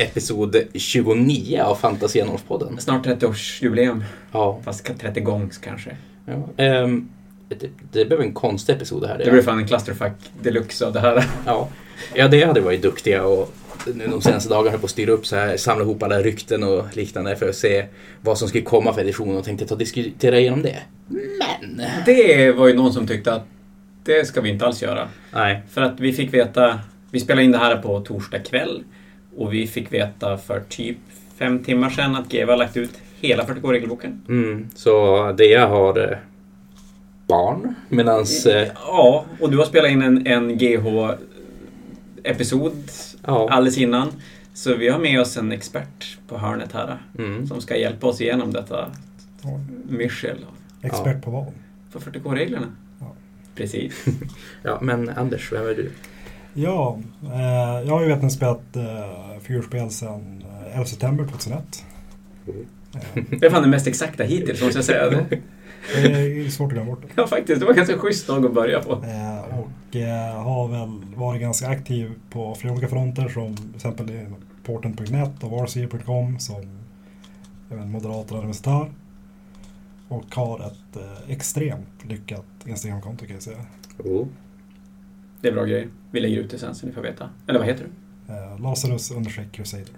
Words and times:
episod 0.00 0.56
29 0.74 1.62
av 1.62 1.74
Fantasianorspodden. 1.74 2.80
Snart 2.80 3.06
30-årsjubileum. 3.06 4.02
Ja. 4.32 4.60
Fast 4.64 4.98
30 4.98 5.20
gångs 5.20 5.58
kanske. 5.58 5.96
ja. 6.26 6.48
Ehm, 6.56 7.08
det, 7.48 7.70
det 7.92 8.04
blev 8.04 8.20
en 8.20 8.32
konstig 8.32 8.72
episod 8.72 9.02
det 9.02 9.08
här. 9.08 9.18
Det 9.18 9.30
blir 9.30 9.42
fan 9.42 9.58
en 9.58 9.66
clusterfuck 9.66 10.12
deluxe 10.42 10.86
av 10.86 10.92
det 10.92 11.00
här. 11.00 11.24
Ja, 11.46 11.68
ja 12.14 12.28
det 12.28 12.42
hade 12.42 12.60
varit 12.60 12.82
duktiga 12.82 13.24
och 13.24 13.54
nu 13.94 14.06
de 14.06 14.22
senaste 14.22 14.48
dagarna 14.48 14.78
på 14.78 14.84
att 14.84 14.90
styra 14.90 15.12
upp 15.12 15.26
så 15.26 15.36
här, 15.36 15.56
samla 15.56 15.84
ihop 15.84 16.02
alla 16.02 16.18
rykten 16.22 16.62
och 16.62 16.96
liknande 16.96 17.36
för 17.36 17.48
att 17.48 17.56
se 17.56 17.86
vad 18.20 18.38
som 18.38 18.48
skulle 18.48 18.64
komma 18.64 18.94
för 18.94 19.00
edition 19.00 19.36
och 19.36 19.44
tänkte 19.44 19.66
ta 19.66 19.74
och 19.74 19.78
diskutera 19.78 20.38
igenom 20.38 20.62
det. 20.62 20.78
Men... 21.08 21.82
Det 22.06 22.52
var 22.52 22.68
ju 22.68 22.74
någon 22.74 22.92
som 22.92 23.06
tyckte 23.06 23.32
att 23.32 23.46
det 24.04 24.28
ska 24.28 24.40
vi 24.40 24.48
inte 24.48 24.66
alls 24.66 24.82
göra. 24.82 25.08
Nej. 25.32 25.62
För 25.70 25.80
att 25.82 26.00
vi 26.00 26.12
fick 26.12 26.34
veta, 26.34 26.80
vi 27.10 27.20
spelade 27.20 27.44
in 27.44 27.52
det 27.52 27.58
här 27.58 27.76
på 27.76 28.00
torsdag 28.00 28.38
kväll 28.38 28.84
och 29.40 29.52
vi 29.54 29.66
fick 29.66 29.92
veta 29.92 30.38
för 30.38 30.60
typ 30.68 30.96
fem 31.38 31.58
timmar 31.64 31.90
sedan 31.90 32.16
att 32.16 32.28
GW 32.28 32.50
har 32.52 32.56
lagt 32.56 32.76
ut 32.76 33.00
hela 33.20 33.44
40K-regelboken. 33.44 34.20
Mm, 34.28 34.68
så 34.74 35.32
det 35.32 35.44
jag 35.46 35.68
har 35.68 35.98
eh, 36.12 36.16
barn 37.26 37.74
medans... 37.88 38.46
Eh, 38.46 38.68
Ja, 38.74 39.24
och 39.40 39.50
du 39.50 39.58
har 39.58 39.64
spelat 39.64 39.90
in 39.90 40.02
en, 40.02 40.26
en 40.26 40.58
GH-episod 42.22 42.90
ja. 43.26 43.48
alldeles 43.50 43.78
innan. 43.78 44.08
Så 44.54 44.74
vi 44.76 44.88
har 44.88 44.98
med 44.98 45.20
oss 45.20 45.36
en 45.36 45.52
expert 45.52 46.18
på 46.28 46.38
hörnet 46.38 46.72
här 46.72 46.98
Mm. 47.18 47.46
som 47.46 47.60
ska 47.60 47.76
hjälpa 47.76 48.06
oss 48.06 48.20
igenom 48.20 48.52
detta 48.52 48.90
Ja, 49.42 49.60
myrsel 49.88 50.36
expert 50.82 51.22
på 51.24 51.30
vad? 51.30 51.46
på 51.92 52.00
40K-reglerna. 52.00 52.66
Ja. 53.00 53.12
Precis. 53.54 54.04
ja, 54.62 54.78
men 54.82 55.08
Anders, 55.08 55.52
vem 55.52 55.66
är 55.66 55.74
du? 55.74 55.90
Ja, 56.54 56.98
eh, 57.24 57.88
jag 57.88 57.94
har 57.94 58.02
ju 58.02 58.14
vet 58.14 58.32
spelat 58.32 58.76
eh, 58.76 59.40
figurspel 59.40 59.90
sedan 59.90 60.44
eh, 60.66 60.72
11 60.72 60.84
september 60.84 61.24
2001. 61.24 61.84
Eh, 62.46 63.22
Det 63.40 63.46
är 63.46 63.50
fan 63.50 63.62
det 63.62 63.68
mest 63.68 63.86
exakta 63.86 64.24
hittills, 64.24 64.62
måste 64.62 64.78
jag 64.78 64.84
säga. 64.84 65.10
det 65.94 66.00
är 66.00 66.48
svårt 66.50 66.66
att 66.66 66.72
glömma 66.72 66.90
bort. 66.90 67.02
Ja, 67.14 67.26
faktiskt. 67.26 67.60
Det 67.60 67.66
var 67.66 67.74
ganska 67.74 67.98
schysst 67.98 68.26
dag 68.26 68.46
att 68.46 68.54
börja 68.54 68.80
på. 68.80 68.92
Eh, 68.92 69.58
och 69.58 69.96
eh, 69.96 70.42
har 70.42 70.68
väl 70.68 71.14
varit 71.16 71.40
ganska 71.40 71.68
aktiv 71.68 72.12
på 72.30 72.54
flera 72.54 72.72
olika 72.72 72.88
fronter 72.88 73.28
som 73.28 73.56
till 73.56 73.74
exempel 73.74 74.26
porten.net 74.64 75.44
och 75.44 75.50
varsier.com 75.50 76.38
som 76.38 76.78
även 77.70 77.90
moderator 77.90 78.32
och 78.32 78.38
administratör. 78.38 78.90
Och 80.08 80.34
har 80.34 80.60
ett 80.66 80.96
eh, 80.96 81.30
extremt 81.32 82.04
lyckat 82.04 82.46
Instagramkonto 82.66 83.26
kan 83.26 83.34
jag 83.34 83.42
säga. 83.42 83.58
Oh. 83.98 84.26
Det 85.40 85.48
är 85.48 85.52
bra 85.52 85.64
grejer. 85.64 85.88
Vi 86.10 86.20
lägger 86.20 86.36
ut 86.36 86.50
det 86.50 86.58
sen 86.58 86.74
så 86.74 86.86
ni 86.86 86.92
får 86.92 87.02
veta. 87.02 87.30
Eller 87.46 87.58
vad 87.58 87.68
heter 87.68 87.84
du? 87.84 88.34
Eh, 88.34 88.62
Lazarus 88.62 89.10
understreck 89.10 89.52
Crusader. 89.52 89.94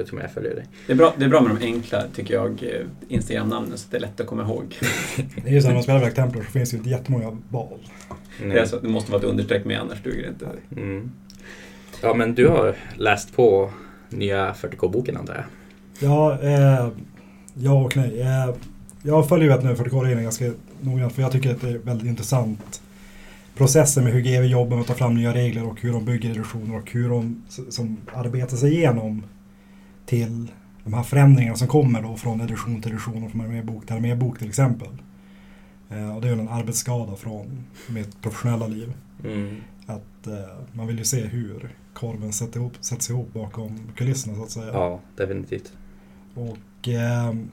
Jag 0.00 0.06
tror 0.06 0.22
jag 0.22 0.30
följer 0.30 0.54
dig. 0.54 0.64
Det 0.86 0.92
är 0.92 0.96
bra, 0.96 1.14
det 1.18 1.24
är 1.24 1.28
bra 1.28 1.40
med 1.40 1.56
de 1.56 1.64
enkla, 1.64 2.02
tycker 2.14 2.34
jag, 2.34 2.62
eh, 2.62 2.86
Instagram-namnen 3.08 3.78
så 3.78 3.88
det 3.90 3.96
är 3.96 4.00
lätt 4.00 4.20
att 4.20 4.26
komma 4.26 4.42
ihåg. 4.42 4.76
Det 5.42 5.50
är 5.50 5.52
ju 5.52 5.60
så 5.60 5.66
när 5.66 5.74
man 5.74 5.82
spelar 5.82 6.00
Black 6.00 6.14
Templar 6.14 6.42
så 6.42 6.50
finns 6.50 6.70
det 6.70 6.74
ju 6.74 6.78
inte 6.78 6.90
jättemånga 6.90 7.38
val. 7.48 7.78
Mm. 8.38 8.54
Det, 8.54 8.60
är 8.60 8.66
så, 8.66 8.78
det 8.80 8.88
måste 8.88 9.12
vara 9.12 9.22
ett 9.22 9.28
understreck 9.28 9.64
med, 9.64 9.80
annars 9.80 10.02
duger 10.02 10.22
det 10.22 10.28
inte. 10.28 10.48
Mm. 10.76 11.10
Ja, 12.02 12.14
men 12.14 12.34
du 12.34 12.48
har 12.48 12.76
läst 12.96 13.36
på 13.36 13.70
nya 14.08 14.52
40K-boken 14.52 15.16
antar 15.16 15.34
jag? 15.34 15.44
Ja, 16.10 16.40
eh, 16.42 16.88
ja 17.54 17.84
och 17.84 17.96
nej. 17.96 18.20
Eh, 18.20 18.54
jag 19.02 19.28
följer 19.28 19.48
ju 19.48 19.54
vet 19.54 19.64
nu 19.64 19.74
40K-reglerna 19.74 20.22
ganska 20.22 20.52
noggrant 20.80 21.12
för 21.12 21.22
jag 21.22 21.32
tycker 21.32 21.50
att 21.50 21.60
det 21.60 21.68
är 21.68 21.78
väldigt 21.78 22.06
intressant 22.06 22.82
processen 23.60 24.04
med 24.04 24.12
hur 24.12 24.20
GW 24.20 24.46
jobbar 24.46 24.76
med 24.76 24.80
att 24.80 24.86
ta 24.86 24.94
fram 24.94 25.14
nya 25.14 25.34
regler 25.34 25.66
och 25.66 25.80
hur 25.80 25.92
de 25.92 26.04
bygger 26.04 26.28
reduktioner 26.28 26.76
och 26.76 26.90
hur 26.90 27.08
de 27.08 27.42
som 27.48 27.96
arbetar 28.14 28.56
sig 28.56 28.74
igenom 28.74 29.22
till 30.06 30.52
de 30.84 30.94
här 30.94 31.02
förändringarna 31.02 31.56
som 31.56 31.68
kommer 31.68 32.02
då 32.02 32.16
från 32.16 32.40
edition 32.40 32.82
till 32.82 32.92
edition 32.92 33.24
och 33.24 33.30
från 33.30 33.40
armébok 33.40 33.86
till 33.86 33.96
armébok 33.96 34.38
till 34.38 34.48
exempel. 34.48 34.88
Eh, 35.90 36.16
och 36.16 36.20
det 36.20 36.28
är 36.28 36.34
ju 36.34 36.40
en 36.40 36.48
arbetsskada 36.48 37.16
från 37.16 37.64
mitt 37.88 38.22
professionella 38.22 38.66
liv. 38.66 38.92
Mm. 39.24 39.56
Att 39.86 40.26
eh, 40.26 40.34
man 40.72 40.86
vill 40.86 40.98
ju 40.98 41.04
se 41.04 41.26
hur 41.26 41.74
korven 41.94 42.32
sätter 42.32 42.60
ihop, 42.60 42.72
sätts 42.80 43.10
ihop 43.10 43.32
bakom 43.32 43.78
kulisserna 43.96 44.36
så 44.36 44.42
att 44.42 44.50
säga. 44.50 44.72
Ja, 44.72 45.00
definitivt. 45.16 45.72
Och 46.34 46.88
ehm, 46.88 47.50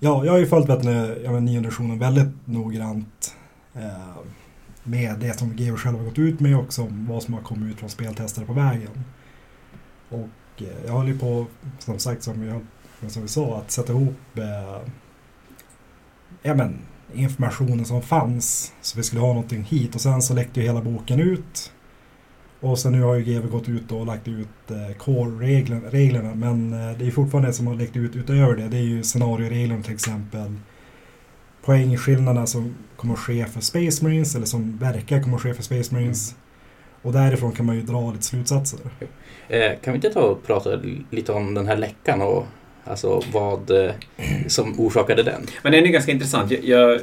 ja, 0.00 0.24
jag 0.24 0.32
har 0.32 0.38
ju 0.38 0.46
följt 0.46 0.68
vet 0.68 0.84
ni, 0.84 1.20
ja, 1.24 1.40
nionde 1.40 1.96
väldigt 1.98 2.46
noggrant 2.46 3.36
eh, 3.74 4.16
med 4.84 5.18
det 5.18 5.38
som 5.38 5.56
GW 5.56 5.76
själva 5.76 5.98
har 5.98 6.06
gått 6.06 6.18
ut 6.18 6.40
med 6.40 6.56
och 6.56 6.72
som, 6.72 7.06
vad 7.06 7.22
som 7.22 7.34
har 7.34 7.40
kommit 7.40 7.72
ut 7.72 7.78
från 7.80 7.90
speltestare 7.90 8.46
på 8.46 8.52
vägen. 8.52 9.04
Och 10.08 10.62
eh, 10.62 10.84
jag 10.86 10.92
håller 10.92 11.12
ju 11.12 11.18
på, 11.18 11.46
som 11.78 11.98
sagt, 11.98 12.22
som 12.22 12.40
vi, 12.40 12.50
höll- 12.50 12.66
som 13.08 13.22
vi 13.22 13.28
sa, 13.28 13.58
att 13.58 13.70
sätta 13.70 13.92
ihop 13.92 14.38
eh, 14.38 14.88
ja, 16.42 16.54
men, 16.54 16.78
informationen 17.14 17.84
som 17.84 18.02
fanns 18.02 18.72
så 18.80 18.96
vi 18.96 19.02
skulle 19.02 19.20
ha 19.20 19.28
någonting 19.28 19.62
hit 19.62 19.94
och 19.94 20.00
sen 20.00 20.22
så 20.22 20.34
läckte 20.34 20.60
ju 20.60 20.66
hela 20.66 20.82
boken 20.82 21.20
ut. 21.20 21.72
Och 22.60 22.78
sen 22.78 22.92
nu 22.92 23.02
har 23.02 23.14
ju 23.14 23.24
GW 23.24 23.48
gått 23.48 23.68
ut 23.68 23.92
och 23.92 24.06
lagt 24.06 24.28
ut 24.28 24.70
eh, 24.70 24.96
core-reglerna 24.98 26.34
men 26.34 26.72
eh, 26.72 26.98
det 26.98 27.06
är 27.06 27.10
fortfarande 27.10 27.48
det 27.48 27.52
som 27.52 27.66
har 27.66 27.74
läckt 27.74 27.96
ut 27.96 28.16
utöver 28.16 28.56
det. 28.56 28.68
Det 28.68 28.76
är 28.76 28.82
ju 28.82 29.02
scenarioreglerna 29.02 29.82
till 29.82 29.94
exempel. 29.94 30.54
Poängskillnaderna 31.64 32.46
som 32.46 32.74
kommer 32.96 33.14
att 33.14 33.20
ske 33.20 33.46
för 33.46 33.60
Space 33.60 34.04
Marines 34.04 34.34
eller 34.34 34.46
som 34.46 34.78
verkar 34.78 35.22
kommer 35.22 35.36
att 35.36 35.42
ske 35.42 35.54
för 35.54 35.62
Space 35.62 35.94
Marines. 35.94 36.34
Och 37.02 37.12
därifrån 37.12 37.52
kan 37.52 37.66
man 37.66 37.76
ju 37.76 37.82
dra 37.82 38.12
lite 38.12 38.24
slutsatser. 38.24 38.80
Eh, 39.48 39.72
kan 39.84 39.92
vi 39.92 39.96
inte 39.96 40.10
ta 40.10 40.20
och 40.20 40.46
prata 40.46 40.80
lite 41.10 41.32
om 41.32 41.54
den 41.54 41.66
här 41.66 41.76
läckan 41.76 42.22
och 42.22 42.46
alltså 42.84 43.22
vad 43.32 43.70
eh, 43.70 43.92
som 44.46 44.80
orsakade 44.80 45.22
den? 45.22 45.46
Men 45.62 45.72
den 45.72 45.84
är 45.84 45.88
ganska 45.88 46.12
intressant. 46.12 46.50
Jag, 46.50 46.64
jag, 46.64 47.00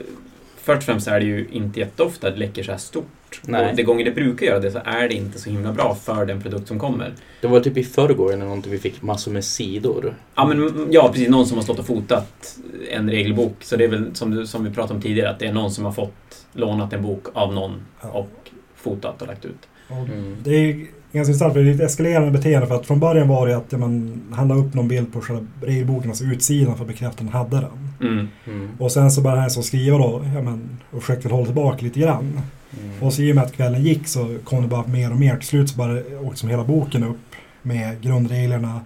först 0.70 0.78
och 0.78 0.84
främst 0.84 1.08
är 1.08 1.20
det 1.20 1.26
ju 1.26 1.48
inte 1.52 1.80
jätteofta 1.80 2.30
det 2.30 2.38
läcker 2.38 2.64
så 2.64 2.72
här 2.72 2.78
stort. 2.78 3.42
Nej. 3.46 3.70
Och 3.70 3.76
de 3.76 3.84
gånger 3.84 4.06
det 4.06 4.12
brukar 4.12 4.46
göra 4.46 4.60
det 4.60 4.72
så 4.72 4.80
är 4.86 5.08
det 5.08 5.14
inte 5.14 5.40
så 5.40 5.50
himla 5.50 5.74
bra 5.74 5.96
för 5.96 6.26
den 6.26 6.42
produkt 6.42 6.68
som 6.68 6.80
kommer. 6.80 7.14
Det 7.42 7.48
var 7.48 7.60
typ 7.60 7.78
i 7.78 7.84
förrgår 7.84 8.34
eller 8.34 8.46
någonting 8.46 8.72
vi 8.72 8.78
fick 8.78 9.02
massor 9.02 9.32
med 9.32 9.46
sidor. 9.46 10.16
Ja, 10.36 10.46
men, 10.46 10.88
ja, 10.92 11.10
precis. 11.12 11.30
Någon 11.30 11.46
som 11.46 11.58
har 11.58 11.64
stått 11.64 11.80
och 11.80 11.86
fotat 11.86 12.58
en 12.92 13.10
regelbok. 13.10 13.56
Så 13.60 13.76
det 13.76 13.84
är 13.84 13.88
väl 13.88 14.16
som, 14.16 14.48
som 14.48 14.64
vi 14.64 14.70
pratade 14.70 14.94
om 14.94 15.02
tidigare, 15.02 15.30
att 15.30 15.40
det 15.40 15.48
är 15.48 15.54
någon 15.54 15.72
som 15.72 15.86
har 15.86 15.92
fått 15.92 16.46
lånat 16.54 16.94
en 16.94 17.04
bok 17.04 17.26
av 17.34 17.54
någon 17.54 17.82
och 18.02 18.52
fotat 18.76 19.22
och 19.22 19.28
lagt 19.28 19.46
ut. 19.46 19.68
Mm. 19.90 20.38
Det 20.44 20.52
är 20.52 20.74
ganska 21.12 21.32
intressant 21.32 21.54
för 21.54 21.64
det 21.64 21.70
är 21.70 21.76
ett 21.76 21.82
eskalerande 21.82 22.32
beteende 22.32 22.68
för 22.68 22.76
att 22.76 22.86
från 22.86 23.00
början 23.00 23.28
var 23.28 23.48
det 23.48 23.58
att 23.58 23.72
ja, 23.72 23.78
man, 23.78 24.22
han 24.32 24.48
la 24.48 24.56
upp 24.56 24.74
någon 24.74 24.88
bild 24.88 25.14
på 25.14 25.22
själva 25.22 25.46
regelboken, 25.62 26.10
alltså 26.10 26.24
utsidan 26.24 26.76
för 26.76 26.84
att 26.84 26.88
bekräfta 26.88 27.24
att 27.24 27.32
han 27.32 27.42
hade 27.42 27.56
den. 27.56 27.89
Mm. 28.02 28.28
Mm. 28.48 28.70
Och 28.80 28.92
sen 28.92 29.12
så 29.12 29.22
började 29.22 29.42
han 29.42 29.50
som 29.52 29.64
skriva 29.64 29.98
då, 29.98 30.26
ja, 30.36 30.42
men, 30.42 30.80
och 30.92 31.02
försökte 31.04 31.30
hålla 31.30 31.46
tillbaka 31.46 31.86
lite 31.86 32.00
grann. 32.00 32.42
Mm. 32.84 33.04
Och 33.04 33.14
så 33.14 33.22
i 33.22 33.32
och 33.32 33.36
med 33.36 33.44
att 33.44 33.54
kvällen 33.54 33.84
gick 33.84 34.08
så 34.08 34.38
kom 34.44 34.62
det 34.62 34.68
bara 34.68 34.88
mer 34.88 35.12
och 35.12 35.20
mer. 35.20 35.38
Till 35.38 35.48
slut 35.48 35.70
så 35.70 35.78
bara 35.78 35.94
åkte 36.22 36.40
som 36.40 36.50
hela 36.50 36.64
boken 36.64 37.04
upp 37.04 37.18
med 37.62 38.02
grundreglerna. 38.02 38.82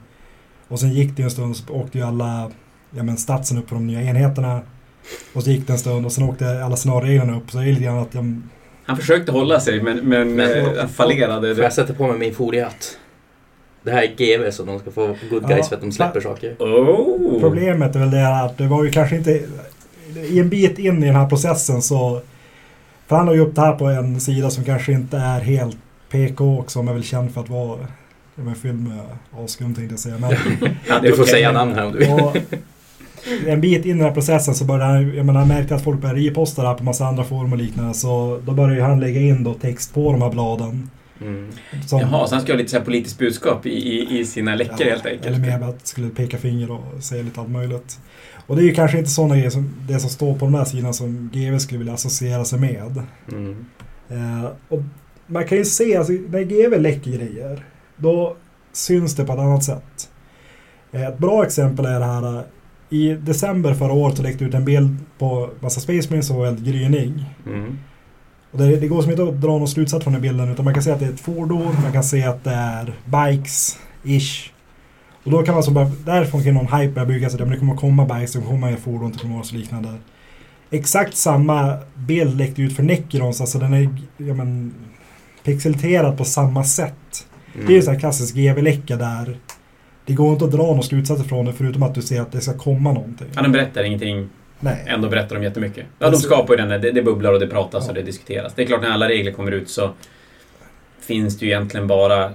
Och 0.67 0.79
sen 0.79 0.93
gick 0.93 1.17
det 1.17 1.23
en 1.23 1.31
stund 1.31 1.55
så 1.57 1.73
åkte 1.73 1.97
ju 1.97 2.03
alla 2.03 2.51
ja, 2.95 3.03
men 3.03 3.17
statsen 3.17 3.57
upp 3.57 3.69
för 3.69 3.75
de 3.75 3.87
nya 3.87 4.01
enheterna. 4.01 4.61
Och 5.33 5.43
så 5.43 5.49
gick 5.51 5.67
det 5.67 5.73
en 5.73 5.79
stund 5.79 6.05
och 6.05 6.11
sen 6.11 6.23
åkte 6.23 6.63
alla 6.63 6.75
scenarioreglerna 6.75 7.37
upp. 7.37 7.51
Så 7.51 7.57
det 7.57 7.63
är 7.63 7.67
lite 7.67 7.83
grann 7.83 7.97
att 7.99 8.13
ja, 8.13 8.23
Han 8.85 8.97
försökte 8.97 9.31
hålla 9.31 9.59
sig, 9.59 9.81
men, 9.81 9.97
men, 9.97 10.35
Men- 10.35 10.51
eh, 10.65 10.79
han 10.79 10.89
fallerade. 10.89 11.55
Får 11.55 11.63
jag 11.63 11.73
sätta 11.73 11.93
på 11.93 12.07
mig 12.07 12.17
min 12.19 12.33
foliehatt? 12.35 12.97
Det 13.83 13.91
här 13.91 14.03
är 14.03 14.07
GV 14.37 14.51
så 14.51 14.63
de 14.63 14.79
ska 14.79 14.91
få 14.91 15.07
good 15.29 15.47
guys 15.47 15.57
Ja. 15.61 15.63
för 15.69 15.75
att 15.75 15.81
de 15.81 15.91
släpper 15.91 16.21
saker. 16.21 16.55
Oh! 16.59 17.39
Problemet 17.39 17.95
är 17.95 17.99
väl 17.99 18.11
det 18.11 18.41
att 18.43 18.57
det 18.57 18.67
var 18.67 18.83
ju 18.83 18.91
kanske 18.91 19.15
inte... 19.15 19.41
I 20.29 20.39
en 20.39 20.49
bit 20.49 20.79
in 20.79 21.03
i 21.03 21.07
den 21.07 21.15
här 21.15 21.29
processen 21.29 21.81
så... 21.81 22.21
För 23.07 23.15
han 23.15 23.25
la 23.25 23.33
ju 23.33 23.39
upp 23.39 23.55
det 23.55 23.61
här 23.61 23.73
på 23.75 23.85
en 23.85 24.19
sida 24.21 24.49
som 24.49 24.63
kanske 24.63 24.91
inte 24.91 25.17
är 25.17 25.39
helt 25.39 25.77
PK 26.11 26.45
och 26.57 26.71
som 26.71 26.87
är 26.87 26.93
väl 26.93 27.03
känd 27.03 27.31
för 27.33 27.41
att 27.41 27.49
vara... 27.49 27.79
Ja, 28.35 28.43
men 28.43 28.55
fylld 28.55 28.87
med 28.87 28.99
avskum 29.31 29.73
tänkte 29.75 29.93
jag 29.93 29.99
säga. 29.99 30.15
Men, 30.19 30.31
Ja, 30.87 30.99
Du 31.01 31.11
får 31.11 31.23
okej. 31.23 31.31
säga 31.33 31.51
namn 31.51 31.73
här 31.75 31.85
om 31.85 31.91
du 31.91 31.97
vill. 31.99 32.09
och 32.11 32.37
en 33.47 33.61
bit 33.61 33.85
in 33.85 33.91
i 33.91 33.93
den 33.93 34.01
här 34.01 34.11
processen 34.11 34.55
så 34.55 34.65
började 34.65 34.85
han... 34.93 35.15
Jag 35.15 35.25
menar, 35.25 35.39
han 35.39 35.47
märkte 35.49 35.75
att 35.75 35.83
folk 35.83 36.01
började 36.01 36.19
reposta 36.19 36.61
det 36.61 36.67
här 36.67 36.75
på 36.75 36.83
massa 36.83 37.05
andra 37.05 37.23
forum 37.23 37.51
och 37.51 37.57
liknande. 37.57 37.93
Så 37.93 38.39
då 38.45 38.51
började 38.51 38.75
ju 38.75 38.81
han 38.81 38.99
lägga 38.99 39.21
in 39.21 39.43
då 39.43 39.53
text 39.53 39.93
på 39.93 40.11
de 40.11 40.21
här 40.21 40.29
bladen. 40.29 40.89
Mm. 41.23 41.51
Som, 41.87 41.99
Jaha, 41.99 42.27
så 42.27 42.35
han 42.35 42.43
ska 42.43 42.53
ha 42.53 42.57
lite 42.57 42.71
så 42.71 42.77
här 42.77 42.85
politiskt 42.85 43.17
budskap 43.17 43.65
i, 43.65 43.69
i, 43.69 44.19
i 44.19 44.25
sina 44.25 44.55
läckor 44.55 44.85
helt 44.85 45.05
enkelt. 45.05 45.25
Eller 45.25 45.39
mer 45.39 45.59
med 45.59 45.69
att 45.69 45.87
skulle 45.87 46.09
peka 46.09 46.37
finger 46.37 46.71
och 46.71 47.03
säga 47.03 47.23
lite 47.23 47.39
allt 47.39 47.49
möjligt. 47.49 47.99
Och 48.47 48.55
det 48.55 48.61
är 48.61 48.65
ju 48.65 48.73
kanske 48.73 48.97
inte 48.97 49.09
sådana 49.09 49.35
grejer 49.35 49.49
som 49.49 49.73
det 49.87 49.99
som 49.99 50.09
står 50.09 50.33
på 50.33 50.45
de 50.45 50.53
här 50.53 50.65
sidorna 50.65 50.93
som 50.93 51.29
GW 51.33 51.59
skulle 51.59 51.77
vilja 51.77 51.93
associera 51.93 52.45
sig 52.45 52.59
med. 52.59 53.01
Mm. 53.31 53.65
Eh, 54.09 54.45
och 54.69 54.81
man 55.27 55.47
kan 55.47 55.57
ju 55.57 55.65
se, 55.65 55.97
alltså, 55.97 56.13
när 56.13 56.43
GW 56.43 56.77
läcker 56.77 57.11
grejer, 57.11 57.65
då 57.97 58.35
syns 58.73 59.15
det 59.15 59.25
på 59.25 59.33
ett 59.33 59.39
annat 59.39 59.63
sätt. 59.63 60.09
Eh, 60.91 61.07
ett 61.07 61.17
bra 61.17 61.45
exempel 61.45 61.85
är 61.85 61.99
det 61.99 62.05
här, 62.05 62.37
eh, 62.37 62.43
i 62.89 63.15
december 63.15 63.73
förra 63.73 63.93
året 63.93 64.17
så 64.17 64.23
läckte 64.23 64.43
ut 64.43 64.53
en 64.53 64.65
bild 64.65 64.97
på 65.17 65.49
massa 65.59 65.79
Space 65.79 66.09
Marines 66.09 66.27
som 66.27 66.35
var 66.35 66.45
väldigt 66.45 66.65
grynig. 66.65 67.13
Mm. 67.45 67.77
Och 68.53 68.59
det, 68.59 68.75
det 68.75 68.87
går 68.87 69.01
som 69.01 69.11
inte 69.11 69.23
att 69.23 69.41
dra 69.41 69.47
någon 69.47 69.67
slutsats 69.67 70.03
från 70.03 70.13
den 70.13 70.21
bilden 70.21 70.51
utan 70.51 70.65
man 70.65 70.73
kan 70.73 70.83
se 70.83 70.91
att 70.91 70.99
det 70.99 71.05
är 71.05 71.09
ett 71.09 71.19
fordon, 71.19 71.75
man 71.83 71.91
kan 71.93 72.03
se 72.03 72.23
att 72.23 72.43
det 72.43 72.51
är 72.51 72.93
bikes 73.05 73.77
Ish. 74.03 74.51
Och 75.23 75.31
då 75.31 75.43
kan 75.43 75.53
man 75.53 75.63
så 75.63 75.71
bara, 75.71 75.91
därifrån 76.05 76.43
kan 76.43 76.53
någon 76.53 76.79
hype 76.79 76.93
börja 76.93 77.05
bygga 77.05 77.29
sig. 77.29 77.39
Det 77.39 77.57
kommer 77.57 77.75
komma 77.75 78.05
bikes, 78.05 78.33
det 78.33 78.41
kommer 78.41 78.51
komma 78.51 78.77
fordon 78.77 79.11
till 79.11 79.21
Primoz 79.21 79.51
och 79.51 79.57
liknande. 79.57 79.89
Exakt 80.71 81.15
samma 81.15 81.77
bild 81.95 82.37
läckte 82.37 82.61
ut 82.61 82.75
för 82.75 82.83
Necrons, 82.83 83.41
alltså 83.41 83.59
den 83.59 83.73
är 83.73 83.97
ja, 84.17 84.33
men, 84.33 84.73
pixelterad 85.43 86.17
på 86.17 86.25
samma 86.25 86.63
sätt. 86.63 87.27
Mm. 87.53 87.65
Det 87.65 87.71
är 87.71 87.73
ju 87.73 87.77
en 87.77 87.83
sån 87.83 87.93
här 87.93 87.99
klassisk 87.99 88.35
GV-läcka 88.35 88.95
där 88.95 89.37
det 90.05 90.13
går 90.13 90.33
inte 90.33 90.45
att 90.45 90.51
dra 90.51 90.63
någon 90.63 90.83
slutsats 90.83 91.21
ifrån 91.21 91.45
det 91.45 91.53
förutom 91.53 91.83
att 91.83 91.95
du 91.95 92.01
ser 92.01 92.21
att 92.21 92.31
det 92.31 92.41
ska 92.41 92.53
komma 92.53 92.91
någonting. 92.91 93.27
Ja, 93.35 93.41
den 93.41 93.51
berättar 93.51 93.83
ingenting. 93.83 94.29
Nej. 94.63 94.83
Ändå 94.87 95.09
berättar 95.09 95.35
de 95.35 95.43
jättemycket. 95.43 95.77
Ja, 95.77 95.91
de 95.99 96.05
Alltså- 96.05 96.27
skapar 96.27 96.53
ju 96.53 96.57
den 96.57 96.69
där, 96.69 96.79
det, 96.79 96.91
det 96.91 97.01
bubblar 97.01 97.33
och 97.33 97.39
det 97.39 97.47
pratas 97.47 97.83
Ja. 97.83 97.89
och 97.89 97.95
det 97.95 98.01
diskuteras. 98.01 98.53
Det 98.53 98.61
är 98.61 98.65
klart, 98.65 98.81
när 98.81 98.89
alla 98.89 99.09
regler 99.09 99.31
kommer 99.31 99.51
ut 99.51 99.69
så 99.69 99.89
finns 100.99 101.39
det 101.39 101.45
ju 101.45 101.51
egentligen 101.51 101.87
bara 101.87 102.31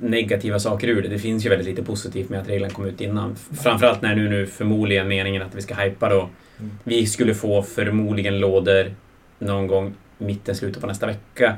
negativa 0.00 0.58
saker 0.58 0.88
ur 0.88 1.02
det. 1.02 1.08
Det 1.08 1.18
finns 1.18 1.46
ju 1.46 1.50
väldigt 1.50 1.68
lite 1.68 1.82
positivt 1.82 2.28
med 2.28 2.40
att 2.40 2.48
reglerna 2.48 2.72
kom 2.74 2.86
ut 2.86 3.00
innan. 3.00 3.36
Framförallt 3.62 4.02
när 4.02 4.14
nu, 4.14 4.28
nu 4.28 4.46
förmodligen 4.46 5.08
meningen 5.08 5.42
att 5.42 5.54
vi 5.54 5.62
ska 5.62 5.74
hypa 5.74 6.08
då. 6.08 6.28
Mm. 6.58 6.70
Vi 6.84 7.06
skulle 7.06 7.34
få 7.34 7.62
förmodligen 7.62 8.38
lådor 8.40 8.94
någon 9.38 9.66
gång 9.66 9.94
mitten, 10.18 10.54
slutet 10.54 10.80
på 10.80 10.86
nästa 10.86 11.06
vecka 11.06 11.54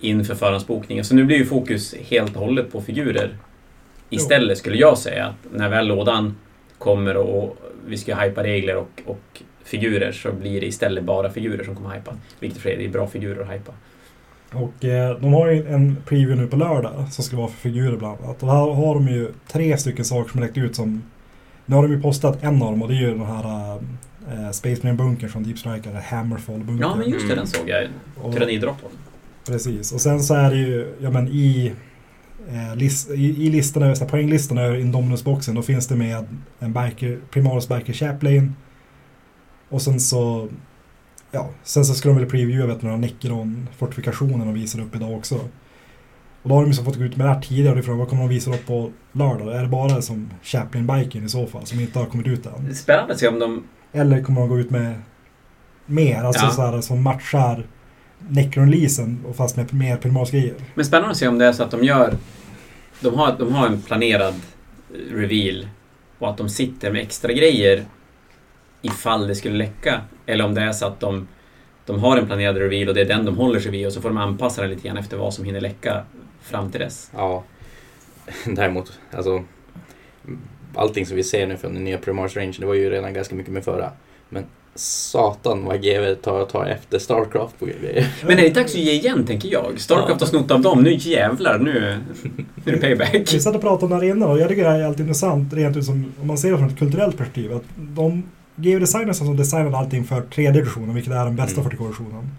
inför 0.00 0.34
förhandsbokningen. 0.34 1.04
Så 1.04 1.14
nu 1.14 1.24
blir 1.24 1.36
ju 1.36 1.44
fokus 1.46 1.94
helt 1.94 2.36
och 2.36 2.42
hållet 2.42 2.72
på 2.72 2.80
figurer 2.82 3.36
istället 4.10 4.58
skulle 4.58 4.76
jag 4.76 4.98
säga. 4.98 5.26
Att 5.26 5.52
när 5.52 5.68
väl 5.68 5.86
lådan 5.86 6.36
kommer 6.78 7.16
och 7.16 7.56
vi 7.86 7.96
ska 7.98 8.14
hypa 8.16 8.42
regler 8.42 8.76
och, 8.76 9.02
och 9.06 9.42
figurer 9.64 10.12
så 10.12 10.32
blir 10.32 10.60
det 10.60 10.66
istället 10.66 11.04
bara 11.04 11.30
figurer 11.30 11.64
som 11.64 11.74
kommer 11.76 11.90
hypa. 11.90 12.12
Vilket 12.40 12.58
för 12.58 12.68
det 12.68 12.84
är 12.84 12.88
bra 12.88 13.06
figurer 13.06 13.42
att 13.42 13.52
hypa. 13.52 13.72
Och 14.52 14.84
eh, 14.84 15.18
de 15.20 15.32
har 15.32 15.48
ju 15.50 15.66
en 15.68 15.96
preview 16.06 16.42
nu 16.42 16.48
på 16.50 16.56
lördag 16.56 17.06
som 17.10 17.24
ska 17.24 17.36
vara 17.36 17.48
för 17.48 17.56
figurer 17.56 17.96
bland 17.96 18.20
annat. 18.24 18.42
Och 18.42 18.48
här 18.48 18.74
har 18.74 18.94
de 18.94 19.08
ju 19.08 19.32
tre 19.46 19.76
stycken 19.78 20.04
saker 20.04 20.30
som 20.30 20.40
läckt 20.40 20.56
ut 20.58 20.76
som... 20.76 21.02
Nu 21.66 21.74
har 21.76 21.82
de 21.82 21.92
ju 21.92 22.00
postat 22.02 22.42
en 22.42 22.62
av 22.62 22.70
dem 22.70 22.82
och 22.82 22.88
det 22.88 22.94
är 22.94 23.00
ju 23.00 23.10
den 23.10 23.26
här 23.26 23.74
äh, 24.32 24.50
Space 24.50 24.80
Marine 24.82 24.96
bunkern 24.98 25.30
från 25.30 25.42
Deep 25.42 25.58
Strike, 25.58 25.90
eller 25.90 26.00
Hammerfall 26.00 26.58
bunkern. 26.58 26.78
Ja, 26.80 26.94
men 26.96 27.10
just 27.10 27.28
det, 27.28 27.32
Mm. 27.32 27.36
den 27.36 27.46
såg 27.46 27.68
jag. 27.68 27.88
Tyrannidroppen. 28.32 28.90
Precis, 29.46 29.92
och 29.92 30.00
sen 30.00 30.20
så 30.20 30.34
är 30.34 30.50
det 30.50 30.56
ju, 30.56 30.94
ja 31.00 31.10
men 31.10 31.28
i, 31.28 31.72
eh, 32.52 32.76
list, 32.76 33.10
i, 33.10 33.46
i 33.46 33.50
listorna, 33.50 33.94
så 33.94 34.04
här, 34.04 34.10
poänglistorna 34.10 34.62
över 34.62 34.78
Indominus-boxen, 34.78 35.54
då 35.54 35.62
finns 35.62 35.86
det 35.86 35.96
med 35.96 36.26
en 36.58 36.72
biker, 36.72 37.20
Primaris 37.30 37.68
Biker 37.68 37.92
Chaplain. 37.92 38.54
Och 39.68 39.82
sen 39.82 40.00
så, 40.00 40.48
ja, 41.30 41.50
sen 41.62 41.84
så 41.84 41.94
ska 41.94 42.08
de 42.08 42.18
väl 42.18 42.26
previewa 42.26 42.66
vet 42.66 42.82
några 42.82 42.96
Necron-fortifikationer 42.96 44.44
de 44.44 44.54
visar 44.54 44.80
upp 44.80 44.94
idag 44.96 45.12
också. 45.12 45.34
Och 46.42 46.48
då 46.48 46.54
har 46.54 46.64
de 46.64 46.72
så 46.74 46.84
fått 46.84 46.96
gå 46.96 47.04
ut 47.04 47.16
med 47.16 47.26
det 47.26 47.32
här 47.32 47.40
tidigare, 47.40 47.82
frågan, 47.82 47.98
vad 47.98 48.08
kommer 48.08 48.22
de 48.22 48.28
visa 48.28 48.50
upp 48.50 48.66
på 48.66 48.90
lördag? 49.12 49.56
Är 49.56 49.62
det 49.62 49.68
bara 49.68 50.02
som 50.02 50.30
Chaplain-biken 50.42 51.24
i 51.24 51.28
så 51.28 51.46
fall, 51.46 51.66
som 51.66 51.80
inte 51.80 51.98
har 51.98 52.06
kommit 52.06 52.26
ut 52.26 52.46
än? 52.46 52.74
Spännande 52.74 53.12
att 53.12 53.18
se 53.20 53.28
om 53.28 53.38
de... 53.38 53.64
Eller 53.92 54.22
kommer 54.22 54.40
de 54.40 54.48
gå 54.48 54.58
ut 54.58 54.70
med 54.70 54.94
mer, 55.86 56.22
alltså 56.24 56.46
Ja. 56.46 56.50
så 56.50 56.62
här, 56.62 56.80
som 56.80 57.02
matchar 57.02 57.66
Necron-leasen 58.18 59.24
och 59.24 59.36
fast 59.36 59.56
med 59.56 59.74
mer 59.74 59.96
Primaris-grejer? 59.96 60.54
Men 60.74 60.84
spännande 60.84 61.10
att 61.10 61.16
se 61.16 61.28
om 61.28 61.38
det 61.38 61.46
är 61.46 61.52
så 61.52 61.62
att 61.62 61.70
de 61.70 61.84
gör... 61.84 62.14
De 63.00 63.14
har, 63.14 63.36
de 63.38 63.52
har 63.52 63.66
en 63.66 63.82
planerad 63.82 64.34
reveal 65.10 65.68
och 66.18 66.30
att 66.30 66.36
de 66.36 66.48
sitter 66.48 66.92
med 66.92 67.02
extra 67.02 67.32
grejer 67.32 67.84
ifall 68.82 69.26
det 69.26 69.34
skulle 69.34 69.56
läcka. 69.56 70.00
Eller 70.26 70.44
om 70.44 70.54
det 70.54 70.62
är 70.62 70.72
så 70.72 70.86
att 70.86 71.00
de, 71.00 71.28
de 71.86 72.00
har 72.00 72.16
en 72.16 72.26
planerad 72.26 72.56
reveal 72.56 72.88
och 72.88 72.94
det 72.94 73.00
är 73.00 73.04
den 73.04 73.24
de 73.24 73.36
håller 73.36 73.60
sig 73.60 73.70
vid 73.70 73.86
och 73.86 73.92
så 73.92 74.00
får 74.00 74.08
de 74.08 74.18
anpassa 74.18 74.62
den 74.62 74.70
lite 74.70 74.88
grann 74.88 74.96
efter 74.96 75.16
vad 75.16 75.34
som 75.34 75.44
hinner 75.44 75.60
läcka 75.60 76.04
fram 76.40 76.70
till 76.70 76.80
dess. 76.80 77.10
Ja. 77.14 77.44
Däremot, 78.46 78.98
alltså. 79.10 79.44
Allting 80.74 81.06
som 81.06 81.16
vi 81.16 81.24
ser 81.24 81.46
nu 81.46 81.56
från 81.56 81.74
den 81.74 81.84
nya 81.84 81.98
Primars 81.98 82.36
Range, 82.36 82.54
det 82.58 82.66
var 82.66 82.74
ju 82.74 82.90
redan 82.90 83.14
ganska 83.14 83.34
mycket 83.34 83.52
med 83.52 83.64
förra. 83.64 83.90
Men 84.28 84.44
satan 84.76 85.64
vad 85.64 85.82
GW 85.82 86.14
tar, 86.14 86.44
tar 86.44 86.66
efter 86.66 86.98
Starcraft 86.98 87.58
på 87.58 87.66
grejer. 87.66 88.14
Men 88.26 88.38
är 88.38 88.42
det 88.42 88.50
dags 88.50 88.74
att 88.74 88.80
ge 88.80 88.92
igen, 88.92 89.26
tänker 89.26 89.48
jag? 89.52 89.80
Starcraft 89.80 90.20
har 90.20 90.28
snott 90.28 90.50
av 90.50 90.60
dem. 90.62 90.82
Nu 90.82 90.94
jävlar, 90.94 91.58
nu, 91.58 91.98
nu 92.64 92.72
är 92.72 92.76
det 92.76 92.78
payback. 92.78 93.34
Vi 93.34 93.40
satt 93.40 93.54
och 93.54 93.60
pratade 93.60 93.84
om 93.94 94.00
det 94.00 94.06
här 94.06 94.12
innan 94.14 94.30
och 94.30 94.38
jag 94.38 94.48
tycker 94.48 94.64
det 94.64 94.70
här 94.70 94.78
är 94.78 94.84
alltid 94.84 95.00
intressant 95.00 95.52
rent 95.52 95.76
ut 95.76 95.84
som, 95.84 96.12
om 96.20 96.26
man 96.26 96.38
ser 96.38 96.52
det 96.52 96.58
från 96.58 96.68
ett 96.68 96.78
kulturellt 96.78 97.16
perspektiv. 97.16 97.52
Att 97.52 97.64
de 97.76 98.22
GW-designers 98.56 99.12
som 99.16 99.36
designade 99.36 99.76
allting 99.76 100.04
för 100.04 100.20
tredje 100.20 100.60
editionen, 100.60 100.94
vilket 100.94 101.12
är 101.12 101.24
den 101.24 101.36
bästa 101.36 101.60
Mm. 101.60 101.72
40K-versionen. 101.72 102.30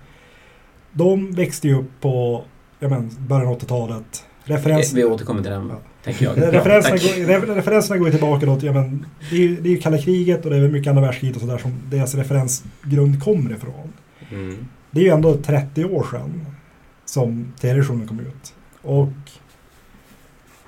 De 0.92 1.32
växte 1.32 1.68
ju 1.68 1.80
upp 1.80 1.92
på 2.02 2.44
ja, 2.80 2.90
men, 2.90 3.12
början 3.18 3.48
av 3.48 3.60
80-talet. 3.60 4.24
Referens, 4.44 4.94
Vi 4.94 5.04
återkommer 5.06 5.42
till 5.42 5.52
den, 5.52 5.70
Ja. 5.70 5.76
Tänker 6.08 6.26
jag. 6.26 6.54
referenserna, 6.54 6.96
går, 6.96 7.34
re- 7.34 7.56
referenserna 7.56 7.98
går 8.00 8.10
tillbaka 8.10 8.46
då 8.46 8.56
till, 8.56 8.66
ja, 8.68 8.74
men, 8.74 9.06
det 9.30 9.36
är 9.36 9.40
ju 9.40 9.56
det 9.56 9.70
är 9.70 9.72
ju 9.72 9.78
kalla 9.78 9.98
kriget 9.98 10.46
och 10.46 10.52
det 10.52 10.58
är 10.58 10.70
mycket 10.70 10.90
andra 10.90 11.02
världskriget 11.02 11.36
och 11.36 11.42
sådär 11.42 11.58
som 11.58 11.74
deras 11.90 12.16
referensgrund 12.16 13.24
kommer 13.24 13.52
ifrån. 13.52 13.94
Mm. 14.32 14.68
Det 14.92 15.00
är 15.00 15.04
ju 15.04 15.10
ändå 15.10 15.38
30 15.38 15.86
år 15.86 16.08
sedan 16.12 16.46
som 17.06 17.54
tredje 17.60 17.78
editionen 17.78 18.08
kom 18.08 18.20
ut. 18.20 18.54
Och 18.82 19.10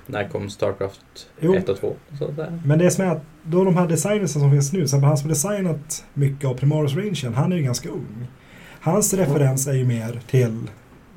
När 0.06 0.28
kom 0.28 0.50
Starcraft 0.50 1.00
Jo. 1.40 1.54
1 1.54 1.68
och 1.68 1.80
2? 1.80 1.94
Så 2.18 2.30
där. 2.30 2.62
Men 2.64 2.78
det 2.78 2.90
som 2.90 3.04
är 3.04 3.08
att 3.08 3.22
då 3.42 3.64
de 3.64 3.76
här 3.76 3.88
designersen 3.88 4.42
som 4.42 4.50
finns 4.50 4.72
nu, 4.72 4.88
så 4.88 4.98
han 4.98 5.16
som 5.16 5.28
har 5.28 5.34
designat 5.34 6.04
mycket 6.14 6.48
av 6.48 6.54
Primaris 6.54 6.94
Rangen, 6.94 7.34
han 7.34 7.52
är 7.52 7.56
ju 7.56 7.62
ganska 7.62 7.88
ung. 7.88 8.26
Hans 8.80 9.14
referens 9.14 9.66
är 9.66 9.74
ju 9.74 9.84
mer 9.84 10.20
till 10.30 10.70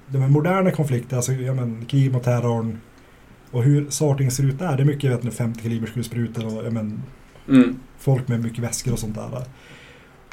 de 0.08 0.32
moderna 0.32 0.72
konflikter, 0.72 1.16
alltså 1.16 1.32
ja, 1.34 1.54
men, 1.54 1.86
krig 1.86 2.12
mot 2.14 2.24
terrorn 2.24 2.80
och 3.54 3.64
hur 3.64 3.90
sorting 3.90 4.32
ser 4.32 4.44
ut 4.44 4.60
där. 4.60 4.78
Det 4.78 4.84
är 4.84 4.86
mycket 4.86 5.12
vet 5.12 5.24
ni, 5.24 5.32
50 5.32 5.62
kalibers 5.62 5.92
kulsprutor 5.92 6.46
och 6.46 6.66
ja, 6.66 6.70
men, 6.70 7.04
Mm. 7.50 7.76
folk 7.98 8.28
med 8.28 8.44
mycket 8.44 8.60
väskor 8.64 8.94
och 8.94 9.00
sånt 9.00 9.16
där. 9.16 9.44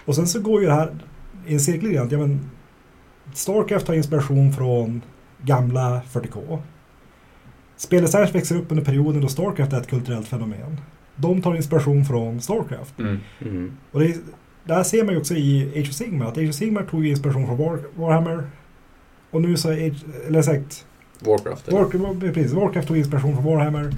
Och 0.04 0.14
sen 0.14 0.26
så 0.26 0.40
går 0.40 0.60
ju 0.60 0.66
det 0.66 0.72
här 0.72 0.94
i 1.46 1.54
en 1.54 1.60
cirkel 1.60 1.90
igen. 1.90 2.08
Ja, 2.10 2.18
men 2.18 2.40
Starcraft 3.34 3.88
har 3.88 3.94
inspiration 3.94 4.52
från 4.52 5.02
gamla 5.42 6.02
40K. 6.12 6.58
Speldesigners 7.76 8.34
växer 8.34 8.56
upp 8.56 8.66
under 8.70 8.84
perioden 8.84 9.20
då 9.22 9.28
Starcraft 9.28 9.72
är 9.72 9.80
ett 9.80 9.86
kulturellt 9.90 10.28
fenomen. 10.28 10.80
De 11.16 11.42
tar 11.42 11.54
inspiration 11.54 12.04
från 12.04 12.40
Starcraft. 12.40 12.98
Mm. 12.98 13.18
Mm. 13.40 13.72
Och 13.92 14.00
det, 14.00 14.16
det 14.64 14.74
här 14.74 14.82
ser 14.82 15.04
man 15.04 15.14
ju 15.14 15.20
också 15.20 15.34
i 15.34 15.72
Age 15.80 15.88
of 15.88 15.94
Sigmar. 15.94 16.26
Att 16.26 16.38
Age 16.38 16.48
of 16.48 16.54
Sigmar 16.54 16.82
tog 16.82 17.06
inspiration 17.06 17.46
från 17.46 17.56
War, 17.58 17.78
Warhammer. 17.94 18.50
Och 19.30 19.42
nu 19.42 19.56
så 19.56 19.70
är 19.70 19.94
eller 20.26 20.42
sagt, 20.42 20.86
Warcraft. 21.22 21.68
eller? 21.68 21.78
War, 21.78 22.32
precis, 22.32 22.52
Warcraft 22.52 22.88
tog 22.88 22.96
inspiration 22.96 23.34
från 23.34 23.44
Warhammer. 23.44 23.92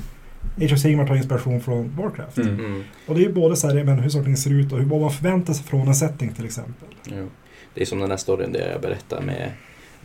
Age 0.60 0.72
of 0.72 0.78
Sigmar 0.78 1.06
tar 1.06 1.16
inspiration 1.16 1.60
från 1.60 1.96
Warcraft. 1.96 2.38
Mm. 2.38 2.54
Mm. 2.54 2.84
Och 3.06 3.14
det 3.14 3.20
är 3.20 3.26
ju 3.26 3.32
både 3.32 3.56
så 3.56 3.68
här, 3.68 3.84
men 3.84 3.98
hur 3.98 4.10
sortingen 4.10 4.36
ser 4.36 4.50
ut 4.50 4.72
och 4.72 4.78
hur, 4.78 4.86
vad 4.86 5.00
man 5.00 5.10
förväntar 5.10 5.52
sig 5.52 5.64
från 5.64 5.88
en 5.88 5.94
setting 5.94 6.32
till 6.32 6.44
exempel. 6.44 6.88
Jo. 7.04 7.28
Det 7.74 7.82
är 7.82 7.86
som 7.86 7.98
den 7.98 8.08
där 8.08 8.16
storyn 8.16 8.52
där 8.52 8.70
jag 8.72 8.80
berättar 8.80 9.20
med 9.20 9.50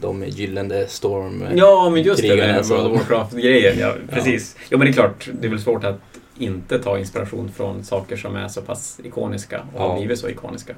de 0.02 0.24
gyllene 0.28 0.88
storm... 0.88 1.44
Ja, 1.56 1.90
men 1.90 2.04
just 2.04 2.22
det 2.22 2.64
World 2.70 2.72
of 2.72 3.00
Warcraft-grejen. 3.00 3.76
Ja, 3.80 3.96
precis. 4.10 4.56
Jo, 4.70 4.78
men 4.78 4.86
det 4.88 4.92
är 4.92 4.94
klart, 4.94 5.30
det 5.42 5.48
är 5.48 5.52
väl 5.52 5.62
svårt 5.62 5.84
att 5.84 6.00
inte 6.40 6.80
ta 6.80 7.00
inspiration 7.00 7.52
från 7.52 7.84
saker 7.84 8.18
som 8.18 8.36
är 8.36 8.48
så 8.48 8.62
pass 8.62 9.00
ikoniska 9.04 9.62
och 9.74 9.82
har 9.82 9.90
Ja. 9.90 9.98
blivit 9.98 10.20
så 10.20 10.30
ikoniska. 10.30 10.76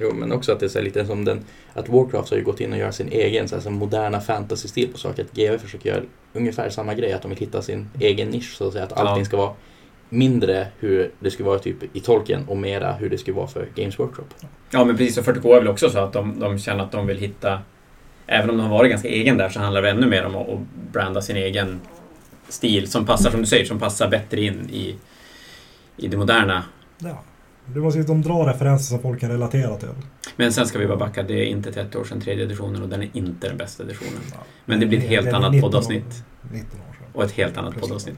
Jo, 0.00 0.12
men 0.14 0.32
också 0.32 0.52
att 0.52 0.60
det 0.60 0.66
är 0.66 0.70
så 0.70 0.80
lite 0.80 1.06
som 1.06 1.24
den... 1.24 1.40
Att 1.74 1.88
Warcraft 1.88 2.30
har 2.30 2.36
ju 2.36 2.44
gått 2.44 2.60
in 2.60 2.72
och 2.72 2.78
gör 2.78 2.90
sin 2.90 3.08
egen 3.08 3.48
så 3.48 3.54
här, 3.54 3.62
som 3.62 3.74
moderna 3.74 4.20
fantasy-stil 4.20 4.88
på 4.92 4.98
saker. 4.98 5.22
Att 5.24 5.32
GW 5.32 5.58
försöker 5.58 5.90
göra 5.90 6.02
ungefär 6.32 6.68
samma 6.70 6.94
grej. 6.94 7.12
Att 7.12 7.22
de 7.22 7.28
vill 7.28 7.38
hitta 7.38 7.62
sin 7.62 7.90
egen 8.00 8.28
nisch 8.28 8.54
så 8.56 8.66
att 8.66 8.72
säga. 8.72 8.84
Att 8.84 8.92
Ja. 8.96 9.02
allting 9.02 9.24
ska 9.24 9.36
vara 9.36 9.52
mindre 10.08 10.66
hur 10.78 11.10
det 11.20 11.30
skulle 11.30 11.48
vara 11.48 11.58
typ 11.58 11.96
i 11.96 12.00
Tolkien 12.00 12.44
och 12.48 12.56
mera 12.56 12.92
hur 12.92 13.10
det 13.10 13.18
skulle 13.18 13.36
vara 13.36 13.46
för 13.46 13.66
Games 13.74 13.98
Workshop. 13.98 14.24
Ja, 14.70 14.84
men 14.84 14.96
precis. 14.96 15.18
Och 15.18 15.24
40K 15.24 15.54
är 15.54 15.58
väl 15.58 15.68
också 15.68 15.90
så 15.90 15.98
att 15.98 16.12
de, 16.12 16.40
de 16.40 16.58
känner 16.58 16.84
att 16.84 16.92
de 16.92 17.06
vill 17.06 17.18
hitta... 17.18 17.58
Även 18.26 18.50
om 18.50 18.56
de 18.56 18.62
har 18.62 18.70
varit 18.78 18.90
ganska 18.90 19.08
egen 19.08 19.36
där 19.36 19.48
så 19.48 19.60
handlar 19.60 19.82
det 19.82 19.90
ännu 19.90 20.06
mer 20.06 20.24
om 20.26 20.36
att, 20.36 20.48
att 20.48 20.58
branda 20.92 21.22
sin 21.22 21.36
egen 21.36 21.80
stil 22.52 22.90
som 22.90 23.06
passar, 23.06 23.30
som 23.30 23.40
du 23.40 23.46
säger, 23.46 23.64
som 23.64 23.78
passar 23.78 24.08
bättre 24.10 24.40
in 24.40 24.70
i, 24.72 24.96
i 25.96 26.08
det 26.08 26.16
moderna. 26.16 26.64
Ja. 26.98 27.22
Det 27.66 27.80
måste 27.80 27.98
ju 28.00 28.04
de 28.06 28.22
dra 28.22 28.48
referenser 28.48 28.84
som 28.84 29.02
folk 29.02 29.20
kan 29.20 29.30
relatera 29.30 29.76
till. 29.76 29.88
Men 30.36 30.52
sen 30.52 30.66
ska 30.66 30.78
vi 30.78 30.86
bara 30.86 30.96
backa, 30.96 31.22
det 31.22 31.34
är 31.34 31.44
inte 31.44 31.72
30 31.72 31.98
år 31.98 32.04
sedan 32.04 32.20
tredje 32.20 32.44
editionen 32.44 32.82
och 32.82 32.88
den 32.88 33.02
är 33.02 33.08
inte 33.12 33.48
den 33.48 33.56
bästa 33.56 33.82
editionen. 33.82 34.20
Men 34.64 34.80
det 34.80 34.86
blir 34.86 34.98
ett 34.98 35.04
helt 35.04 35.26
är 35.26 35.32
annat 35.34 35.52
19 35.52 35.68
år- 35.68 35.70
poddavsnitt. 35.72 36.24
19 36.52 36.80
år 36.80 36.94
sedan. 36.98 37.06
Och 37.12 37.24
ett 37.24 37.32
helt 37.32 37.56
annat 37.56 37.74
Precis. 37.74 37.88
poddavsnitt. 37.88 38.16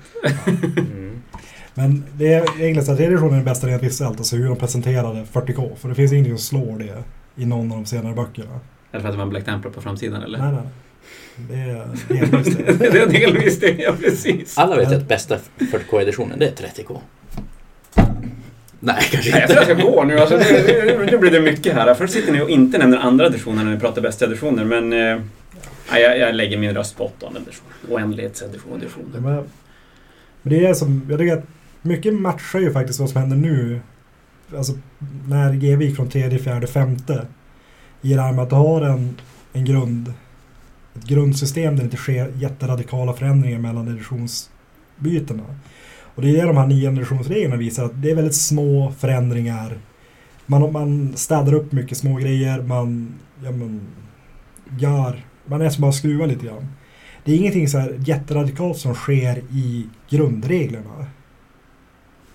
Mm. 0.79 1.23
Men 1.75 2.05
det 2.15 2.33
är 2.35 2.39
egentligen 2.43 2.85
så 2.85 2.91
att 2.93 2.97
tredje 2.99 3.13
editionen 3.13 3.33
är 3.33 3.37
den 3.37 3.45
bästa 3.45 3.67
rent 3.67 3.83
visuellt, 3.83 4.19
alltså 4.19 4.37
hur 4.37 4.49
de 4.49 4.57
presenterade 4.57 5.25
40K. 5.33 5.77
För 5.77 5.89
det 5.89 5.95
finns 5.95 6.13
ingenting 6.13 6.39
som 6.39 6.59
slår 6.61 6.79
det 6.79 7.03
i 7.43 7.47
någon 7.47 7.73
av 7.73 7.79
de 7.79 7.87
senare 7.87 8.15
böckerna. 8.15 8.51
Är 8.55 8.59
det 8.93 9.01
för 9.01 9.09
att 9.09 9.15
det 9.15 9.17
var 9.19 9.25
en 9.25 9.31
Black 9.31 9.45
Templar 9.45 9.71
på 9.73 9.81
framsidan 9.81 10.23
eller? 10.23 10.39
Nej, 10.39 10.53
nej. 10.53 10.63
Det 11.37 11.55
är 11.55 11.87
delvis 12.09 12.57
det. 12.57 12.73
det 12.93 12.99
är 12.99 13.07
delvis 13.07 13.61
det, 13.61 13.71
ja 13.71 13.95
precis. 14.01 14.59
Alla 14.59 14.77
vet 14.77 14.93
att 14.93 15.09
bästa 15.09 15.39
40K-editionen, 15.59 16.39
det 16.39 16.47
är 16.47 16.67
30K. 16.67 16.99
Nej, 18.85 19.09
kanske 19.11 19.31
Nej, 19.31 19.41
jag 19.41 19.51
tror 19.51 19.63
jag 19.63 19.71
inte. 19.71 19.83
ska 19.83 19.91
gå 19.91 20.05
nu. 20.05 20.19
Alltså, 20.19 20.37
nu, 20.37 20.97
nu, 20.99 21.07
nu 21.11 21.19
blir 21.19 21.31
det 21.31 21.41
mycket 21.41 21.75
här. 21.75 21.95
Först 21.95 22.13
sitter 22.13 22.33
ni 22.33 22.41
och 22.41 22.51
inte 22.51 22.79
nämner 22.79 22.99
andra 22.99 23.27
editioner 23.27 23.65
när 23.65 23.75
ni 23.75 23.81
pratar 23.81 24.03
bästa 24.03 24.25
editioner, 24.25 24.65
men... 24.65 24.93
Eh, 24.93 25.23
jag, 26.01 26.19
jag 26.19 26.35
lägger 26.35 26.59
min 26.59 26.75
röst 26.75 26.97
på 26.97 27.05
åttonde 27.05 27.41
edition. 27.41 27.67
Oändlighetsedition. 27.89 28.83
Ja, 29.15 29.21
men 29.21 29.35
Men 30.43 30.53
det 30.53 30.67
är 30.67 30.75
som, 30.75 31.07
jag 31.11 31.19
tycker 31.19 31.37
att 31.37 31.45
mycket 31.83 32.15
matchar 32.15 32.59
ju 32.59 32.73
faktiskt 32.73 33.01
vad 33.01 33.11
som 33.11 33.21
händer 33.21 33.37
nu. 33.37 33.81
Alltså 34.57 34.73
när 35.29 35.53
GW 35.53 35.85
gick 35.85 35.97
från 35.97 36.11
tredje, 36.11 36.39
fjärde, 36.39 36.67
femte. 36.67 37.27
I 38.03 38.15
det 38.15 38.23
här 38.23 38.33
med 38.33 38.43
att 38.43 38.51
du 38.51 38.57
har 38.57 38.83
en, 38.83 39.17
en 39.53 39.65
grund, 39.65 40.13
ett 40.95 41.05
grundsystem 41.05 41.75
där 41.77 41.83
det 41.83 41.85
inte 41.85 41.97
sker 41.97 42.33
jätteradikala 42.37 43.13
förändringar 43.13 43.59
mellan 43.59 43.89
editionsbytena. 43.89 45.43
Och 46.15 46.23
det 46.23 46.29
är 46.29 46.33
det 46.33 46.43
de 46.47 46.57
här 46.57 46.67
nya 46.67 46.91
generationsreglerna 46.91 47.57
visar 47.57 47.85
att 47.85 48.03
det 48.03 48.11
är 48.11 48.15
väldigt 48.15 48.35
små 48.35 48.93
förändringar. 48.99 49.79
Man, 50.47 50.73
man 50.73 51.13
städar 51.17 51.55
upp 51.55 51.73
mycket 51.73 51.99
små 51.99 52.17
grejer, 52.17 52.63
man, 52.63 53.15
ja, 53.45 53.51
man 53.51 53.81
gör, 54.79 55.25
man 55.47 55.63
är 55.63 55.71
som 55.71 55.83
bara 55.83 55.93
skruvar 55.93 56.27
lite 56.27 56.47
grann. 56.47 56.67
Det 57.25 57.33
är 57.33 57.37
ingenting 57.37 57.69
så 57.69 57.79
här 57.79 57.97
jätteradikalt 57.99 58.79
som 58.79 58.95
sker 58.95 59.39
i 59.39 59.87
grundreglerna. 60.11 60.97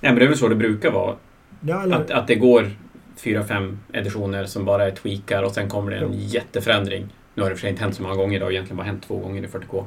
Nej, 0.02 0.12
men 0.12 0.16
det 0.16 0.24
är 0.24 0.28
väl 0.30 0.38
så 0.38 0.48
det 0.48 0.56
brukar 0.56 0.92
vara. 0.92 1.16
Ja, 1.62 1.84
eller, 1.84 1.96
Att, 1.96 2.12
att 2.12 2.28
det 2.28 2.36
går 2.36 2.72
fyra, 3.18 3.44
fem 3.44 3.80
editioner 3.94 4.46
som 4.46 4.66
bara 4.66 4.88
är 4.88 4.92
tweakar 4.92 5.44
och 5.44 5.52
sen 5.52 5.70
kommer 5.70 5.92
det 5.92 5.98
en 5.98 6.04
Jo. 6.14 6.20
jätteförändring. 6.20 7.08
Nu 7.38 7.44
har 7.44 7.50
det 7.50 7.56
för 7.56 7.62
sig 7.62 7.70
inte 7.70 7.82
hänt 7.84 7.96
så 7.96 8.02
många 8.04 8.16
gånger, 8.16 8.40
det 8.40 8.46
har 8.46 8.52
egentligen 8.52 8.78
bara 8.78 8.88
hänt 8.88 9.04
två 9.08 9.20
gånger 9.20 9.44
i 9.44 9.48
40K. 9.48 9.86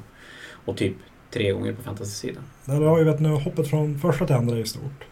Och 0.65 0.77
typ 0.77 0.95
tre 1.31 1.53
gånger 1.53 1.73
på 1.73 1.83
fantasy-sidan. 1.83 2.43
där 2.65 2.81
har 2.81 2.99
ju 2.99 3.05
vet, 3.05 3.21
nu 3.21 3.29
hoppet 3.29 3.69
från 3.71 3.99
första 3.99 4.27
till 4.27 4.37
andra 4.37 4.59
är 4.59 4.65
stort. 4.65 5.05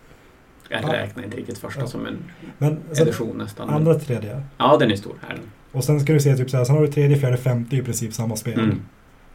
Jag 0.69 0.83
Ja. 0.83 0.93
räknar 0.93 1.25
inte 1.25 1.37
riktigt 1.37 1.59
första 1.59 1.81
Ja. 1.81 1.87
som 1.87 2.07
en 2.07 2.19
Men 2.59 2.81
edition 3.01 3.39
nästan. 3.39 3.69
andra 3.71 3.95
tredje. 3.95 4.43
Ja, 4.59 4.77
den 4.77 4.91
är 4.91 4.97
stor. 4.97 5.15
Här. 5.29 5.39
Och 5.73 5.85
sen 5.85 6.01
ska 6.01 6.13
du 6.13 6.21
se 6.21 6.37
typ 6.37 6.51
så 6.51 6.57
här, 6.57 6.65
sen 6.65 6.75
har 6.77 6.83
du 6.83 6.93
tredje, 6.93 7.17
fjärde, 7.19 7.37
femte 7.37 7.77
i 7.77 7.83
princip 7.83 8.13
samma 8.15 8.37
spel. 8.37 8.61
Mm. 8.61 8.81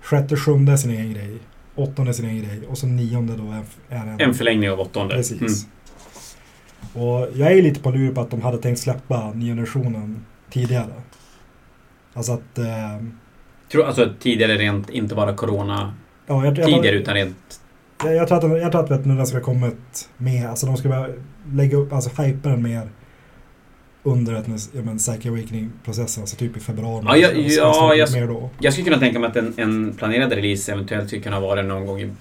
Sjätte, 0.02 0.36
sjunde 0.38 0.72
är 0.72 0.78
sin 0.78 0.92
egen 0.92 1.14
grej. 1.14 1.38
Åttonde 1.76 2.12
är 2.12 2.14
sin 2.14 2.26
egen 2.30 2.44
grej. 2.44 2.68
Och 2.68 2.78
så 2.78 2.88
nionde 2.88 3.36
då 3.36 3.44
är, 3.52 3.64
är 3.98 4.08
en... 4.08 4.22
En 4.22 4.34
förlängning 4.34 4.70
av 4.72 4.80
åttonde. 4.80 5.16
Precis. 5.16 5.66
Mm. 6.96 7.08
Och 7.08 7.28
jag 7.36 7.52
är 7.52 7.62
lite 7.62 7.80
på 7.80 7.92
lur 7.92 8.14
på 8.16 8.22
att 8.22 8.32
de 8.32 8.42
hade 8.42 8.58
tänkt 8.58 8.80
släppa 8.80 9.32
nionde 9.34 9.62
versionen 9.62 10.26
tidigare. 10.50 10.94
Alltså 12.14 12.32
att... 12.34 12.58
Eh, 12.58 13.06
Tror, 13.72 13.86
alltså 13.86 14.10
tidigare 14.20 14.58
rent, 14.58 14.90
inte 14.90 15.16
bara 15.16 15.34
corona 15.34 15.94
ja, 16.28 16.46
jag, 16.46 16.58
jag, 16.58 16.66
tidigare 16.66 16.96
utan 16.96 17.14
rent... 17.14 17.62
jag, 18.04 18.16
jag 18.16 18.28
tror 18.28 18.38
att, 18.56 18.62
jag 18.62 18.72
tror 18.72 18.84
att 18.84 18.92
vet, 18.92 19.06
nu 19.06 19.16
den 19.16 19.28
ska 19.28 19.40
komma 19.40 19.68
ett 19.68 20.10
med, 20.18 20.50
alltså 20.50 20.66
de 20.66 20.78
ska 20.78 20.90
börja 20.90 21.08
lägga 21.54 21.78
upp, 21.78 21.94
alltså 21.94 22.22
hypa 22.22 22.50
den 22.50 22.64
mer 22.64 22.90
under 24.04 24.34
ett, 24.34 24.46
ja, 24.74 24.82
men, 24.84 24.98
Psyche 24.98 25.30
Awakening-processen, 25.30 26.22
alltså 26.22 26.36
typ 26.38 26.58
i 26.58 26.60
februari. 26.60 27.04
Ja, 27.08 27.18
jag- 27.18 27.32
Så- 27.52 27.58
så 27.58 27.62
ja, 27.62 27.96
jag- 27.96 28.12
mer 28.14 28.28
då. 28.28 28.50
Jag 28.60 28.74
skulle 28.74 28.86
kunna 28.86 29.00
tänka 29.00 29.20
mig 29.20 29.30
att 29.30 29.36
en, 29.36 29.54
en 29.58 29.94
planerad 29.94 30.32
release 30.34 30.72
eventuellt 30.72 31.08
skulle 31.08 31.22
kunna 31.22 31.40
vara 31.40 31.62
någon 31.62 31.86
gång 31.86 32.02
i... 32.02 32.12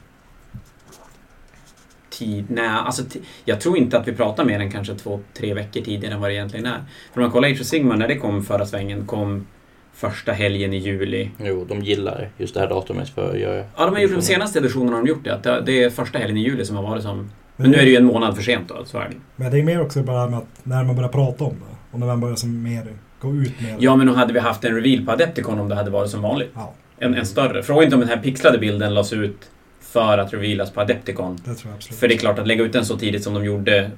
Tid, 2.11 2.44
nej, 2.49 2.68
alltså 2.68 3.02
jag 3.44 3.61
tror 3.61 3.78
inte 3.78 3.99
att 3.99 4.08
vi 4.08 4.12
pratar 4.12 4.44
mer 4.44 4.61
än 4.61 4.70
kanske 4.70 4.94
två, 4.94 5.20
tre 5.34 5.54
veckor 5.54 5.80
tidigare 5.80 6.14
än 6.14 6.20
vad 6.20 6.30
det 6.30 6.34
egentligen 6.34 6.66
är. 6.66 6.80
För 7.12 7.20
om 7.20 7.22
man 7.22 7.30
kollar 7.30 7.49
Age 7.49 7.61
of 7.61 7.66
Sigmar, 7.66 7.96
när 7.96 8.08
det 8.08 8.16
kom 8.16 8.42
förra 8.44 8.66
svängen, 8.66 9.06
kom 9.06 9.46
första 9.94 10.32
helgen 10.32 10.72
i 10.72 10.76
juli. 10.78 11.30
Jo, 11.38 11.64
de 11.68 11.80
gillar 11.82 12.28
just 12.38 12.54
det 12.54 12.61
här 12.61 12.68
datumet 12.68 13.08
för 13.08 13.30
att 13.30 13.38
göra... 13.38 13.56
Ja, 13.76 13.84
de 13.84 13.94
har 13.94 14.00
gjort 14.02 14.12
de 14.14 14.22
senaste 14.22 14.58
editionerna 14.58 14.92
har 14.96 15.02
de 15.02 15.08
gjort 15.08 15.25
det. 15.25 15.34
Att 15.34 15.66
det- 15.66 15.82
är 15.82 15.90
första 15.90 16.18
helgen 16.18 16.37
i 16.37 16.40
juli 16.42 16.64
som 16.64 16.76
har 16.76 16.82
varit 16.82 17.02
som... 17.02 17.30
Men 17.56 17.70
nu 17.70 17.76
är 17.76 17.82
det 17.84 17.90
ju 17.90 17.96
en 17.96 18.04
månad 18.04 18.37
för 18.37 18.42
sent 18.42 18.68
då, 18.68 18.84
så 18.84 18.99
är 18.99 19.08
det. 19.08 19.16
Men 19.37 19.50
det 19.50 19.58
är 19.58 19.62
mer 19.62 19.80
också 19.82 20.02
bara 20.02 20.28
med 20.28 20.38
att 20.38 20.44
när 20.62 20.84
man 20.84 20.96
börjar 20.96 21.08
prata 21.08 21.44
om 21.44 21.50
det 21.54 21.76
och 21.92 22.00
när 22.00 22.06
man 22.06 22.20
börjar 22.20 22.37
som 22.37 22.62
mer 22.62 22.82
gå 23.20 23.34
ut 23.34 23.61
med 23.61 23.70
det. 23.78 23.84
Ja, 23.84 23.96
men 23.96 24.06
då 24.06 24.12
hade 24.12 24.32
vi 24.32 24.38
haft 24.40 24.64
en 24.64 24.75
reveal 24.75 25.04
på 25.04 25.12
Adepticon 25.12 25.58
om 25.58 25.68
det 25.68 25.75
hade 25.75 25.90
varit 25.90 26.11
som 26.11 26.22
vanligt. 26.22 26.50
Ja, 26.54 26.75
En, 26.99 27.14
en 27.14 27.26
större. 27.26 27.62
Fråga 27.62 27.84
inte 27.84 27.94
om 27.96 28.00
den 28.00 28.08
här 28.11 28.16
pixlade 28.16 28.58
bilden 28.58 28.94
lades 28.94 29.12
ut 29.12 29.50
för 29.80 30.18
att 30.18 30.32
revealas 30.34 30.70
på 30.70 30.80
Adepticon. 30.80 31.37
det 31.37 31.54
tror 31.54 31.70
jag 31.70 31.75
absolut. 31.76 31.99
För 32.00 32.08
det 32.08 32.14
är 32.14 32.18
klart 32.18 32.38
att 32.38 32.46
lägga 32.46 32.64
ut 32.64 32.72
den 32.72 32.84
så 32.84 32.96
tidigt 32.99 33.22
som 33.22 33.34
de 33.34 33.44
gjorde 33.44 33.90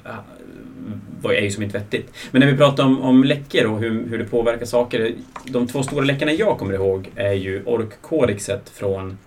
var 1.25 1.33
är 1.33 1.41
ju 1.41 1.51
som 1.51 1.63
inte 1.63 1.79
vettigt. 1.79 2.13
Men 2.31 2.41
när 2.41 2.51
vi 2.51 2.57
pratar 2.57 2.85
om, 2.85 3.03
om 3.03 3.25
läckor 3.25 3.67
och 3.67 3.81
hur, 3.81 4.09
hur 4.09 4.19
det 4.19 4.25
påverkar 4.25 4.67
saker. 4.67 5.13
De 5.47 5.67
två 5.67 5.83
stora 5.83 6.05
läckorna 6.05 6.33
jag 6.33 6.59
kommer 6.59 6.75
ihåg 6.75 7.11
är 7.17 7.33
ju 7.33 7.63
Ork-kodexet 7.65 8.71
från 8.71 9.19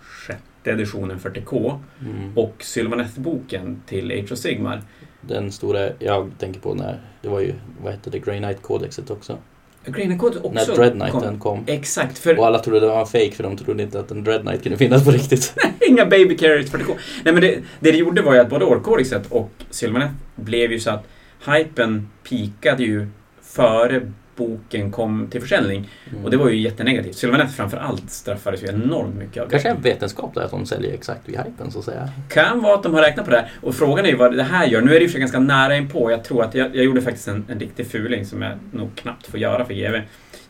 sjätte 0.00 0.70
editionen 0.70 1.18
40K 1.18 1.78
Mm. 2.00 2.38
och 2.38 2.54
Sylvaneth-boken 2.60 3.76
till 3.86 4.12
Age 4.12 4.32
of 4.32 4.38
Sigmar. 4.38 4.82
Den 5.20 5.52
stora 5.52 5.88
jag 5.98 6.30
tänker 6.38 6.60
på 6.60 6.74
när, 6.74 7.00
det 7.22 7.28
var 7.28 7.40
ju, 7.40 7.54
vad 7.82 7.92
hette 7.92 8.10
det, 8.10 8.18
Grey 8.18 8.38
Knight-kodexet 8.38 9.10
också. 9.10 9.38
Green 9.84 10.20
också 10.20 10.50
när 10.52 10.76
Dread 10.76 10.92
Knighten 10.92 11.38
kom. 11.38 11.64
Exakt, 11.66 12.18
för 12.18 12.38
Och 12.38 12.46
alla 12.46 12.58
trodde 12.58 12.80
det 12.80 12.86
var 12.86 13.00
en 13.00 13.06
fake 13.06 13.32
för 13.32 13.42
de 13.42 13.56
trodde 13.56 13.82
inte 13.82 14.00
att 14.00 14.10
en 14.10 14.24
Dread 14.24 14.40
Knight 14.42 14.62
kunde 14.62 14.78
finnas 14.78 15.04
på 15.04 15.10
riktigt. 15.10 15.54
Inga 15.88 16.06
baby 16.06 16.36
carriers 16.36 16.70
40K. 16.70 16.94
Nej 17.24 17.34
men 17.34 17.42
det, 17.42 17.58
det 17.80 17.92
det 17.92 17.98
gjorde 17.98 18.22
var 18.22 18.34
ju 18.34 18.40
att 18.40 18.50
både 18.50 18.64
Ork-kodexet 18.64 19.22
och 19.30 19.50
Sylvaneth 19.70 20.12
blev 20.36 20.72
ju 20.72 20.80
så 20.80 20.90
att 20.90 21.06
hypen 21.46 22.08
pikade 22.22 22.82
ju 22.82 23.08
före 23.42 24.00
boken 24.40 24.90
kom 24.90 25.28
till 25.30 25.40
försäljning. 25.40 25.88
Mm. 26.10 26.24
Och 26.24 26.30
det 26.30 26.36
var 26.36 26.48
ju 26.48 26.60
jättenegativt. 26.60 27.16
Sylvaneth 27.16 27.52
framför 27.52 27.76
allt 27.76 28.10
straffades 28.10 28.62
ju 28.62 28.68
enormt 28.68 29.14
mycket 29.14 29.42
av 29.42 29.48
det. 29.48 29.50
Kanske 29.50 29.68
en 29.68 29.82
vetenskap 29.82 30.34
där 30.34 30.42
att 30.42 30.50
de 30.50 30.66
säljer 30.66 30.92
exakt 30.92 31.28
vid 31.28 31.38
hypen 31.38 31.70
så 31.70 31.78
att 31.78 31.84
säga. 31.84 32.08
Kan 32.28 32.62
vara 32.62 32.74
att 32.74 32.82
de 32.82 32.94
har 32.94 33.02
räknat 33.02 33.24
på 33.24 33.30
det 33.30 33.36
här. 33.36 33.50
Och 33.60 33.74
frågan 33.74 34.04
är 34.04 34.08
ju 34.08 34.16
vad 34.16 34.36
det 34.36 34.42
här 34.42 34.66
gör. 34.66 34.80
Nu 34.80 34.96
är 34.96 35.00
det 35.00 35.06
ju 35.06 35.18
ganska 35.18 35.38
nära 35.38 35.76
inpå. 35.76 36.10
Jag 36.10 36.24
tror 36.24 36.42
att 36.44 36.54
jag, 36.54 36.76
jag 36.76 36.84
gjorde 36.84 37.02
faktiskt 37.02 37.28
en, 37.28 37.44
en 37.48 37.60
riktig 37.60 37.86
fuling 37.86 38.26
som 38.26 38.42
jag 38.42 38.52
nog 38.72 38.94
knappt 38.94 39.26
får 39.26 39.40
göra 39.40 39.64
för 39.64 39.74
GV. 39.74 40.00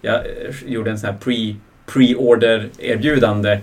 Jag 0.00 0.14
eh, 0.14 0.22
gjorde 0.66 0.90
en 0.90 0.98
sån 0.98 1.10
här 1.10 1.16
pre, 1.16 1.56
pre-order 1.86 2.68
erbjudande. 2.78 3.60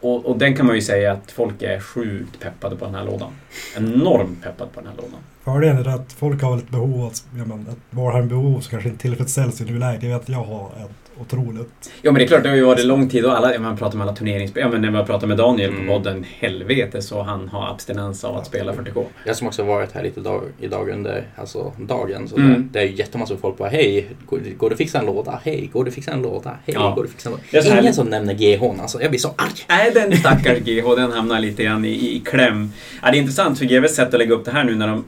Och, 0.00 0.26
och 0.26 0.38
den 0.38 0.56
kan 0.56 0.66
man 0.66 0.74
ju 0.74 0.82
säga 0.82 1.12
att 1.12 1.30
folk 1.30 1.62
är 1.62 1.80
sjukt 1.80 2.40
peppade 2.40 2.76
på 2.76 2.84
den 2.84 2.94
här 2.94 3.04
lådan. 3.04 3.32
Enormt 3.76 4.42
peppade 4.42 4.70
på 4.74 4.80
den 4.80 4.88
här 4.88 4.96
lådan. 4.96 5.20
Fördelen 5.44 5.76
är 5.78 5.88
att 5.88 6.12
folk 6.12 6.42
har 6.42 6.50
väl 6.50 6.58
ett 6.58 6.70
behov, 6.70 7.04
av- 7.04 7.12
ja, 7.38 7.44
men, 7.46 7.60
ett 7.60 7.78
Warhammer-behov 7.90 8.60
som 8.60 8.70
kanske 8.70 8.88
inte 8.88 9.02
tillfredsställs 9.02 9.60
i 9.60 9.64
nuläget. 9.64 10.02
Jag 10.02 10.10
vet 10.10 10.20
att 10.22 10.28
jag 10.28 10.44
har 10.44 10.66
ett 10.66 11.20
otroligt. 11.20 11.92
Ja 12.02 12.12
men 12.12 12.14
det 12.14 12.24
är 12.24 12.26
klart, 12.26 12.42
det 12.42 12.48
har 12.48 12.56
ju 12.56 12.64
varit 12.64 12.84
lång 12.84 13.08
tid 13.08 13.24
och 13.24 13.36
alla, 13.36 13.58
man 13.58 13.76
pratar 13.76 13.98
med 13.98 14.06
alla 14.06 14.16
turneringsspel. 14.16 14.60
Ja 14.62 14.68
men 14.68 14.82
när 14.82 14.90
man 14.90 15.06
pratar 15.06 15.26
med 15.26 15.36
Daniel 15.36 15.70
på 15.70 15.76
Mm. 15.76 15.88
podden, 15.88 16.24
helvete 16.38 17.02
så 17.02 17.22
han 17.22 17.48
har 17.48 17.70
abstinens 17.70 18.24
av 18.24 18.36
att 18.36 18.46
spela 18.46 18.72
40K. 18.74 19.04
Jag 19.26 19.36
som 19.36 19.46
också 19.46 19.62
varit 19.62 19.92
här 19.92 20.02
lite 20.02 20.20
dag, 20.20 20.42
idag 20.60 20.88
under 20.90 21.24
alltså, 21.36 21.72
dagen. 21.78 22.28
Så 22.28 22.36
Mm. 22.36 22.68
det 22.72 22.78
är 22.78 22.84
ju 22.84 22.94
jättemassor 22.94 23.36
folk 23.36 23.58
bara 23.58 23.68
Hej, 23.68 24.06
går, 24.26 24.40
går 24.58 24.68
det 24.68 24.72
att 24.72 24.78
fixa 24.78 24.98
en 24.98 25.06
låda? 25.06 25.40
Hej, 25.44 25.70
går 25.72 25.84
det 25.84 25.88
att 25.88 25.94
fixa 25.94 26.12
en 26.12 26.22
låda? 26.22 26.50
Hej, 26.66 26.74
Ja. 26.78 26.90
går 26.96 27.02
det 27.02 27.06
att 27.06 27.12
fixa 27.12 27.30
en 27.30 27.36
Det 27.50 27.56
är 27.58 27.62
så 27.62 27.68
låda? 27.68 27.80
Ingen 27.80 27.94
som 27.94 28.06
nämner 28.06 28.34
GH 28.34 28.80
alltså. 28.80 29.02
Jag 29.02 29.10
blir 29.10 29.20
så 29.20 29.28
arg. 29.36 29.50
Nej, 29.68 29.90
den 29.94 30.16
stackars 30.16 30.58
GH, 30.58 30.94
den 30.96 31.12
hamnar 31.12 31.40
lite 31.40 31.62
grann 31.64 31.84
i, 31.84 31.88
i 32.16 32.20
kläm. 32.24 32.72
Ja, 33.02 33.10
det 33.10 33.16
är 33.16 33.20
intressant 33.20 33.58
för 33.58 33.64
GVs 33.64 33.94
sätt 33.94 34.14
att 34.14 34.18
lägga 34.20 34.34
upp 34.34 34.44
det 34.44 34.50
här 34.50 34.64
nu 34.64 34.74
när 34.74 34.86
de 34.88 35.04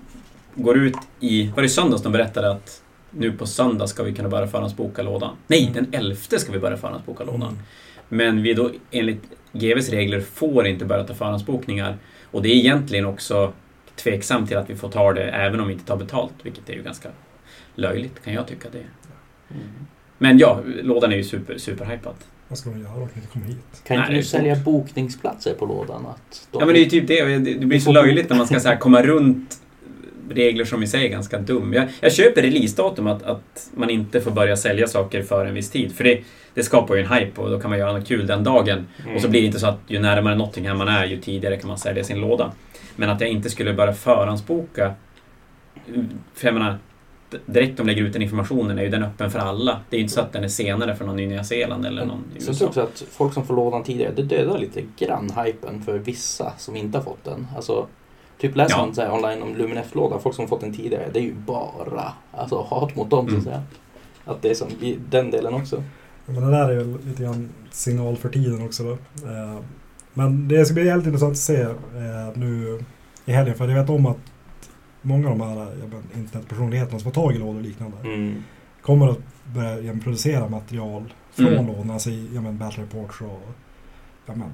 går 0.56 0.76
ut 0.78 0.96
i... 1.20 1.46
Var 1.48 1.62
det 1.62 1.66
i 1.66 1.68
söndags 1.68 2.02
de 2.02 2.12
berättade 2.12 2.50
att 2.50 2.82
nu 3.10 3.32
på 3.32 3.46
söndag 3.46 3.86
ska 3.86 4.02
vi 4.02 4.14
kunna 4.14 4.28
börja 4.28 4.46
förhandsboka 4.46 5.02
lådan? 5.02 5.36
Nej, 5.46 5.70
den 5.74 5.86
11 5.92 6.16
ska 6.38 6.52
vi 6.52 6.58
börja 6.58 6.76
förhandsboka 6.76 7.24
lådan. 7.24 7.42
Mm. 7.48 7.58
Men 8.08 8.42
vi 8.42 8.54
då 8.54 8.70
enligt 8.90 9.22
GVs 9.52 9.88
regler 9.88 10.20
får 10.20 10.66
inte 10.66 10.84
börja 10.84 11.04
ta 11.04 11.14
förhandsbokningar. 11.14 11.96
Och 12.30 12.42
det 12.42 12.48
är 12.48 12.54
egentligen 12.54 13.06
också 13.06 13.52
tveksamt 13.96 14.48
till 14.48 14.56
att 14.56 14.70
vi 14.70 14.76
får 14.76 14.88
ta 14.88 15.12
det 15.12 15.22
även 15.24 15.60
om 15.60 15.66
vi 15.66 15.72
inte 15.72 15.86
tar 15.86 15.96
betalt, 15.96 16.32
vilket 16.42 16.68
är 16.68 16.74
ju 16.74 16.82
ganska 16.82 17.08
löjligt 17.74 18.24
kan 18.24 18.32
jag 18.34 18.46
tycka 18.46 18.68
det 18.72 18.78
är. 18.78 18.86
Men 20.18 20.38
ja, 20.38 20.60
lådan 20.82 21.12
är 21.12 21.16
ju 21.16 21.24
super, 21.24 21.58
superhypad. 21.58 22.14
Vad 22.48 22.58
ska 22.58 22.70
de 22.70 22.80
göra? 22.80 22.92
Kan 22.92 23.02
inte 23.14 23.28
komma 23.32 23.44
hit. 23.44 23.82
Kan 23.86 23.96
Nej, 23.96 24.06
inte 24.06 24.14
du 24.18 24.22
sälja 24.22 24.54
svårt. 24.54 24.64
bokningsplatser 24.64 25.54
på 25.54 25.66
lådan? 25.66 26.06
Att 26.06 26.48
de- 26.52 26.58
Ja 26.60 26.66
men 26.66 26.74
det 26.74 26.80
är 26.80 26.84
ju 26.84 26.90
typ 26.90 27.08
det, 27.08 27.24
det 27.38 27.54
det 27.54 27.66
blir 27.66 27.80
så 27.80 27.92
löjligt 27.92 28.30
när 28.30 28.36
man 28.36 28.46
ska 28.46 28.60
så 28.60 28.68
här 28.68 28.76
komma 28.76 29.02
runt 29.02 29.60
regler 30.30 30.64
som 30.64 30.82
i 30.82 30.86
sig 30.86 31.04
är 31.04 31.08
ganska 31.08 31.38
dum. 31.38 31.72
Jag, 31.72 31.88
jag 32.00 32.12
köper 32.12 32.42
releasedatum 32.42 33.06
att, 33.06 33.22
att 33.22 33.70
man 33.74 33.90
inte 33.90 34.20
får 34.20 34.30
börja 34.30 34.56
sälja 34.56 34.86
saker 34.86 35.22
för 35.22 35.46
en 35.46 35.54
viss 35.54 35.70
tid. 35.70 35.92
För 35.92 36.04
det, 36.04 36.20
det 36.54 36.62
skapar 36.62 36.94
ju 36.94 37.02
en 37.02 37.12
hype 37.12 37.40
och 37.40 37.50
då 37.50 37.60
kan 37.60 37.70
man 37.70 37.78
göra 37.78 37.92
något 37.92 38.08
kul 38.08 38.26
den 38.26 38.44
dagen. 38.44 38.86
Mm. 39.02 39.16
Och 39.16 39.22
så 39.22 39.28
blir 39.28 39.40
det 39.40 39.46
inte 39.46 39.60
så 39.60 39.66
att 39.66 39.80
ju 39.86 39.98
närmare 39.98 40.34
Nottingham 40.34 40.78
man 40.78 40.88
är, 40.88 41.06
ju 41.06 41.20
tidigare 41.20 41.56
kan 41.56 41.68
man 41.68 41.78
sälja 41.78 42.04
sin 42.04 42.20
låda. 42.20 42.52
Men 42.96 43.10
att 43.10 43.20
jag 43.20 43.30
inte 43.30 43.50
skulle 43.50 43.72
börja 43.72 43.92
förhandsboka... 43.92 44.94
För 46.34 46.46
jag 46.46 46.54
menar, 46.54 46.78
direkt 47.46 47.76
de 47.76 47.86
lägger 47.86 48.02
ut 48.02 48.12
den 48.12 48.22
informationen 48.22 48.78
är 48.78 48.82
ju 48.82 48.88
den 48.88 49.02
öppen 49.02 49.30
för 49.30 49.38
alla. 49.38 49.80
Det 49.90 49.96
är 49.96 49.98
ju 49.98 50.02
inte 50.02 50.14
så 50.14 50.20
att 50.20 50.32
den 50.32 50.44
är 50.44 50.48
senare 50.48 50.96
för 50.96 51.04
någon 51.04 51.18
i 51.18 51.26
Nya 51.26 51.44
Zeeland 51.44 51.86
eller 51.86 52.04
någon 52.04 52.24
i 52.36 52.40
Sen 52.40 52.54
tror 52.54 52.68
USA. 52.68 52.80
också 52.80 52.80
att 52.80 53.04
folk 53.10 53.34
som 53.34 53.46
får 53.46 53.56
lådan 53.56 53.84
tidigare, 53.84 54.12
det 54.16 54.22
dödar 54.22 54.58
lite 54.58 54.82
grann 54.98 55.32
hypen 55.44 55.82
för 55.82 55.98
vissa 55.98 56.52
som 56.58 56.76
inte 56.76 56.98
har 56.98 57.04
fått 57.04 57.24
den. 57.24 57.46
Alltså, 57.56 57.86
typ 58.38 58.56
läser 58.56 58.76
Ja. 58.76 58.84
man 58.86 58.94
så 58.94 59.02
här 59.02 59.12
online 59.12 59.42
om 59.42 59.56
Luminef-lådan, 59.56 60.20
folk 60.20 60.34
som 60.34 60.42
har 60.42 60.48
fått 60.48 60.60
den 60.60 60.72
tidigare, 60.74 61.08
det 61.12 61.18
är 61.18 61.22
ju 61.22 61.34
bara 61.34 62.12
alltså, 62.32 62.62
hat 62.62 62.96
mot 62.96 63.10
dem 63.10 63.26
så 63.26 63.28
Mm. 63.34 63.38
att 63.38 63.44
säga. 63.44 63.62
Att 64.24 64.42
det 64.42 64.50
är 64.50 64.54
som 64.54 64.68
den 65.10 65.30
delen 65.30 65.54
också. 65.54 65.82
Men 66.26 66.34
det 66.44 66.50
där 66.50 66.68
är 66.70 66.76
väl 66.76 66.98
lite 67.04 67.22
grann 67.22 67.48
signal 67.70 68.16
för 68.16 68.28
tiden 68.28 68.64
också 68.64 68.82
då. 68.84 68.92
Eh, 69.28 69.58
Men 70.14 70.48
det 70.48 70.64
ska 70.64 70.74
bli 70.74 70.90
helt 70.90 71.06
intressant 71.06 71.32
att 71.32 71.38
se 71.38 71.60
eh, 71.62 71.70
nu 72.34 72.80
i 73.24 73.32
helgen. 73.32 73.54
För 73.54 73.68
jag 73.68 73.80
vet 73.80 73.90
om 73.90 74.06
att 74.06 74.16
många 75.02 75.30
av 75.30 75.38
de 75.38 75.48
här 75.48 75.56
vet, 75.66 76.16
internetpersonligheterna 76.16 76.98
som 76.98 77.12
får 77.12 77.22
tag 77.22 77.34
i 77.34 77.38
lådor 77.38 77.56
och 77.56 77.62
liknande 77.62 77.96
Mm. 78.04 78.42
kommer 78.82 79.08
att 79.08 79.18
börja 79.54 79.80
ja, 79.80 79.92
producera 80.04 80.48
material 80.48 81.14
från 81.32 81.46
Mm. 81.46 81.66
lådorna. 81.66 81.92
Alltså 81.92 82.10
i 82.10 82.28
ja, 82.34 82.40
men, 82.40 82.58
battle 82.58 82.82
reports 82.82 83.20
och 83.20 83.40
ja, 84.26 84.32
men, 84.34 84.48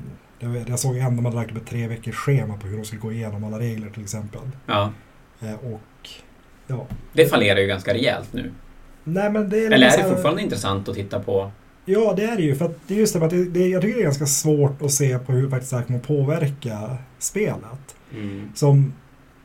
Jag, 0.69 0.79
såg 0.79 0.97
en 0.97 1.17
de 1.17 1.25
hade 1.25 1.37
lagt 1.37 1.51
upp 1.51 1.57
ett 1.57 1.67
tre 1.67 1.89
veckors 1.89 2.15
schema 2.15 2.57
på 2.57 2.67
hur 2.67 2.77
de 2.77 2.85
skulle 2.85 3.01
gå 3.01 3.13
igenom 3.13 3.45
alla 3.45 3.59
regler 3.59 3.91
till 3.91 4.03
exempel. 4.03 4.41
Ja. 4.67 4.93
Eh, 5.41 5.55
och 5.55 6.09
ja. 6.67 6.87
Det 7.13 7.27
fallerar 7.27 7.61
ju 7.61 7.67
ganska 7.67 7.95
rejält 7.95 8.33
nu. 8.33 8.51
Nej 9.05 9.31
men 9.31 9.51
det 9.51 9.59
är 9.59 9.71
Eller 9.71 9.87
är 9.87 9.97
det 9.97 10.03
här- 10.03 10.11
fortfarande 10.11 10.43
intressant 10.43 10.89
att 10.89 10.95
titta 10.95 11.21
på? 11.21 11.51
Ja, 11.85 12.13
det 12.17 12.25
är 12.25 12.37
det 12.37 12.43
ju. 12.43 12.55
För 12.55 12.65
att 12.65 12.77
det 12.87 12.95
är 12.95 12.99
just 12.99 13.13
det, 13.19 13.25
att 13.25 13.31
det, 13.31 13.45
det, 13.45 13.69
jag 13.69 13.83
tycker 13.83 13.95
det 13.95 14.01
är 14.03 14.05
ganska 14.05 14.27
svårt 14.27 14.83
att 14.83 14.93
se 14.93 15.19
på 15.19 15.33
hur 15.33 15.51
faktiskt 15.51 15.71
det 15.71 15.77
här 15.79 15.85
kommer 15.85 15.99
påverka 15.99 16.97
spelet. 17.19 17.95
Mm. 18.15 18.49
Som, 18.55 18.93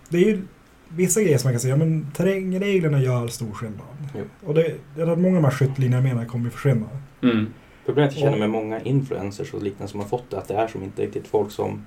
det 0.09 0.17
är 0.17 0.21
ju 0.25 0.41
vissa 0.89 1.21
grejer 1.21 1.37
som 1.37 1.47
man 1.47 1.53
kan 1.53 1.59
säga, 1.59 1.75
men 1.77 2.07
terrängreglerna 2.15 2.99
gör 3.01 3.27
stor 3.27 3.51
skillnad. 3.51 3.85
Jo. 4.15 4.21
Och 4.45 4.53
det, 4.53 4.75
det 4.95 5.01
är 5.01 5.07
att 5.07 5.19
många 5.19 5.37
av 5.37 5.43
de 5.43 5.47
här 5.49 5.57
skyttlinjerna 5.57 6.01
menar 6.03 6.25
kommer 6.25 6.47
att 6.47 6.53
försvinna. 6.53 6.85
Mm. 7.23 7.53
Problemet 7.87 8.13
jag 8.13 8.21
känner 8.21 8.37
med 8.37 8.49
många 8.49 8.81
influencers 8.81 9.53
och 9.53 9.63
liknande 9.63 9.91
som 9.91 9.99
har 9.99 10.07
fått 10.07 10.29
det, 10.29 10.37
att 10.37 10.47
det 10.47 10.53
är 10.53 10.67
som 10.67 10.83
inte 10.83 11.01
riktigt 11.01 11.27
folk 11.27 11.51
som 11.51 11.85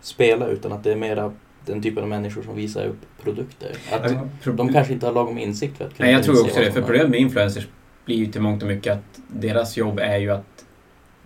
spelar 0.00 0.48
utan 0.48 0.72
att 0.72 0.84
det 0.84 0.92
är 0.92 0.96
mera 0.96 1.32
den 1.66 1.82
typen 1.82 2.02
av 2.02 2.08
människor 2.08 2.42
som 2.42 2.56
visar 2.56 2.86
upp 2.86 3.00
produkter. 3.22 3.76
Att 3.92 4.02
Alltså, 4.02 4.52
de 4.52 4.72
kanske 4.72 4.92
inte 4.92 5.06
har 5.06 5.12
lagom 5.12 5.38
insikt 5.38 5.76
för 5.76 5.84
att 5.84 5.96
kunna 5.96 6.06
Nej, 6.06 6.14
jag 6.14 6.24
tror 6.24 6.44
också 6.44 6.60
det. 6.60 6.72
För 6.72 6.82
problemet 6.82 7.10
med 7.10 7.20
influencers 7.20 7.68
blir 8.04 8.16
ju 8.16 8.26
till 8.26 8.40
mångt 8.40 8.62
och 8.62 8.68
mycket 8.68 8.92
att 8.92 9.20
deras 9.28 9.76
jobb 9.76 9.98
är 9.98 10.16
ju 10.16 10.30
att 10.30 10.64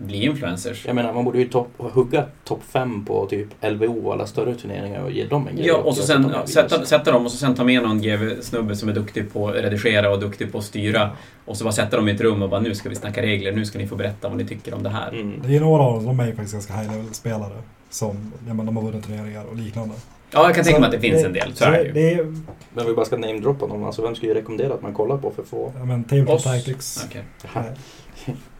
bli 0.02 0.24
influencers. 0.24 0.86
Jag 0.86 0.94
menar, 0.94 1.12
man 1.12 1.24
borde 1.24 1.38
ju 1.38 1.48
topp, 1.48 1.68
hugga 1.76 2.24
topp 2.44 2.60
fem 2.68 3.04
på 3.04 3.26
typ 3.26 3.48
LVO 3.60 4.06
och 4.06 4.12
alla 4.12 4.26
större 4.26 4.54
turneringar 4.54 5.02
och 5.02 5.10
ge 5.10 5.24
dem 5.24 5.48
en 5.48 5.56
grej. 5.56 5.66
Ja, 5.66 5.76
och 5.76 5.96
så 5.96 6.02
sen 6.02 6.30
ja, 6.34 6.46
sätta, 6.46 6.84
sätta 6.84 7.12
dem 7.12 7.24
och 7.24 7.32
så 7.32 7.38
sen 7.38 7.54
ta 7.54 7.64
med 7.64 7.82
någon 7.82 8.02
GV-snubbe 8.02 8.76
som 8.76 8.88
är 8.88 8.92
duktig 8.92 9.32
på 9.32 9.48
att 9.48 9.54
redigera 9.54 10.10
och 10.10 10.20
duktig 10.20 10.52
på 10.52 10.58
att 10.58 10.64
styra. 10.64 11.10
Och 11.44 11.56
så 11.56 11.64
bara 11.64 11.72
sätta 11.72 11.96
dem 11.96 12.08
i 12.08 12.12
ett 12.12 12.20
rum 12.20 12.42
och 12.42 12.48
bara 12.48 12.60
nu 12.60 12.74
ska 12.74 12.88
vi 12.88 12.94
snacka 12.94 13.22
regler, 13.22 13.52
nu 13.52 13.64
ska 13.64 13.78
ni 13.78 13.86
få 13.86 13.96
berätta 13.96 14.28
vad 14.28 14.38
ni 14.38 14.46
tycker 14.46 14.74
om 14.74 14.82
det 14.82 14.90
här. 14.90 15.12
Mm. 15.12 15.42
Det 15.46 15.56
är 15.56 15.60
några 15.60 15.82
av 15.82 15.94
dem, 15.94 16.04
de 16.04 16.20
är 16.20 16.26
ju 16.26 16.32
faktiskt 16.32 16.52
ganska 16.52 16.74
high 16.74 16.92
level-spelare. 16.92 17.62
Som, 17.90 18.32
ja 18.48 18.54
men 18.54 18.66
de 18.66 18.76
har 18.76 18.84
vunnit 18.84 19.04
turneringar 19.04 19.44
och 19.44 19.56
liknande. 19.56 19.94
Ja, 20.32 20.44
jag 20.46 20.54
kan 20.54 20.64
tänka 20.64 20.76
Så 20.76 20.80
mig 20.80 20.86
att 20.86 20.92
det 20.92 21.00
finns 21.00 21.24
en 21.24 21.32
del, 21.32 21.54
så 21.54 21.64
är 21.64 21.70
det 21.70 21.82
ju. 21.82 21.92
det 21.92 22.14
är, 22.14 22.34
Men 22.74 22.86
vi 22.86 22.94
bara 22.94 23.06
ska 23.06 23.16
namedroppa 23.16 23.66
någon, 23.66 23.84
alltså 23.84 24.02
vem 24.02 24.14
skulle 24.14 24.32
ju 24.32 24.38
rekommendera 24.38 24.74
att 24.74 24.82
man 24.82 24.94
kollar 24.94 25.16
på 25.16 25.30
för 25.30 25.42
att 25.42 25.48
få 25.48 25.72
ja 25.78 25.84
men 25.84 26.04
Tabletop 26.04 26.34
Oss. 26.34 26.44
Tactics. 26.44 27.06
Det 27.12 27.18
är 27.56 27.62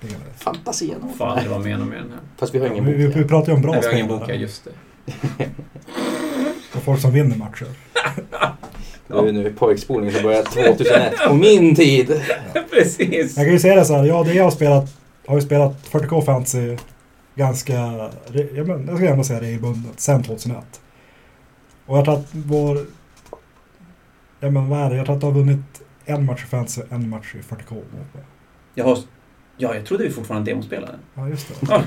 det. 0.01 0.17
fantasien? 0.37 1.01
Fan, 1.19 1.29
aldrig 1.29 1.51
vad 1.51 1.61
menar 1.61 1.87
med 1.87 1.99
den 1.99 2.11
här. 2.11 2.21
Fast 2.37 2.55
vi 2.55 2.59
har 2.59 2.67
ingen 2.67 2.85
vi, 2.87 2.93
vi, 2.93 3.07
bok 3.07 3.17
vi 3.17 3.21
än. 3.23 3.29
pratar 3.29 3.49
ju 3.49 3.57
om 3.57 3.63
bra 3.63 3.73
Nej, 3.73 3.81
vi 3.81 3.87
har 3.87 3.93
ingen 3.95 4.07
spelare. 4.07 4.21
bok, 4.21 4.31
ja, 4.31 4.35
just 4.35 4.65
det. 4.65 4.71
Och 6.77 6.83
folk 6.83 7.01
som 7.01 7.13
vinner 7.13 7.37
matcher. 7.37 7.67
Nu 9.07 9.29
är 9.29 9.33
nu 9.33 9.53
pojkspolningen 9.59 10.15
som 10.15 10.23
började 10.23 10.45
2001, 10.51 11.15
på 11.29 11.35
min 11.35 11.75
tid! 11.75 12.21
Precis. 12.71 13.37
Jag 13.37 13.47
kan 13.47 13.53
ju 13.53 13.59
säga 13.59 13.75
det 13.77 13.85
så 13.85 13.95
här, 13.97 14.05
ja 14.05 14.23
det 14.23 14.35
jag 14.35 14.45
har 14.45 14.51
spelat, 14.51 14.97
har 15.27 15.35
ju 15.37 15.43
spelat 15.43 15.89
40K 15.91 16.25
Fantasy 16.25 16.77
ganska, 17.35 17.73
ja, 17.73 18.65
men, 18.67 18.87
jag 18.89 18.97
ska 18.97 19.07
ändå 19.09 19.25
säga 19.25 19.41
regelbundet, 19.41 20.01
sen 20.01 20.23
2001. 20.23 20.82
Och 21.93 21.99
jag 21.99 22.05
tror 22.05 22.15
att 22.15 22.29
vår, 22.33 22.79
ja 24.41 24.51
men 24.51 24.69
vad 24.69 24.81
är 24.81 24.91
det, 24.91 24.97
jag 24.97 25.07
tror 25.07 25.15
att 25.15 25.21
du 25.21 25.27
har 25.27 25.35
vunnit 25.35 25.83
en 26.05 26.25
match 26.25 26.45
i 26.45 26.47
Fantasy 26.47 26.83
och 26.83 26.93
en 26.93 27.09
match 27.09 27.35
i 27.35 27.39
40K. 27.39 27.83
Jag 28.75 28.85
har... 28.85 28.99
Ja, 29.57 29.75
jag 29.75 29.87
trodde 29.87 30.05
vi 30.05 30.11
fortfarande 30.11 30.51
demospelade. 30.51 30.99
Ja 31.15 31.29
just 31.29 31.61
det. 31.61 31.85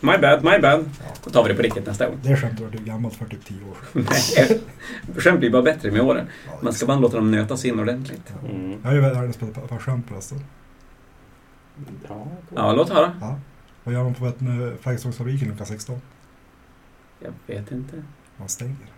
My 0.00 0.18
bad, 0.18 0.44
my 0.44 0.58
bad. 0.58 0.90
Ja. 1.00 1.14
Då 1.24 1.30
tar 1.30 1.42
vi 1.42 1.48
det 1.48 1.54
på 1.54 1.62
riktigt 1.62 1.86
nästa 1.86 2.06
gång. 2.06 2.18
Det 2.22 2.36
skämtet 2.36 2.60
var 2.60 2.70
du 2.70 2.78
gammalt 2.78 3.14
för 3.14 3.24
typ 3.24 3.44
10 3.44 3.56
år 3.64 3.76
sedan. 3.92 4.06
Nej, 4.50 4.60
Skämt 5.16 5.38
blir 5.38 5.50
bara 5.50 5.62
bättre 5.62 5.90
med 5.90 6.00
åren. 6.00 6.26
Ja, 6.46 6.52
Man 6.60 6.72
ska 6.72 6.86
bara 6.86 6.98
låta 6.98 7.16
dem 7.16 7.30
nötas 7.30 7.64
in 7.64 7.80
ordentligt. 7.80 8.32
Ja. 8.42 8.48
Mm. 8.48 8.70
Jag 8.82 8.88
har 8.88 8.94
ju 8.94 9.00
världens 9.00 9.40
bästa 9.40 9.60
par 9.60 9.78
skämt 9.78 10.06
förresten. 10.08 10.44
Ja, 12.08 12.26
Ja, 12.54 12.72
låt 12.72 12.88
höra. 12.88 13.12
Ja. 13.20 13.38
Vad 13.84 13.94
gör 13.94 14.04
man 14.04 14.14
på 14.14 14.32
flaggstångsfabriken 14.80 15.48
klockan 15.48 15.66
16? 15.66 16.00
Jag 17.20 17.32
vet 17.46 17.72
inte. 17.72 18.02
Man 18.36 18.48
stänger. 18.48 18.97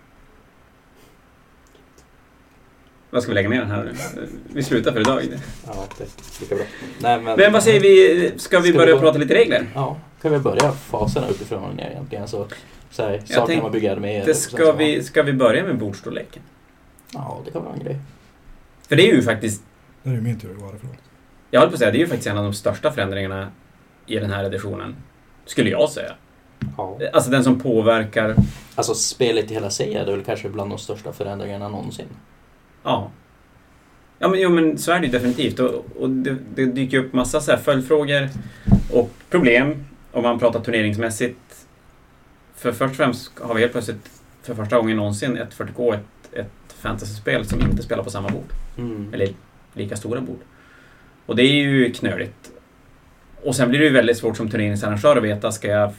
Vad 3.11 3.23
ska 3.23 3.31
vi 3.31 3.35
lägga 3.35 3.49
ner 3.49 3.61
den 3.61 3.71
här 3.71 3.85
nu? 4.17 4.29
Vi 4.55 4.63
slutar 4.63 4.93
för 4.93 5.01
idag. 5.01 5.23
ja, 5.67 5.85
det 5.99 6.05
är 6.05 6.09
lika 6.41 6.55
bra. 6.55 6.65
Nej, 7.01 7.21
men, 7.21 7.37
Men 7.39 7.53
vad 7.53 7.63
säger 7.63 7.81
vi? 7.81 8.17
Ska 8.19 8.31
vi 8.31 8.39
Ska 8.39 8.61
vi 8.61 8.73
börja 8.73 8.95
bara- 8.95 9.01
prata 9.03 9.19
lite 9.19 9.35
regler? 9.35 9.67
Ja, 9.75 9.97
kan 10.23 10.33
vi 10.33 10.39
börja 10.39 10.73
faserna 10.73 11.29
uppifrån 11.29 11.65
och 11.65 11.77
ner 11.77 11.91
egentligen? 11.91 12.29
Så, 12.29 12.47
så 12.91 13.03
här, 13.03 13.19
sakerna 13.19 13.47
tänk- 13.47 13.63
man 13.63 13.73
bygger 13.73 13.97
med. 13.97 14.27
Det 14.27 14.35
ska, 14.35 14.73
vi, 14.73 15.03
ska 15.03 15.23
vi 15.23 15.33
börja 15.33 15.65
med 15.65 15.79
bordstorleken? 15.79 16.43
Ja, 17.13 17.41
det 17.45 17.51
kan 17.51 17.65
vara 17.65 17.75
en 17.75 17.81
grej. 17.85 17.97
För 18.89 18.97
det 18.97 19.11
är 19.11 19.15
ju 19.15 19.23
faktiskt, 19.23 19.63
Det 20.03 20.11
är 20.11 20.15
ju 20.15 20.21
min 20.21 20.41
tur 20.41 20.51
att 20.51 20.59
gå 20.61 20.67
härifrån. 20.67 20.97
jag 21.51 21.61
höll 21.61 21.69
på 21.69 21.73
att 21.75 21.79
säga, 21.79 21.91
det 21.91 21.97
är 21.99 22.01
ju 22.01 22.07
faktiskt 22.07 22.27
en 22.29 22.39
av 22.39 22.45
de 22.45 22.55
största 22.55 22.93
förändringarna 22.93 23.51
i 24.07 24.17
den 24.19 24.31
här 24.31 24.45
editionen. 24.45 24.97
Skulle 25.47 25.71
jag 25.71 25.89
säga. 25.91 26.13
Ja. 26.77 26.99
Alltså 27.13 27.31
den 27.31 27.45
som 27.45 27.61
påverkar, 27.61 28.35
Alltså 28.75 28.95
spelet 28.95 29.51
i 29.51 29.55
hela 29.55 29.71
sig 29.71 29.95
är 29.95 30.07
väl 30.07 30.23
kanske 30.25 30.49
bland 30.49 30.71
de 30.71 30.79
största 30.79 31.13
förändringarna 31.13 31.69
någonsin. 31.69 32.07
Ja. 32.83 33.11
Ja 34.19 34.29
men, 34.29 34.41
jo, 34.41 34.51
men 34.51 34.79
så 34.79 34.93
är 34.93 35.01
det 35.01 35.07
ju 35.07 35.13
definitivt. 35.13 35.59
Och, 35.59 35.85
och 35.99 36.11
det, 36.11 36.37
det 36.55 36.67
dyker 36.67 36.99
upp 36.99 37.13
massa 37.13 37.41
så 37.41 37.51
här 37.51 37.59
följdfrågor 37.59 38.29
och 38.93 39.11
problem 39.31 39.85
om 40.13 40.23
man 40.23 40.39
pratar 40.39 40.61
turneringsmässigt. 40.61 41.67
För 42.57 42.73
först 42.73 42.91
och 42.91 42.97
främst 42.97 43.39
har 43.41 43.55
vi 43.55 43.61
helt 43.61 43.73
plötsligt 43.73 44.11
för 44.43 44.55
första 44.55 44.77
gången 44.77 44.97
någonsin 44.97 45.37
ett 45.37 45.55
40K, 45.59 45.95
ett, 45.95 46.35
ett 46.39 46.73
fantasyspel 46.73 47.47
som 47.47 47.61
inte 47.61 47.83
spelar 47.83 48.05
på 48.05 48.11
samma 48.11 48.29
bord. 48.29 48.53
Mm. 48.79 49.15
Eller 49.15 49.29
lika 49.73 49.97
stora 49.97 50.21
bord. 50.21 50.41
Och 51.27 51.37
det 51.37 51.43
är 51.43 51.55
ju 51.55 51.93
knöligt. 51.93 52.51
Och 53.43 53.57
sen 53.57 53.69
blir 53.69 53.79
det 53.79 53.87
ju 53.87 53.93
väldigt 53.93 54.17
svårt 54.17 54.37
som 54.37 54.51
turneringsarrangör 54.51 55.17
att 55.17 55.23
veta, 55.23 55.53
ska 55.53 55.69
jag 55.69 55.93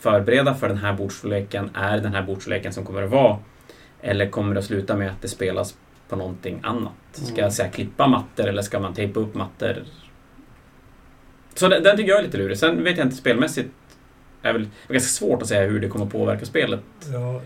förbereda 0.00 0.54
för 0.54 0.68
den 0.68 0.78
här 0.78 0.92
bordstorleken? 0.92 1.70
Är 1.74 1.98
den 1.98 2.14
här 2.14 2.22
bordstorleken 2.22 2.72
som 2.72 2.84
kommer 2.84 3.02
att 3.02 3.10
vara? 3.10 3.38
Eller 4.00 4.28
kommer 4.28 4.54
det 4.54 4.58
att 4.58 4.66
sluta 4.66 4.96
med 4.96 5.10
att 5.10 5.22
det 5.22 5.28
spelas 5.28 5.74
på 6.12 6.16
någonting 6.18 6.60
annat? 6.62 6.92
Ska 7.12 7.26
Mm. 7.28 7.38
jag 7.40 7.52
säga 7.52 7.68
klippa 7.70 8.06
mattor 8.06 8.46
eller 8.48 8.62
ska 8.62 8.80
man 8.80 8.94
tejpa 8.94 9.20
upp 9.20 9.34
mattor? 9.34 9.76
Så 11.54 11.68
den, 11.68 11.82
den 11.82 11.96
tycker 11.96 12.10
jag 12.10 12.18
är 12.18 12.24
lite 12.24 12.36
lurig. 12.38 12.58
Sen 12.58 12.84
vet 12.84 12.96
jag 12.98 13.06
inte 13.06 13.16
spelmässigt. 13.16 13.70
är 14.42 14.52
väl 14.52 14.62
det 14.62 14.68
är 14.88 14.92
ganska 14.92 15.08
svårt 15.26 15.42
att 15.42 15.48
säga 15.48 15.68
hur 15.70 15.80
det 15.80 15.88
kommer 15.88 16.06
påverka 16.06 16.44
spelet. 16.46 16.80
Ja, 17.12 17.40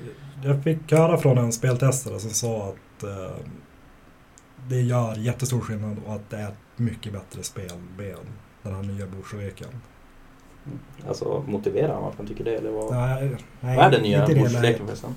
jag 0.45 0.65
fick 0.65 0.93
höra 0.93 1.17
från 1.19 1.39
en 1.39 1.53
speltestare 1.53 2.19
som 2.21 2.31
sa 2.31 2.69
att 2.69 3.03
eh, 3.03 3.37
det 4.69 4.81
gör 4.81 5.15
jättestor 5.17 5.61
skillnad 5.61 5.97
och 6.07 6.15
att 6.15 6.31
det 6.31 6.37
är 6.37 6.49
ett 6.49 6.55
mycket 6.77 7.13
bättre 7.13 7.43
spel 7.43 7.71
med 7.99 8.17
den 8.63 8.75
här 8.75 8.83
nya 8.83 9.07
bordstorleken. 9.07 9.69
Alltså 11.09 11.45
motivera 11.49 12.01
varför 12.01 12.19
man 12.19 12.27
tycker 12.27 12.45
det 12.45 12.55
eller 12.57 12.71
vad? 12.71 12.95
Nej, 12.95 13.37
nej, 13.61 13.77
vad 13.77 13.87
är 13.87 13.91
den 13.91 14.03
nya 14.03 14.21
inte 14.21 14.35
det, 14.35 14.41
bordstorleken 14.41 14.87
förresten? 14.87 15.11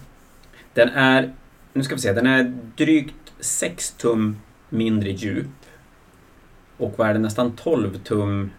Den 0.74 0.90
är, 0.90 1.34
nu 1.74 1.84
ska 1.84 1.96
vi 1.96 2.02
se, 2.02 2.14
den 2.14 2.28
är 2.28 2.44
drygt 2.78 3.19
6 3.40 3.92
tum 3.92 4.38
mindre 4.70 5.10
djup. 5.10 5.48
Och 6.78 6.94
vad 6.98 7.10
är 7.10 7.14
det, 7.14 7.20
nästan 7.20 7.56
12 7.56 7.98
tum 8.04 8.52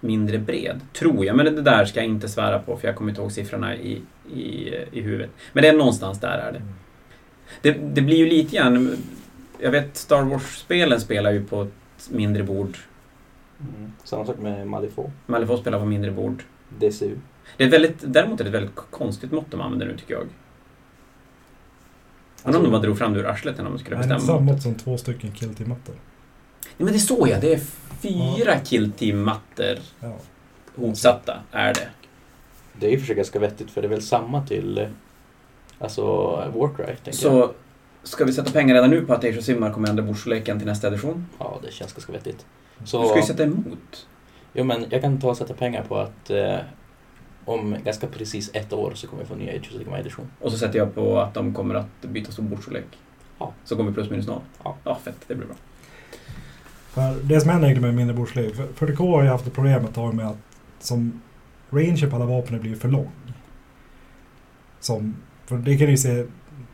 mindre 0.00 0.38
bred, 0.38 0.80
tror 0.92 1.24
jag. 1.24 1.36
Men 1.36 1.46
det 1.46 1.62
där 1.62 1.84
ska 1.84 2.00
jag 2.00 2.08
inte 2.08 2.28
svära 2.28 2.58
på 2.58 2.76
för 2.76 2.88
jag 2.88 2.96
kommer 2.96 3.10
inte 3.10 3.20
ihåg 3.22 3.32
siffrorna 3.32 3.76
i, 3.76 4.02
i, 4.34 4.74
i 4.92 5.00
huvudet. 5.00 5.30
Men 5.52 5.62
det 5.62 5.68
är 5.68 5.72
någonstans 5.72 6.20
där 6.20 6.38
är 6.38 6.52
det. 6.52 6.58
Mm. 6.58 6.72
Det, 7.62 7.72
det 7.72 8.02
blir 8.02 8.16
ju 8.16 8.26
lite 8.26 8.56
grann, 8.56 8.96
jag 9.58 9.70
vet 9.70 9.96
Star 9.96 10.22
Wars-spelen 10.22 11.00
spelar 11.00 11.32
ju 11.32 11.44
på 11.44 11.62
ett 11.62 12.10
mindre 12.10 12.42
bord. 12.42 12.78
Mm. 13.60 13.92
Samma 14.04 14.26
sak 14.26 14.38
med 14.38 14.66
Malifaux. 14.66 15.12
Malifaux 15.26 15.60
spelar 15.60 15.78
på 15.78 15.84
mindre 15.84 16.10
bord. 16.10 16.42
DCU. 16.78 17.16
Det 17.56 17.64
är 17.64 17.70
väldigt, 17.70 17.96
däremot 18.00 18.40
är 18.40 18.44
det 18.44 18.50
ett 18.50 18.54
väldigt 18.54 18.76
konstigt 18.90 19.32
mått 19.32 19.50
de 19.50 19.60
använder 19.60 19.86
nu 19.86 19.96
tycker 19.96 20.14
jag. 20.14 20.26
Undrar 22.44 22.58
om 22.58 22.64
de 22.64 22.70
bara 22.70 22.82
drog 22.82 22.98
fram 22.98 23.12
det 23.14 23.20
ur 23.20 23.26
arslet 23.26 23.56
när 23.58 23.64
de 23.64 23.78
skulle 23.78 23.96
det 23.96 24.04
är 24.04 24.08
bestämma. 24.18 24.38
samma 24.38 24.58
som 24.60 24.74
två 24.74 24.96
stycken 24.98 25.32
kill 25.32 25.54
team 25.54 25.68
mattor 25.68 25.94
Nej, 26.60 26.84
men 26.84 26.86
det 26.86 26.94
är 26.96 26.98
så 26.98 27.26
ja, 27.30 27.38
det 27.40 27.54
är 27.54 27.60
fyra 28.00 28.58
kill 28.60 28.92
team 28.92 29.22
mattor 29.22 29.78
Ja. 30.00 30.12
hopsatta, 30.76 31.40
är 31.52 31.74
det. 31.74 31.88
Det 32.80 32.86
är 32.86 32.90
ju 32.90 32.98
för 32.98 33.06
sig 33.06 33.16
ganska 33.16 33.38
vettigt 33.38 33.70
för 33.70 33.82
det 33.82 33.86
är 33.86 33.90
väl 33.90 34.02
samma 34.02 34.46
till 34.46 34.88
Alltså 35.78 36.02
Warcry 36.54 36.84
tänker 36.86 37.00
jag. 37.06 37.14
Så 37.14 37.52
ska 38.02 38.24
vi 38.24 38.32
sätta 38.32 38.50
pengar 38.50 38.74
redan 38.74 38.90
nu 38.90 39.00
på 39.06 39.12
att 39.14 39.24
Age 39.24 39.38
of 39.38 39.44
Sigmar 39.44 39.70
kommer 39.72 39.88
ändra 39.88 40.02
bordstorleken 40.02 40.58
till 40.58 40.66
nästa 40.68 40.88
edition? 40.88 41.26
Ja, 41.38 41.58
det 41.62 41.72
känns 41.72 41.92
ganska 41.92 42.12
vettigt. 42.12 42.46
Du 42.78 42.86
Så, 42.86 43.08
ska 43.08 43.16
ju 43.16 43.22
sätta 43.26 43.42
emot. 43.42 44.06
jo, 44.52 44.64
men 44.64 44.84
jag 44.90 45.00
kan 45.02 45.20
ta 45.20 45.28
och 45.28 45.36
sätta 45.36 45.54
pengar 45.54 45.82
på 45.88 45.96
att 45.98 46.30
eh, 46.30 46.56
om 47.44 47.76
ganska 47.84 48.06
precis 48.06 48.50
ett 48.54 48.72
år 48.72 48.92
så 48.94 49.06
kommer 49.06 49.22
vi 49.22 49.28
få 49.28 49.34
nya 49.34 49.52
Age 49.52 49.70
of 49.72 49.78
Sigmar 49.78 49.98
edition. 49.98 50.26
Och 50.40 50.52
så 50.52 50.58
sätter 50.58 50.78
jag 50.78 50.94
på 50.94 51.20
att 51.20 51.34
de 51.34 51.54
kommer 51.54 51.74
att 51.74 52.02
byta 52.02 52.32
stor 52.32 52.42
bordstorlek. 52.42 52.86
Ja. 53.38 53.52
Så 53.64 53.76
kommer 53.76 53.92
plus 53.92 54.10
minus 54.10 54.26
noll. 54.26 54.40
Ja. 54.64 54.76
ja, 54.84 54.98
fett. 55.04 55.16
Det 55.26 55.34
blir 55.34 55.46
bra. 55.46 55.56
För 56.88 57.22
det 57.22 57.40
som 57.40 57.50
händer 57.50 57.80
med 57.80 57.94
mindre 57.94 58.16
bordstorlek, 58.16 58.54
för 58.54 58.86
40K 58.86 59.10
har 59.10 59.22
ju 59.22 59.28
haft 59.28 59.46
ett 59.46 59.54
problem 59.54 59.84
ett 59.84 59.94
tag 59.94 60.14
med 60.14 60.26
att 60.26 60.38
som 60.78 61.22
range 61.70 62.06
på 62.10 62.16
alla 62.16 62.26
vapen 62.26 62.60
blir 62.60 62.74
för 62.74 62.88
lång. 62.88 63.10
Som, 64.80 65.16
för 65.46 65.56
det 65.56 65.76
kan 65.76 65.86
du 65.86 65.90
ju 65.90 65.96
se, 65.96 66.26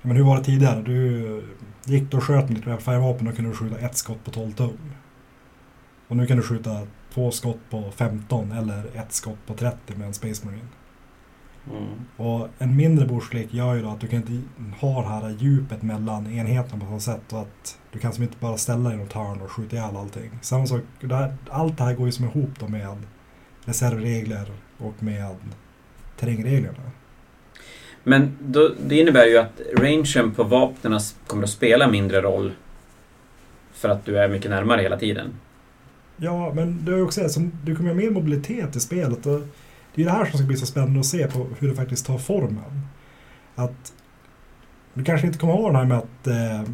men 0.02 0.16
hur 0.16 0.24
var 0.24 0.36
det 0.36 0.44
tidigare? 0.44 0.82
Du 0.82 1.42
gick 1.84 2.14
och 2.14 2.24
sköt 2.24 2.48
med 2.48 2.56
ditt 2.56 2.82
färgvapen 2.82 3.28
och 3.28 3.36
kunde 3.36 3.50
du 3.50 3.56
skjuta 3.56 3.78
ett 3.78 3.96
skott 3.96 4.24
på 4.24 4.30
12 4.30 4.52
tum. 4.52 4.78
Och 6.08 6.16
nu 6.16 6.26
kan 6.26 6.36
du 6.36 6.42
skjuta 6.42 6.86
två 7.14 7.30
skott 7.30 7.58
på 7.70 7.90
15 7.96 8.52
eller 8.52 8.84
ett 8.94 9.12
skott 9.12 9.46
på 9.46 9.54
30 9.54 9.94
med 9.96 10.06
en 10.06 10.14
Space 10.14 10.46
Marine. 10.46 10.68
Mm. 11.70 11.88
Och 12.16 12.48
en 12.58 12.76
mindre 12.76 13.06
bordstorlek 13.06 13.54
gör 13.54 13.74
ju 13.74 13.82
då 13.82 13.88
att 13.88 14.00
du 14.00 14.06
kan 14.06 14.18
inte 14.18 14.40
ha 14.80 15.02
det 15.02 15.08
här 15.08 15.36
djupet 15.38 15.82
mellan 15.82 16.26
enheterna 16.26 16.80
på 16.80 16.86
samma 16.86 17.00
sätt. 17.00 17.32
Och 17.32 17.40
att 17.40 17.78
du 17.92 17.98
kan 17.98 18.12
som 18.12 18.22
inte 18.22 18.36
bara 18.40 18.56
ställa 18.56 18.88
dig 18.88 18.98
i 18.98 19.02
något 19.02 19.12
hörn 19.12 19.40
och 19.40 19.50
skjuta 19.50 19.76
ihjäl 19.76 19.96
allting. 19.96 20.30
Samma 20.42 20.66
sak, 20.66 20.80
det 21.00 21.14
här, 21.14 21.34
allt 21.48 21.78
det 21.78 21.84
här 21.84 21.94
går 21.94 22.06
ju 22.06 22.12
som 22.12 22.24
ihop 22.24 22.50
då 22.58 22.68
med 22.68 22.96
reservregler 23.64 24.50
och 24.78 25.02
med 25.02 25.36
terrängreglerna. 26.16 26.90
Men 28.02 28.36
då, 28.40 28.70
det 28.86 28.98
innebär 28.98 29.26
ju 29.26 29.38
att 29.38 29.60
rangen 29.76 30.34
på 30.34 30.44
vapnen 30.44 31.00
kommer 31.26 31.42
att 31.42 31.50
spela 31.50 31.88
mindre 31.88 32.20
roll 32.20 32.52
för 33.72 33.88
att 33.88 34.04
du 34.04 34.18
är 34.18 34.28
mycket 34.28 34.50
närmare 34.50 34.82
hela 34.82 34.96
tiden. 34.96 35.32
Ja, 36.20 36.52
men 36.54 36.84
det 36.84 36.92
är 36.92 37.02
också 37.02 37.28
som, 37.28 37.52
du 37.64 37.76
kommer 37.76 37.88
ha 37.90 37.96
mer 37.96 38.10
mobilitet 38.10 38.76
i 38.76 38.80
spelet. 38.80 39.26
Och 39.26 39.40
det 39.94 40.02
är 40.02 40.06
det 40.06 40.12
här 40.12 40.24
som 40.24 40.38
ska 40.38 40.46
bli 40.46 40.56
så 40.56 40.66
spännande 40.66 41.00
att 41.00 41.06
se 41.06 41.26
på 41.26 41.46
hur 41.58 41.68
det 41.68 41.74
faktiskt 41.74 42.06
tar 42.06 42.18
formen. 42.18 42.86
Att 43.54 43.92
du 44.94 45.04
kanske 45.04 45.26
inte 45.26 45.38
kommer 45.38 45.52
ha 45.52 45.66
den 45.66 45.76
här 45.76 45.84
med 45.84 45.98
att 45.98 46.26
eh, 46.26 46.72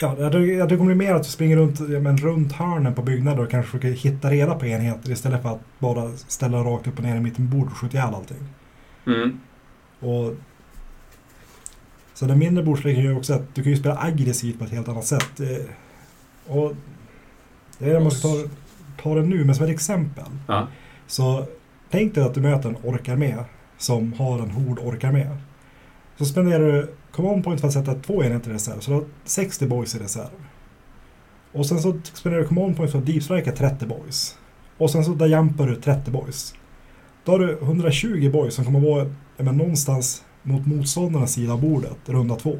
Ja, 0.00 0.14
tror 0.16 0.66
det 0.66 0.76
kommer 0.76 0.94
bli 0.94 1.06
mer 1.06 1.14
att 1.14 1.22
du 1.22 1.28
springer 1.28 1.56
runt, 1.56 1.80
ja, 1.80 2.00
men 2.00 2.16
runt 2.16 2.52
hörnen 2.52 2.94
på 2.94 3.02
byggnader 3.02 3.42
och 3.42 3.50
kanske 3.50 3.70
försöker 3.70 3.90
hitta 3.90 4.30
reda 4.30 4.54
på 4.54 4.66
enheter 4.66 5.10
istället 5.10 5.42
för 5.42 5.48
att 5.48 5.60
bara 5.78 6.10
ställa 6.16 6.58
rakt 6.58 6.86
upp 6.86 6.98
och 6.98 7.04
ner 7.04 7.16
i 7.16 7.20
mitten 7.20 7.50
på 7.50 7.56
bordet 7.56 7.72
och 7.72 7.78
skjuta 7.78 7.96
ihjäl 7.96 8.14
allting. 8.14 8.48
Mm. 9.06 9.40
Och, 10.00 10.34
så 12.14 12.26
den 12.26 12.38
mindre 12.38 12.64
bordstorleken 12.64 13.04
gör 13.04 13.16
också 13.16 13.34
att 13.34 13.54
du 13.54 13.62
kan 13.62 13.72
ju 13.72 13.78
spela 13.78 13.98
aggressivt 13.98 14.58
på 14.58 14.64
ett 14.64 14.70
helt 14.70 14.88
annat 14.88 15.06
sätt. 15.06 15.40
Eh, 15.40 15.64
Och 16.46 16.72
det 17.78 17.90
är 17.90 17.94
jag 17.94 18.02
måste 18.02 18.28
ta, 18.28 18.34
ta 19.02 19.14
det 19.14 19.22
nu, 19.22 19.44
men 19.44 19.54
som 19.54 19.64
ett 19.64 19.70
exempel. 19.70 20.24
Ja. 20.46 20.68
Så 21.06 21.46
tänk 21.90 22.14
dig 22.14 22.24
att 22.24 22.34
du 22.34 22.40
möter 22.40 22.68
en 22.68 22.76
orkarmé 22.82 23.36
som 23.78 24.12
har 24.12 24.38
en 24.38 24.50
hord 24.50 24.78
orkarmé. 24.78 25.26
Så 26.16 26.24
spenderar 26.24 26.72
du 26.72 26.94
command 27.12 27.44
point 27.44 27.60
för 27.60 27.68
att 27.68 27.74
sätta 27.74 27.94
två 27.94 28.24
enheter 28.24 28.50
i 28.50 28.54
reserv, 28.54 28.80
så 28.80 28.90
du 28.90 28.96
har 28.96 29.04
60 29.24 29.66
boys 29.66 29.94
i 29.94 29.98
reserv. 29.98 30.30
Och 31.52 31.66
sen 31.66 31.78
så 31.78 32.00
spenderar 32.02 32.42
du 32.42 32.48
command 32.48 32.76
point 32.76 32.90
för 32.90 32.98
att 32.98 33.06
deepstrika 33.06 33.52
30 33.52 33.86
boys. 33.86 34.38
Och 34.78 34.90
sen 34.90 35.04
så 35.04 35.14
där 35.14 35.26
jampar 35.26 35.66
du 35.66 35.76
30 35.76 36.10
boys. 36.10 36.54
Då 37.24 37.32
har 37.32 37.38
du 37.38 37.58
120 37.62 38.30
boys 38.32 38.54
som 38.54 38.64
kommer 38.64 38.80
vara 38.80 39.06
men, 39.36 39.56
någonstans 39.56 40.24
mot 40.42 40.66
motståndarens 40.66 41.32
sida 41.32 41.52
av 41.52 41.60
bordet, 41.60 41.98
runda 42.06 42.36
två. 42.36 42.56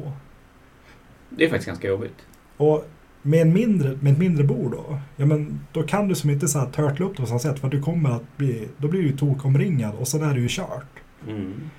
Det 1.29 1.45
är 1.45 1.49
faktiskt 1.49 1.67
ganska 1.67 1.87
jobbigt. 1.87 2.15
Och 2.57 2.85
med, 3.21 3.41
en 3.41 3.53
mindre, 3.53 3.97
med 4.01 4.13
ett 4.13 4.19
mindre 4.19 4.43
bord 4.43 4.71
då, 4.71 4.99
ja 5.15 5.25
men 5.25 5.59
då 5.71 5.83
kan 5.83 6.07
du 6.07 6.15
som 6.15 6.29
inte 6.29 6.47
så 6.47 6.59
här 6.59 6.65
turtla 6.65 7.05
upp 7.05 7.15
det 7.15 7.21
på 7.21 7.27
samma 7.27 7.39
sätt 7.39 7.59
för 7.59 7.67
att 7.67 7.71
du 7.71 7.81
kommer 7.81 8.09
att 8.09 8.37
bli, 8.37 8.67
då 8.77 8.87
blir 8.87 9.01
du 9.01 9.17
tokomringad 9.17 9.95
och 9.95 10.07
sen 10.07 10.23
är 10.23 10.33
det 10.33 10.39
ju 10.39 10.47
kört. 10.49 10.99
Mm. 11.27 11.69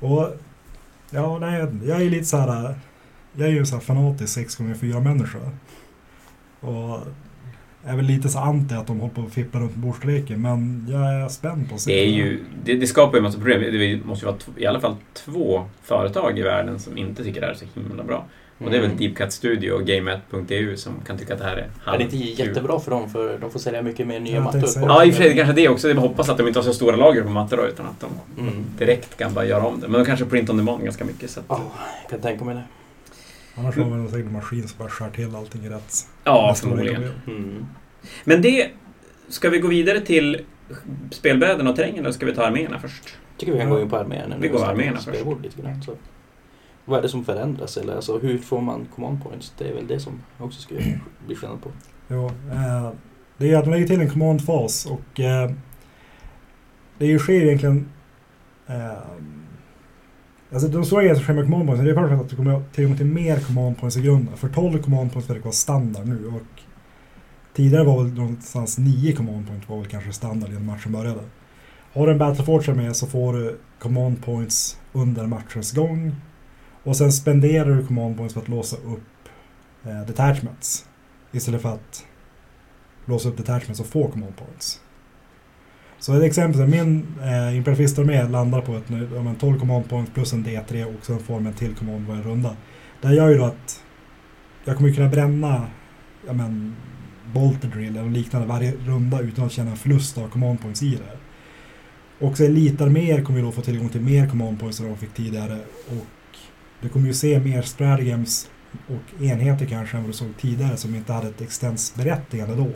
Och 0.00 0.36
ja, 1.10 1.38
nej, 1.38 1.66
jag 1.84 2.02
är 2.02 2.10
lite 2.10 2.24
så 2.24 2.36
här, 2.36 2.74
jag 3.32 3.48
är 3.48 3.52
ju 3.52 3.58
en 3.58 3.66
sån 3.66 3.78
här 3.78 3.84
fanatisk 3.84 4.38
6x4 4.38 5.00
människa. 5.00 5.38
Och 6.60 7.00
är 7.86 7.96
väl 7.96 8.04
lite 8.04 8.28
så 8.28 8.38
anti 8.38 8.74
att 8.74 8.86
de 8.86 9.00
håller 9.00 9.14
på 9.14 9.22
att 9.22 9.32
fippla 9.32 9.60
runt 9.60 9.76
med 9.76 9.80
bordstorleken 9.80 10.42
men 10.42 10.86
jag 10.90 11.14
är 11.14 11.28
spänd 11.28 11.68
på 11.68 11.74
att 11.74 11.80
se. 11.80 11.94
Det, 11.94 12.00
är 12.00 12.08
ju, 12.08 12.44
det, 12.64 12.74
det 12.74 12.86
skapar 12.86 13.12
ju 13.12 13.18
en 13.18 13.24
massa 13.24 13.38
problem. 13.38 13.60
Det 13.60 14.04
måste 14.04 14.26
ju 14.26 14.32
vara 14.32 14.40
i 14.56 14.66
alla 14.66 14.80
fall 14.80 14.96
två 15.12 15.64
företag 15.82 16.38
i 16.38 16.42
världen 16.42 16.78
som 16.78 16.98
inte 16.98 17.24
tycker 17.24 17.40
det 17.40 17.46
här 17.46 17.54
är 17.54 17.58
så 17.58 17.64
himla 17.74 18.04
bra. 18.04 18.26
Och 18.58 18.70
det 18.70 18.76
är 18.76 18.80
väl 18.80 18.90
Mm. 18.90 18.98
Deep 18.98 19.16
Cut 19.16 19.32
Studio 19.32 19.72
och 19.72 19.86
GameAt.eu 19.86 20.76
som 20.76 20.92
kan 21.06 21.18
tycka 21.18 21.32
att 21.32 21.38
det 21.40 21.44
här 21.46 21.56
är 21.56 21.58
Är 21.94 21.98
det 21.98 22.04
inte 22.04 22.16
halvkul. 22.16 22.46
jättebra 22.46 22.80
för 22.80 22.90
dem 22.90 23.10
för 23.10 23.38
de 23.38 23.50
får 23.50 23.58
sälja 23.58 23.82
mycket 23.82 24.06
mer 24.06 24.20
nya 24.20 24.40
mattor? 24.40 24.62
Ja, 24.76 25.04
i 25.04 25.10
och 25.10 25.14
för 25.14 25.22
sig 25.22 25.36
kanske 25.36 25.52
det 25.54 25.68
också. 25.68 25.88
Jag 25.88 25.96
hoppas 25.96 26.28
att 26.28 26.38
de 26.38 26.46
inte 26.46 26.58
har 26.58 26.64
så 26.64 26.72
stora 26.74 26.96
lager 26.96 27.22
på 27.22 27.28
mattor 27.30 27.56
då, 27.56 27.66
utan 27.66 27.86
att 27.86 28.00
de 28.00 28.40
Mm. 28.42 28.64
direkt 28.78 29.16
kan 29.16 29.34
bara 29.34 29.44
göra 29.44 29.66
om 29.66 29.80
det. 29.80 29.88
Men 29.88 30.00
de 30.00 30.06
kanske 30.06 30.24
print 30.26 30.50
on 30.50 30.56
demand 30.56 30.84
ganska 30.84 31.04
mycket. 31.04 31.30
Så 31.30 31.40
att, 31.40 31.46
Ja, 31.48 31.60
jag 32.02 32.10
kan 32.10 32.20
tänka 32.20 32.44
mig 32.44 32.54
det. 32.54 32.62
Annars 33.56 33.76
har 33.76 33.84
man 33.84 34.08
säkert 34.08 34.26
en 34.26 34.32
maskin 34.32 34.68
som 34.68 34.78
bara 34.78 34.88
skär 34.88 35.10
till 35.10 35.36
allting 35.36 35.64
i 35.64 35.68
rätt. 35.68 35.94
ja, 36.24 36.54
förmodligen. 36.60 37.10
Mm. 37.26 37.66
Men 38.24 38.42
det... 38.42 38.70
Ska 39.28 39.50
vi 39.50 39.58
gå 39.58 39.68
vidare 39.68 40.00
till 40.00 40.40
spelbräden 41.10 41.66
och 41.66 41.76
terrängen 41.76 41.98
eller 41.98 42.12
ska 42.12 42.26
vi 42.26 42.34
ta 42.34 42.42
arméerna 42.42 42.78
först? 42.78 43.16
tycker 43.38 43.52
vi 43.52 43.58
kan 43.58 43.70
gå 43.70 43.80
in 43.80 43.90
på 43.90 43.96
arméerna 43.96 44.34
nu. 44.36 44.42
Vi 44.42 44.48
går 44.48 44.64
arméerna 44.64 44.96
först. 44.96 45.08
spelbord 45.08 45.42
lite 45.42 45.62
grann. 45.62 45.82
Så. 45.82 45.92
Vad 46.84 46.98
är 46.98 47.02
det 47.02 47.08
som 47.08 47.24
förändras? 47.24 47.76
Eller 47.76 47.96
alltså, 47.96 48.18
hur 48.18 48.38
får 48.38 48.60
man 48.60 48.86
command 48.94 49.22
points? 49.22 49.54
Det 49.58 49.68
är 49.68 49.74
väl 49.74 49.86
det 49.86 50.00
som 50.00 50.22
också 50.38 50.60
ska 50.60 50.74
bli 51.26 51.36
skillnad 51.36 51.62
på. 51.62 51.70
Ja, 52.08 52.26
eh, 52.26 52.90
det 53.36 53.50
är 53.50 53.58
att 53.58 53.64
de 53.64 53.70
lägger 53.70 53.86
till 53.86 54.00
en 54.00 54.10
command-fas 54.10 54.86
och 54.86 55.20
eh, 55.20 55.50
det 56.98 57.18
sker 57.18 57.44
egentligen 57.44 57.88
eh, 58.66 58.92
Alltså 60.52 60.68
de 60.68 60.84
stora 60.84 61.02
grejerna 61.02 61.16
som 61.16 61.24
sker 61.24 61.34
med 61.34 61.44
command 61.44 61.66
points 61.66 61.84
det 61.84 61.90
är 61.90 61.94
först 61.94 62.22
att 62.22 62.30
du 62.30 62.36
kommer 62.36 62.62
tillgång 62.72 62.96
till 62.96 63.06
mer 63.06 63.40
command 63.40 63.78
points 63.78 63.96
i 63.96 64.02
grunden. 64.02 64.36
För 64.36 64.48
12 64.48 64.82
command 64.82 65.12
points 65.12 65.30
verkar 65.30 65.42
vara 65.42 65.52
standard 65.52 66.06
nu 66.06 66.26
och 66.26 66.60
tidigare 67.54 67.84
var 67.84 68.02
väl 68.02 68.14
någonstans 68.14 68.78
9 68.78 69.12
command 69.12 69.48
points 69.48 69.68
var 69.68 69.76
väl 69.76 69.86
kanske 69.86 70.12
standard 70.12 70.50
innan 70.50 70.66
matchen 70.66 70.92
började. 70.92 71.20
Har 71.92 72.06
du 72.06 72.12
en 72.12 72.18
Battleforge 72.18 72.74
med 72.74 72.96
så 72.96 73.06
får 73.06 73.32
du 73.32 73.58
command 73.78 74.24
points 74.24 74.78
under 74.92 75.26
matchens 75.26 75.72
gång 75.72 76.16
och 76.84 76.96
sen 76.96 77.12
spenderar 77.12 77.70
du 77.70 77.86
command 77.86 78.16
points 78.16 78.34
för 78.34 78.40
att 78.40 78.48
låsa 78.48 78.76
upp 78.76 79.28
eh, 79.84 80.06
detachments. 80.06 80.86
Istället 81.32 81.62
för 81.62 81.74
att 81.74 82.06
låsa 83.04 83.28
upp 83.28 83.36
detachments 83.36 83.80
och 83.80 83.86
få 83.86 84.08
command 84.08 84.36
points. 84.36 84.80
Så 85.98 86.14
ett 86.14 86.22
exempel 86.22 86.66
min 86.66 87.06
eh, 87.22 87.56
imperialistarmé 87.56 88.28
landar 88.28 88.60
på 88.60 88.76
ett, 88.76 88.84
ja, 89.14 89.34
12 89.40 89.58
command 89.58 89.88
points 89.88 90.12
plus 90.14 90.32
en 90.32 90.44
D3 90.44 90.84
och 90.84 91.06
sen 91.06 91.18
får 91.18 91.34
de 91.34 91.46
en 91.46 91.52
till 91.52 91.74
command 91.74 92.06
varje 92.06 92.22
runda. 92.22 92.56
Det 93.02 93.14
gör 93.14 93.28
ju 93.28 93.38
då 93.38 93.44
att 93.44 93.82
jag 94.64 94.76
kommer 94.76 94.92
kunna 94.92 95.08
bränna 95.08 95.66
ja, 96.26 96.32
men, 96.32 96.76
bolter 97.32 97.68
drill 97.68 97.96
eller 97.96 98.10
liknande 98.10 98.46
varje 98.46 98.72
runda 98.72 99.20
utan 99.20 99.44
att 99.44 99.52
känna 99.52 99.70
en 99.70 99.76
förlust 99.76 100.18
av 100.18 100.28
command 100.28 100.60
points 100.60 100.82
i 100.82 100.90
det. 100.90 101.18
Och 102.26 102.36
så 102.36 102.44
elitarméer 102.44 103.22
kommer 103.22 103.38
ju 103.38 103.44
då 103.44 103.52
få 103.52 103.62
tillgång 103.62 103.88
till 103.88 104.00
mer 104.00 104.28
command 104.28 104.60
points 104.60 104.80
än 104.80 104.88
de 104.88 104.96
fick 104.96 105.14
tidigare 105.14 105.58
och 105.88 106.06
du 106.84 106.90
kommer 106.90 107.06
ju 107.06 107.14
se 107.14 107.40
mer 107.40 107.62
stratagems 107.62 108.50
och 108.86 109.22
enheter 109.22 109.66
kanske 109.66 109.96
än 109.96 110.02
vad 110.02 110.10
du 110.10 110.16
såg 110.16 110.36
tidigare 110.38 110.76
som 110.76 110.94
inte 110.94 111.12
hade 111.12 111.28
ett 111.28 111.40
extensberättigande 111.40 112.54
då. 112.54 112.70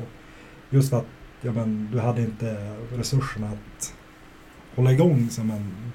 Just 0.70 0.90
för 0.90 0.98
att 0.98 1.06
ja, 1.40 1.52
men, 1.52 1.88
du 1.92 2.00
hade 2.00 2.22
inte 2.22 2.76
resurserna 2.92 3.48
att 3.48 3.94
hålla 4.76 4.92
igång 4.92 5.30
som 5.30 5.50
en 5.50 5.92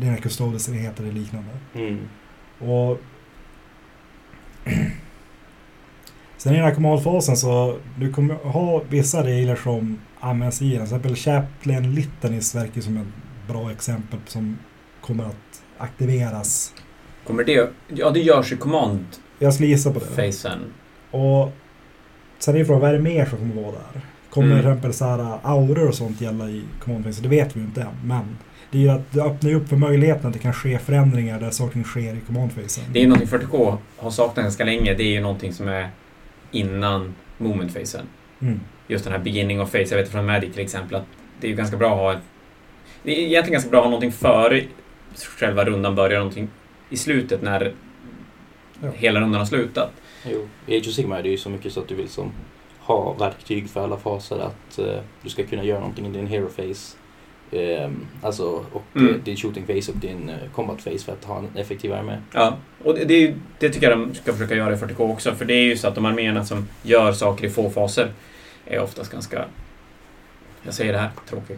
dina 0.00 0.16
custodes-enheter 0.16 1.02
eller 1.02 1.12
liknande. 1.12 1.50
Mm. 1.74 1.98
Och 2.58 3.00
Sen 6.36 6.52
i 6.52 6.56
den 6.56 6.64
här 6.64 6.74
command-fasen 6.74 7.36
så 7.36 7.78
du 7.98 8.12
kommer 8.12 8.34
ha 8.34 8.82
vissa 8.88 9.24
regler 9.24 9.56
som 9.56 9.98
används 10.20 10.62
i 10.62 10.70
den. 10.70 10.76
Till 10.76 10.82
exempel 10.82 11.16
Chaplain 11.16 11.94
Litanies 11.94 12.54
verkar 12.54 12.80
som 12.80 12.96
ett 12.96 13.48
bra 13.48 13.70
exempel 13.70 14.18
som 14.26 14.58
kommer 15.00 15.24
att 15.24 15.62
aktiveras. 15.78 16.74
Kommer 17.26 17.44
det... 17.44 17.70
Ja, 17.88 18.10
det 18.10 18.20
görs 18.20 18.52
i 18.52 18.56
command-facen. 18.56 19.22
Jag 19.38 19.54
skulle 19.54 19.68
gissa 19.68 19.92
på 19.92 20.00
det. 20.16 20.58
Och 21.10 21.52
sen 22.38 22.56
är 22.56 22.64
frågan, 22.64 22.80
vad 22.80 22.90
är 22.90 22.94
det 22.94 23.02
mer 23.02 23.24
som 23.24 23.38
kommer 23.38 23.62
vara 23.62 23.72
där? 23.72 24.00
Kommer 24.30 24.46
Mm. 24.46 24.58
till 24.60 24.68
exempel 24.68 24.92
så 24.92 25.04
här, 25.04 25.38
auror 25.42 25.88
och 25.88 25.94
sånt 25.94 26.20
gälla 26.20 26.48
i 26.48 26.62
command 26.80 27.04
phase? 27.04 27.22
Det 27.22 27.28
vet 27.28 27.56
vi 27.56 27.60
ju 27.60 27.66
inte 27.66 27.80
än. 27.80 27.88
Men 28.04 28.36
det 28.70 28.78
är 28.78 28.82
ju 28.82 28.88
att 28.88 29.12
det 29.12 29.20
öppnar 29.20 29.50
ju 29.50 29.56
upp 29.56 29.68
för 29.68 29.76
möjligheten 29.76 30.26
att 30.26 30.32
det 30.32 30.38
kan 30.38 30.52
ske 30.52 30.78
förändringar 30.78 31.40
där 31.40 31.50
saker 31.50 31.82
sker 31.82 32.14
i 32.14 32.20
command 32.26 32.54
phasen. 32.54 32.84
Det 32.92 33.02
är 33.02 33.06
någonting 33.06 33.28
40K 33.28 33.76
har 33.96 34.10
saknat 34.10 34.44
ganska 34.44 34.64
länge. 34.64 34.94
Det 34.94 35.02
är 35.02 35.10
ju 35.12 35.20
någonting 35.20 35.52
som 35.52 35.68
är 35.68 35.90
innan 36.50 37.14
moment-facen. 37.38 38.06
Mm. 38.40 38.60
Just 38.88 39.04
den 39.04 39.12
här 39.12 39.20
beginning 39.20 39.60
of 39.60 39.70
face. 39.70 39.78
Jag 39.90 39.96
vet 39.96 40.08
från 40.08 40.26
Magic 40.26 40.52
till 40.52 40.62
exempel 40.62 40.94
att 40.96 41.04
det 41.40 41.46
är 41.46 41.50
ju 41.50 41.56
ganska 41.56 41.76
bra 41.76 41.90
att 41.92 41.98
ha 41.98 42.12
ett... 42.12 42.22
Det 43.02 43.10
är 43.10 43.26
egentligen 43.26 43.52
ganska 43.52 43.70
bra 43.70 43.78
att 43.80 43.84
ha 43.84 43.90
någonting 43.90 44.12
före 44.12 44.62
själva 45.38 45.64
rundan 45.64 45.94
börjar, 45.94 46.18
någonting 46.18 46.48
i 46.90 46.96
slutet 46.96 47.42
när 47.42 47.72
Ja. 48.82 48.90
hela 48.94 49.20
rundan 49.20 49.38
har 49.40 49.46
slutat. 49.46 49.90
Jo, 50.30 50.48
i 50.66 50.76
Age 50.78 50.88
of 50.88 50.94
Sigmar 50.94 51.18
är 51.18 51.22
det 51.22 51.28
ju 51.28 51.36
så 51.38 51.50
mycket 51.50 51.72
så 51.72 51.80
att 51.80 51.88
du 51.88 51.94
vill 51.94 52.08
som 52.08 52.32
ha 52.80 53.12
verktyg 53.12 53.70
för 53.70 53.84
alla 53.84 53.96
faser. 53.96 54.38
Att 54.38 54.78
eh, 54.78 55.00
du 55.22 55.28
ska 55.30 55.44
kunna 55.46 55.64
göra 55.64 55.78
någonting 55.80 56.06
i 56.06 56.10
din 56.10 56.26
hero 56.26 56.46
phase. 56.48 56.96
ehm, 57.52 58.06
alltså, 58.22 58.64
och 58.72 58.82
Mm. 58.96 59.20
din 59.24 59.36
shooting 59.36 59.66
phase 59.66 59.92
och 59.92 59.98
din 59.98 60.28
eh, 60.28 60.36
combat 60.54 60.84
phase 60.84 60.98
för 60.98 61.12
att 61.12 61.24
ha 61.24 61.38
en 61.38 61.48
effektiv 61.56 61.92
armé. 61.92 62.16
Ja, 62.32 62.56
och 62.84 62.94
det, 62.94 63.04
det, 63.04 63.34
det 63.58 63.70
tycker 63.70 63.90
jag 63.90 63.98
de 63.98 64.14
ska 64.14 64.32
försöka 64.32 64.54
göra 64.54 64.72
i 64.74 64.76
40K 64.76 65.12
också. 65.12 65.34
För 65.34 65.44
det 65.44 65.54
är 65.54 65.62
ju 65.64 65.76
så 65.76 65.88
att 65.88 65.94
de 65.94 66.04
arméerna 66.04 66.44
som 66.44 66.68
gör 66.82 67.12
saker 67.12 67.44
i 67.46 67.50
få 67.50 67.70
faser 67.70 68.12
är 68.64 68.80
oftast 68.80 69.12
ganska... 69.12 69.44
Jag 70.62 70.74
säger 70.74 70.92
det 70.92 70.98
här, 70.98 71.10
tråkiga. 71.28 71.56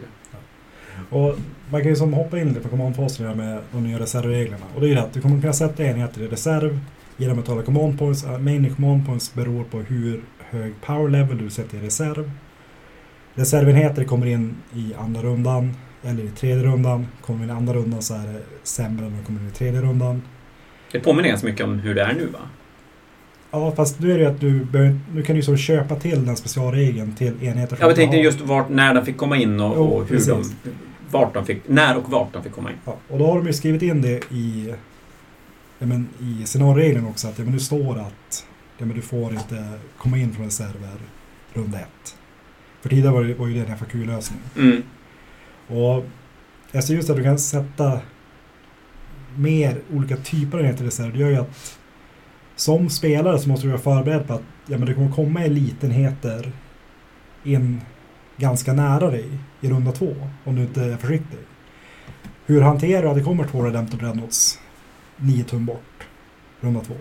Och 1.09 1.35
man 1.69 1.81
kan 1.81 1.89
ju 1.89 1.95
som 1.95 2.13
hoppa 2.13 2.39
in 2.39 2.47
lite 2.47 2.59
på 2.59 2.69
command-fasen 2.69 3.37
med 3.37 3.59
de 3.71 3.83
nya 3.83 3.99
reservreglerna. 3.99 4.65
Och 4.75 4.81
det 4.81 4.87
är 4.87 4.89
ju 4.89 4.95
det 4.95 5.01
att 5.01 5.13
du 5.13 5.21
kommer 5.21 5.41
kunna 5.41 5.53
sätta 5.53 5.83
enheter 5.83 6.21
i 6.21 6.27
reserv 6.27 6.79
genom 7.17 7.39
att 7.39 7.45
tala 7.45 7.61
command 7.61 7.99
points. 7.99 8.25
Uh, 8.25 8.37
Main 8.37 8.75
command 8.75 9.05
points 9.05 9.33
beror 9.33 9.63
på 9.63 9.79
hur 9.79 10.21
hög 10.39 10.73
power 10.81 11.09
level 11.09 11.37
du 11.37 11.49
sätter 11.49 11.77
i 11.77 11.81
reserv. 11.81 12.31
Reservenheter 13.33 14.03
kommer 14.03 14.25
in 14.25 14.55
i 14.73 14.93
andra 14.99 15.21
rundan. 15.21 15.73
eller 16.03 16.23
i 16.23 16.29
tredje 16.29 16.63
rundan. 16.63 17.07
Kommer 17.21 17.43
in 17.43 17.49
i 17.49 17.53
andra 17.53 17.73
rundan 17.73 18.01
så 18.01 18.13
är 18.13 18.27
det 18.33 18.41
sämre 18.63 19.05
än 19.05 19.17
de 19.17 19.25
kommer 19.25 19.41
in 19.41 19.47
i 19.47 19.51
tredje 19.51 19.81
rundan. 19.81 20.21
Det 20.91 20.99
påminner 20.99 21.29
ganska 21.29 21.47
mycket 21.47 21.65
om 21.65 21.79
hur 21.79 21.95
det 21.95 22.01
är 22.01 22.13
nu 22.13 22.25
va? 22.25 22.39
Ja, 23.51 23.71
fast 23.75 23.99
nu 23.99 24.11
är 24.11 24.17
det 24.17 24.23
ju 24.23 24.29
att 24.29 24.39
du, 24.39 24.65
behöver, 24.65 24.99
nu 25.13 25.23
kan 25.23 25.35
du 25.35 25.41
så 25.41 25.55
köpa 25.55 25.95
till 25.95 26.25
den 26.25 26.35
specialregeln 26.35 27.15
till 27.15 27.43
enheter 27.43 27.77
Jag 27.79 27.95
tänkte 27.95 28.17
just 28.17 28.41
vart, 28.41 28.69
när 28.69 28.93
de 28.93 29.05
fick 29.05 29.17
komma 29.17 29.37
in 29.37 29.59
och, 29.59 29.73
Jo, 29.75 29.83
och 29.83 30.09
hur 30.09 30.27
de. 30.27 30.43
Vart 31.11 31.33
de 31.33 31.45
fick, 31.45 31.67
när 31.67 31.97
och 31.97 32.11
vart 32.11 32.33
de 32.33 32.43
fick 32.43 32.51
komma 32.53 32.71
in. 32.71 32.77
Ja, 32.85 32.97
och 33.07 33.19
då 33.19 33.27
har 33.27 33.35
de 33.35 33.47
ju 33.47 33.53
skrivit 33.53 33.81
in 33.81 34.01
det 34.01 34.31
i, 34.31 34.73
ja, 35.79 35.85
men, 35.85 36.09
i 36.19 36.45
scenarioregeln 36.45 37.07
också 37.07 37.27
att 37.27 37.39
ja, 37.39 37.43
men 37.43 37.53
det 37.53 37.59
står 37.59 37.99
att 37.99 38.45
ja, 38.77 38.85
men 38.85 38.95
du 38.95 39.01
får 39.01 39.33
inte 39.33 39.79
komma 39.97 40.17
in 40.17 40.33
från 40.33 40.45
reserver 40.45 40.97
runda 41.53 41.79
ett. 41.79 42.17
För 42.81 42.89
tidigare 42.89 43.13
var, 43.13 43.23
det, 43.23 43.33
var 43.33 43.47
ju 43.47 43.53
det 43.53 43.71
en 43.71 43.77
FAQ-lösning. 43.77 44.39
Mm. 44.57 44.83
Och 45.67 46.05
jag 46.71 46.83
ser 46.83 46.93
just 46.93 47.09
att 47.09 47.17
du 47.17 47.23
kan 47.23 47.39
sätta 47.39 47.99
mer 49.35 49.81
olika 49.93 50.17
typer 50.17 50.57
av 50.57 50.63
enheter 50.63 50.83
i 50.83 50.87
reserv. 50.87 51.13
Det 51.13 51.19
gör 51.19 51.29
ju 51.29 51.35
att 51.35 51.79
som 52.55 52.89
spelare 52.89 53.39
så 53.39 53.49
måste 53.49 53.67
du 53.67 53.71
vara 53.71 53.81
förberedd 53.81 54.27
på 54.27 54.33
att 54.33 54.43
ja, 54.65 54.77
men 54.77 54.87
det 54.87 54.93
kommer 54.93 55.11
komma 55.11 55.43
elitenheter 55.43 56.51
in 57.43 57.81
ganska 58.39 58.73
nära 58.73 59.11
dig 59.11 59.25
i 59.61 59.69
runda 59.69 59.91
två 59.91 60.15
om 60.43 60.55
du 60.55 60.61
inte 60.61 60.83
är 60.83 60.97
försiktig. 60.97 61.39
Hur 62.45 62.61
hanterar 62.61 63.01
du 63.01 63.09
att 63.09 63.15
det 63.15 63.23
kommer 63.23 63.47
två 63.47 63.63
Redemptor 63.63 63.97
Dreadnoughts 63.97 64.59
nio 65.17 65.43
tum 65.43 65.65
bort 65.65 66.07
runda 66.61 66.79
två? 66.79 66.93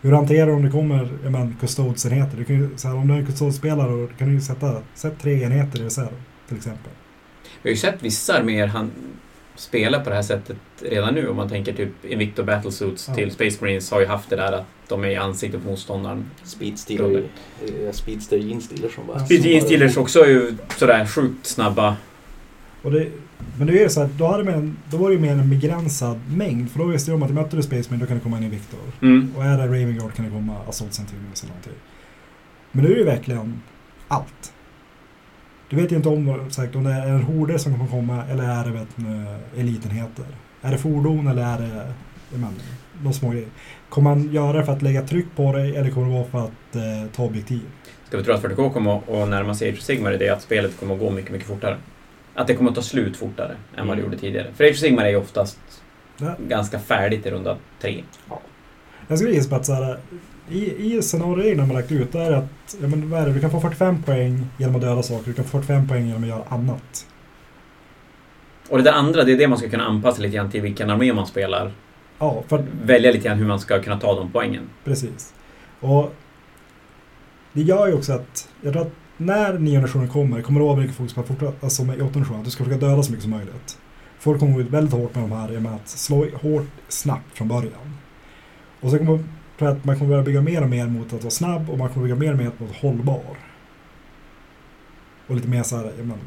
Hur 0.00 0.12
hanterar 0.12 0.46
du 0.46 0.52
om 0.52 0.62
det 0.62 0.70
kommer 0.70 1.18
ja, 1.24 1.30
men, 1.30 1.56
Custodes-enheter? 1.60 2.36
Du 2.36 2.44
kan 2.44 2.56
ju, 2.56 2.68
så 2.76 2.88
här, 2.88 2.96
om 2.96 3.08
du 3.08 3.14
är 3.14 3.18
en 3.18 3.26
Custodes-spelare 3.26 4.08
kan 4.18 4.28
du 4.28 4.34
ju 4.34 4.40
sätta 4.40 4.82
sätt 4.94 5.14
tre 5.20 5.42
enheter 5.42 5.80
i 5.80 5.84
reserv 5.84 6.22
till 6.48 6.56
exempel. 6.56 6.92
Vi 7.62 7.70
har 7.70 7.74
ju 7.74 7.76
sett 7.76 8.02
vissa 8.02 8.38
arméer 8.38 8.66
han 8.66 8.90
spela 9.58 10.00
på 10.00 10.10
det 10.10 10.16
här 10.16 10.22
sättet 10.22 10.56
redan 10.82 11.14
nu. 11.14 11.28
Om 11.28 11.36
man 11.36 11.48
tänker 11.48 11.72
typ 11.72 12.04
Invicto 12.04 12.42
Battlesuits 12.42 13.08
Ja. 13.08 13.14
till 13.14 13.30
Space 13.30 13.58
Marines 13.60 13.90
har 13.90 14.00
ju 14.00 14.06
haft 14.06 14.30
det 14.30 14.36
där 14.36 14.52
att 14.52 14.66
de 14.88 15.04
är 15.04 15.08
i 15.08 15.16
ansiktet 15.16 15.62
på 15.62 15.70
motståndaren. 15.70 16.30
Speedstealer, 16.44 17.24
Speedster 17.92 18.36
Jeanstealer 18.36 18.88
som 18.88 19.06
var... 19.06 19.18
Speed 19.18 19.46
Gene 19.46 19.60
Steelers 19.60 19.96
också 19.96 20.20
är 20.20 20.28
ju 20.28 20.56
sådär 20.76 21.06
sjukt 21.06 21.46
snabba. 21.46 21.96
Och 22.82 22.92
det, 22.92 23.08
men 23.58 23.66
det 23.66 23.78
är 23.78 23.82
ju 23.82 23.88
så 23.88 24.00
att 24.00 24.18
då, 24.18 24.26
hade 24.26 24.44
man, 24.44 24.76
då 24.90 24.96
var 24.96 25.08
det 25.08 25.14
ju 25.14 25.20
mer 25.20 25.32
en 25.32 25.50
begränsad 25.50 26.20
mängd. 26.28 26.70
För 26.70 26.78
då 26.78 26.84
visste 26.84 27.10
de 27.10 27.14
om 27.14 27.22
att 27.22 27.30
möter 27.30 27.56
du 27.56 27.62
Space 27.62 27.90
Marine 27.90 28.00
då 28.04 28.06
kan 28.06 28.16
det 28.16 28.22
komma 28.22 28.36
en 28.36 28.44
Invictor. 28.44 28.80
Mm. 29.02 29.32
Och 29.36 29.44
är 29.44 29.58
det 29.58 29.66
Raven 29.66 29.96
Guard 29.98 30.14
kan 30.14 30.24
det 30.24 30.30
komma 30.30 30.56
Assault 30.68 30.94
Centurions 30.94 31.42
eller 31.42 31.50
någonting. 31.50 31.72
Men 32.72 32.84
nu 32.84 32.90
är 32.90 32.94
det 32.94 33.00
ju 33.00 33.06
verkligen 33.06 33.62
allt. 34.08 34.52
Du 35.70 35.76
vet 35.76 35.92
ju 35.92 35.96
inte 35.96 36.08
om, 36.08 36.50
sagt, 36.50 36.74
om 36.76 36.84
det 36.84 36.90
är 36.92 37.06
en 37.08 37.22
horder 37.22 37.58
som 37.58 37.72
kommer 37.72 37.90
komma 37.90 38.24
eller 38.30 38.44
är 38.44 38.64
det 38.64 38.70
vet, 38.70 38.88
nu, 38.98 39.24
elitenheter. 39.56 40.24
Är 40.62 40.70
det 40.72 40.78
fordon 40.78 41.26
eller 41.26 41.42
är 41.42 41.58
det 41.58 42.38
menar, 42.38 42.52
de 43.02 43.12
små 43.12 43.30
grejer. 43.30 43.48
Kommer 43.88 44.14
man 44.14 44.32
göra 44.32 44.52
det 44.58 44.64
för 44.64 44.72
att 44.72 44.82
lägga 44.82 45.02
tryck 45.02 45.26
på 45.36 45.52
dig 45.52 45.76
eller 45.76 45.90
kommer 45.90 46.06
det 46.06 46.12
vara 46.12 46.24
för 46.24 46.38
att 46.38 46.76
eh, 46.76 47.10
ta 47.16 47.24
objektiv? 47.24 47.60
Ska 48.08 48.16
vi 48.16 48.24
tro 48.24 48.34
att 48.34 48.42
40K 48.42 48.70
kommer 48.70 48.96
att- 49.22 49.28
närma 49.28 49.54
sig 49.54 49.68
Age 49.68 49.76
of 49.78 49.82
Sigmar 49.84 50.12
är 50.12 50.18
det 50.18 50.28
att 50.28 50.42
spelet 50.42 50.80
kommer 50.80 50.94
att 50.94 51.00
gå 51.00 51.10
mycket, 51.10 51.32
mycket 51.32 51.48
fortare. 51.48 51.76
Att 52.34 52.46
det 52.46 52.54
kommer 52.54 52.70
att 52.70 52.76
ta 52.76 52.82
slut 52.82 53.16
fortare 53.16 53.56
än 53.76 53.86
vad 53.88 53.96
det 53.96 54.00
Mm. 54.00 54.04
gjorde 54.04 54.18
tidigare. 54.18 54.46
För 54.56 54.64
Age 54.64 54.70
of 54.70 54.76
Sigmar 54.78 55.04
är 55.04 55.08
ju 55.08 55.16
oftast 55.16 55.58
Ja. 56.20 56.34
ganska 56.48 56.78
färdigt 56.78 57.26
i 57.26 57.30
runda 57.30 57.56
tre. 57.80 58.02
Jag 59.08 59.18
skulle 59.18 59.34
gissa 59.34 59.48
på 59.50 59.56
att 59.56 59.66
så 59.66 59.72
här, 59.72 59.98
i, 60.50 60.94
i 60.96 61.02
scenarioreglerna 61.02 61.66
man 61.66 61.76
lagt 61.76 61.92
ut, 61.92 62.14
är 62.14 62.32
att 62.32 62.76
ja, 62.80 62.88
men 62.88 63.10
vad 63.10 63.20
är 63.20 63.26
det, 63.26 63.32
du 63.32 63.40
kan 63.40 63.50
få 63.50 63.60
45 63.60 64.02
poäng 64.02 64.46
genom 64.58 64.76
att 64.76 64.82
döda 64.82 65.02
saker, 65.02 65.26
du 65.26 65.32
kan 65.32 65.44
få 65.44 65.50
45 65.50 65.88
poäng 65.88 66.06
genom 66.06 66.22
att 66.22 66.28
göra 66.28 66.42
annat. 66.48 67.06
Och 68.68 68.78
det 68.78 68.84
där 68.84 68.92
andra, 68.92 69.24
det 69.24 69.32
är 69.32 69.38
det 69.38 69.48
man 69.48 69.58
ska 69.58 69.68
kunna 69.68 69.84
anpassa 69.84 70.22
lite 70.22 70.36
grann 70.36 70.50
till 70.50 70.60
vilken 70.62 70.90
armé 70.90 71.12
man 71.12 71.26
spelar. 71.26 71.72
Ja, 72.18 72.42
för, 72.48 72.64
Välja 72.82 73.12
lite 73.12 73.28
grann 73.28 73.38
hur 73.38 73.46
man 73.46 73.60
ska 73.60 73.82
kunna 73.82 74.00
ta 74.00 74.14
de 74.14 74.32
poängen. 74.32 74.62
precis. 74.84 75.34
Och 75.80 76.14
det 77.52 77.62
gör 77.62 77.86
ju 77.86 77.94
också 77.94 78.12
att, 78.12 78.48
jag 78.60 78.72
tror 78.72 78.82
att 78.82 78.92
när 79.16 79.58
nionde 79.58 79.80
nationen 79.80 80.08
kommer, 80.08 80.42
kommer 80.42 80.60
det 80.60 80.66
vara 80.66 80.76
mycket 80.76 80.96
fokus 80.96 81.14
på 81.14 81.20
att 81.20 81.26
fortsätta, 81.26 81.52
alltså 81.60 81.84
med 81.84 81.98
i 81.98 82.02
åttonde 82.02 82.28
att 82.38 82.44
du 82.44 82.50
ska 82.50 82.64
försöka 82.64 82.86
döda 82.86 83.02
så 83.02 83.10
mycket 83.10 83.22
som 83.22 83.30
möjligt. 83.30 83.78
Folk 84.18 84.40
kommer 84.40 84.54
gå 84.54 84.60
ut 84.60 84.70
väldigt 84.70 84.94
hårt 84.94 85.14
med 85.14 85.24
de 85.24 85.32
här, 85.32 85.60
med 85.60 85.74
att 85.74 85.88
slå 85.88 86.26
hårt 86.42 86.68
snabbt 86.88 87.36
från 87.36 87.48
början. 87.48 87.96
Och 88.80 88.90
så 88.90 88.98
kommer 88.98 89.24
tror 89.58 89.68
att 89.68 89.84
man 89.84 89.98
kommer 89.98 90.08
börja 90.10 90.22
bygga 90.22 90.40
mer 90.40 90.62
och 90.62 90.68
mer 90.70 90.86
mot 90.86 91.12
att 91.12 91.22
vara 91.22 91.30
snabb 91.30 91.70
och 91.70 91.78
man 91.78 91.88
kommer 91.88 92.06
bygga 92.06 92.16
mer 92.16 92.32
och 92.32 92.38
mer 92.38 92.50
mot 92.58 92.76
hållbar. 92.76 93.36
Och 95.26 95.34
lite 95.34 95.48
mer 95.48 95.62
så 95.62 95.76
här, 95.76 95.84
ja, 95.98 96.04
men, 96.04 96.18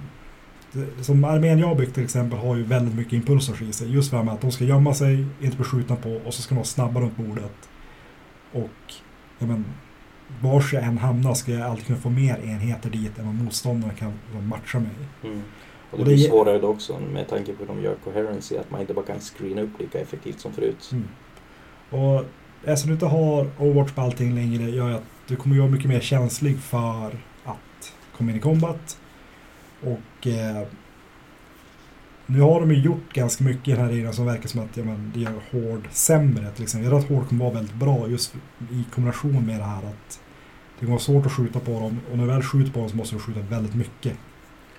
det- 0.72 1.04
som 1.04 1.24
armén 1.24 1.60
jag 1.60 1.68
har 1.68 1.76
byggt 1.76 1.94
till 1.94 2.04
exempel 2.04 2.40
har 2.40 2.56
ju 2.56 2.64
väldigt 2.64 2.96
mycket 2.96 3.14
impulser 3.14 3.64
i 3.64 3.74
sig. 3.74 3.94
Just 3.94 4.10
för 4.10 4.18
att 4.18 4.42
de 4.42 4.52
ska 4.52 4.64
gömma 4.64 4.94
sig, 4.94 5.26
inte 5.42 5.58
bli 5.58 5.66
skjutna 5.66 5.96
på 5.96 6.10
och 6.26 6.34
så 6.34 6.42
ska 6.42 6.50
de 6.50 6.56
vara 6.56 6.66
snabba 6.66 7.00
runt 7.02 7.18
bordet. 7.18 7.70
Och 8.52 8.70
ja, 9.40 9.46
men, 9.48 9.66
vars 10.42 10.74
jag 10.74 10.84
än 10.84 10.98
hamnar 10.98 11.34
ska 11.34 11.52
jag 11.52 11.62
alltid 11.62 11.86
kunna 11.86 12.00
få 12.00 12.10
mer 12.10 12.38
enheter 12.44 12.90
dit 12.90 13.20
än 13.20 13.26
vad 13.26 13.36
motståndaren 13.36 13.96
kan 13.96 14.14
matcha 14.50 14.80
mig. 14.80 14.92
Mm. 15.24 15.42
Och 15.92 16.00
Och 16.00 16.06
det 16.06 16.12
det 16.12 16.16
blir 16.16 16.30
svårare 16.30 16.60
då 16.60 16.68
också 16.68 17.00
med 17.00 17.28
tanke 17.28 17.54
på 17.54 17.60
hur 17.60 17.68
de 17.68 17.84
gör 17.84 17.96
coherency, 18.04 18.58
att 18.58 18.72
man 18.72 18.82
inte 18.82 18.94
bara 18.94 19.06
kan 19.06 19.20
screena 19.20 19.62
upp 19.62 19.80
lika 19.80 20.00
effektivt 20.00 20.40
som 20.40 20.54
förut. 20.54 20.92
Mm. 20.92 21.08
Och 21.90 22.26
eftersom 22.64 22.88
du 22.88 22.94
inte 22.94 23.06
har 23.06 23.50
Overwatch 23.58 23.92
på 23.92 24.02
allting 24.02 24.36
längre 24.36 24.70
gör 24.70 24.92
att 24.92 25.04
du 25.28 25.36
kommer 25.36 25.58
vara 25.58 25.70
mycket 25.70 25.90
mer 25.90 26.00
känslig 26.00 26.60
för 26.60 27.08
att 27.44 27.94
komma 28.18 28.32
in 28.32 28.38
i 28.38 28.40
combat. 28.40 28.98
Och 29.82 30.28
eh, 30.28 30.68
nu 32.26 32.42
har 32.42 32.60
de 32.60 32.72
ju 32.72 32.82
gjort 32.82 33.14
ganska 33.14 33.44
mycket 33.44 33.68
i 33.68 33.72
den 33.72 33.80
här 33.80 33.92
regeln 33.92 34.14
som 34.14 34.26
verkar 34.26 34.50
som 34.50 34.60
att 34.62 34.78
ja, 34.78 34.84
men, 34.84 35.12
det 35.14 35.20
gör 35.20 35.34
hård 35.52 35.88
sämre. 35.92 36.52
Till 36.52 36.64
exempel. 36.64 36.92
Jag 36.92 36.92
tror 36.92 37.00
att 37.00 37.20
hård 37.20 37.30
kommer 37.30 37.46
vara 37.46 37.54
väldigt 37.54 37.76
bra 37.76 38.08
just 38.08 38.36
i 38.72 38.84
kombination 38.94 39.46
med 39.46 39.60
det 39.60 39.64
här 39.64 39.78
att 39.78 40.20
det 40.80 40.86
kommer 40.86 40.92
vara 40.92 41.00
svårt 41.00 41.26
att 41.26 41.32
skjuta 41.32 41.60
på 41.60 41.72
dem 41.72 42.00
och 42.12 42.18
när 42.18 42.26
du 42.26 42.32
väl 42.32 42.44
skjuter 42.44 42.72
på 42.72 42.80
dem 42.80 42.90
så 42.90 42.96
måste 42.96 43.16
du 43.16 43.20
skjuta 43.20 43.40
väldigt 43.40 43.76
mycket. 43.76 44.14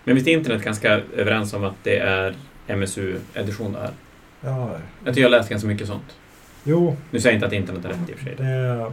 Men 0.04 0.14
visst 0.14 0.28
är 0.28 0.32
internet 0.32 0.64
ganska 0.64 1.00
överens 1.16 1.52
om 1.52 1.64
att 1.64 1.76
det 1.82 1.98
är 1.98 2.34
MSU-edition 2.66 3.72
det 3.72 3.78
här? 3.78 3.92
Ja, 4.40 4.76
Jag 5.04 5.14
tycker 5.14 5.22
jag 5.22 5.30
läst 5.30 5.48
ganska 5.48 5.68
mycket 5.68 5.86
sånt. 5.86 6.16
Jo, 6.64 6.96
Nu 7.10 7.20
säger 7.20 7.32
jag 7.32 7.36
inte 7.36 7.46
att 7.46 7.52
internet 7.52 7.84
är 7.84 7.88
rätt 7.88 8.10
i 8.10 8.14
och 8.14 8.18
för 8.18 8.24
sig. 8.24 8.34
Det, 8.36 8.90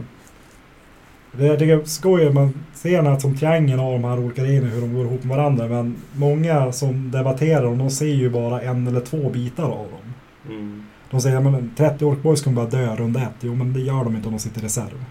det 1.32 1.46
jag 1.46 1.58
tycker 1.58 1.80
är 1.80 1.84
skoj 1.84 2.32
man 2.32 2.64
ser 2.74 2.96
den 2.96 3.06
här 3.06 3.18
som 3.18 3.36
triangeln 3.36 3.80
av 3.80 3.92
de 3.92 4.04
här 4.04 4.18
olika 4.18 4.44
reglerna 4.44 4.74
hur 4.74 4.80
de 4.80 4.94
går 4.94 5.06
ihop 5.06 5.24
med 5.24 5.36
varandra. 5.36 5.68
Men 5.68 5.96
många 6.12 6.72
som 6.72 7.10
debatterar 7.10 7.64
dem, 7.64 7.78
de 7.78 7.90
ser 7.90 8.14
ju 8.14 8.30
bara 8.30 8.62
en 8.62 8.86
eller 8.86 9.00
två 9.00 9.30
bitar 9.30 9.64
av 9.64 9.86
dem. 9.90 10.14
Mm. 10.48 10.86
De 11.10 11.20
säger 11.20 11.56
att 11.58 11.76
30 11.76 12.04
Orkboys 12.04 12.42
kommer 12.42 12.56
bara 12.56 12.70
dö 12.70 12.96
runda 12.96 13.22
ett. 13.22 13.34
Jo, 13.40 13.54
men 13.54 13.72
det 13.72 13.80
gör 13.80 14.04
de 14.04 14.16
inte 14.16 14.28
om 14.28 14.34
de 14.34 14.40
sitter 14.40 14.60
i 14.60 14.64
reserv. 14.64 15.04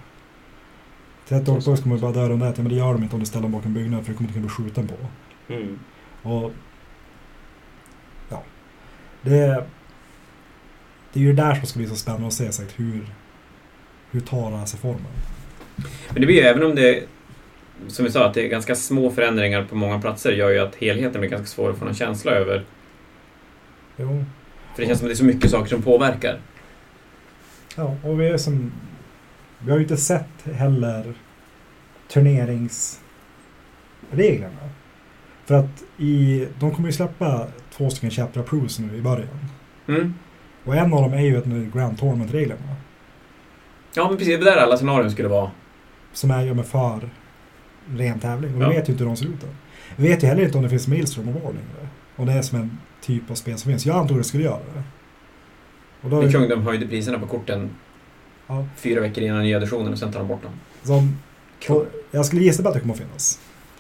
30 1.28 1.52
Orkboys 1.52 1.82
kommer 1.82 1.98
bara 1.98 2.12
dö 2.12 2.30
runda 2.30 2.50
ett. 2.50 2.58
Ja, 2.58 2.64
men 2.64 2.72
det 2.72 2.78
gör 2.78 2.94
de 2.94 3.04
inte 3.04 3.16
om 3.16 3.20
du 3.20 3.26
ställer 3.26 3.44
dem 3.44 3.52
bakom 3.52 3.74
byggnad 3.74 4.06
för 4.06 4.12
du 4.12 4.18
kommer 4.18 4.30
inte 4.30 4.40
kunna 4.40 4.48
bli 4.48 4.56
skjuten 4.56 4.88
på. 4.88 4.96
Mm. 5.54 5.80
Och 6.24 6.52
ja, 8.30 8.44
det, 9.22 9.64
det 11.14 11.20
är 11.20 11.24
ju 11.24 11.34
där 11.34 11.56
som 11.56 11.66
ska 11.66 11.80
bli 11.80 11.88
så 11.88 11.96
spännande 11.96 12.28
att 12.28 12.34
se 12.34 12.52
sagt, 12.52 12.80
hur, 12.80 13.06
hur 14.12 14.20
tar 14.20 14.52
här 14.52 14.66
sig 14.66 14.80
formen. 14.80 15.12
Men 16.10 16.22
det 16.22 16.26
blir 16.26 16.36
ju, 16.36 16.42
även 16.42 16.64
om 16.64 16.76
det 16.76 17.04
som 17.88 18.06
vi 18.06 18.12
sa, 18.12 18.26
att 18.26 18.34
det 18.34 18.46
är 18.46 18.50
ganska 18.50 18.76
små 18.76 19.12
förändringar 19.12 19.64
på 19.64 19.76
många 19.76 20.02
platser 20.02 20.32
gör 20.32 20.50
ju 20.50 20.60
att 20.60 20.76
helheten 20.76 21.22
blir 21.22 21.30
ganska 21.30 21.48
svår 21.48 21.70
att 21.70 21.78
få 21.78 21.86
någon 21.86 21.94
känsla 21.94 22.32
över. 22.32 22.66
Jo. 23.98 24.26
För 24.76 24.82
det 24.82 24.88
känns 24.88 25.00
som 25.00 25.06
att 25.06 25.10
det 25.10 25.14
är 25.14 25.18
så 25.18 25.26
mycket 25.26 25.52
saker 25.52 25.70
som 25.70 25.82
påverkar. 25.82 26.40
Ja, 27.76 27.96
och 28.04 28.22
vi 28.22 28.28
är 28.28 28.38
som... 28.38 28.72
Vi 29.60 29.72
har 29.72 29.78
ju 29.78 29.84
inte 29.84 29.98
sett 29.98 30.46
heller 30.54 31.14
turneringsreglerna. 32.08 34.70
För 35.46 35.56
att 35.56 35.84
i, 35.98 36.48
de 36.60 36.76
kommer 36.76 36.90
ju 36.90 36.94
släppa 36.94 37.48
två 37.72 37.90
stycken 37.90 38.12
Chapter 38.12 38.40
Approves 38.40 38.80
nu 38.80 38.98
i 38.98 39.02
början. 39.02 39.40
Mm. 39.88 40.14
Och 40.70 40.76
en 40.76 40.94
av 40.94 41.02
dem 41.02 41.14
är 41.14 41.22
ju 41.22 41.38
ett 41.38 41.46
nu 41.46 41.72
Grand 41.74 41.98
Tournament-reglerna. 42.00 42.62
Ja, 43.94 44.08
men 44.10 44.18
precis. 44.18 44.40
Det 44.40 44.46
där 44.46 44.58
alla 44.58 44.78
scenarion 44.78 45.12
skulle 45.12 45.28
vara. 45.28 45.52
Som 46.14 46.32
är 46.32 46.42
ju 46.46 46.54
med 46.54 46.66
för 46.66 47.10
ren 47.98 48.20
tävling. 48.20 48.56
Och 48.56 48.62
Ja. 48.64 48.70
vi 48.70 48.76
vet 48.76 48.90
ju 48.90 48.92
inte 48.94 49.04
hur 49.04 49.10
de 49.10 49.18
ser 49.18 49.26
ut 49.26 49.44
än. 49.44 49.50
Vi 49.96 50.08
vet 50.08 50.24
ju 50.24 50.28
heller 50.28 50.44
inte 50.44 50.58
om 50.58 50.64
det 50.64 50.70
finns 50.70 50.88
Maelstrom 50.88 51.28
och 51.28 51.34
War 51.34 51.42
längre. 51.52 51.88
Och 52.16 52.26
det 52.26 52.32
är 52.34 52.42
som 52.42 52.60
en 52.60 52.78
typ 53.02 53.32
av 53.32 53.36
spel 53.36 53.58
som 53.58 53.72
finns. 53.72 53.86
Jag 53.86 53.96
antog 53.96 54.18
det 54.18 54.24
skulle 54.24 54.44
göra 54.44 54.60
det. 54.76 54.84
Och 56.02 56.10
då, 56.10 56.22
Men 56.22 56.32
Kungdom 56.32 56.62
höjde 56.62 56.88
priserna 56.88 57.20
på 57.20 57.26
korten 57.26 57.70
Ja. 58.48 58.66
fyra 58.76 59.02
veckor 59.02 59.24
innan 59.24 59.44
nya 59.44 59.58
editionen 59.58 59.94
och 59.94 60.00
sen 60.00 60.12
tar 60.12 60.20
de 60.20 60.28
bort 60.28 60.42
dem. 60.44 60.52
som, 60.84 61.18
jag 62.12 62.26
skulle 62.26 62.42
gissa 62.42 62.64
på 62.64 62.70
att 62.70 62.76
det 62.76 62.82
kommer 62.82 62.94
att 62.94 63.00
finnas. 63.00 63.40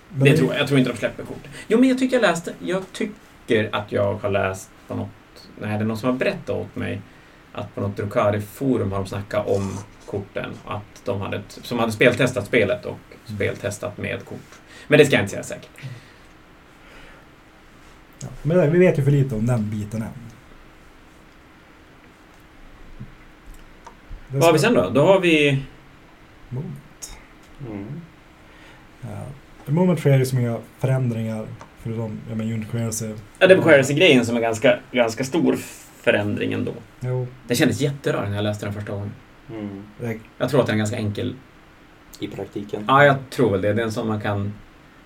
Men 0.09 0.23
det 0.23 0.37
tror 0.37 0.51
jag. 0.51 0.59
Jag 0.61 0.67
tror 0.67 0.79
inte 0.79 0.91
de 0.91 0.97
släpper 0.97 1.23
kort. 1.23 1.47
Jo, 1.67 1.79
men 1.79 1.89
jag 1.89 1.99
tycker 1.99 2.15
jag 2.15 2.21
läste... 2.21 2.53
Jag 2.59 2.83
tycker 2.93 3.69
att 3.75 3.91
jag 3.91 4.13
har 4.13 4.29
läst 4.29 4.69
på 4.87 4.95
något... 4.95 5.09
Nej, 5.59 5.77
det 5.77 5.83
är 5.83 5.87
någon 5.87 5.97
som 5.97 6.09
har 6.09 6.17
berättat 6.17 6.49
åt 6.49 6.75
mig 6.75 7.01
att 7.53 7.75
på 7.75 7.81
något 7.81 7.97
Drukari-forum 7.97 8.91
har 8.91 8.99
de 8.99 9.07
snackat 9.07 9.47
om 9.47 9.77
korten. 10.05 10.51
Att 10.65 11.01
de 11.05 11.21
hade, 11.21 11.41
som 11.47 11.79
hade 11.79 11.91
speltestat 11.91 12.45
spelet 12.45 12.85
och 12.85 12.99
speltestat 13.25 13.97
med 13.97 14.25
kort. 14.25 14.59
Men 14.87 14.99
det 14.99 15.05
ska 15.05 15.15
jag 15.15 15.23
inte 15.23 15.31
säga 15.31 15.43
säkert. 15.43 15.69
Ja, 18.19 18.27
men 18.41 18.71
vi 18.71 18.79
vet 18.79 18.99
ju 18.99 19.03
för 19.03 19.11
lite 19.11 19.35
om 19.35 19.45
den 19.45 19.69
biten 19.69 20.01
än. 20.01 20.07
Vad 24.27 24.43
har 24.43 24.53
vi 24.53 24.59
sen 24.59 24.73
då? 24.73 24.89
Då 24.89 25.05
har 25.05 25.19
vi... 25.19 25.63
Moment. 26.49 27.17
Mm. 27.67 28.01
I 29.67 29.71
Moment 29.71 29.99
sker 29.99 30.17
ju 30.17 30.25
så 30.25 30.35
många 30.35 30.57
förändringar 30.79 31.47
förutom 31.83 32.19
ja, 32.29 32.35
men 32.35 32.53
Unit 32.53 32.71
Query. 32.71 33.13
Ja, 33.39 33.47
det 33.47 33.53
är 33.53 33.61
Query-grejen 33.61 34.25
som 34.25 34.37
är 34.37 34.41
ganska, 34.41 34.79
ganska 34.91 35.23
stor 35.23 35.55
förändring 36.01 36.53
ändå. 36.53 36.73
Jo, 36.99 37.27
Det 37.47 37.55
kändes 37.55 37.81
jätterörigt 37.81 38.29
när 38.29 38.35
jag 38.35 38.43
läste 38.43 38.65
den 38.65 38.73
första 38.73 38.91
gången. 38.91 39.11
Mm. 39.49 40.19
Jag 40.37 40.49
tror 40.49 40.61
att 40.61 40.67
den 40.67 40.75
är 40.75 40.77
ganska 40.77 40.97
enkel. 40.97 41.35
I 42.19 42.27
praktiken. 42.27 42.85
Ja, 42.87 43.05
jag 43.05 43.15
tror 43.29 43.51
väl 43.51 43.61
det. 43.61 43.73
Det 43.73 43.81
är 43.81 43.85
en 43.85 43.91
som 43.91 44.07
man 44.07 44.21
kan 44.21 44.53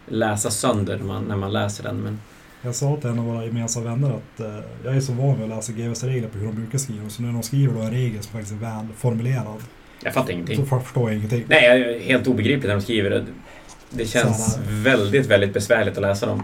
läsa 0.07 0.51
sönder 0.51 0.97
när 0.97 1.05
man, 1.05 1.23
när 1.23 1.35
man 1.35 1.53
läser 1.53 1.83
den. 1.83 2.01
Men 2.01 2.19
jag 2.61 2.75
sa 2.75 2.97
till 2.97 3.09
en 3.09 3.19
av 3.19 3.25
våra 3.25 3.45
gemensamma 3.45 3.89
vänner 3.89 4.09
att 4.09 4.39
eh, 4.39 4.59
jag 4.83 4.95
är 4.95 4.99
så 4.99 5.13
van 5.13 5.35
vid 5.35 5.43
att 5.43 5.49
läsa 5.49 5.71
GWs 5.71 6.03
regler 6.03 6.27
på 6.27 6.37
hur 6.37 6.45
de 6.45 6.55
brukar 6.55 6.77
skriva. 6.77 7.09
Så 7.09 7.21
när 7.21 7.33
de 7.33 7.43
skriver 7.43 7.73
då 7.73 7.81
en 7.81 7.91
regel 7.91 8.23
som 8.23 8.31
faktiskt 8.31 8.53
är 8.53 8.57
väl 8.57 8.87
formulerad 8.97 9.63
jag 10.03 10.13
fattar 10.13 10.27
så 10.27 10.33
ingenting. 10.33 10.65
förstår 10.65 11.09
jag 11.09 11.17
ingenting. 11.17 11.43
Nej, 11.47 11.63
jag 11.65 11.77
är 11.77 11.99
helt 11.99 12.27
obegripligt 12.27 12.67
när 12.67 12.75
de 12.75 12.81
skriver 12.81 13.09
det. 13.09 13.25
Det 13.89 14.05
känns 14.05 14.53
Så 14.53 14.59
väldigt, 14.69 15.25
väldigt 15.25 15.53
besvärligt 15.53 15.97
att 15.97 16.01
läsa 16.01 16.25
dem. 16.25 16.43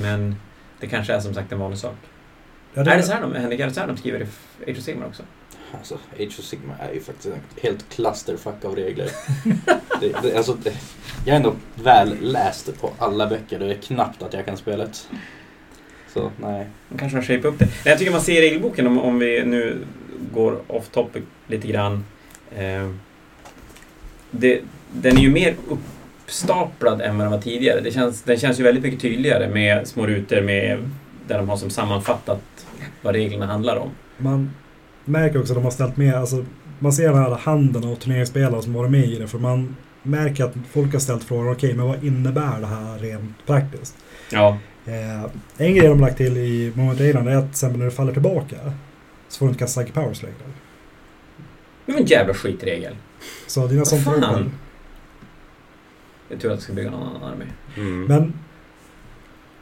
Men 0.00 0.36
det 0.80 0.86
kanske 0.86 1.14
är 1.14 1.20
som 1.20 1.34
sagt 1.34 1.52
en 1.52 1.58
vanlig 1.58 1.78
sak. 1.78 1.96
Ja, 2.74 2.82
Är 2.82 2.96
det 2.96 3.02
så 3.02 3.12
här 3.12 3.20
de, 3.20 3.34
Henrik, 3.34 3.60
är 3.60 3.66
det 3.66 3.74
så 3.74 3.80
här 3.80 3.86
de 3.86 3.96
skriver 3.96 4.20
i 4.20 4.24
Age 4.70 4.78
of 4.78 4.84
Sigmar 4.84 5.06
också? 5.06 5.22
Alltså, 5.72 5.94
Age 5.94 6.38
of 6.38 6.44
Sigma 6.44 6.74
är 6.78 6.92
ju 6.92 7.00
faktiskt 7.00 7.26
ett 7.26 7.62
helt 7.62 7.88
clusterfuck 7.88 8.64
av 8.64 8.76
regler. 8.76 9.10
det, 10.00 10.16
det, 10.22 10.36
alltså, 10.36 10.54
det, 10.54 10.72
jag 11.24 11.32
är 11.32 11.36
ändå 11.36 11.54
väl 11.74 12.16
läst 12.20 12.80
på 12.80 12.90
alla 12.98 13.26
böcker. 13.26 13.58
Det 13.58 13.66
är 13.66 13.74
knappt 13.74 14.22
att 14.22 14.32
jag 14.32 14.46
kan 14.46 14.56
spelet. 14.56 15.08
Så, 16.12 16.30
nej. 16.40 16.66
De 16.88 16.98
kanske 16.98 17.18
har 17.18 17.22
shapat 17.22 17.44
upp 17.44 17.58
det. 17.58 17.64
Nej, 17.64 17.74
jag 17.84 17.98
tycker 17.98 18.12
man 18.12 18.20
ser 18.20 18.42
i 18.42 18.46
regelboken, 18.46 18.86
om, 18.86 18.98
om 18.98 19.18
vi 19.18 19.44
nu 19.44 19.86
går 20.32 20.60
off 20.66 20.88
topic 20.88 21.22
lite 21.46 21.68
grann. 21.68 22.04
Eh, 22.56 22.90
det, 24.30 24.60
den 24.92 25.16
är 25.16 25.20
ju 25.20 25.30
mer 25.30 25.56
uppstaplad 26.24 27.00
än 27.00 27.18
vad 27.18 27.24
den 27.24 27.32
var 27.32 27.40
tidigare. 27.40 27.80
Det 27.80 27.90
känns, 27.90 28.22
den 28.22 28.36
känns 28.36 28.60
ju 28.60 28.64
väldigt 28.64 28.84
mycket 28.84 29.00
tydligare 29.00 29.48
med 29.48 29.86
små 29.86 30.06
rutor 30.06 30.40
med, 30.40 30.90
där 31.26 31.38
de 31.38 31.48
har 31.48 31.56
som 31.56 31.70
sammanfattat 31.70 32.40
vad 33.02 33.14
reglerna 33.14 33.46
handlar 33.46 33.76
om. 33.76 33.90
Man 34.18 34.50
märker 35.04 35.40
också 35.40 35.52
att 35.52 35.56
de 35.56 35.64
har 35.64 35.70
ställt 35.70 35.96
med, 35.96 36.14
alltså 36.14 36.44
man 36.78 36.92
ser 36.92 37.08
den 37.08 37.18
här 37.18 37.30
handeln 37.30 37.88
av 37.88 37.94
turneringsspelare 37.94 38.62
som 38.62 38.72
varit 38.72 38.90
med 38.90 39.04
i 39.04 39.18
det. 39.18 39.26
För 39.26 39.38
man 39.38 39.76
märker 40.02 40.44
att 40.44 40.54
folk 40.72 40.92
har 40.92 41.00
ställt 41.00 41.24
frågan, 41.24 41.52
okej 41.52 41.74
men 41.74 41.86
vad 41.86 42.04
innebär 42.04 42.60
det 42.60 42.66
här 42.66 42.98
rent 42.98 43.46
praktiskt? 43.46 43.96
Ja. 44.32 44.58
Eh, 44.86 45.24
en 45.56 45.74
grej 45.74 45.88
de 45.88 46.00
har 46.00 46.08
lagt 46.08 46.16
till 46.16 46.36
i 46.36 46.72
Moment 46.74 47.00
Island 47.00 47.28
är 47.28 47.36
att 47.36 47.44
till 47.44 47.50
exempel 47.50 47.78
när 47.78 47.86
du 47.86 47.90
faller 47.90 48.12
tillbaka 48.12 48.56
så 49.28 49.38
får 49.38 49.46
du 49.46 49.50
inte 49.50 49.58
kasta 49.58 49.80
Psychic 49.80 49.94
Powers 49.94 50.22
längre. 50.22 50.36
Det 51.86 51.92
var 51.92 52.00
en 52.00 52.06
jävla 52.06 52.34
skitregel. 52.34 52.96
Så 53.46 53.66
dina 53.66 53.84
sånt? 53.84 54.06
Det 56.34 56.38
är 56.38 56.40
tur 56.40 56.48
att 56.48 56.54
jag 56.54 56.62
ska 56.62 56.72
bygga 56.72 56.90
någon 56.90 57.08
annan 57.08 57.32
armé. 57.32 57.44
Mm. 57.76 58.04
Men 58.04 58.34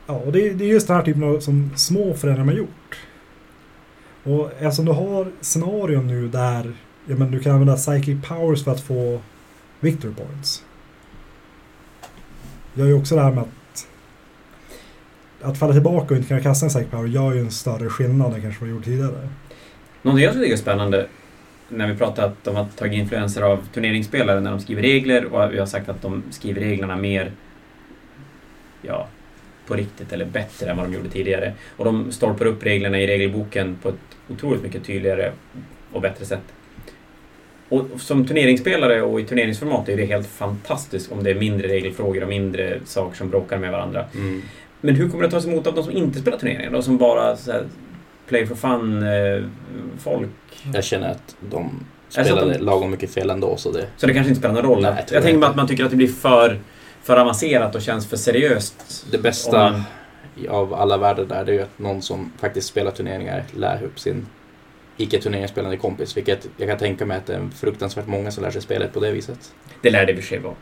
ja, 0.06 0.14
och 0.14 0.32
det, 0.32 0.50
det 0.50 0.64
är 0.64 0.68
just 0.68 0.86
den 0.86 0.96
här 0.96 1.04
typen 1.04 1.22
av 1.22 1.40
som 1.40 1.70
små 1.76 2.14
förändringar 2.14 2.46
man 2.46 2.56
gjort. 2.56 2.98
Och 4.22 4.50
eftersom 4.58 4.84
du 4.84 4.92
har 4.92 5.32
scenarion 5.40 6.06
nu 6.06 6.28
där 6.28 6.72
ja, 7.06 7.16
men 7.16 7.30
du 7.30 7.40
kan 7.40 7.52
använda 7.52 7.76
Psychic 7.76 8.28
Powers 8.28 8.64
för 8.64 8.72
att 8.72 8.80
få 8.80 9.20
Victory 9.80 10.14
Points. 10.14 10.64
Gör 12.74 12.86
ju 12.86 12.94
också 12.94 13.16
det 13.16 13.22
här 13.22 13.32
med 13.32 13.42
att 13.42 13.86
att 15.42 15.58
falla 15.58 15.72
tillbaka 15.72 16.06
och 16.06 16.16
inte 16.16 16.28
kunna 16.28 16.40
kasta 16.40 16.66
en 16.66 16.70
Psychic 16.70 16.90
Power 16.90 17.08
gör 17.08 17.32
ju 17.32 17.40
en 17.40 17.50
större 17.50 17.88
skillnad 17.88 18.34
än 18.34 18.42
kanske 18.42 18.60
vad 18.60 18.68
jag 18.68 18.76
gjort 18.76 18.84
tidigare. 18.84 19.28
Någonting 20.02 20.24
jag 20.24 20.34
tycker 20.34 20.52
är 20.52 20.56
spännande 20.56 21.08
när 21.72 21.86
vi 21.86 21.98
pratar 21.98 22.26
att 22.26 22.44
de 22.44 22.56
har 22.56 22.66
tagit 22.76 22.98
influenser 22.98 23.42
av 23.42 23.66
turneringsspelare 23.74 24.40
när 24.40 24.50
de 24.50 24.60
skriver 24.60 24.82
regler 24.82 25.24
och 25.24 25.52
vi 25.52 25.58
har 25.58 25.66
sagt 25.66 25.88
att 25.88 26.02
de 26.02 26.22
skriver 26.30 26.60
reglerna 26.60 26.96
mer 26.96 27.32
ja, 28.82 29.08
på 29.66 29.74
riktigt 29.74 30.12
eller 30.12 30.24
bättre 30.24 30.70
än 30.70 30.76
vad 30.76 30.86
de 30.86 30.94
gjorde 30.94 31.08
tidigare. 31.08 31.52
Och 31.76 31.84
de 31.84 32.12
stolpar 32.12 32.46
upp 32.46 32.62
reglerna 32.64 33.00
i 33.00 33.06
regelboken 33.06 33.78
på 33.82 33.88
ett 33.88 33.94
otroligt 34.28 34.62
mycket 34.62 34.84
tydligare 34.84 35.32
och 35.92 36.00
bättre 36.00 36.24
sätt. 36.24 36.42
Och 37.68 37.86
som 38.00 38.26
turneringsspelare 38.26 39.02
och 39.02 39.20
i 39.20 39.24
turneringsformat 39.24 39.88
är 39.88 39.96
det 39.96 40.04
helt 40.04 40.26
fantastiskt 40.26 41.12
om 41.12 41.24
det 41.24 41.30
är 41.30 41.34
mindre 41.34 41.68
regelfrågor 41.68 42.22
och 42.22 42.28
mindre 42.28 42.80
saker 42.84 43.16
som 43.16 43.30
bråkar 43.30 43.58
med 43.58 43.72
varandra. 43.72 44.04
Mm. 44.14 44.42
Men 44.80 44.94
hur 44.94 45.08
kommer 45.08 45.24
det 45.24 45.30
tas 45.30 45.46
emot 45.46 45.66
av 45.66 45.74
de 45.74 45.84
som 45.84 45.96
inte 45.96 46.18
spelar 46.18 46.38
turneringar 46.38 46.70
då? 46.70 46.82
Som 46.82 46.98
bara 46.98 47.36
här, 47.46 47.64
play 48.32 48.46
for 48.46 48.54
fun 48.54 49.02
eh, 49.02 49.44
folk? 49.98 50.28
Jag 50.74 50.84
känner 50.84 51.10
att 51.10 51.36
de 51.50 51.84
spelade 52.08 52.52
de- 52.52 52.58
lagom 52.64 52.90
mycket 52.90 53.10
fel 53.10 53.30
ändå. 53.30 53.56
Så 53.56 53.72
det, 53.72 53.86
Så 53.96 54.06
det 54.06 54.14
kanske 54.14 54.28
inte 54.28 54.38
spelar 54.40 54.54
någon 54.54 54.64
roll? 54.64 54.82
Nej, 54.82 54.90
jag 54.90 54.98
jag 54.98 55.06
tänker 55.08 55.22
mig 55.22 55.32
inte. 55.34 55.46
att 55.48 55.56
man 55.56 55.66
tycker 55.68 55.84
att 55.84 55.90
det 55.90 55.96
blir 55.96 56.08
för, 56.08 56.60
för 57.02 57.16
avancerat 57.16 57.74
och 57.74 57.82
känns 57.82 58.06
för 58.06 58.16
seriöst. 58.16 59.06
det 59.10 59.18
bästa 59.18 59.70
man- 59.70 59.82
av 60.48 60.74
alla 60.74 60.96
världar 60.98 61.24
där 61.24 61.44
det 61.44 61.52
är 61.52 61.56
ju 61.56 61.62
att 61.62 61.78
någon 61.78 62.02
som 62.02 62.32
faktiskt 62.38 62.68
spelar 62.68 62.90
turneringar 62.90 63.44
lär 63.54 63.82
upp 63.82 63.98
sin 64.00 64.26
icke-turneringsspelande 64.96 65.76
kompis. 65.76 66.16
Vilket 66.16 66.48
jag 66.56 66.68
kan 66.68 66.78
tänka 66.78 67.06
mig 67.06 67.16
att 67.16 67.26
det 67.26 67.34
är 67.34 67.48
fruktansvärt 67.54 68.06
många 68.06 68.30
som 68.30 68.42
lär 68.44 68.50
sig 68.50 68.62
spelet 68.62 68.92
på 68.92 69.00
det 69.00 69.12
viset. 69.12 69.52
Det 69.82 69.90
lär 69.90 70.06
det 70.06 70.12
i 70.12 70.14
och 70.14 70.18
för 70.18 70.26
sig 70.26 70.38
vara. 70.38 70.54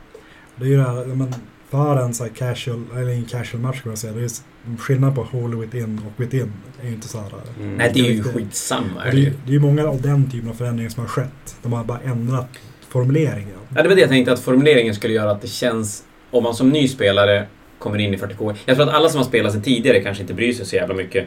Det 0.57 0.65
är 0.65 0.69
ju 0.69 0.77
det 0.77 0.83
här, 0.83 1.05
men 1.05 1.35
för 1.71 1.97
en 1.97 2.15
så 2.15 2.25
här 2.25 2.31
casual, 2.31 2.85
eller 2.97 3.13
en 3.13 3.25
casual 3.25 3.63
match 3.63 3.81
kan 3.83 3.91
man 3.91 3.97
säga. 3.97 4.13
Det 4.13 4.21
är 4.21 4.25
s- 4.25 4.45
skillnad 4.79 5.15
på 5.15 5.23
Holy 5.23 5.57
Within 5.57 6.01
och 6.07 6.21
Within. 6.25 6.53
är 6.83 6.87
ju 6.89 6.95
inte 6.95 7.09
så 7.09 7.19
här. 7.19 7.27
Mm. 7.61 7.75
Nej, 7.77 7.91
det 7.95 8.01
är 8.01 8.11
ju 8.13 8.23
skitsamma. 8.23 9.05
Det 9.05 9.11
det, 9.11 9.27
är- 9.27 9.33
det 9.45 9.51
är 9.51 9.53
ju 9.53 9.61
många 9.61 9.89
av 9.89 10.03
den 10.03 10.31
typen 10.31 10.49
av 10.51 10.55
förändringar 10.55 10.91
som 10.91 11.01
har 11.01 11.09
skett. 11.09 11.57
De 11.63 11.73
har 11.73 11.85
bara 11.85 12.01
ändrat 12.01 12.49
formuleringen. 12.89 13.59
Ja, 13.77 13.83
det 13.83 13.89
var 13.89 13.95
det 13.97 14.01
jag 14.01 14.11
tänkte 14.11 14.33
att 14.33 14.41
formuleringen 14.41 14.95
skulle 14.95 15.15
göra 15.15 15.31
att 15.31 15.43
det 15.43 15.49
känns... 15.49 16.05
Om 16.31 16.43
man 16.43 16.55
som 16.55 16.69
ny 16.69 16.89
spelare 16.89 17.47
kommer 17.79 17.99
in 17.99 18.15
i 18.15 18.17
40K. 18.17 18.55
Jag 18.67 18.77
tror 18.77 18.89
att 18.89 18.95
alla 18.95 19.09
som 19.09 19.19
har 19.19 19.25
spelat 19.25 19.53
sedan 19.53 19.63
tidigare 19.63 20.01
kanske 20.01 20.23
inte 20.23 20.35
bryr 20.35 20.53
sig 20.53 20.67
så 20.67 20.77
jävla 20.77 20.95
mycket. 20.95 21.27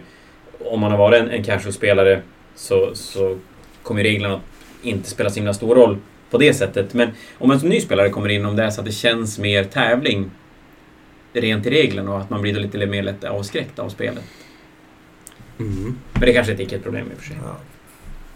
Om 0.66 0.80
man 0.80 0.92
har 0.92 0.98
varit 0.98 1.22
en, 1.22 1.30
en 1.30 1.44
casual-spelare 1.44 2.22
så, 2.56 2.92
så 2.96 3.38
kommer 3.84 4.04
reglerna 4.04 4.36
att 4.36 4.42
inte 4.82 5.10
spela 5.10 5.30
så 5.30 5.36
himla 5.36 5.54
stor 5.54 5.76
roll 5.76 5.98
på 6.32 6.38
det 6.38 6.54
sättet. 6.54 6.94
Men 6.94 7.10
om 7.38 7.48
man 7.48 7.60
som 7.60 7.70
ny 7.70 7.82
spelare 7.82 8.10
kommer 8.10 8.30
in, 8.30 8.46
om 8.46 8.56
det 8.56 8.64
är 8.64 8.70
så 8.70 8.82
att 8.82 8.86
det 8.86 8.92
känns 8.92 9.40
mer 9.40 9.64
tävling 9.64 10.32
rent 11.42 11.66
i 11.66 11.70
reglerna 11.70 12.12
och 12.14 12.20
att 12.22 12.30
man 12.30 12.42
blir 12.42 12.54
då 12.54 12.60
lite 12.60 12.86
mer 12.86 13.04
lätt 13.04 13.24
avskräckt 13.24 13.80
av 13.80 13.90
spelet. 13.90 14.24
Mm. 15.60 15.96
Men 16.14 16.22
det 16.22 16.34
kanske 16.34 16.52
inte 16.52 16.64
är 16.64 16.78
ett 16.78 16.84
problem 16.84 17.08
i 17.12 17.16
och 17.16 17.20
för 17.20 17.26
sig. 17.28 17.38
Ja, 17.44 17.58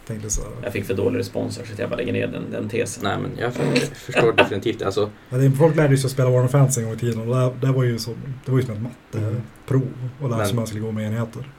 tänkte 0.08 0.30
så. 0.30 0.42
Jag 0.64 0.74
fick 0.74 0.86
för 0.86 0.94
dålig 0.94 1.20
respons 1.20 1.56
så 1.56 1.62
att 1.62 1.80
jag 1.80 1.90
bara 1.90 1.96
lägger 1.96 2.14
ner 2.14 2.28
den, 2.28 2.44
den 2.52 2.70
tesen. 2.70 3.04
Nej 3.04 3.18
men 3.22 3.32
jag 3.40 3.54
förstår 3.96 4.34
definitivt. 4.34 4.82
Alltså, 4.82 5.10
Ja, 5.30 5.38
det- 5.38 5.52
folk 5.52 5.76
lärde 5.76 5.98
sig 5.98 6.06
att 6.08 6.12
spela 6.12 6.30
Warhammer 6.30 6.50
Fantasy 6.50 6.82
en 6.82 6.88
gång 6.88 6.96
i 6.96 7.00
tiden 7.00 7.30
och 7.30 7.36
det, 7.36 7.68
det 7.68 7.74
var 7.74 7.84
ju 7.84 8.00
som, 8.00 8.16
det 8.46 8.52
var 8.52 8.60
ju 8.60 8.66
som 8.66 8.76
ett 8.76 8.82
matteprov. 8.82 10.10
Och 10.22 10.30
lära 10.30 10.40
sig 10.40 10.50
hur 10.50 10.56
man 10.56 10.68
skulle 10.68 10.82
gå 10.82 10.92
med 10.92 11.06
enheter. 11.08 11.50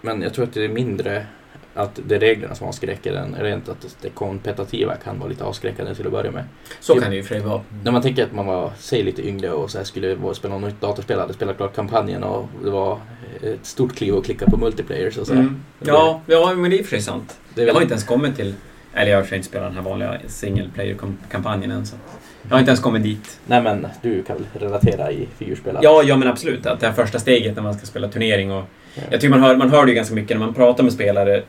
Men 0.00 0.22
jag 0.22 0.34
tror 0.34 0.44
att 0.44 0.52
det 0.52 0.64
är 0.64 0.68
mindre 0.68 1.26
att 1.74 2.00
det 2.06 2.14
är 2.14 2.20
reglerna 2.20 2.54
som 2.54 2.68
avskräcker 2.68 3.12
än 3.12 3.34
rent 3.34 3.68
att 3.68 3.96
det 4.00 4.08
kompetitiva 4.08 4.96
kan 4.96 5.18
vara 5.18 5.28
lite 5.28 5.44
avskräckande 5.44 5.94
till 5.94 6.06
att 6.06 6.12
börja 6.12 6.30
med. 6.30 6.44
Så 6.80 7.00
kan 7.00 7.10
det 7.10 7.16
ju 7.16 7.22
för 7.22 7.34
sig 7.34 7.44
vara. 7.44 7.60
När 7.84 7.92
man 7.92 8.02
tänker 8.02 8.24
att 8.24 8.32
man 8.32 8.46
var, 8.46 8.70
säg 8.78 9.02
lite 9.02 9.28
yngre 9.28 9.50
och 9.50 9.70
så 9.70 9.78
här 9.78 9.84
skulle 9.84 10.14
vara- 10.14 10.34
spela 10.34 10.58
något 10.58 10.72
nytt 10.72 10.80
datorspel, 10.80 11.18
hade 11.18 11.32
spelat 11.34 11.56
klart 11.56 11.74
kampanjen 11.76 12.24
och 12.24 12.48
det 12.64 12.70
var 12.70 12.98
ett 13.42 13.66
stort 13.66 13.96
kliv 13.96 14.16
att 14.16 14.24
klicka 14.24 14.46
på 14.46 14.56
multiplayer 14.56 15.10
så, 15.10 15.24
så. 15.24 15.32
Mm. 15.32 15.62
Ja, 15.78 16.20
ja, 16.26 16.54
men 16.54 16.70
det 16.70 16.76
är 16.76 16.78
i 16.78 16.82
och 16.82 16.86
för 16.86 16.96
sig 16.96 17.02
sant. 17.02 17.38
Det 17.54 17.62
Jag 17.62 17.74
har 17.74 17.82
inte 17.82 17.94
ens 17.94 18.04
kommit 18.04 18.36
till... 18.36 18.54
Eller 18.94 19.10
jag 19.10 19.18
har 19.18 19.22
för 19.22 19.28
sig 19.28 19.36
inte 19.36 19.48
spelat 19.48 19.68
den 19.68 19.76
här 19.76 19.90
vanliga 19.90 20.18
single 20.26 20.68
player-kampanjen 20.74 21.70
än. 21.70 21.86
Så. 21.86 21.96
Jag 22.42 22.50
har 22.50 22.58
inte 22.58 22.70
ens 22.70 22.80
kommit 22.80 23.02
dit. 23.02 23.40
Nej 23.46 23.62
men 23.62 23.86
du 24.02 24.22
kan 24.22 24.36
väl 24.36 24.46
relatera 24.62 25.12
i 25.12 25.28
figurspel? 25.38 25.78
Ja, 25.82 26.02
ja 26.02 26.16
men 26.16 26.28
absolut. 26.28 26.66
Att 26.66 26.80
det 26.80 26.86
här 26.86 26.94
första 26.94 27.18
steget 27.18 27.56
när 27.56 27.62
man 27.62 27.74
ska 27.74 27.86
spela 27.86 28.08
turnering 28.08 28.52
och... 28.52 28.64
Ja. 28.94 29.02
Jag 29.10 29.20
tycker 29.20 29.30
man 29.30 29.42
hör, 29.42 29.56
man 29.56 29.70
hör 29.70 29.86
det 29.86 29.94
ganska 29.94 30.14
mycket 30.14 30.38
när 30.38 30.46
man 30.46 30.54
pratar 30.54 30.84
med 30.84 30.92
spelare 30.92 31.42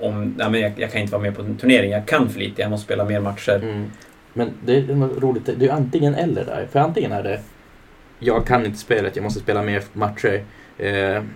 om... 0.00 0.34
Nej, 0.38 0.50
men 0.50 0.60
jag, 0.60 0.72
jag 0.76 0.92
kan 0.92 1.00
inte 1.00 1.12
vara 1.12 1.22
med 1.22 1.36
på 1.36 1.42
en 1.42 1.56
turnering. 1.56 1.90
Jag 1.90 2.06
kan 2.06 2.28
för 2.30 2.38
lite. 2.40 2.62
Jag 2.62 2.70
måste 2.70 2.84
spela 2.84 3.04
mer 3.04 3.20
matcher. 3.20 3.56
Mm. 3.62 3.90
Men 4.32 4.50
det 4.64 4.76
är 4.76 4.94
något 4.94 5.22
roligt, 5.22 5.48
det 5.58 5.66
är 5.66 5.72
antingen 5.72 6.14
eller 6.14 6.44
där. 6.44 6.66
För 6.72 6.78
antingen 6.80 7.12
är 7.12 7.22
det 7.22 7.40
jag 8.18 8.46
kan 8.46 8.66
inte 8.66 8.78
spelet, 8.78 9.16
jag 9.16 9.22
måste 9.22 9.40
spela 9.40 9.62
mer 9.62 9.82
matcher, 9.92 10.42
eh, 10.78 10.90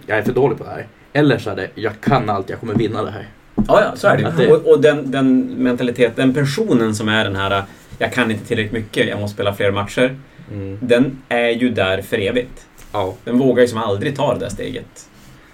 jag 0.07 0.18
är 0.18 0.22
för 0.22 0.32
dålig 0.32 0.59
på 0.59 0.64
det 0.64 0.70
här. 0.70 0.87
Eller 1.12 1.39
så 1.39 1.51
är 1.51 1.57
det 1.57 1.68
jag 1.74 1.93
kan 2.01 2.30
allt, 2.30 2.51
jag 2.51 2.61
kommer 2.61 2.74
vinna 2.74 3.03
det 3.03 3.11
här. 3.11 3.28
Ja, 3.55 3.64
ja, 3.82 3.93
så 3.97 4.09
är 4.09 4.16
det 4.16 4.32
det- 4.39 4.53
Och, 4.53 4.66
och 4.72 4.80
den, 4.80 5.11
den 5.11 5.41
mentalitet, 5.59 6.16
den 6.16 6.34
personen 6.34 6.95
som 6.95 7.09
är 7.09 7.24
den 7.24 7.37
här... 7.37 7.62
Jag 7.99 8.12
kan 8.12 8.30
inte 8.30 8.45
tillräckligt 8.47 8.72
mycket, 8.72 9.09
jag 9.09 9.20
måste 9.20 9.34
spela 9.34 9.55
fler 9.55 9.70
matcher. 9.70 10.16
Mm. 10.53 10.78
Den 10.82 11.22
är 11.28 11.49
ju 11.51 11.68
där 11.70 12.03
för 12.03 12.18
evigt. 12.18 12.66
Ja. 12.93 13.14
Den 13.24 13.39
vågar 13.39 13.62
ju 13.62 13.68
som 13.68 13.78
aldrig 13.78 14.16
ta 14.16 14.34
det 14.34 14.41
där 14.41 14.49
steget. 14.49 15.09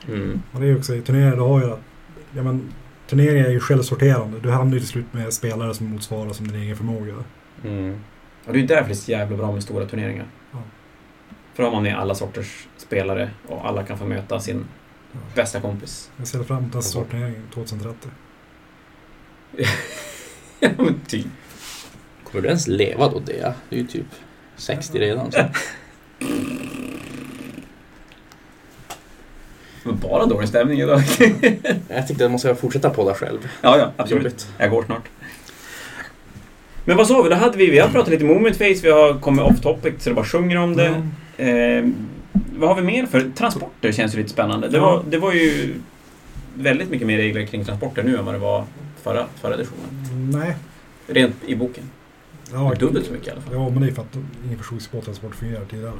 Mm. 0.09 0.42
Och 0.53 0.61
det 0.61 0.66
är 0.66 0.70
ju 0.70 0.78
också 0.78 0.94
i 0.94 1.00
turneringar, 1.00 1.36
du 1.36 1.42
har 1.42 1.61
ju 1.61 1.72
att, 1.72 1.80
ja 2.36 2.42
men 2.42 2.72
turneringar 3.07 3.46
är 3.46 3.50
ju 3.50 3.61
självsorterande. 3.61 4.40
Du 4.40 4.50
hamnar 4.50 4.74
ju 4.74 4.80
till 4.80 4.88
slut 4.88 5.12
med 5.12 5.32
spelare 5.32 5.74
som 5.74 5.86
motsvarar 5.86 6.32
som 6.32 6.48
din 6.48 6.62
egen 6.62 6.76
förmåga. 6.76 7.14
Mm. 7.64 8.00
Och 8.44 8.53
det 8.53 8.59
är 8.59 8.61
ju 8.61 8.66
därför 8.66 8.84
det 8.84 8.92
är 8.92 8.94
så 8.94 9.11
jävla 9.11 9.36
bra 9.36 9.53
med 9.53 9.62
stora 9.62 9.86
turneringar. 9.86 10.26
Ja. 10.53 10.59
För 11.55 11.62
då 11.62 11.68
har 11.68 11.74
man 11.74 11.82
med 11.82 11.98
alla 11.98 12.14
sorters 12.14 12.66
spelare 12.76 13.30
och 13.46 13.68
alla 13.68 13.84
kan 13.84 13.98
få 13.98 14.05
möta 14.05 14.40
sin 14.40 14.64
bästa 15.34 15.61
kompis. 15.61 16.11
Jag 16.16 16.26
ser 16.26 16.42
fram 16.42 16.59
emot 16.59 16.74
nästa 16.74 16.92
sortering 16.92 17.34
2030. 17.55 18.11
ja, 20.61 20.70
men 20.76 21.00
typ. 21.07 21.26
Kommer 22.24 22.42
du 22.42 22.48
ens 22.48 22.68
leva 22.68 23.09
då 23.09 23.18
det? 23.18 23.55
Du 23.68 23.76
är 23.76 23.80
ju 23.80 23.86
typ 23.86 24.07
60 24.57 24.98
redan. 24.98 25.32
Så. 25.32 25.38
Men 29.85 29.99
bara 29.99 30.26
dålig 30.26 30.49
stämning 30.49 30.80
idag. 30.80 31.01
Jag 31.89 32.09
tyckte 32.09 32.24
att 32.24 32.30
man 32.30 32.39
ska 32.41 32.55
fortsätta 32.55 32.91
podda 32.91 33.14
själv. 33.14 33.39
ja, 33.62 33.78
ja, 33.78 33.93
absolut. 33.97 34.22
Jobbigt. 34.24 34.47
Jag 34.59 34.70
går 34.70 34.83
snart. 34.85 35.03
Men 36.85 36.97
vad 36.97 37.07
sa 37.07 37.22
vi? 37.22 37.28
Då 37.28 37.35
hade 37.37 37.59
vi, 37.59 37.70
vi 37.70 37.78
har 37.78 37.89
pratat 37.89 38.09
lite 38.11 38.24
moment 38.24 38.57
face, 38.57 38.74
vi 38.83 38.91
har 38.91 39.14
kommit 39.20 39.45
off 39.45 39.61
topic 39.61 39.95
så 39.99 40.09
det 40.11 40.14
bara 40.14 40.24
sjunger 40.24 40.57
om 40.59 40.76
det. 40.76 40.87
Eh, 41.37 41.85
vad 42.59 42.68
har 42.68 42.76
vi 42.76 42.83
mer 42.83 43.07
för? 43.07 43.30
Transporter 43.37 43.93
känns 43.93 44.14
ju 44.14 44.18
lite 44.18 44.30
spännande. 44.30 44.68
Det, 44.68 44.76
Ja. 44.76 44.83
var, 44.83 45.03
det 45.11 45.18
var 45.18 45.33
ju 45.33 45.74
väldigt 46.55 46.91
mycket 46.91 47.07
mer 47.07 47.16
regler 47.16 47.47
kring 47.47 47.64
transporter 47.64 48.03
nu 48.03 48.16
än 48.18 48.24
vad 48.24 48.35
det 48.35 48.39
var 48.39 48.64
förra, 49.03 49.26
förra 49.41 49.55
editionen. 49.55 50.07
Nej. 50.33 50.55
Rent 51.07 51.37
i 51.47 51.55
boken. 51.57 51.85
Ja, 52.53 52.74
Dubbelt 52.78 53.07
så 53.07 53.12
mycket 53.12 53.28
i 53.28 53.30
alla 53.30 53.40
fall. 53.40 53.55
Ja, 53.55 53.70
men 53.70 53.82
det 53.82 53.88
är 53.88 53.92
för 53.92 54.03
att 54.03 54.18
hur 54.48 54.92
båttransport 54.92 55.34
fungerar 55.34 55.64
tidigare. 55.64 55.92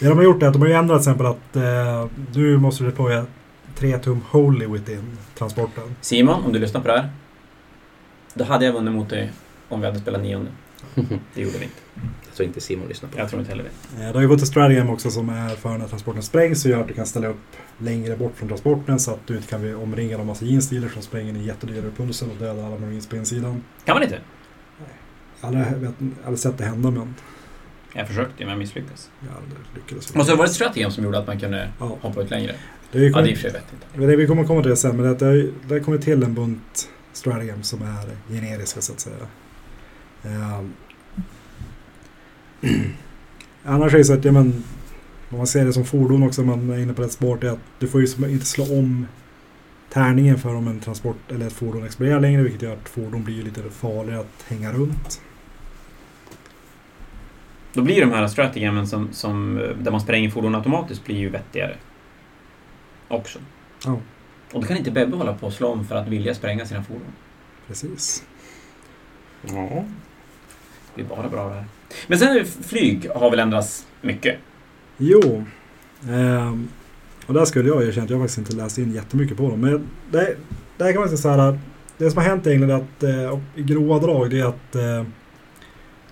Det 0.00 0.08
de 0.08 0.16
har 0.16 0.24
gjort 0.24 0.42
är 0.42 0.46
att 0.46 0.52
de 0.52 0.62
har 0.62 0.68
ju 0.68 0.74
ändrat 0.74 1.02
till 1.02 1.10
exempel 1.10 1.26
att 1.26 1.56
eh, 1.56 2.06
nu 2.34 2.58
måste 2.58 2.84
du 2.84 2.90
deploya 2.90 3.26
3 3.74 3.98
tum 3.98 4.20
Holy 4.30 4.66
within 4.66 5.18
transporten. 5.34 5.96
Simon, 6.00 6.44
om 6.44 6.52
du 6.52 6.58
lyssnar 6.58 6.80
på 6.80 6.88
det 6.88 7.00
här. 7.00 7.10
Då 8.34 8.44
hade 8.44 8.64
jag 8.64 8.72
vunnit 8.72 8.94
mot 8.94 9.10
dig 9.10 9.32
om 9.68 9.80
vi 9.80 9.86
hade 9.86 9.98
spelat 9.98 10.22
nionde. 10.22 10.50
Det 11.34 11.42
gjorde 11.42 11.58
vi 11.58 11.64
inte. 11.64 11.76
Jag 12.26 12.34
tror 12.34 12.46
inte 12.46 12.60
Simon 12.60 12.88
lyssnar 12.88 13.08
på 13.08 13.18
Jag 13.18 13.28
tror 13.28 13.40
inte 13.40 13.52
heller 13.52 13.64
det. 13.64 14.02
Eh, 14.02 14.08
det 14.08 14.14
har 14.14 14.22
ju 14.22 14.28
gått 14.28 14.42
ett 14.42 14.48
stratagem 14.48 14.90
också 14.90 15.10
som 15.10 15.28
är 15.28 15.48
för 15.48 15.78
när 15.78 15.88
transporten 15.88 16.22
sprängs 16.22 16.62
så 16.62 16.68
gör 16.68 16.80
att 16.80 16.88
du 16.88 16.94
kan 16.94 17.06
ställa 17.06 17.28
upp 17.28 17.56
längre 17.78 18.16
bort 18.16 18.32
från 18.36 18.48
transporten 18.48 18.98
så 18.98 19.10
att 19.10 19.26
du 19.26 19.36
inte 19.36 19.48
kan 19.48 19.60
bli 19.60 19.74
omringad 19.74 20.20
av 20.20 20.26
massa 20.26 20.44
jeansdealers 20.44 20.92
som 20.92 21.02
spränger 21.02 21.34
en 21.34 21.44
jättedyra 21.44 21.86
repulser 21.86 22.26
och 22.30 22.36
dödar 22.36 22.66
alla 22.66 22.78
marines 22.78 23.06
på 23.06 23.16
insidan. 23.16 23.64
Kan 23.84 23.94
man 23.94 24.02
inte? 24.02 24.18
Jag 25.40 25.48
har 25.48 25.56
aldrig, 25.56 25.80
vet, 25.80 25.94
aldrig 26.24 26.38
sett 26.38 26.58
det 26.58 26.64
hända 26.64 26.90
men 26.90 27.14
Jag 27.94 28.08
försökte 28.08 28.34
men 28.38 28.48
jag 28.48 28.58
misslyckades. 28.58 29.10
jag 29.20 29.42
lyckades. 29.74 30.14
Måste 30.14 30.32
det 30.32 30.36
ha 30.36 30.42
varit 30.42 30.52
strategin 30.52 30.90
som 30.90 31.04
gjorde 31.04 31.18
att 31.18 31.26
man 31.26 31.40
kunde 31.40 31.68
Ja, 31.80 31.96
hoppa 32.00 32.22
ut 32.22 32.30
längre? 32.30 32.54
det 32.92 32.98
är 32.98 33.10
Ja, 33.10 33.20
det 33.22 33.28
är 33.30 33.32
och 33.32 33.38
för 33.38 33.42
sig 33.42 33.52
vettigt. 33.52 34.08
det, 34.08 34.16
vi 34.16 34.26
kommer 34.26 34.44
komma 34.44 34.62
till 34.62 34.70
det 34.70 34.76
sen 34.76 34.96
men 34.96 35.06
det, 35.06 35.14
det, 35.26 35.50
det 35.68 35.74
har 35.74 35.80
kommit 35.80 36.02
till 36.02 36.22
en 36.22 36.34
bunt 36.34 36.88
stratagem 37.12 37.62
som 37.62 37.82
är 37.82 38.34
generiska 38.34 38.80
så 38.80 38.92
att 38.92 39.00
säga. 39.00 39.16
Ehm. 40.24 40.72
Annars 43.64 43.94
är 43.94 43.98
det 43.98 44.04
så 44.04 44.12
att, 44.12 44.24
ja 44.24 44.32
men, 44.32 44.64
om 45.30 45.38
man 45.38 45.46
ser 45.46 45.64
det 45.64 45.72
som 45.72 45.84
fordon 45.84 46.22
också, 46.22 46.42
man 46.42 46.70
är 46.70 46.78
inne 46.78 46.94
på 46.94 47.02
rätt 47.02 47.12
sport, 47.12 47.44
är 47.44 47.48
att 47.48 47.58
du 47.78 47.88
får 47.88 48.00
ju 48.00 48.06
inte 48.28 48.46
slå 48.46 48.78
om 48.78 49.06
tärningen 49.92 50.38
för 50.38 50.54
om 50.54 50.68
en 50.68 50.80
transport 50.80 51.16
eller 51.28 51.46
ett 51.46 51.52
fordon 51.52 51.84
exploderar 51.84 52.20
längre, 52.20 52.42
vilket 52.42 52.62
gör 52.62 52.72
att 52.72 52.88
fordon 52.88 53.24
blir 53.24 53.42
lite 53.42 53.62
farligare 53.70 54.20
att 54.20 54.44
hänga 54.48 54.72
runt. 54.72 55.20
Då 57.78 57.82
blir 57.84 58.00
de 58.00 58.12
här 58.12 58.26
strategemen 58.26 58.86
som, 58.86 59.08
som, 59.12 59.58
eh, 59.58 59.68
där 59.68 59.90
man 59.90 60.00
spränger 60.00 60.30
fordon 60.30 60.54
automatiskt 60.54 61.04
blir 61.04 61.16
ju 61.16 61.28
vettigare. 61.28 61.76
Också. 63.08 63.38
Ja. 63.84 64.00
Och 64.52 64.60
då 64.60 64.66
kan 64.66 64.76
inte 64.76 64.90
Bebbe 64.90 65.16
hålla 65.16 65.34
på 65.34 65.46
och 65.46 65.52
slå 65.52 65.68
om 65.68 65.84
för 65.84 65.94
att 65.94 66.08
vilja 66.08 66.34
spränga 66.34 66.66
sina 66.66 66.82
fordon. 66.82 67.12
Precis. 67.66 68.24
Ja. 69.42 69.84
Det 70.94 70.94
blir 70.94 71.04
bara 71.04 71.28
bra 71.28 71.48
det 71.48 71.54
här. 71.54 71.64
Men 72.06 72.18
sen 72.18 72.28
är 72.28 72.34
det 72.34 72.44
flyg 72.44 73.10
har 73.14 73.30
väl 73.30 73.40
ändrats 73.40 73.86
mycket. 74.00 74.36
Jo. 74.96 75.44
Ehm, 76.10 76.68
och 77.26 77.34
där 77.34 77.44
skulle 77.44 77.68
jag 77.68 77.82
erkänna 77.82 78.04
att 78.04 78.10
jag 78.10 78.20
faktiskt 78.20 78.38
inte 78.38 78.56
läst 78.56 78.78
in 78.78 78.92
jättemycket 78.92 79.36
på 79.36 79.50
dem. 79.50 79.60
Men 79.60 79.88
det, 80.10 80.36
där 80.76 80.92
kan 80.92 81.00
man 81.00 81.08
säga 81.08 81.18
så 81.18 81.28
här. 81.28 81.58
Det 81.96 82.10
som 82.10 82.22
har 82.22 82.28
hänt 82.28 82.46
egentligen 82.46 82.70
är 82.70 82.82
att 82.82 83.02
eh, 83.02 83.40
i 83.54 83.62
grova 83.62 83.98
drag 83.98 84.30
det 84.30 84.40
är 84.40 84.44
att 84.44 84.74
eh, 84.74 85.04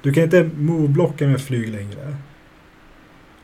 du 0.03 0.12
kan 0.12 0.22
inte 0.22 0.51
move-blocka 0.57 1.26
med 1.26 1.40
flyg 1.40 1.68
längre. 1.68 2.16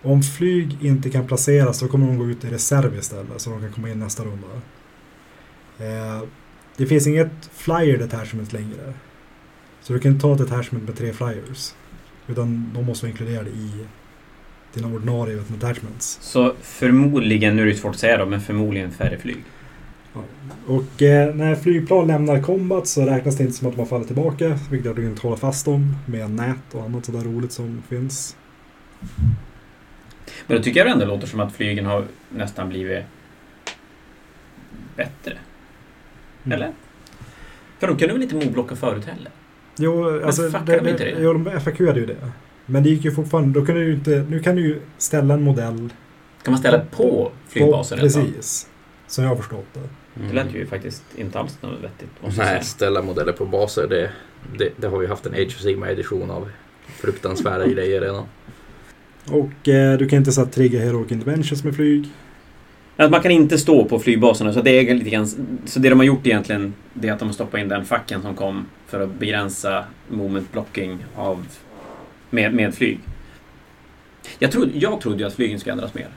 Om 0.02 0.22
flyg 0.22 0.84
inte 0.84 1.10
kan 1.10 1.26
placeras 1.26 1.78
så 1.78 1.88
kommer 1.88 2.06
de 2.06 2.18
gå 2.18 2.26
ut 2.26 2.44
i 2.44 2.48
reserv 2.48 2.98
istället 2.98 3.40
så 3.40 3.50
de 3.50 3.60
kan 3.60 3.72
komma 3.72 3.88
in 3.88 3.98
nästa 3.98 4.24
runda. 4.24 4.48
Eh, 5.78 6.22
det 6.76 6.86
finns 6.86 7.06
inget 7.06 7.50
flyer 7.52 7.98
detachment 7.98 8.52
längre. 8.52 8.94
Så 9.80 9.92
du 9.92 9.98
kan 9.98 10.12
inte 10.12 10.22
ta 10.22 10.32
ett 10.32 10.38
detachment 10.38 10.84
med 10.84 10.96
tre 10.96 11.12
flyers. 11.12 11.74
Utan 12.26 12.70
de 12.74 12.84
måste 12.84 13.06
vara 13.06 13.10
inkluderade 13.10 13.50
i 13.50 13.70
dina 14.74 14.88
ordinarie 14.88 15.42
attachments. 15.56 16.18
Så 16.20 16.54
förmodligen, 16.62 17.56
nu 17.56 17.62
är 17.62 17.66
det 17.66 17.74
svårt 17.74 17.94
att 17.94 18.00
säga 18.00 18.16
då, 18.16 18.26
men 18.26 18.40
förmodligen 18.40 18.90
färre 18.90 19.18
flyg. 19.18 19.44
Och 20.66 21.02
eh, 21.02 21.34
när 21.34 21.54
flygplan 21.54 22.06
lämnar 22.06 22.42
combat 22.42 22.86
så 22.86 23.06
räknas 23.06 23.36
det 23.36 23.42
inte 23.42 23.56
som 23.56 23.68
att 23.68 23.74
de 23.74 23.80
har 23.80 23.86
fallit 23.86 24.06
tillbaka. 24.06 24.58
Vilket 24.70 24.84
gör 24.84 24.90
att 24.90 24.96
du 24.96 25.06
inte 25.06 25.22
håller 25.22 25.36
fast 25.36 25.64
dem 25.64 25.96
med 26.06 26.30
nät 26.30 26.74
och 26.74 26.82
annat 26.82 27.04
sådär 27.04 27.20
roligt 27.20 27.52
som 27.52 27.82
finns. 27.88 28.36
Men 30.46 30.56
då 30.56 30.62
tycker 30.62 30.80
jag 30.80 30.90
ändå 30.90 31.04
det 31.04 31.10
låter 31.10 31.26
som 31.26 31.40
att 31.40 31.52
flygen 31.52 31.86
har 31.86 32.04
nästan 32.28 32.68
blivit 32.68 33.04
bättre. 34.96 35.38
Mm. 36.44 36.56
Eller? 36.56 36.72
För 37.78 37.86
de 37.86 37.96
kunde 37.96 38.14
väl 38.14 38.22
inte 38.22 38.34
moblocka 38.34 38.76
förut 38.76 39.04
heller? 39.04 39.30
Jo, 39.76 40.24
alltså... 40.24 40.42
fuckar 40.42 40.80
de 40.80 40.88
inte 40.90 41.04
det? 41.04 41.14
Jo, 41.18 41.32
de 41.32 41.60
FAQade 41.60 42.00
ju 42.00 42.06
det. 42.06 42.30
Men 42.66 42.82
det 42.82 42.88
gick 42.88 43.04
ju 43.04 43.12
fortfarande... 43.12 43.60
Då 43.60 43.66
kunde 43.66 43.80
du 43.80 43.92
inte... 43.92 44.26
Nu 44.28 44.40
kan 44.40 44.56
du 44.56 44.62
ju 44.62 44.80
ställa 44.98 45.34
en 45.34 45.42
modell... 45.42 45.92
Kan 46.42 46.52
man 46.52 46.58
ställa 46.58 46.78
på 46.78 47.32
flygbasen 47.48 47.98
på, 47.98 48.06
ett 48.06 48.12
tag? 48.12 48.24
Precis. 48.24 48.68
Som 49.06 49.24
jag 49.24 49.30
har 49.30 49.36
förstått 49.36 49.66
det. 49.72 49.80
Det 50.14 50.34
lät 50.34 50.54
ju 50.54 50.66
faktiskt 50.66 51.02
inte 51.16 51.38
alls 51.38 51.58
något 51.62 51.80
vettigt. 51.82 52.36
Nej, 52.36 52.64
ställa 52.64 53.02
modeller 53.02 53.32
på 53.32 53.44
baser, 53.44 53.86
det, 53.88 54.10
det, 54.58 54.72
det 54.76 54.86
har 54.86 54.98
vi 54.98 55.06
haft 55.06 55.26
en 55.26 55.32
Age 55.32 55.46
of 55.46 55.60
Sigma 55.60 55.90
edition 55.90 56.30
av. 56.30 56.50
Fruktansvärda 56.86 57.66
grejer 57.74 58.00
redan. 58.00 58.24
Och 59.26 59.68
eh, 59.68 59.98
du 59.98 60.08
kan 60.08 60.18
inte 60.18 60.32
så 60.32 60.42
att 60.42 60.52
trigga 60.52 60.80
Heroic 60.80 61.12
Interventions 61.12 61.64
med 61.64 61.76
flyg. 61.76 62.08
Att 62.96 63.10
man 63.10 63.20
kan 63.20 63.30
inte 63.30 63.58
stå 63.58 63.84
på 63.84 63.98
flygbaserna, 63.98 64.52
så 64.52 64.62
det 64.62 64.70
är 64.70 64.94
lite 64.94 65.10
grann... 65.10 65.26
Så 65.64 65.80
det 65.80 65.88
de 65.88 65.98
har 65.98 66.06
gjort 66.06 66.26
egentligen, 66.26 66.74
det 66.92 67.08
är 67.08 67.12
att 67.12 67.18
de 67.18 67.28
har 67.28 67.32
stoppat 67.32 67.60
in 67.60 67.68
den 67.68 67.84
facken 67.84 68.22
som 68.22 68.34
kom 68.34 68.66
för 68.86 69.00
att 69.00 69.14
begränsa 69.14 69.84
moment 70.08 70.52
blocking 70.52 71.04
av... 71.16 71.46
Med, 72.30 72.54
med 72.54 72.74
flyg. 72.74 73.00
Jag 74.38 74.52
trodde, 74.52 74.78
jag 74.78 75.00
trodde 75.00 75.18
ju 75.18 75.24
att 75.24 75.34
flygen 75.34 75.60
skulle 75.60 75.72
ändras 75.72 75.94
mer. 75.94 76.08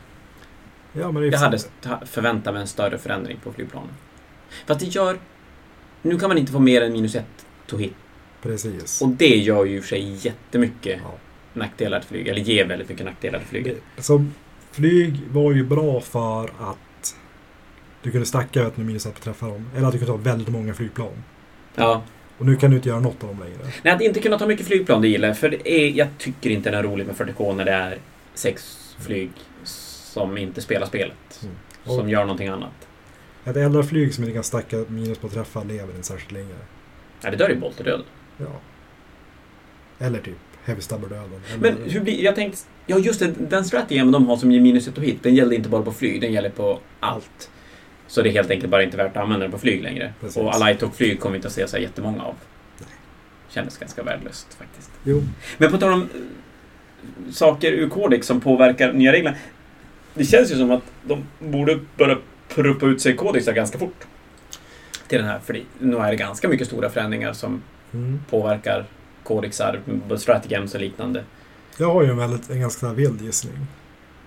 Ja, 0.99 1.11
men 1.11 1.31
Jag 1.31 1.39
hade 1.39 1.57
förväntat 2.05 2.53
mig 2.53 2.61
en 2.61 2.67
större 2.67 2.97
förändring 2.97 3.37
på 3.43 3.53
flygplanen. 3.53 3.89
Fast 4.65 4.79
det 4.79 4.85
gör... 4.85 5.17
Nu 6.01 6.19
kan 6.19 6.29
man 6.29 6.37
inte 6.37 6.51
få 6.51 6.59
mer 6.59 6.81
än 6.81 6.93
minus 6.93 7.15
ett 7.15 7.45
to 7.67 7.77
hit. 7.77 7.93
Precis. 8.41 9.01
Och 9.01 9.09
det 9.09 9.35
gör 9.37 9.65
ju 9.65 9.75
i 9.75 9.79
och 9.79 9.83
för 9.83 9.89
sig 9.89 10.17
jättemycket 10.27 10.99
Ja. 11.03 11.11
nackdelar 11.53 11.99
till 11.99 12.09
flyg. 12.09 12.27
Eller 12.27 12.41
ger 12.41 12.65
väldigt 12.65 12.89
mycket 12.89 13.05
nackdelar 13.05 13.39
till 13.39 13.47
flyget. 13.47 13.77
Så 13.97 14.25
flyg 14.71 15.19
var 15.31 15.51
ju 15.53 15.63
bra 15.63 16.01
för 16.01 16.43
att 16.45 17.15
du 18.01 18.11
kunde 18.11 18.25
stacka 18.25 18.63
vet, 18.63 18.77
med 18.77 18.85
minus 18.85 19.05
att 19.05 19.21
träffa 19.21 19.47
dem. 19.47 19.69
Eller 19.75 19.87
att 19.87 19.93
du 19.93 19.99
kunde 19.99 20.13
ta 20.13 20.17
väldigt 20.29 20.47
många 20.49 20.73
flygplan. 20.73 21.23
Ja. 21.75 22.03
Och 22.37 22.45
nu 22.45 22.55
kan 22.55 22.69
du 22.71 22.77
inte 22.77 22.89
göra 22.89 22.99
något 22.99 23.23
av 23.23 23.29
dem 23.29 23.39
längre. 23.39 23.71
Nej, 23.83 23.93
att 23.93 24.01
inte 24.01 24.19
kunna 24.19 24.39
ta 24.39 24.47
mycket 24.47 24.67
flygplan, 24.67 25.01
det 25.01 25.07
gillar 25.07 25.27
jag. 25.27 25.37
För 25.37 25.49
det 25.49 25.71
är, 25.71 25.89
jag 25.91 26.07
tycker 26.17 26.49
inte 26.49 26.71
det 26.71 26.77
är 26.77 26.83
roligt 26.83 27.07
med 27.07 27.15
40K 27.15 27.55
när 27.55 27.65
det 27.65 27.71
är 27.71 27.97
sex 28.33 28.77
flyg 28.99 29.31
som 30.15 30.37
inte 30.37 30.61
spelar 30.61 30.87
spelet. 30.87 31.39
Mm. 31.43 31.55
Som 31.85 31.99
Och- 31.99 32.09
gör 32.09 32.21
någonting 32.21 32.47
annat. 32.47 32.87
Ett 33.45 33.57
eldarflyg 33.57 34.13
som 34.13 34.23
inte 34.23 34.33
kan 34.33 34.43
stacka 34.43 34.77
minus 34.87 35.17
på 35.17 35.27
att 35.27 35.33
träffa 35.33 35.63
lever 35.63 35.93
inte 35.95 36.07
särskilt 36.07 36.31
länge. 36.31 36.55
Ja, 37.21 37.31
det 37.31 37.37
dör 37.37 37.49
ju 37.49 37.55
bolterdöd. 37.55 38.01
Ja. 38.37 38.45
Eller 39.99 40.19
typ 40.19 40.37
Heavy 40.65 40.81
Stubber-döden. 40.81 41.41
Men 41.59 41.77
hur 41.85 42.01
blir... 42.01 42.23
Jag 42.23 42.35
tänkte... 42.35 42.59
Ja, 42.85 42.97
just 42.97 43.19
det. 43.19 43.33
Den 43.37 43.65
strategin 43.65 44.11
de 44.11 44.27
har 44.27 44.37
som 44.37 44.51
ger 44.51 44.61
minus 44.61 44.87
ett 44.87 44.97
och 44.97 45.03
hit, 45.03 45.23
den 45.23 45.35
gäller 45.35 45.55
inte 45.55 45.69
bara 45.69 45.81
på 45.81 45.91
flyg, 45.91 46.21
den 46.21 46.33
gäller 46.33 46.49
på 46.49 46.79
allt. 46.99 47.49
Så 48.07 48.21
det 48.21 48.29
är 48.29 48.31
helt 48.31 48.51
enkelt 48.51 48.71
bara 48.71 48.83
inte 48.83 48.97
värt 48.97 49.11
att 49.17 49.23
använda 49.23 49.43
den 49.43 49.51
på 49.51 49.57
flyg 49.57 49.83
längre. 49.83 50.13
Precis. 50.21 50.37
Och 50.37 50.55
Alight 50.55 50.83
och 50.83 50.95
flyg 50.95 51.19
kommer 51.19 51.31
vi 51.33 51.37
inte 51.37 51.47
att 51.47 51.53
se 51.53 51.67
så 51.67 51.77
jättemånga 51.77 52.23
av. 52.23 52.35
Kändes 53.49 53.77
ganska 53.77 54.03
värdelöst 54.03 54.53
faktiskt. 54.53 54.91
Jo, 55.03 55.23
Men 55.57 55.71
på 55.71 55.77
tal 55.77 55.93
om 55.93 56.01
eh, 56.01 57.31
saker 57.31 57.71
ur 57.71 57.89
Codex 57.89 58.27
som 58.27 58.41
påverkar 58.41 58.93
nya 58.93 59.11
regler. 59.11 59.37
Det 60.15 60.25
känns 60.25 60.51
ju 60.51 60.55
som 60.55 60.71
att 60.71 60.83
de 61.03 61.23
borde 61.39 61.79
börja 61.97 62.17
pruppa 62.49 62.85
ut 62.85 63.01
sig 63.01 63.15
Codexar 63.15 63.53
ganska 63.53 63.77
fort. 63.77 64.05
Till 65.07 65.17
den 65.17 65.27
här, 65.27 65.39
för 65.39 65.63
nu 65.79 65.97
är 65.97 66.11
det 66.11 66.15
ganska 66.15 66.49
mycket 66.49 66.67
stora 66.67 66.89
förändringar 66.89 67.33
som 67.33 67.61
mm. 67.93 68.19
påverkar 68.29 68.85
Codexar, 69.23 69.79
strategems 70.17 70.75
och 70.75 70.81
liknande. 70.81 71.23
Jag 71.77 71.93
har 71.93 72.03
ju 72.03 72.09
en, 72.09 72.17
väldigt, 72.17 72.49
en 72.49 72.59
ganska 72.59 72.93
vild 72.93 73.21
gissning. 73.21 73.67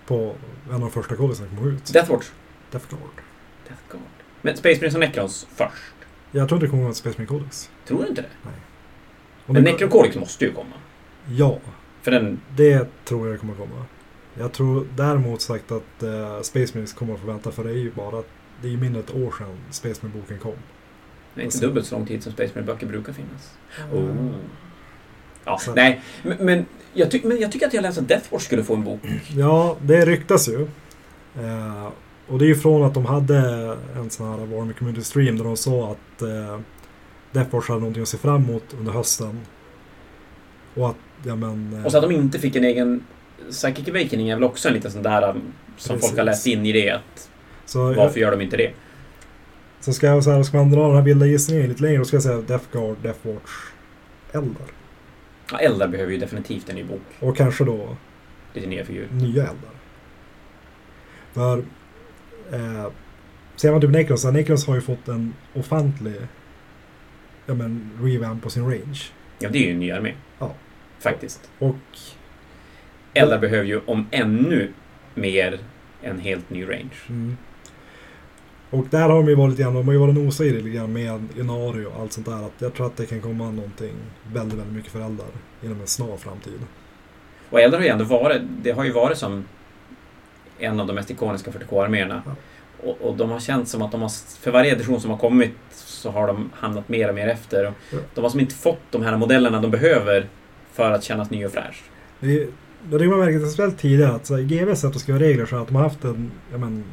På 0.07 0.35
en 0.69 0.75
av 0.75 0.81
de 0.81 0.91
första 0.91 1.17
kodexarna 1.17 1.49
som 1.49 1.59
kom 1.59 1.69
ut. 1.69 1.93
Deathwatch. 1.93 2.27
Death 2.71 2.89
Guard. 2.89 3.23
Death 3.69 3.83
Guard. 3.91 4.03
Men 4.43 4.57
Space 4.57 4.77
Marines 4.77 4.95
och 4.95 5.01
Necrons 5.01 5.47
först. 5.57 5.95
Jag 6.31 6.49
tror 6.49 6.57
inte 6.57 6.67
det 6.67 6.71
kommer 6.71 6.83
att 6.83 6.87
vara 6.87 6.95
Space 6.95 7.15
Marine 7.19 7.27
Codex. 7.27 7.71
Tror 7.87 8.03
du 8.03 8.09
inte 8.09 8.23
det? 8.23 8.29
Om 9.47 9.55
Men 9.55 9.65
det- 9.65 9.73
Necron 9.73 9.91
Codex 9.91 10.17
måste 10.17 10.45
ju 10.45 10.53
komma. 10.53 10.75
Ja, 11.31 11.59
För 12.03 12.11
den... 12.11 12.41
det 12.57 13.05
tror 13.05 13.29
jag 13.29 13.41
kommer 13.41 13.55
komma. 13.55 13.85
Jag 14.39 14.53
tror 14.53 14.87
däremot 14.97 15.41
sagt 15.41 15.73
att 15.73 16.03
uh, 16.03 16.41
Space 16.43 16.73
Marines 16.75 16.93
kommer 16.93 17.15
att 17.15 17.21
få 17.21 17.27
vänta 17.27 17.51
för 17.51 17.65
det 17.65 17.71
är 17.71 17.75
ju 17.75 17.91
bara 17.93 18.23
det 18.63 18.69
är 18.69 18.73
ju 18.73 18.77
mindre 18.79 19.03
än 19.03 19.05
ett 19.09 19.15
år 19.15 19.35
sedan 19.39 19.57
Space 19.71 20.01
Marine-boken 20.07 20.39
kom. 20.39 20.53
Det 21.35 21.41
är 21.41 21.45
inte 21.45 21.59
dubbelt 21.61 21.87
så 21.87 21.95
lång 21.97 22.07
tid 22.07 22.23
som 22.23 22.33
Space 22.33 22.51
Marine-böcker 22.55 22.87
brukar 22.87 23.13
finnas. 23.13 23.53
Mm. 23.93 24.09
Oh. 24.29 24.35
Ja, 25.45 25.59
Så- 25.59 25.75
nej, 25.75 26.01
men, 26.23 26.37
men, 26.41 26.67
jag 26.93 27.11
ty- 27.11 27.21
men 27.25 27.39
jag 27.41 27.53
tycker 27.53 27.67
att 27.67 27.75
jag 27.75 27.83
läste 27.83 28.01
att 28.01 28.09
Deathwatch 28.09 28.45
skulle 28.45 28.65
få 28.65 28.75
en 28.75 28.85
bok. 28.85 29.01
Ja, 29.37 29.77
det 29.83 30.07
ryktas 30.07 30.49
ju. 30.49 30.63
Eh, 31.37 31.89
och 32.29 32.39
det 32.39 32.45
är 32.45 32.49
ju 32.49 32.55
från 32.55 32.83
att 32.85 32.95
de 32.95 33.07
hade 33.07 33.37
en 33.97 34.11
sån 34.11 34.29
här 34.31 34.47
Warhammer 34.47 34.73
Community 34.73 35.05
Stream 35.05 35.37
där 35.39 35.45
de 35.45 35.57
sa 35.57 35.93
att 35.93 36.23
eh, 36.23 36.61
Death 37.33 37.51
Force 37.51 37.73
hade 37.73 37.81
någonting 37.81 38.03
att 38.03 38.09
se 38.09 38.19
fram 38.19 38.45
emot 38.45 38.65
under 38.79 38.93
hösten. 38.93 39.41
Och 40.75 40.89
att, 40.89 40.97
ja 41.25 41.37
men... 41.37 41.73
eh, 41.79 41.85
Och 41.85 41.91
så 41.93 41.99
att 41.99 42.03
de 42.03 42.13
inte 42.15 42.39
fick 42.39 42.57
en 42.57 42.65
egen... 42.65 43.05
Psychic 43.51 43.89
Awakening 43.89 44.29
är 44.29 44.35
väl 44.35 44.45
också 44.45 44.69
en 44.69 44.75
liten 44.75 44.91
sån 44.91 45.03
där 45.03 45.31
um, 45.31 45.43
som 45.77 45.97
Precis. 45.97 46.09
folk 46.09 46.19
har 46.19 46.25
läst 46.25 46.47
in 46.47 46.67
i 46.67 46.73
det. 46.73 46.91
Att, 46.91 47.31
så, 47.65 47.95
varför 47.95 48.21
gör 48.21 48.31
de 48.31 48.41
inte 48.41 48.57
det? 48.57 48.73
så 49.81 49.93
ska, 49.93 50.07
jag, 50.07 50.25
så 50.25 50.31
här, 50.31 50.43
ska 50.43 50.57
man 50.57 50.71
dra 50.71 50.87
den 50.87 50.97
här 50.97 51.03
vilda 51.03 51.27
gissningen 51.27 51.69
lite 51.69 51.83
längre, 51.83 51.99
då 51.99 52.05
ska 52.05 52.17
jag 52.17 52.23
säga 52.23 52.41
Death 52.41 52.65
Guard, 52.73 52.97
Death 53.03 53.27
Watch, 53.27 53.51
Eldar. 54.33 54.67
Ja, 55.53 55.59
Eldar 55.59 55.89
behöver 55.89 56.13
ju 56.13 56.19
definitivt 56.19 56.69
en 56.69 56.77
ny 56.77 56.85
bok. 56.85 57.03
Och 57.21 57.37
kanske 57.37 57.65
då 57.65 57.97
Lite 58.55 58.67
nya 58.67 58.85
figurer. 58.85 59.09
nya 59.11 59.43
Eldar. 59.43 59.75
För... 61.33 61.59
Eh, 62.53 62.91
ser 63.57 63.73
man 63.73 63.81
typ 63.81 63.91
Necrons, 63.91 64.23
så 64.23 64.31
Necrons 64.31 64.67
har 64.67 64.75
ju 64.75 64.81
fått 64.81 65.09
en 65.09 65.35
ofantlig 65.55 66.17
ja, 67.47 67.55
men, 67.55 67.91
revamp 68.03 68.43
på 68.43 68.51
sin 68.51 68.65
range. 68.65 69.01
Ja, 69.39 69.49
det 69.49 69.59
är 69.59 69.63
ju 69.63 69.73
en 69.73 69.79
ny 69.79 69.91
armé. 69.91 70.15
Ja. 70.39 70.55
Faktiskt. 70.99 71.51
Och 71.59 71.77
Eldar 73.19 73.39
behöver 73.39 73.65
ju 73.65 73.81
om 73.87 74.07
ännu 74.11 74.73
mer 75.15 75.59
en 76.03 76.19
helt 76.19 76.51
ny 76.51 76.65
range. 76.65 76.97
Mm. 77.09 77.37
Och 78.71 78.87
där 78.91 79.01
har 79.01 79.09
de 79.09 79.29
ju 79.29 79.35
varit 79.35 79.51
lite 79.51 79.63
grann, 79.63 79.75
de 79.75 79.87
har 79.87 79.93
ju 79.93 79.99
varit 79.99 80.15
nosa 80.15 80.45
i 80.45 80.51
det 80.51 80.57
lite 80.57 80.71
grann 80.71 80.93
med 80.93 81.29
Inari 81.39 81.87
och 81.87 82.01
allt 82.01 82.13
sånt 82.13 82.27
där. 82.27 82.47
Att 82.47 82.53
jag 82.59 82.75
tror 82.75 82.87
att 82.87 82.97
det 82.97 83.07
kan 83.07 83.21
komma 83.21 83.51
någonting 83.51 83.95
väldigt, 84.33 84.59
väldigt 84.59 84.75
mycket 84.75 84.93
för 84.93 85.01
eldar 85.01 85.27
inom 85.63 85.81
en 85.81 85.87
snar 85.87 86.17
framtid. 86.17 86.61
Och 87.51 87.61
Eldar 87.61 87.79
har 87.79 87.85
ju 87.85 87.91
ändå 87.91 88.05
varit... 88.05 88.43
Det 88.63 88.71
har 88.71 88.85
ju 88.85 88.93
varit 88.93 89.19
som 89.19 89.45
en 90.59 90.81
av 90.81 90.87
de 90.87 90.93
mest 90.93 91.11
ikoniska 91.11 91.51
40K-arméerna. 91.51 92.23
Ja. 92.27 92.35
Och, 92.83 93.01
och 93.01 93.17
de 93.17 93.31
har 93.31 93.41
känt 93.41 93.69
som 93.69 93.83
att 93.83 93.93
de 93.93 94.03
har... 94.03 94.11
För 94.41 94.51
varje 94.51 94.73
edition 94.73 95.01
som 95.01 95.11
har 95.11 95.19
kommit 95.19 95.55
så 95.71 96.11
har 96.11 96.27
de 96.27 96.51
hamnat 96.55 96.89
mer 96.89 97.09
och 97.09 97.15
mer 97.15 97.29
efter. 97.29 97.67
Och 97.67 97.75
Ja. 97.93 97.99
De 98.15 98.21
har 98.21 98.31
som 98.31 98.41
inte 98.41 98.55
fått 98.55 98.81
de 98.91 99.03
här 99.03 99.17
modellerna 99.17 99.61
de 99.61 99.71
behöver 99.71 100.27
för 100.73 100.93
att 100.93 101.05
kännas 101.05 101.31
ny 101.31 101.47
och 101.47 101.53
fräsch. 101.53 101.83
Det, 102.21 102.49
det 102.91 102.99
har 102.99 103.07
man 103.07 103.19
märkt 103.19 103.41
speciellt 103.41 103.79
tidigare 103.79 104.13
att 104.13 104.27
så 104.27 104.37
här, 104.37 104.43
GVs 104.43 104.81
sätt 104.81 104.97
att 104.97 105.01
skriva 105.03 105.19
regler 105.19 105.47
så 105.47 105.57
att 105.57 105.67
de 105.69 105.77
har 105.77 105.83
haft 105.83 106.05
en, 106.05 106.31
ja 106.53 106.59
men, 106.59 106.85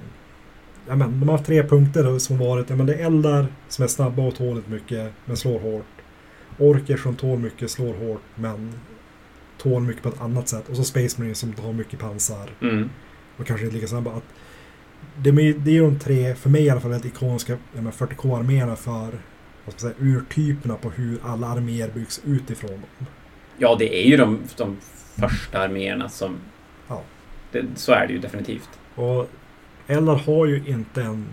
ja 0.87 0.95
men, 0.95 1.19
de 1.19 1.29
har 1.29 1.37
haft 1.37 1.45
tre 1.47 1.63
punkter 1.63 2.19
som 2.19 2.37
varit, 2.37 2.69
ja 2.69 2.75
men 2.75 2.85
det 2.85 2.95
är 2.95 3.05
eldar 3.05 3.47
som 3.69 3.83
är 3.83 3.87
snabba 3.87 4.23
och 4.23 4.35
tål 4.35 4.57
inte 4.57 4.71
mycket 4.71 5.11
men 5.25 5.37
slår 5.37 5.59
hårt. 5.59 5.85
Orker 6.57 6.97
som 6.97 7.15
tål 7.15 7.39
mycket, 7.39 7.71
slår 7.71 7.93
hårt 7.93 8.21
men 8.35 8.73
tål 9.57 9.81
mycket 9.81 10.03
på 10.03 10.09
ett 10.09 10.21
annat 10.21 10.47
sätt. 10.47 10.69
Och 10.69 10.75
så 10.75 10.83
Space 10.83 11.21
Marines 11.21 11.39
som 11.39 11.53
har 11.63 11.73
mycket 11.73 11.99
pansar. 11.99 12.49
Mm. 12.61 12.89
och 13.37 13.45
kanske 13.47 13.65
inte 13.65 13.75
lika 13.75 13.87
snabba. 13.87 14.11
Att 14.11 14.23
det, 15.17 15.29
är- 15.29 15.69
ju 15.69 15.81
de 15.81 15.99
tre, 15.99 16.35
för 16.35 16.49
mig 16.49 16.63
i 16.65 16.69
alla 16.69 16.81
fall, 16.81 16.91
väldigt 16.91 17.13
ikoniska 17.13 17.57
ja, 17.75 17.81
men 17.81 17.91
40K-arméerna 17.91 18.75
för 18.75 19.19
vad 19.65 19.73
ska 19.73 19.87
man 19.87 19.93
säga, 19.93 19.93
urtyperna 19.99 20.75
på 20.75 20.89
hur 20.89 21.19
alla 21.23 21.47
arméer 21.47 21.91
byggs 21.93 22.21
utifrån 22.25 22.71
dem. 22.71 23.05
Ja, 23.57 23.75
det 23.79 24.03
är 24.03 24.07
ju 24.09 24.17
de, 24.17 24.39
de 24.57 24.77
första 25.19 25.59
arméerna 25.59 26.09
som... 26.09 26.37
Ja. 26.87 27.01
Det, 27.51 27.65
så 27.75 27.91
är 27.91 28.07
det 28.07 28.13
ju 28.13 28.19
definitivt. 28.19 28.69
Och 28.95 29.29
Eldar 29.87 30.15
har 30.15 30.45
ju 30.45 30.63
inte 30.67 31.01
en, 31.01 31.25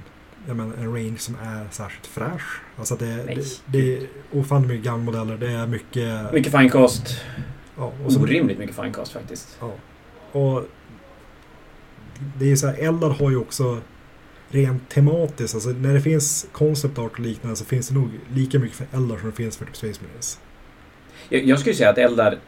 jag 0.46 0.56
menar, 0.56 0.74
en 0.76 0.94
range 0.94 1.18
som 1.18 1.36
är 1.42 1.66
särskilt 1.70 2.06
fräsch. 2.06 2.60
Alltså 2.78 2.96
det, 2.96 3.24
Nej. 3.26 3.36
det, 3.36 3.78
det 3.78 3.96
är 3.96 4.06
ofantligt 4.32 4.70
mycket 4.70 4.84
gamla 4.84 5.04
modeller. 5.12 5.36
Det 5.36 5.52
är 5.52 5.66
mycket... 5.66 6.32
Mycket 6.32 6.52
finecast. 6.52 7.24
ja, 7.76 7.92
och 8.04 8.12
så, 8.12 8.20
Orimligt 8.20 8.58
mycket 8.58 8.76
finecast 8.76 9.12
faktiskt. 9.12 9.56
ja. 9.60 9.72
Och 10.32 10.64
det 12.38 12.44
är 12.44 12.48
ju 12.48 12.56
så 12.56 12.66
här, 12.66 12.74
Eldar 12.74 13.10
har 13.10 13.30
ju 13.30 13.36
också 13.36 13.80
rent 14.48 14.88
tematiskt, 14.88 15.54
alltså 15.54 15.70
när 15.70 15.94
det 15.94 16.00
finns 16.00 16.48
concept 16.52 16.98
art 16.98 17.12
och 17.12 17.20
liknande 17.20 17.56
så 17.56 17.64
finns 17.64 17.88
det 17.88 17.94
nog 17.94 18.08
lika 18.34 18.58
mycket 18.58 18.76
för 18.76 18.86
Eldar 18.92 19.16
som 19.16 19.30
det 19.30 19.36
finns 19.36 19.56
för 19.56 19.64
typ 19.64 19.76
Space 19.76 20.00
Marines. 20.02 20.40
Jag, 21.28 21.44
jag 21.44 21.58
skulle 21.58 21.74
säga 21.74 21.90
att 21.90 21.98
Eldar... 21.98 22.38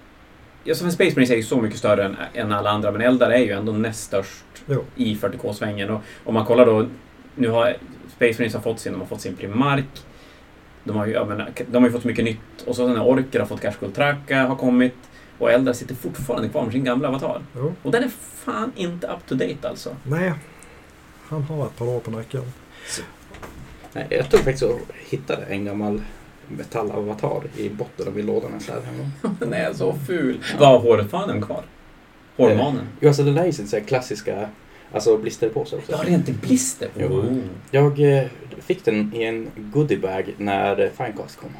Ja, 0.67 0.75
som 0.75 0.87
en 0.87 0.93
Space 0.93 1.11
Marines 1.11 1.31
är 1.31 1.37
ju 1.37 1.43
så 1.43 1.61
mycket 1.61 1.79
större 1.79 2.05
än, 2.05 2.17
än 2.35 2.53
alla 2.53 2.71
andra, 2.71 2.93
men 2.93 3.01
Eldar 3.01 3.31
är 3.31 3.39
ju 3.39 3.51
ändå 3.51 3.73
näst 3.73 4.05
störst 4.05 4.45
Jo. 4.67 4.85
i 4.97 5.15
40K-svängen. 5.15 5.91
Och 5.91 6.01
om 6.25 6.35
man 6.35 6.45
kollar 6.45 6.67
då... 6.67 6.87
Nu 7.37 7.49
har 7.49 7.77
Space 8.17 8.35
Marines 8.39 8.55
har 8.55 8.61
fått 8.61 8.81
sin, 8.81 8.93
de 8.93 9.01
har 9.01 9.07
fått 9.07 9.21
sin 9.21 9.37
Primark. 9.37 10.05
De 10.85 10.97
har 10.97 11.07
ju, 11.07 11.25
menar, 11.25 11.51
de 11.71 11.77
har 11.77 11.89
ju 11.89 11.93
fått 11.93 12.03
så 12.03 12.09
mycket 12.09 12.25
nytt. 12.25 12.62
Och 12.67 12.77
så 12.77 12.87
den 12.87 12.97
här 12.97 13.07
Orker 13.07 13.41
har 13.41 13.47
fått 13.47 13.61
Gashkull 13.61 13.93
Traka, 13.93 14.47
har 14.47 14.57
kommit. 14.57 14.95
Och 15.39 15.53
Eldar 15.53 15.73
sitter 15.73 15.95
fortfarande 15.95 16.49
kvar 16.49 16.62
med 16.62 16.73
sin 16.73 16.85
gamla 16.85 17.09
avatar. 17.09 17.43
Jo. 17.57 17.75
Och 17.83 17.93
den 17.93 18.05
är 18.05 18.09
fan 18.45 18.73
inte 18.77 19.07
up 19.07 19.27
to 19.27 19.35
date 19.35 19.69
alltså. 19.69 19.97
Nej, 20.03 20.33
han 21.29 21.43
har 21.43 21.67
ett 21.67 21.77
par 21.77 21.89
år 21.89 22.01
på 22.01 22.11
nacken. 22.11 22.43
Nej, 23.93 24.07
jag 24.11 24.31
tror 24.31 24.41
faktiskt 24.41 24.62
att 24.62 24.71
jag 24.71 24.79
hittade 25.09 25.43
en 25.43 25.65
gammal 25.65 26.01
metallavatar 26.49 27.43
i 27.57 27.69
botten 27.69 28.09
av 28.09 28.17
min 28.17 28.27
låda 28.27 28.47
när 28.47 28.55
jag 28.55 28.63
släpade 28.63 28.87
hem 28.87 28.99
dem. 28.99 29.37
Den 29.41 29.53
är 29.53 29.73
så 29.73 29.95
ful. 30.07 30.39
Vad 30.59 30.69
har 30.69 30.79
hårfanen 30.79 31.43
kvar? 31.43 31.63
Hårmanen? 32.37 32.87
Jo, 33.01 33.09
alltså 33.09 33.23
det 33.23 33.33
där 33.33 33.43
är 33.43 33.47
ju 33.47 33.53
sin 33.53 33.69
så 33.69 33.77
här 33.77 33.85
klassiska 33.85 34.49
alltså 34.93 35.17
blisterpåse 35.17 35.77
också. 35.77 35.93
Ja, 35.93 35.99
rent 36.05 36.29
blister. 36.29 36.89
Jo. 36.97 37.07
Oh. 37.07 37.37
Jag 37.71 38.19
eh, 38.19 38.25
fick 38.59 38.85
den 38.85 39.15
i 39.15 39.23
en 39.23 39.51
goodiebag 39.57 40.35
när 40.37 40.91
Finecast 40.97 41.37
kom. 41.37 41.51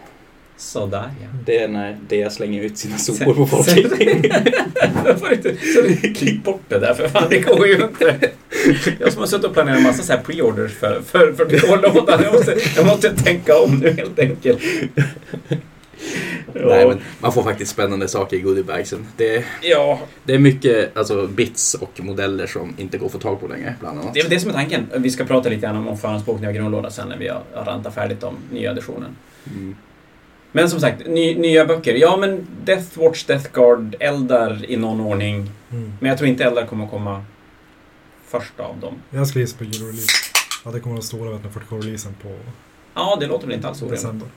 Sådär 0.57 1.11
ja. 1.23 1.27
Det 1.47 1.59
är 1.59 1.69
när 1.69 1.97
det 2.09 2.33
slänger 2.33 2.63
ut 2.63 2.79
sina 2.79 2.99
sopor 2.99 3.35
på 3.35 3.47
folk. 3.47 3.69
Jag 5.05 5.19
får 5.21 5.33
inte- 5.33 5.57
så 5.75 5.81
du- 5.83 6.15
Klipp 6.15 6.45
bort 6.45 6.61
det 6.69 6.79
där 6.79 6.95
för 6.95 7.09
fan, 7.09 7.27
det 7.31 7.39
går 7.39 7.67
ju 7.67 7.75
inte. 7.75 8.31
Jag 9.01 9.13
som 9.13 9.21
har 9.21 9.27
suttit 9.27 9.45
och 9.47 9.53
planerat 9.55 9.77
en 9.79 9.83
massa 9.83 10.03
så 10.03 10.13
här 10.13 10.23
pre-orders 10.23 10.73
för, 10.73 11.03
för, 11.07 11.33
för 11.33 11.83
lådan. 11.95 12.23
Jag 12.23 12.33
måste, 12.33 12.57
jag 12.77 12.87
måste 12.87 13.17
tänka 13.17 13.59
om 13.59 13.75
nu 13.79 13.91
helt 13.91 14.19
enkelt. 14.19 14.59
Nej, 16.55 16.89
men 16.89 17.01
man 17.21 17.33
får 17.33 17.43
faktiskt 17.43 17.71
spännande 17.71 18.09
saker 18.09 18.37
i 18.37 18.41
goodiebagsen. 18.41 19.07
Det, 19.17 19.45
Ja, 19.63 20.01
det 20.25 20.35
är 20.35 20.39
mycket 20.39 20.97
alltså, 20.97 21.27
bits 21.27 21.75
och 21.75 22.01
modeller 22.05 22.47
som 22.47 22.75
inte 22.79 22.99
går 22.99 23.07
att 23.07 23.13
få 23.13 23.19
tag 23.19 23.41
på 23.41 23.47
längre, 23.49 23.75
bland 23.81 23.99
annat. 24.01 24.15
det 24.15 24.21
är 24.21 24.25
väl 24.25 24.31
det 24.31 24.41
som 24.41 24.51
är 24.51 24.55
tanken. 24.55 24.87
Vi 24.97 25.11
ska 25.11 25.25
prata 25.25 25.49
lite 25.49 25.61
grann 25.63 25.89
om, 25.89 25.99
förhandsbokning 25.99 26.49
av 26.49 26.55
grundlåda 26.55 26.91
sen 26.91 27.09
när 27.09 27.17
vi 27.19 27.29
har, 27.29 27.43
har 27.55 27.65
rantat 27.65 27.95
färdigt 27.95 28.23
om 28.23 28.35
nya 28.53 28.71
editionen. 28.71 29.17
Mm. 29.47 29.77
Men 30.57 30.71
som 30.71 30.81
sagt, 30.81 31.07
ny, 31.07 31.35
nya 31.39 31.67
böcker. 31.67 31.95
Ja, 31.95 32.17
men 32.17 32.47
Deathwatch, 32.65 33.25
Death 33.25 33.53
Guard, 33.53 33.97
Eldar 34.01 34.71
i 34.71 34.77
någon 34.77 35.01
ordning. 35.01 35.51
Mm. 35.71 35.93
Men 36.01 36.09
jag 36.09 36.19
tror 36.19 36.31
inte 36.31 36.45
Eldar 36.45 36.67
kommer 36.67 36.87
komma 36.87 37.25
först 38.27 38.61
av 38.61 38.79
dem. 38.81 38.95
Jag 39.11 39.27
skulle 39.27 39.45
gissa 39.45 39.59
på 39.59 39.65
Euro-release. 39.65 40.11
Ja, 40.65 40.71
det 40.71 40.81
kommer 40.81 40.97
att 40.97 41.13
vara 41.13 41.31
stora 41.31 41.31
vet, 41.31 41.43
40K-releasen 41.43 42.15
på 42.23 42.37
Ja, 42.95 43.17
det 43.21 43.27
låter 43.27 43.47
väl 43.47 43.57
inte 43.57 43.69
alls 43.69 43.83
orimligt. 43.83 44.29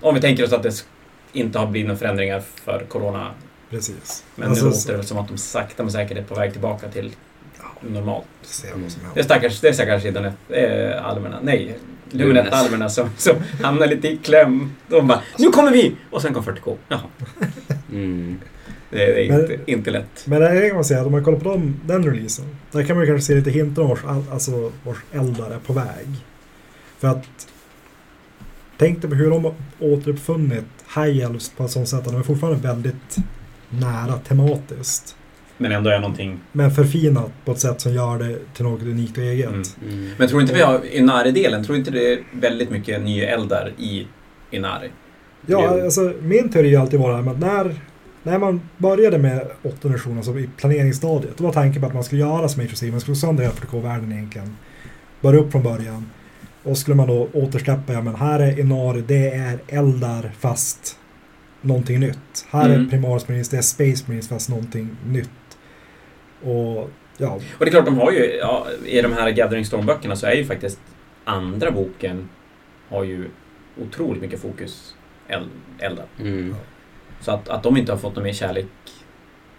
Om 0.00 0.14
vi 0.14 0.20
tänker 0.20 0.44
oss 0.44 0.52
att 0.52 0.62
det 0.62 0.84
inte 1.32 1.58
har 1.58 1.66
blivit 1.66 1.88
några 1.88 1.98
förändringar 1.98 2.40
för 2.40 2.84
Corona. 2.88 3.30
Precis. 3.70 4.24
Men 4.34 4.48
Alltså, 4.48 4.64
nu 4.64 4.70
låter 4.70 4.90
det 4.90 4.96
väl 4.96 5.06
som 5.06 5.18
att 5.18 5.28
de 5.28 5.38
sakta 5.38 5.82
men 5.82 5.92
säkert 5.92 6.18
är 6.18 6.22
på 6.22 6.34
väg 6.34 6.52
tillbaka 6.52 6.88
till 6.88 7.12
normalt. 7.80 8.26
Som 8.42 8.86
Det 9.14 9.20
är 9.20 9.24
stackars, 9.24 9.60
det 9.60 9.68
är 9.68 9.72
stackars 9.72 10.04
internet, 10.04 10.34
eh, 10.48 11.06
almerna, 11.06 11.38
nej, 11.42 11.78
Lumineth. 12.12 12.44
Luminet-almerna 12.44 12.88
som, 12.88 13.10
som 13.16 13.36
hamnar 13.62 13.86
lite 13.86 14.08
i 14.08 14.16
kläm. 14.16 14.70
De 14.88 15.06
bara 15.06 15.22
”Nu 15.38 15.48
kommer 15.48 15.72
vi!” 15.72 15.96
och 16.10 16.22
sen 16.22 16.34
kom 16.34 16.42
40K. 16.44 16.76
Jaha, 16.88 17.00
Mm. 17.92 18.38
det 18.90 19.02
är, 19.04 19.14
det 19.14 19.24
är 19.26 19.28
Men- 19.32 19.40
inte, 19.40 19.70
inte 19.72 19.90
lätt. 19.90 20.22
Men 20.26 20.40
det 20.40 20.66
kan 20.68 20.74
man 20.74 20.84
säga 20.84 21.00
att 21.00 21.06
om 21.06 21.12
man 21.12 21.24
kollar 21.24 21.38
på 21.38 21.48
dem, 21.48 21.80
den 21.84 22.04
releasen. 22.04 22.44
Där 22.70 22.82
kan 22.84 22.96
man 22.96 23.06
ju 23.06 23.12
kanske 23.12 23.26
se 23.26 23.34
lite 23.34 23.50
hintar 23.50 23.82
om 23.82 23.88
vars, 23.88 24.04
all- 24.04 24.24
alltså, 24.32 24.72
vars 24.84 24.96
eldar 25.12 25.50
är 25.50 25.58
på 25.58 25.72
väg. 25.72 26.06
För 26.98 27.08
att 27.08 27.48
Tänk 28.78 29.00
dig 29.00 29.10
på 29.10 29.16
hur 29.16 29.30
de 29.30 29.44
har 29.44 29.54
återuppfunnit 29.78 30.64
High 30.96 31.24
Elves 31.24 31.50
på 31.50 31.64
ett 31.64 31.70
sånt 31.70 31.88
sätt 31.88 31.98
att 31.98 32.04
de 32.12 32.16
är 32.16 32.22
fortfarande 32.22 32.68
väldigt 32.68 33.16
nära 33.68 34.18
tematiskt. 34.18 35.16
Men 35.58 35.72
ändå 35.72 35.90
är 35.90 36.00
någonting... 36.00 36.40
Men 36.52 36.70
förfinat 36.70 37.30
på 37.44 37.52
ett 37.52 37.58
sätt 37.58 37.80
som 37.80 37.92
gör 37.92 38.18
det 38.18 38.38
till 38.54 38.64
något 38.64 38.82
unikt 38.82 39.18
och 39.18 39.24
eget. 39.24 39.48
Mm. 39.48 39.62
Mm. 39.82 40.10
Men 40.18 40.28
tror 40.28 40.42
inte 40.42 40.54
vi 40.54 40.60
har 40.60 40.80
Inari-delen, 40.92 41.64
tror 41.64 41.78
inte 41.78 41.90
det 41.90 42.12
är 42.12 42.18
väldigt 42.32 42.70
mycket 42.70 43.02
nya 43.02 43.30
eldar 43.30 43.72
i 43.78 44.06
Inari? 44.50 44.90
Ja, 45.46 45.82
alltså 45.84 46.12
min 46.20 46.50
teori 46.50 46.74
har 46.74 46.82
alltid 46.82 47.00
varit 47.00 47.28
att 47.28 47.38
när, 47.38 47.74
när 48.22 48.38
man 48.38 48.60
började 48.76 49.18
med 49.18 49.48
åttonde 49.62 49.96
versionen, 49.96 50.18
alltså 50.18 50.38
i 50.38 50.48
planeringsstadiet, 50.56 51.38
då 51.38 51.44
var 51.44 51.52
tanken 51.52 51.82
på 51.82 51.88
att 51.88 51.94
man 51.94 52.04
skulle 52.04 52.20
göra 52.20 52.48
som 52.48 52.62
Age 52.62 52.72
of 52.72 52.82
man 52.82 53.00
skulle 53.00 53.00
slå 53.00 53.14
sönder 53.14 53.42
hela 53.44 53.54
40K-världen 53.54 54.12
egentligen. 54.12 54.56
Börja 55.20 55.40
upp 55.40 55.52
från 55.52 55.62
början. 55.62 56.10
Och 56.62 56.78
skulle 56.78 56.94
man 56.94 57.08
då 57.08 57.28
återsläppa, 57.32 57.92
ja 57.92 58.02
men 58.02 58.14
här 58.14 58.40
är 58.40 58.60
Inari, 58.60 59.04
det 59.06 59.28
är 59.28 59.58
eldar 59.68 60.30
fast 60.38 60.98
någonting 61.60 62.00
nytt. 62.00 62.46
Här 62.50 62.68
Mm. 62.68 62.86
är 62.86 62.90
Primaris 62.90 63.28
Marines, 63.28 63.48
det 63.48 63.56
är 63.56 63.62
Space 63.62 64.04
Marines 64.06 64.28
fast 64.28 64.48
någonting 64.48 64.88
nytt. 65.06 65.30
Och 66.44 66.90
ja, 67.16 67.32
Och 67.32 67.40
det 67.58 67.66
är 67.66 67.70
klart, 67.70 67.84
de 67.84 67.98
har 67.98 68.12
ju, 68.12 68.36
ja, 68.40 68.66
i 68.86 69.00
de 69.00 69.12
här 69.12 69.30
Gathering 69.30 69.64
Storm-böckerna 69.64 70.16
så 70.16 70.26
är 70.26 70.34
ju 70.34 70.44
faktiskt 70.44 70.78
andra 71.24 71.70
boken 71.70 72.28
har 72.88 73.04
ju 73.04 73.28
otroligt 73.82 74.22
mycket 74.22 74.40
fokus 74.40 74.94
eld, 75.28 75.48
eldar. 75.78 76.06
Mm. 76.20 76.54
Så 77.20 77.30
att, 77.30 77.48
att 77.48 77.62
de 77.62 77.76
inte 77.76 77.92
har 77.92 77.98
fått 77.98 78.14
någon 78.16 78.24
mer 78.24 78.32
kärlek 78.32 78.66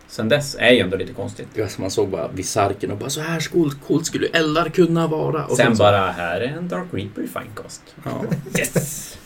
sen 0.07 0.29
dess 0.29 0.55
är 0.59 0.71
ju 0.71 0.79
ändå 0.79 0.97
lite 0.97 1.13
konstigt. 1.13 1.47
Som 1.67 1.81
man 1.81 1.91
såg 1.91 2.09
bara 2.09 2.27
vid 2.27 2.45
sarken 2.45 2.91
och 2.91 2.97
bara 2.97 3.09
så 3.09 3.21
här 3.21 3.49
coolt, 3.51 3.77
coolt 3.87 4.05
skulle 4.05 4.27
eldar 4.27 4.69
kunna 4.69 5.07
vara. 5.07 5.45
Och 5.45 5.57
sen 5.57 5.75
så- 5.77 5.83
bara, 5.83 6.11
här 6.11 6.41
är 6.41 6.47
en 6.57 6.67
Dark 6.67 6.85
Reaper 6.91 7.21
i 7.21 7.27
fine 7.27 7.51
kost. 7.55 7.95
Ja. 8.05 8.23
Yes! 8.59 9.17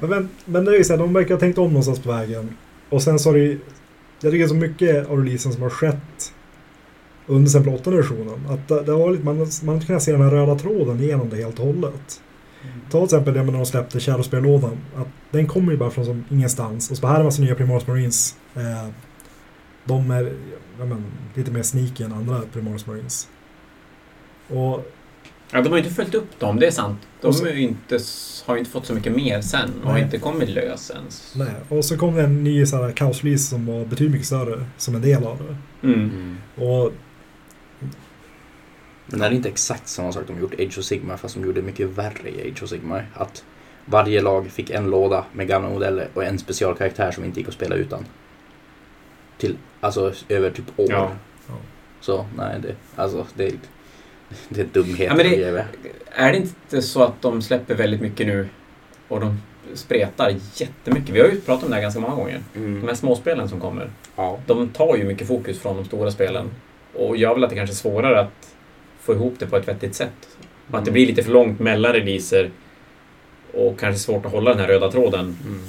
Men, 0.00 0.28
men 0.44 0.64
det 0.64 0.72
är 0.72 0.78
ju 0.78 0.84
så 0.84 0.92
här, 0.92 1.00
de 1.00 1.12
verkar 1.12 1.34
ha 1.34 1.40
tänkt 1.40 1.58
om 1.58 1.68
någonstans 1.68 2.00
på 2.02 2.12
vägen. 2.12 2.56
Och 2.88 3.02
sen 3.02 3.18
så 3.18 3.28
har 3.28 3.34
det 3.34 3.44
ju, 3.44 3.58
jag 4.20 4.32
tycker 4.32 4.46
så 4.46 4.54
mycket 4.54 5.06
av 5.08 5.18
releasen 5.18 5.52
som 5.52 5.62
har 5.62 5.70
skett 5.70 6.33
under 7.26 7.46
exempel 7.48 7.74
åttonde 7.74 7.96
versionen. 8.00 8.46
Att 8.48 8.68
det, 8.68 8.82
det 8.82 8.92
var 8.92 9.10
lite, 9.10 9.24
man, 9.24 9.46
man 9.62 9.74
har 9.74 9.82
kunnat 9.82 10.02
se 10.02 10.12
den 10.12 10.20
här 10.22 10.30
röda 10.30 10.54
tråden 10.58 10.98
genom 10.98 11.28
det 11.28 11.36
helt 11.36 11.58
och 11.58 11.66
hållet. 11.66 12.20
Ta 12.90 12.98
till 12.98 13.04
exempel 13.04 13.34
det 13.34 13.42
med 13.42 13.52
när 13.52 13.58
de 13.60 13.66
släppte 13.66 14.00
Shadowspear-lådan. 14.00 14.78
Att 14.96 15.08
den 15.30 15.46
kommer 15.46 15.72
ju 15.72 15.78
bara 15.78 15.90
från 15.90 16.04
som 16.04 16.24
ingenstans. 16.30 16.90
Och 16.90 16.96
så 16.96 17.06
här 17.06 17.14
är 17.14 17.18
en 17.18 17.24
massa 17.24 17.42
nya 17.42 17.54
Primaris 17.54 17.86
Marines. 17.86 18.36
Eh, 18.54 18.88
de 19.84 20.10
är 20.10 20.32
ja, 20.78 20.84
men, 20.84 21.04
lite 21.34 21.50
mer 21.50 21.62
sneaky 21.62 22.04
än 22.04 22.12
andra 22.12 22.40
Primaris 22.52 22.86
Marines. 22.86 23.28
Och 24.48 24.90
Ja, 25.52 25.60
de 25.62 25.68
har 25.68 25.76
ju 25.76 25.82
inte 25.84 25.94
följt 25.94 26.14
upp 26.14 26.40
dem, 26.40 26.60
det 26.60 26.66
är 26.66 26.70
sant. 26.70 26.98
De 27.20 27.32
så- 27.32 27.46
är 27.46 27.52
ju 27.52 27.60
inte, 27.60 27.98
har 28.46 28.54
ju 28.54 28.58
inte 28.58 28.70
fått 28.70 28.86
så 28.86 28.94
mycket 28.94 29.16
mer 29.16 29.40
sen 29.40 29.70
och 29.80 29.86
har 29.86 29.94
Nej. 29.94 30.02
inte 30.02 30.18
kommit 30.18 30.48
lös 30.48 30.90
ens. 30.90 31.34
Nej, 31.36 31.54
och 31.68 31.84
så 31.84 31.96
kom 31.96 32.14
det 32.14 32.22
en 32.22 32.44
ny 32.44 32.64
kaosrelease 32.94 33.44
som 33.44 33.66
var 33.66 33.84
betydligt 33.84 34.12
mycket 34.12 34.26
större 34.26 34.64
som 34.76 34.94
en 34.94 35.02
del 35.02 35.24
av 35.24 35.38
det. 35.38 35.86
Mm. 35.88 36.00
Mm. 36.00 36.36
Och 36.70 36.92
Men 39.06 39.20
det 39.20 39.26
är 39.26 39.30
inte 39.30 39.48
exakt 39.48 39.88
samma 39.88 40.12
sak 40.12 40.22
de 40.26 40.40
gjort 40.40 40.54
i 40.54 40.66
Age 40.66 40.78
of 40.78 40.84
Sigmar 40.84 41.16
fast 41.16 41.34
de 41.34 41.44
gjorde 41.44 41.62
mycket 41.62 41.86
värre 41.88 42.28
i 42.28 42.50
Age 42.50 42.62
of 42.62 42.68
Sigmar. 42.68 43.06
Att 43.14 43.44
varje 43.84 44.20
lag 44.22 44.46
fick 44.50 44.70
en 44.70 44.90
låda 44.90 45.24
med 45.32 45.48
gamla 45.48 45.68
modeller 45.70 46.08
och 46.14 46.24
en 46.24 46.38
specialkaraktär 46.38 47.10
som 47.10 47.24
inte 47.24 47.40
gick 47.40 47.48
att 47.48 47.54
spela 47.54 47.74
utan. 47.74 48.04
Till, 49.38 49.56
alltså 49.80 50.12
över 50.28 50.50
typ 50.50 50.78
år. 50.78 50.86
Ja. 50.90 51.10
Ja. 51.48 51.54
Så 52.00 52.26
nej, 52.36 52.60
det, 52.62 52.74
alltså, 52.96 53.26
det, 53.34 53.52
det 54.48 54.60
är 54.60 54.66
dumheter 54.72 55.24
Ja, 55.24 55.30
det-. 55.52 55.90
Är 56.12 56.32
det 56.32 56.38
inte 56.38 56.82
så 56.82 57.02
att 57.02 57.22
de 57.22 57.42
släpper 57.42 57.74
väldigt 57.74 58.00
mycket 58.00 58.26
nu 58.26 58.48
och 59.08 59.20
de 59.20 59.38
spretar 59.74 60.34
jättemycket? 60.54 61.08
Vi 61.10 61.20
har 61.20 61.28
ju 61.28 61.40
pratat 61.40 61.64
om 61.64 61.70
det 61.70 61.74
här 61.76 61.82
ganska 61.82 62.00
många 62.00 62.14
gånger. 62.14 62.40
De 62.52 62.58
Mm. 62.58 62.88
här 62.88 62.94
småspelen 62.94 63.48
som 63.48 63.60
kommer, 63.60 63.90
Ja. 64.16 64.38
de 64.46 64.68
tar 64.68 64.96
ju 64.96 65.04
mycket 65.04 65.28
fokus 65.28 65.58
från 65.60 65.76
de 65.76 65.84
stora 65.84 66.10
spelen 66.10 66.50
och 66.94 67.16
gör 67.16 67.34
väl 67.34 67.44
att 67.44 67.50
det 67.50 67.56
kanske 67.56 67.72
är 67.72 67.76
svårare 67.76 68.20
att 68.20 68.53
få 69.04 69.12
ihop 69.14 69.34
det 69.38 69.46
på 69.46 69.56
ett 69.56 69.68
vettigt 69.68 69.94
sätt. 69.94 70.28
Och 70.70 70.78
att 70.78 70.84
det 70.84 70.90
blir 70.90 71.06
lite 71.06 71.22
för 71.22 71.32
långt 71.32 71.60
mellan 71.60 71.92
releaser 71.92 72.50
och 73.52 73.78
kanske 73.78 73.98
svårt 74.00 74.26
att 74.26 74.32
hålla 74.32 74.50
den 74.50 74.60
här 74.60 74.68
röda 74.68 74.90
tråden. 74.90 75.36
Mm. 75.46 75.60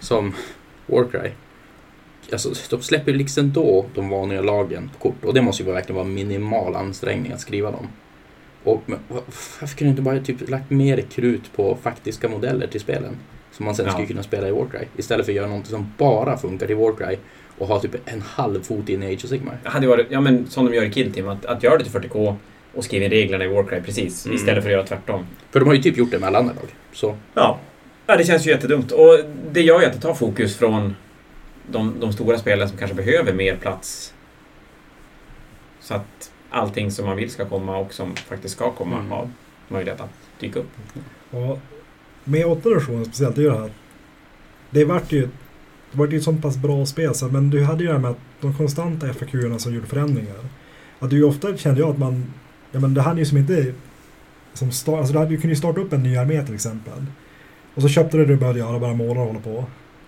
Som 0.00 0.34
Warcry. 0.86 1.30
Alltså, 2.32 2.76
de 2.76 2.82
släpper 2.82 3.12
ju 3.12 3.18
liksom 3.18 3.52
då 3.52 3.86
de 3.94 4.08
vanliga 4.08 4.40
lagen 4.40 4.90
på 4.92 4.98
kort 4.98 5.24
och 5.24 5.34
det 5.34 5.42
måste 5.42 5.62
ju 5.62 5.72
verkligen 5.72 5.96
vara 5.96 6.06
minimal 6.06 6.76
ansträngning 6.76 7.32
att 7.32 7.40
skriva 7.40 7.70
dem. 7.70 7.86
Och 8.64 8.82
men, 8.86 8.98
va- 9.08 9.20
varför 9.60 9.76
kunde 9.76 9.84
du 9.84 9.90
inte 9.90 10.02
bara 10.02 10.20
typ 10.20 10.50
lagt 10.50 10.70
mer 10.70 11.00
krut 11.00 11.52
på 11.56 11.76
faktiska 11.82 12.28
modeller 12.28 12.66
till 12.66 12.80
spelen? 12.80 13.16
Som 13.52 13.64
man 13.64 13.74
sen 13.74 13.86
Ja. 13.86 13.92
skulle 13.92 14.06
kunna 14.06 14.22
spela 14.22 14.48
i 14.48 14.50
Warcry. 14.50 14.84
Istället 14.96 15.26
för 15.26 15.32
att 15.32 15.36
göra 15.36 15.46
något 15.48 15.66
som 15.66 15.92
bara 15.98 16.36
funkar 16.36 16.66
till 16.66 16.76
Warcry 16.76 17.16
och 17.58 17.66
ha 17.66 17.80
typ 17.80 17.94
en 18.04 18.20
halv 18.22 18.62
fot 18.62 18.88
in 18.88 19.02
i 19.02 19.06
Age 19.14 19.24
of 19.24 19.30
Sigmar. 19.30 19.58
Det 19.62 19.68
hade 19.68 19.86
varit, 19.86 20.06
ja 20.10 20.20
men 20.20 20.46
som 20.46 20.66
de 20.66 20.74
gör 20.74 20.84
i 20.84 20.90
Kill 20.92 21.12
Team, 21.12 21.28
att, 21.28 21.46
att 21.46 21.62
göra 21.62 21.78
det 21.78 21.84
till 21.84 21.92
40K 21.92 22.34
och 22.74 22.84
skriva 22.84 23.04
in 23.04 23.10
reglerna 23.10 23.44
i 23.44 23.48
Warcry 23.48 23.80
precis, 23.80 24.26
Mm. 24.26 24.36
istället 24.36 24.62
för 24.64 24.70
att 24.70 24.74
göra 24.76 24.86
tvärtom. 24.86 25.26
För 25.50 25.60
de 25.60 25.66
har 25.66 25.74
ju 25.74 25.82
typ 25.82 25.96
gjort 25.96 26.10
det 26.10 26.18
med 26.18 26.26
alla 26.26 26.38
andra 26.38 26.54
lag. 26.54 26.68
Så 26.92 27.16
Ja. 27.34 27.58
ja, 28.06 28.16
det 28.16 28.24
känns 28.24 28.46
ju 28.46 28.50
jättedumt. 28.50 28.92
Och 28.92 29.18
det 29.52 29.60
gör 29.62 29.80
ju 29.80 29.86
att 29.86 29.92
det 29.92 30.00
tar 30.00 30.14
fokus 30.14 30.56
från 30.56 30.96
de, 31.70 31.94
de 32.00 32.12
stora 32.12 32.38
spelen 32.38 32.68
som 32.68 32.78
kanske 32.78 32.96
behöver 32.96 33.32
mer 33.32 33.56
plats. 33.56 34.14
Så 35.80 35.94
att 35.94 36.30
allting 36.50 36.90
som 36.90 37.06
man 37.06 37.16
vill 37.16 37.30
ska 37.30 37.44
komma 37.44 37.76
och 37.76 37.94
som 37.94 38.16
faktiskt 38.16 38.54
ska 38.54 38.70
komma 38.72 38.96
Mm. 38.96 39.10
har 39.10 39.30
möjlighet 39.68 40.00
att 40.00 40.10
dyka 40.40 40.58
upp. 40.58 40.70
Och 41.30 41.58
med 42.24 42.46
åttonde 42.46 42.78
versionen 42.78 43.04
speciellt, 43.04 43.36
det 43.36 43.40
är 43.40 43.44
ju 43.44 43.50
det 43.50 43.58
här. 43.58 43.70
Det 44.70 44.84
vart 44.84 45.12
ju, 45.12 45.28
det 45.92 45.98
vart 45.98 46.12
ju 46.12 46.16
ett 46.16 46.22
sånt 46.22 46.42
pass 46.42 46.56
bra 46.56 46.86
spel, 46.86 47.14
så, 47.14 47.28
men 47.28 47.50
du 47.50 47.64
hade 47.64 47.80
ju 47.80 47.86
det 47.86 47.92
här 47.92 48.00
med 48.00 48.10
att 48.10 48.18
de 48.40 48.54
konstanta 48.54 49.14
FAQ-erna 49.14 49.58
som 49.58 49.74
gjorde 49.74 49.86
förändringar. 49.86 50.36
Att 50.98 51.10
du 51.10 51.22
ofta 51.22 51.56
kände 51.56 51.80
jag 51.80 51.90
att 51.90 51.98
man, 51.98 52.24
ja 52.72 52.80
men 52.80 52.94
det 52.94 53.02
hade 53.02 53.18
ju 53.18 53.26
som 53.26 53.38
inte, 53.38 53.72
som 54.52 54.70
start, 54.72 54.98
alltså 54.98 55.12
du, 55.12 55.18
hade, 55.18 55.30
du 55.30 55.36
kunde 55.36 55.52
ju 55.52 55.56
starta 55.56 55.80
upp 55.80 55.92
en 55.92 56.02
ny 56.02 56.16
armé 56.16 56.44
till 56.44 56.54
exempel. 56.54 57.06
Och 57.74 57.82
så 57.82 57.88
köpte 57.88 58.16
du 58.16 58.26
det 58.26 58.32
du 58.32 58.40
började 58.40 58.58
göra, 58.58 58.78
bara 58.78 58.94
måla 58.94 59.20
och 59.20 59.26
hålla 59.26 59.40
på. 59.40 59.64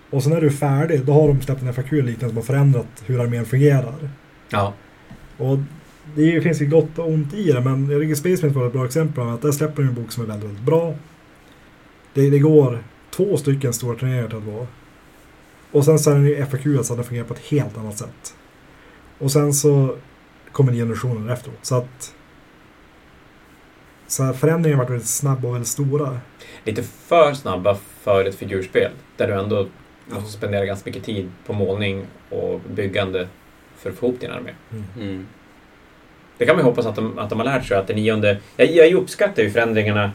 Och 0.09 0.23
sen 0.23 0.33
när 0.33 0.41
du 0.41 0.47
är 0.47 0.51
färdig, 0.51 1.05
då 1.05 1.13
har 1.13 1.27
de 1.27 1.41
släppt 1.41 1.61
en 1.61 1.73
FAQ 1.73 1.91
liknande 1.91 2.27
som 2.27 2.35
har 2.35 2.43
förändrat 2.43 3.03
hur 3.05 3.21
armén 3.21 3.45
fungerar. 3.45 4.09
Ja. 4.49 4.73
Och 5.37 5.57
det 6.15 6.41
finns 6.41 6.61
ju 6.61 6.65
gott 6.65 6.99
och 6.99 7.07
ont 7.07 7.33
i 7.33 7.51
det, 7.51 7.61
men 7.61 7.89
jag 7.89 8.01
tycker 8.01 8.15
Space 8.15 8.41
Marines 8.41 8.55
var 8.55 8.67
ett 8.67 8.73
bra 8.73 8.85
exempel. 8.85 9.23
av 9.23 9.33
Att 9.33 9.41
där 9.41 9.51
släpper 9.51 9.83
de 9.83 9.89
en 9.89 9.95
bok 9.95 10.11
som 10.11 10.23
är 10.23 10.27
väldigt, 10.27 10.49
väldigt 10.49 10.65
bra. 10.65 10.95
Det, 12.13 12.29
det 12.29 12.39
går 12.39 12.83
två 13.15 13.37
stycken 13.37 13.73
stora 13.73 13.95
turneringar 13.97 14.27
till 14.27 14.37
att 14.37 14.43
vara. 14.43 14.67
Och 15.71 15.85
sen 15.85 15.99
så 15.99 16.11
är 16.11 16.15
den 16.15 16.25
ju 16.25 16.45
FAQ 16.45 16.85
så 16.85 16.93
att 16.93 16.97
den 16.97 17.03
fungerar 17.03 17.25
på 17.25 17.33
ett 17.33 17.45
helt 17.45 17.77
annat 17.77 17.97
sätt. 17.97 18.35
Och 19.17 19.31
sen 19.31 19.53
så 19.53 19.95
kommer 20.51 20.73
generationer 20.73 21.33
efteråt. 21.33 21.59
Så 21.61 21.75
att 21.75 22.15
så 24.07 24.33
förändringen 24.33 24.79
har 24.79 24.85
varit 24.85 24.91
väldigt 24.91 25.09
snabba 25.09 25.47
och 25.47 25.53
väldigt 25.53 25.67
stora. 25.67 26.19
Lite 26.63 26.83
för 26.83 27.33
snabba 27.33 27.77
för 28.01 28.25
ett 28.25 28.35
figurspel, 28.35 28.91
där 29.17 29.27
du 29.27 29.33
ändå 29.33 29.67
måste 30.07 30.31
spendera 30.31 30.65
ganska 30.65 30.89
mycket 30.89 31.03
tid 31.03 31.31
på 31.45 31.53
målning 31.53 32.05
och 32.29 32.59
byggande 32.59 33.27
för 33.77 33.89
att 33.89 33.95
få 33.95 34.07
ihop 34.07 34.19
din 34.19 34.31
armé. 34.31 34.51
mm. 34.97 35.27
Det 36.37 36.45
kan 36.45 36.55
man 36.55 36.65
ju 36.65 36.69
hoppas 36.69 36.85
att 36.85 36.95
de, 36.95 37.19
att 37.19 37.29
de 37.29 37.39
har 37.39 37.45
lärt 37.45 37.65
sig 37.65 37.77
att 37.77 37.87
det 37.87 37.93
nionde... 37.93 38.37
Jag, 38.55 38.71
jag 38.71 38.93
uppskattar 38.93 39.43
ju 39.43 39.49
förändringarna 39.49 40.11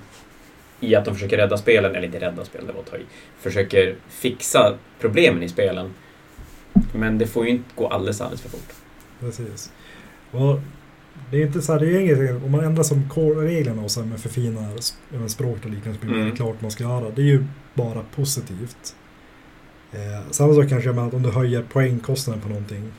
i 0.81 0.95
att 0.95 1.05
de 1.05 1.15
försöker 1.15 1.37
rädda 1.37 1.57
spelen, 1.57 1.95
eller 1.95 2.07
inte 2.07 2.21
rädda 2.21 2.45
spelen, 2.45 2.67
det 2.67 2.73
var 2.73 2.81
att 2.81 2.91
ta 2.91 2.97
i. 2.97 3.05
Försöker 3.39 3.95
fixa 4.09 4.75
problemen 5.01 5.43
i 5.43 5.49
spelen. 5.49 5.91
Men 6.95 7.19
det 7.19 7.27
får 7.27 7.45
ju 7.45 7.51
inte 7.51 7.69
gå 7.75 7.89
alldeles, 7.89 8.21
alldeles 8.21 8.41
för 8.43 8.49
fort. 8.49 8.73
Precis. 9.21 9.73
Och 10.31 10.61
det 11.31 11.37
är 11.43 11.47
inte 11.47 11.63
så 11.63 11.73
här, 11.73 11.81
det 11.81 11.87
är 11.87 12.01
inget, 12.01 12.43
om 12.45 12.51
man 12.51 12.65
ändrar 12.65 12.83
som 12.83 13.09
core-reglerna 13.11 13.83
och 14.01 14.07
med 14.07 14.21
förfinar 14.21 15.29
språk 15.29 15.59
och 15.65 15.71
liknande 15.71 15.99
så 16.01 16.07
blir 16.07 16.15
det 16.17 16.23
Mm. 16.23 16.37
klart 16.37 16.61
man 16.61 16.71
ska 16.71 16.85
göra. 16.85 17.11
Det 17.11 17.23
är 17.23 17.27
ju 17.27 17.45
bara 17.75 18.03
positivt. 18.15 18.97
Eh, 19.93 20.31
samma 20.31 20.55
sak 20.55 20.69
kanske 20.69 20.93
med 20.93 21.05
att 21.05 21.15
om 21.15 21.23
du 21.23 21.31
höjer 21.31 21.63
poängkostnaden 21.63 22.43
på 22.43 22.49
någonting 22.49 22.93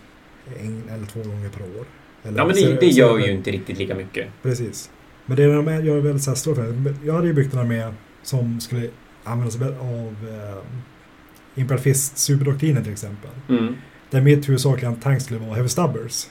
en 0.59 0.84
eller 0.93 1.05
två 1.05 1.19
gånger 1.19 1.49
per 1.49 1.61
år. 1.61 1.86
Eller, 2.23 2.38
Ja, 2.38 2.45
men 2.45 2.55
det, 2.55 2.80
det 2.80 2.86
gör 2.88 3.17
ju 3.17 3.32
inte 3.32 3.51
riktigt 3.51 3.78
lika 3.78 3.95
mycket. 3.95 4.28
Precis. 4.43 4.89
Men 5.28 5.38
det 5.38 5.43
är 5.43 5.53
de 5.55 5.67
är- 5.67 5.82
gör 5.84 5.99
väldigt 5.99 6.23
så 6.23 6.32
här 6.32 6.36
stora 6.36 6.55
förändringar. 6.55 6.99
Jag 7.05 7.13
hade 7.13 7.28
ju 7.28 7.34
byggt 7.34 7.53
en 7.53 7.59
armé 7.59 7.93
som 8.23 8.59
skulle 8.59 8.89
använda 9.23 9.51
sig 9.51 9.67
av 9.67 10.15
eh, 10.30 11.61
Imperial 11.61 11.80
Fist 11.84 12.17
superdoktrinen 12.17 12.84
till 12.84 12.91
exempel. 12.93 13.30
Mm. 13.49 13.75
Där 14.09 14.21
mitt 14.21 14.49
huvudsakliga 14.49 14.95
tank 14.95 15.21
skulle 15.21 15.39
vara 15.39 15.53
Heavy 15.55 15.69
Stubbers. 15.69 16.28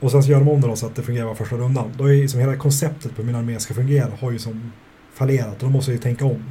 Och 0.00 0.10
sen 0.10 0.22
så 0.22 0.30
gör 0.30 0.38
de 0.38 0.48
om 0.48 0.60
det 0.60 0.66
då 0.68 0.76
så 0.76 0.86
att 0.86 0.94
det 0.94 1.02
fungerar 1.02 1.26
var 1.26 1.34
första 1.34 1.56
rundan. 1.56 1.92
Då 1.98 2.04
är 2.04 2.12
ju 2.12 2.28
som 2.28 2.40
hela 2.40 2.56
konceptet 2.56 3.16
på 3.16 3.22
min 3.22 3.34
armé 3.34 3.58
ska 3.58 3.74
fungera 3.74 4.10
har 4.20 4.30
ju 4.30 4.38
som 4.38 4.72
fallerat. 5.14 5.54
Och 5.54 5.60
då 5.60 5.68
måste 5.68 5.90
jag 5.90 5.96
ju 5.96 6.02
tänka 6.02 6.24
om 6.24 6.44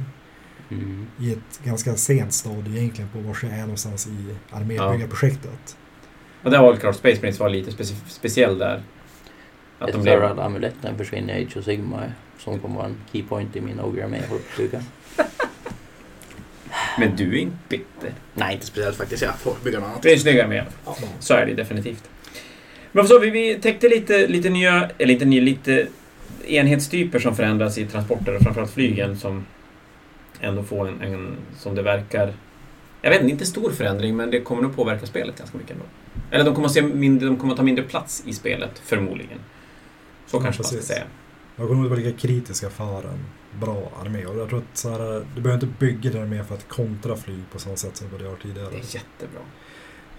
Mm. 0.72 1.06
i 1.20 1.32
ett 1.32 1.60
ganska 1.64 1.94
sent 1.96 2.32
stadie 2.32 2.78
egentligen 2.80 3.10
på 3.10 3.18
var 3.20 3.36
jag 3.42 3.52
är 3.52 3.60
någonstans 3.60 4.06
i 4.06 4.10
Ja. 4.50 4.56
armébyggarprojektet. 4.56 5.76
Och 6.42 6.50
där 6.50 6.58
klart 6.76 6.96
Space 6.96 7.16
Marines 7.20 7.40
var 7.40 7.48
lite 7.48 7.72
speci 7.72 7.94
speciell 8.08 8.58
där. 8.58 8.82
Att 9.80 9.92
de 9.92 10.02
blev... 10.02 10.20
Thirad 10.20 10.38
amuletten 10.38 10.98
försvinner 10.98 11.38
i 11.38 11.44
Age 11.44 11.56
of 11.56 11.64
Sigmar. 11.64 12.12
Som 12.38 12.58
kommer 12.58 12.76
vara 12.76 12.86
en 12.86 12.96
keypoint 13.12 13.56
i 13.56 13.60
min 13.60 13.80
Ogre 13.80 14.08
med 14.08 14.22
bygga. 14.56 14.82
Men 16.98 17.16
du 17.16 17.36
är 17.36 17.40
inte 17.40 17.56
bitter. 17.68 18.12
Nej, 18.34 18.54
inte 18.54 18.66
speciellt 18.66 18.96
faktiskt. 18.96 19.22
Jag 19.22 19.38
får 19.38 19.54
bygga 19.64 19.80
något 19.80 19.88
annat. 19.88 20.02
Det 20.02 20.08
är 20.08 20.14
en 20.14 20.20
snygg 20.20 20.40
armé. 20.40 20.64
Så 21.20 21.34
är 21.34 21.46
det 21.46 21.54
definitivt. 21.54 22.10
Men 22.92 23.08
så, 23.08 23.18
vi, 23.18 23.30
vi 23.30 23.54
täckte 23.54 23.88
lite, 23.88 24.26
lite 24.26 24.50
nya, 24.50 24.90
eller 24.98 25.12
inte 25.14 25.24
nya, 25.24 25.42
lite 25.42 25.86
enhetstyper 26.46 27.18
som 27.18 27.36
förändras 27.36 27.78
i 27.78 27.86
transporter 27.86 28.36
och 28.36 28.42
framförallt 28.42 28.70
flygen 28.70 29.16
som 29.16 29.46
ändå 30.40 30.62
får 30.62 30.88
en, 30.88 31.02
en 31.02 31.36
som 31.58 31.74
det 31.74 31.82
verkar, 31.82 32.32
jag 33.02 33.10
vet 33.10 33.20
inte, 33.20 33.32
inte 33.32 33.46
stor 33.46 33.70
förändring 33.70 34.16
men 34.16 34.30
det 34.30 34.40
kommer 34.40 34.62
nog 34.62 34.76
påverka 34.76 35.06
spelet 35.06 35.38
ganska 35.38 35.58
mycket 35.58 35.72
ändå. 35.72 35.84
Eller 36.30 36.44
de 36.44 36.54
kommer 36.54 36.66
att, 36.66 36.74
se 36.74 36.82
mindre, 36.82 37.26
de 37.26 37.36
kommer 37.36 37.52
att 37.52 37.56
ta 37.56 37.62
mindre 37.62 37.84
plats 37.84 38.22
i 38.26 38.32
spelet, 38.32 38.82
förmodligen. 38.84 39.38
Så 40.30 40.36
Ja, 40.36 40.40
kanske 40.40 40.60
man 40.60 40.64
ska 40.66 40.76
precis. 40.76 40.88
säga. 40.88 41.04
Jag 41.56 41.68
kommer 41.68 41.80
nog 41.82 41.90
vara 41.90 42.00
lika 42.00 42.18
kritiska 42.18 42.70
för 42.70 42.98
en 42.98 43.24
bra 43.60 43.90
armé. 44.04 44.26
Och 44.26 44.38
jag 44.38 44.48
tror 44.48 44.58
att 44.58 44.76
så 44.76 44.90
här, 44.90 45.24
du 45.34 45.40
behöver 45.40 45.64
inte 45.64 45.78
bygga 45.78 46.10
din 46.10 46.22
armé 46.22 46.44
för 46.44 46.54
att 46.54 46.68
kontra 46.68 47.16
flyg 47.16 47.42
på 47.52 47.58
samma 47.58 47.76
sätt 47.76 47.96
som 47.96 48.06
du 48.18 48.24
gör 48.24 48.36
tidigare. 48.42 48.68
Det 48.70 48.76
är 48.76 48.94
jättebra. 48.94 49.40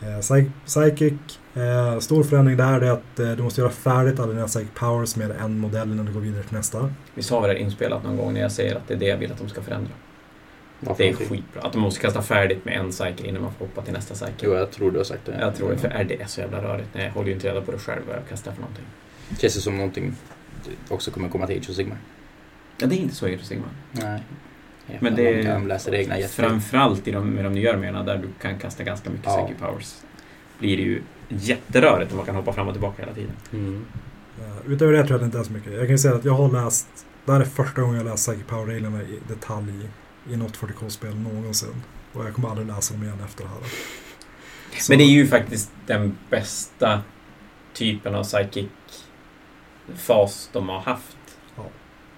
Eh, 0.01 0.19
Psy- 0.21 0.51
Psychic, 0.65 1.13
eh, 1.53 1.99
stor 1.99 2.23
förändring 2.23 2.57
där 2.57 2.81
är 2.81 2.91
att 2.91 3.19
eh, 3.19 3.31
du 3.31 3.43
måste 3.43 3.61
göra 3.61 3.71
färdigt 3.71 4.19
alla 4.19 4.33
dina 4.33 4.47
Psychic 4.47 4.69
Powers 4.75 5.15
med 5.15 5.31
en 5.31 5.59
modell 5.59 5.91
innan 5.91 6.05
du 6.05 6.13
går 6.13 6.21
vidare 6.21 6.43
till 6.43 6.57
nästa. 6.57 6.93
Vi 7.13 7.23
sa 7.23 7.39
väl 7.39 7.49
det 7.49 7.59
inspelat 7.59 8.03
någon 8.03 8.17
gång 8.17 8.33
när 8.33 8.41
jag 8.41 8.51
säger 8.51 8.75
att 8.75 8.87
det 8.87 8.93
är 8.93 8.97
det 8.97 9.05
jag 9.07 9.17
vill 9.17 9.31
att 9.31 9.37
de 9.39 9.49
ska 9.49 9.61
förändra. 9.61 9.91
Varför 10.79 11.03
Det 11.03 11.09
är 11.09 11.11
inte? 11.11 11.25
skitbra. 11.25 11.61
Att 11.61 11.73
de 11.73 11.79
måste 11.81 11.99
kasta 12.01 12.21
färdigt 12.21 12.65
med 12.65 12.77
en 12.79 12.93
cycle 12.93 13.27
innan 13.27 13.41
man 13.41 13.53
får 13.53 13.65
hoppa 13.65 13.81
till 13.81 13.93
nästa 13.93 14.15
cycle. 14.15 14.33
Jo, 14.41 14.53
jag 14.53 14.71
tror 14.71 14.91
du 14.91 14.97
har 14.97 15.03
sagt 15.03 15.25
det. 15.25 15.37
Jag 15.39 15.55
tror 15.55 15.69
det, 15.71 15.77
för 15.77 15.87
är 15.87 16.03
det 16.03 16.29
så 16.29 16.41
jävla 16.41 16.63
rörigt? 16.63 16.87
Nej, 16.93 17.05
jag 17.05 17.11
håller 17.11 17.27
ju 17.27 17.33
inte 17.33 17.47
reda 17.49 17.61
på 17.61 17.71
det 17.71 17.77
själv 17.79 18.01
vad 18.07 18.15
jag 18.15 18.27
kastar 18.29 18.51
för 18.51 18.61
någonting. 18.61 18.85
Känns 19.39 19.55
det 19.55 19.61
som 19.61 19.77
någonting 19.77 20.13
också 20.89 21.11
kommer 21.11 21.29
komma 21.29 21.47
till 21.47 21.57
Age 21.57 21.69
of 21.69 21.75
Sigmar? 21.75 21.97
Ja, 22.77 22.87
det 22.87 22.95
är 22.95 22.97
inte 22.99 23.15
så 23.15 23.25
Age 23.25 23.35
of 23.35 23.43
Sigmar. 23.45 23.69
Nej. 23.91 24.23
Ja, 24.87 24.93
Men 25.01 25.15
det 25.15 25.23
de 25.41 25.77
reglerna 25.91 26.19
jättebra. 26.19 26.49
Framförallt 26.49 27.07
i 27.07 27.11
de, 27.11 27.29
med 27.29 27.43
de 27.43 27.53
nya 27.53 27.73
arméerna 27.73 28.03
där 28.03 28.17
du 28.17 28.27
kan 28.41 28.59
kasta 28.59 28.83
ganska 28.83 29.09
mycket 29.09 29.25
Ja. 29.25 29.37
psychic 29.45 29.61
powers. 29.61 29.95
Blir 30.59 30.77
det 30.77 30.83
ju 30.83 31.01
jätterörigt 31.29 32.11
om 32.11 32.17
man 32.17 32.25
kan 32.25 32.35
hoppa 32.35 32.53
fram 32.53 32.67
och 32.67 32.73
tillbaka 32.73 33.01
hela 33.01 33.13
tiden. 33.15 33.31
Mm. 33.53 33.85
Eh, 34.39 34.71
utöver 34.71 34.93
det 34.93 34.97
tror 35.07 35.09
jag 35.09 35.15
att 35.15 35.21
det 35.21 35.25
inte 35.25 35.39
är 35.39 35.43
så 35.43 35.51
mycket. 35.53 35.71
Jag 35.73 35.81
kan 35.81 35.91
ju 35.91 35.97
säga 35.97 36.13
att 36.15 36.25
jag 36.25 36.33
har 36.33 36.63
läst, 36.63 36.87
det 37.25 37.31
här 37.31 37.39
är 37.41 37.45
första 37.45 37.81
gången 37.81 37.95
jag 37.97 38.05
läst 38.05 38.27
Psychic 38.27 38.47
Power-reglerna 38.47 39.01
i 39.01 39.19
detalj 39.27 39.73
i 40.31 40.35
något 40.37 40.57
40K-spel 40.57 41.15
någonsin. 41.15 41.83
Och 42.13 42.25
jag 42.25 42.33
kommer 42.33 42.49
aldrig 42.49 42.67
läsa 42.67 42.93
dem 42.93 43.03
igen 43.03 43.17
efter 43.25 43.43
det 43.43 43.49
här. 43.49 43.57
Så- 44.79 44.91
Men 44.91 44.97
det 44.99 45.03
är 45.03 45.11
ju 45.13 45.27
faktiskt 45.27 45.71
den 45.85 46.17
bästa 46.29 47.01
typen 47.73 48.15
av 48.15 48.23
psychic 48.23 48.67
fas 49.95 50.49
de 50.53 50.69
har 50.69 50.79
haft. 50.79 51.17
Ja. 51.55 51.63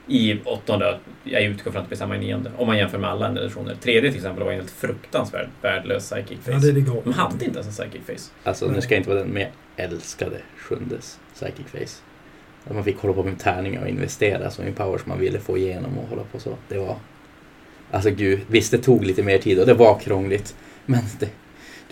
I 0.07 0.39
åttonde, 0.45 0.99
jag 1.23 1.43
utgår 1.43 1.71
från 1.71 1.79
att 1.81 1.85
det 1.85 1.89
blir 1.89 1.97
samma 1.97 2.15
i 2.15 2.19
nionde, 2.19 2.51
om 2.57 2.67
man 2.67 2.77
jämför 2.77 2.97
med 2.97 3.09
alla 3.09 3.27
andra 3.27 3.41
editioner. 3.41 3.75
Tredje 3.75 4.09
till 4.11 4.19
exempel 4.19 4.43
var 4.43 4.51
en 4.51 4.57
helt 4.57 4.71
fruktansvärt 4.71 5.49
värdelös 5.61 6.09
psychic 6.09 6.39
Ja, 6.45 6.53
face. 6.53 6.65
det, 6.65 6.71
det 6.71 6.81
går. 6.81 7.01
De 7.03 7.13
hade 7.13 7.45
inte 7.45 7.59
ens 7.59 7.79
en 7.79 7.85
psychic 7.89 8.05
face. 8.05 8.31
Alltså, 8.43 8.67
nu 8.67 8.81
ska 8.81 8.93
jag 8.93 8.99
inte 8.99 9.09
vara 9.09 9.19
den, 9.19 9.29
men 9.29 9.41
jag 9.41 9.51
älskade 9.85 10.37
sjundes 10.57 11.19
Psychic 11.33 11.65
Face. 11.71 12.01
Där 12.63 12.73
man 12.73 12.83
fick 12.83 12.97
hålla 12.97 13.13
på 13.13 13.23
med 13.23 13.39
tärningar 13.39 13.81
och 13.81 13.87
investera 13.87 14.51
som 14.51 14.67
i 14.67 14.71
powers 14.71 15.05
man 15.05 15.19
ville 15.19 15.39
få 15.39 15.57
igenom 15.57 15.97
och 15.97 16.07
hålla 16.09 16.23
på 16.31 16.39
så. 16.39 16.57
Det 16.67 16.77
var... 16.77 16.95
Alltså 17.91 18.09
gud, 18.09 18.39
visst 18.47 18.71
det 18.71 18.77
tog 18.77 19.05
lite 19.05 19.23
mer 19.23 19.37
tid 19.37 19.59
och 19.59 19.65
det 19.65 19.73
var 19.73 19.99
krångligt. 19.99 20.55
Men 20.85 21.01
det, 21.19 21.29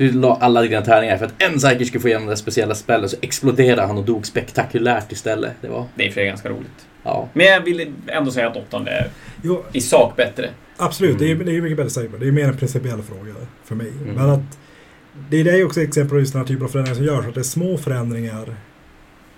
du 0.02 0.12
la 0.12 0.38
alla 0.42 0.62
dina 0.62 0.82
tärningar 0.82 1.18
för 1.18 1.26
att 1.26 1.34
en 1.42 1.58
Psychic 1.58 1.88
skulle 1.88 2.02
få 2.02 2.08
igenom 2.08 2.28
det 2.28 2.38
speciella 2.38 2.76
spelet 2.76 3.12
så 3.12 3.18
exploderade 3.22 3.82
han 3.82 3.98
och 3.98 4.06
dog 4.06 4.26
spektakulärt 4.26 5.12
istället. 5.12 5.52
Det 5.62 5.68
var... 5.68 5.86
Det 5.96 6.08
är 6.08 6.12
för 6.12 6.22
ganska 6.22 6.50
roligt. 6.50 6.88
Ja. 7.04 7.30
Men 7.34 7.46
jag 7.46 7.62
vill 7.62 7.94
ändå 8.08 8.32
säga 8.32 8.48
att 8.50 8.58
åttonde 8.58 8.92
är 8.92 9.10
Jo, 9.44 9.64
i 9.74 9.82
sak 9.82 10.16
bättre. 10.16 10.50
absolut, 10.78 11.20
det 11.20 11.26
är 11.26 11.32
Mm. 11.32 11.46
det 11.46 11.52
är 11.52 11.54
ju 11.54 11.62
mycket 11.62 11.78
bättre 11.78 11.90
Cyber. 11.90 12.18
Det 12.20 12.28
är 12.28 12.32
mer 12.32 12.48
en 12.48 12.58
principiell 12.58 13.02
fråga 13.02 13.34
för 13.64 13.76
mig. 13.76 13.88
Mm. 14.02 14.16
Men 14.16 14.30
att 14.30 14.58
det 15.30 15.38
är 15.38 15.44
det 15.44 15.52
är 15.52 15.66
också 15.66 15.82
exempel 15.82 16.10
på 16.10 16.20
just 16.20 16.34
den 16.34 16.42
här 16.42 16.48
typen 16.48 16.64
av 16.66 16.70
förändringar 16.70 16.96
som 16.96 17.06
görs. 17.06 17.26
Att 17.28 17.34
det 17.34 17.42
är 17.42 17.44
små 17.44 17.78
förändringar 17.78 18.56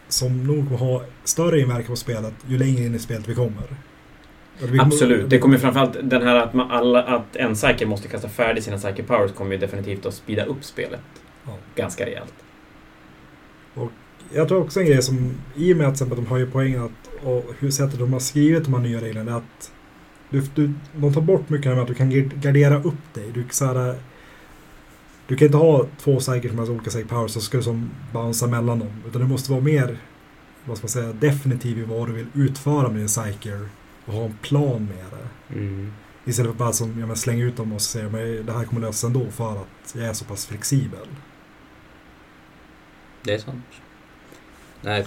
som 0.09 0.47
nog 0.47 0.65
kommer 0.65 0.77
ha 0.77 1.03
större 1.23 1.59
inverkan 1.59 1.85
på 1.87 1.95
spelet 1.95 2.33
ju 2.47 2.57
längre 2.57 2.83
in 2.83 2.95
i 2.95 2.99
spelet 2.99 3.27
vi 3.27 3.35
kommer. 3.35 3.63
Absolut. 4.79 5.29
Det 5.29 5.39
kommer 5.39 5.57
framförallt 5.57 5.97
den 6.03 6.21
här 6.21 6.35
att, 6.35 6.53
man 6.53 6.71
alla, 6.71 7.03
att 7.03 7.35
en 7.35 7.55
cycle 7.55 7.87
måste 7.87 8.07
kasta 8.07 8.29
färdigt 8.29 8.63
sina 8.63 8.79
cycle 8.79 9.03
powers 9.03 9.31
kommer 9.31 9.51
ju 9.51 9.57
definitivt 9.57 10.05
att 10.05 10.13
speeda 10.13 10.45
upp 10.45 10.63
spelet. 10.63 11.01
Ja. 11.45 11.57
Ganska 11.75 12.05
rejält. 12.05 12.33
Jag 14.33 14.47
tror 14.47 14.61
också 14.61 14.79
en 14.79 14.85
grej 14.85 15.01
som, 15.01 15.31
i 15.55 15.73
och 15.73 15.77
med 15.77 15.87
att, 15.87 15.99
de 15.99 16.25
har 16.25 16.37
ju 16.37 16.51
poängen 16.51 16.83
att, 16.83 17.25
och 17.25 17.45
hur 17.59 17.71
sättet 17.71 17.99
de 17.99 18.13
har 18.13 18.19
skrivit 18.19 18.63
de 18.63 18.73
här 18.73 18.81
nya 18.81 19.01
reglerna, 19.01 19.31
är 19.31 19.35
att 19.35 19.71
du, 20.29 20.41
du, 20.55 20.73
de 20.95 21.13
tar 21.13 21.21
bort 21.21 21.49
mycket 21.49 21.71
av 21.71 21.79
att 21.79 21.87
du 21.87 21.93
kan 21.93 22.11
gard- 22.11 22.41
gardera 22.41 22.83
upp 22.83 23.13
dig. 23.13 23.31
Du, 23.33 23.45
så 23.49 23.65
här, 23.65 23.95
du 25.27 25.35
kan 25.35 25.45
inte 25.45 25.57
ha 25.57 25.85
två 25.99 26.19
cycles 26.19 26.51
som 26.51 26.59
har 26.59 26.71
olika 26.71 26.89
cycle 26.89 27.09
powers 27.09 27.31
så 27.31 27.41
ska 27.41 27.57
du 27.57 27.63
som 27.63 27.89
bouncea 28.13 28.47
mellan 28.47 28.79
dem. 28.79 28.89
Utan 29.07 29.21
du 29.21 29.27
måste 29.27 29.51
vara 29.51 29.61
mer, 29.61 29.97
vad 30.65 30.77
ska 30.77 30.85
man 30.85 30.89
säga, 30.89 31.13
definitiv 31.13 31.79
i 31.79 31.83
vad 31.83 32.07
du 32.07 32.13
vill 32.13 32.27
utföra 32.33 32.87
med 32.87 32.97
din 32.97 33.09
cycle 33.09 33.59
och 34.05 34.13
ha 34.13 34.25
en 34.25 34.37
plan 34.41 34.85
med 34.85 35.19
det. 35.19 35.55
Mm. 35.59 35.93
Istället 36.25 36.51
för 36.51 36.57
bara 36.57 36.73
som, 36.73 36.99
ja, 36.99 37.05
men 37.05 37.15
slänga 37.15 37.43
ut 37.43 37.57
dem 37.57 37.73
och 37.73 37.81
säga 37.81 38.05
att 38.05 38.45
det 38.47 38.53
här 38.53 38.65
kommer 38.65 38.81
lösa 38.81 39.07
ändå 39.07 39.29
för 39.29 39.51
att 39.51 39.95
jag 39.95 40.05
är 40.05 40.13
så 40.13 40.25
pass 40.25 40.45
flexibel. 40.45 41.07
Det 43.23 43.33
är 43.33 43.37
sant. 43.37 43.65
Nej, 44.81 45.05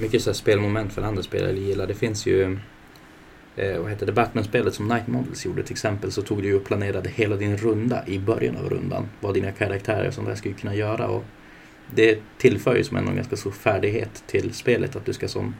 mycket 0.00 0.22
så 0.22 0.30
här 0.30 0.34
spelmoment 0.34 0.92
för 0.92 1.02
andra 1.02 1.22
spelare 1.22 1.58
gillar. 1.58 1.86
Det 1.86 1.94
finns 1.94 2.26
ju... 2.26 2.58
Eh, 3.56 3.80
vad 3.80 3.90
heter 3.90 4.06
det? 4.06 4.12
Batman-spelet 4.12 4.74
som 4.74 4.88
Night 4.88 5.06
Models 5.06 5.46
gjorde 5.46 5.62
till 5.62 5.72
exempel 5.72 6.12
så 6.12 6.22
tog 6.22 6.42
du 6.42 6.48
ju 6.48 6.56
och 6.56 6.64
planerade 6.64 7.08
hela 7.08 7.36
din 7.36 7.56
runda 7.56 8.06
i 8.06 8.18
början 8.18 8.56
av 8.56 8.70
rundan. 8.70 9.08
Vad 9.20 9.34
dina 9.34 9.52
karaktärer 9.52 10.10
som 10.10 10.24
där 10.24 10.34
skulle 10.34 10.54
kunna 10.54 10.74
göra. 10.74 11.08
Och 11.08 11.24
det 11.94 12.18
tillför 12.38 12.76
ju 12.76 12.84
som 12.84 12.96
en 12.96 13.16
ganska 13.16 13.36
stor 13.36 13.50
färdighet 13.50 14.24
till 14.26 14.54
spelet 14.54 14.96
att 14.96 15.04
du 15.04 15.12
ska 15.12 15.28
som 15.28 15.54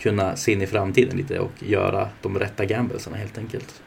kunna 0.00 0.36
se 0.36 0.52
in 0.52 0.62
i 0.62 0.66
framtiden 0.66 1.16
lite 1.16 1.38
och 1.38 1.52
göra 1.62 2.08
de 2.22 2.38
rätta 2.38 2.64
gamblesarna 2.64 3.16
helt 3.16 3.38
enkelt. 3.38 3.82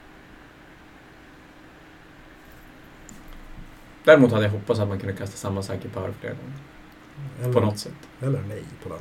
Däremot 4.03 4.32
hade 4.32 4.43
jag 4.43 4.51
hoppats 4.51 4.80
att 4.80 4.88
man 4.88 4.99
kunde 4.99 5.14
kasta 5.16 5.38
samma 5.38 5.64
cycle 5.64 5.89
power 5.93 6.14
flera 6.20 6.34
gånger. 6.34 6.53
Eller, 7.43 7.53
På 7.53 7.59
något 7.59 7.80
sätt. 7.80 7.93
eller 8.22 8.41
nej 8.41 8.64
på 8.84 8.89
den. 8.89 8.97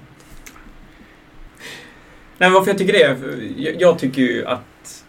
Nej, 2.38 2.50
men 2.50 2.52
varför 2.52 2.70
jag 2.70 2.78
tycker 2.78 2.92
det? 2.92 3.18
Jag, 3.62 3.80
jag 3.80 3.98
tycker 3.98 4.22
ju 4.22 4.46
att 4.46 5.04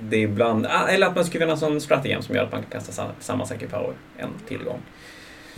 det 0.00 0.16
ibland... 0.16 0.66
ah, 0.66 0.86
Eller 0.88 1.06
att 1.06 1.14
man 1.14 1.24
skulle 1.24 1.38
kunna 1.40 1.50
ha 1.50 1.56
en 1.56 1.60
sån 1.60 1.80
strategi 1.80 2.16
som 2.22 2.34
gör 2.34 2.44
att 2.44 2.52
man 2.52 2.62
kan 2.62 2.70
kasta 2.70 2.92
sa- 2.92 3.12
samma 3.20 3.46
cycle 3.46 3.68
power 3.68 3.94
en 4.16 4.28
tillgång. 4.48 4.80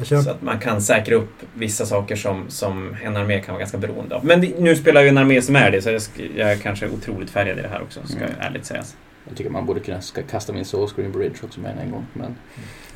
Så 0.03 0.31
att 0.31 0.43
man 0.43 0.59
kan 0.59 0.83
säkra 0.83 1.15
upp 1.15 1.33
vissa 1.55 1.87
saker 1.87 2.17
som, 2.17 2.45
som 2.49 2.97
en 3.03 3.17
armé 3.17 3.41
kan 3.41 3.53
vara 3.53 3.59
ganska 3.61 3.79
beroende 3.79 4.15
av. 4.17 4.25
Men 4.25 4.41
det, 4.41 4.59
nu 4.61 4.77
spelar 4.77 5.01
jag 5.01 5.05
ju 5.05 5.09
en 5.09 5.19
armé 5.19 5.43
som 5.43 5.57
är 5.57 5.71
det, 5.71 5.83
så 5.83 5.91
jag, 5.91 6.03
jag 6.37 6.53
är 6.53 6.57
kanske 6.57 6.89
otroligt 6.89 7.31
färgad 7.31 7.59
i 7.59 7.63
det 7.63 7.69
här 7.69 7.83
också, 7.83 8.01
ska 8.07 8.19
Mm. 8.19 8.31
ärligt 8.41 8.65
sägas. 8.65 8.97
Jag 9.29 9.37
tycker 9.37 9.51
man 9.51 9.67
borde 9.67 9.81
kunna 9.81 10.01
ska 10.01 10.23
kasta 10.23 10.53
min 10.53 10.65
Soul 10.65 10.89
Screen 10.89 11.13
Bridge 11.13 11.37
också 11.43 11.61
med 11.61 11.79
en 11.83 11.91
gång. 11.91 12.07
Men 12.13 12.37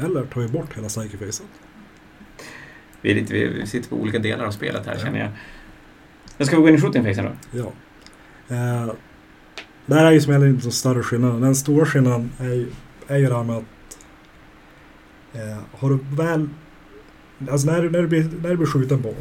Eller 0.06 0.24
tar 0.24 0.40
vi 0.40 0.48
bort 0.48 0.76
hela 0.76 0.88
psykefacet. 0.88 1.46
Vi, 3.00 3.10
är 3.10 3.14
lite, 3.14 3.34
vi 3.34 3.66
sitter 3.66 3.88
på 3.88 3.96
olika 3.96 4.18
delar 4.18 4.44
av 4.44 4.50
spelet 4.50 4.86
här, 4.86 4.98
känner 4.98 5.18
jag. 5.20 5.28
Men 6.36 6.46
ska 6.46 6.56
vi 6.56 6.62
gå 6.62 6.68
in 6.68 6.74
i 6.74 6.80
shooting 6.80 7.04
facen 7.04 7.24
då? 7.24 7.58
Ja. 7.58 7.72
Eh, 8.56 8.92
det 9.86 9.94
här 9.94 10.04
är 10.06 10.10
ju 10.10 10.20
som 10.20 10.32
heller 10.32 10.46
inte 10.46 10.62
så 10.64 10.70
större 10.70 11.02
skillnad. 11.02 11.42
Den 11.42 11.54
stora 11.54 11.86
skillnaden 11.86 12.32
är 12.38 12.44
ju, 12.54 12.70
är 13.08 13.16
ju 13.18 13.26
det 13.26 13.34
här 13.36 13.44
med 13.44 13.56
att 13.56 13.64
eh, 15.34 15.58
har 15.78 15.90
du 15.90 15.98
väl 16.16 16.48
Alltså 17.50 17.66
när 17.70 17.82
du, 17.82 17.90
när, 17.90 18.02
du 18.02 18.08
blir, 18.08 18.30
när 18.42 18.50
du 18.50 18.56
blir 18.56 18.66
skjuten 18.66 19.02
på 19.02 19.14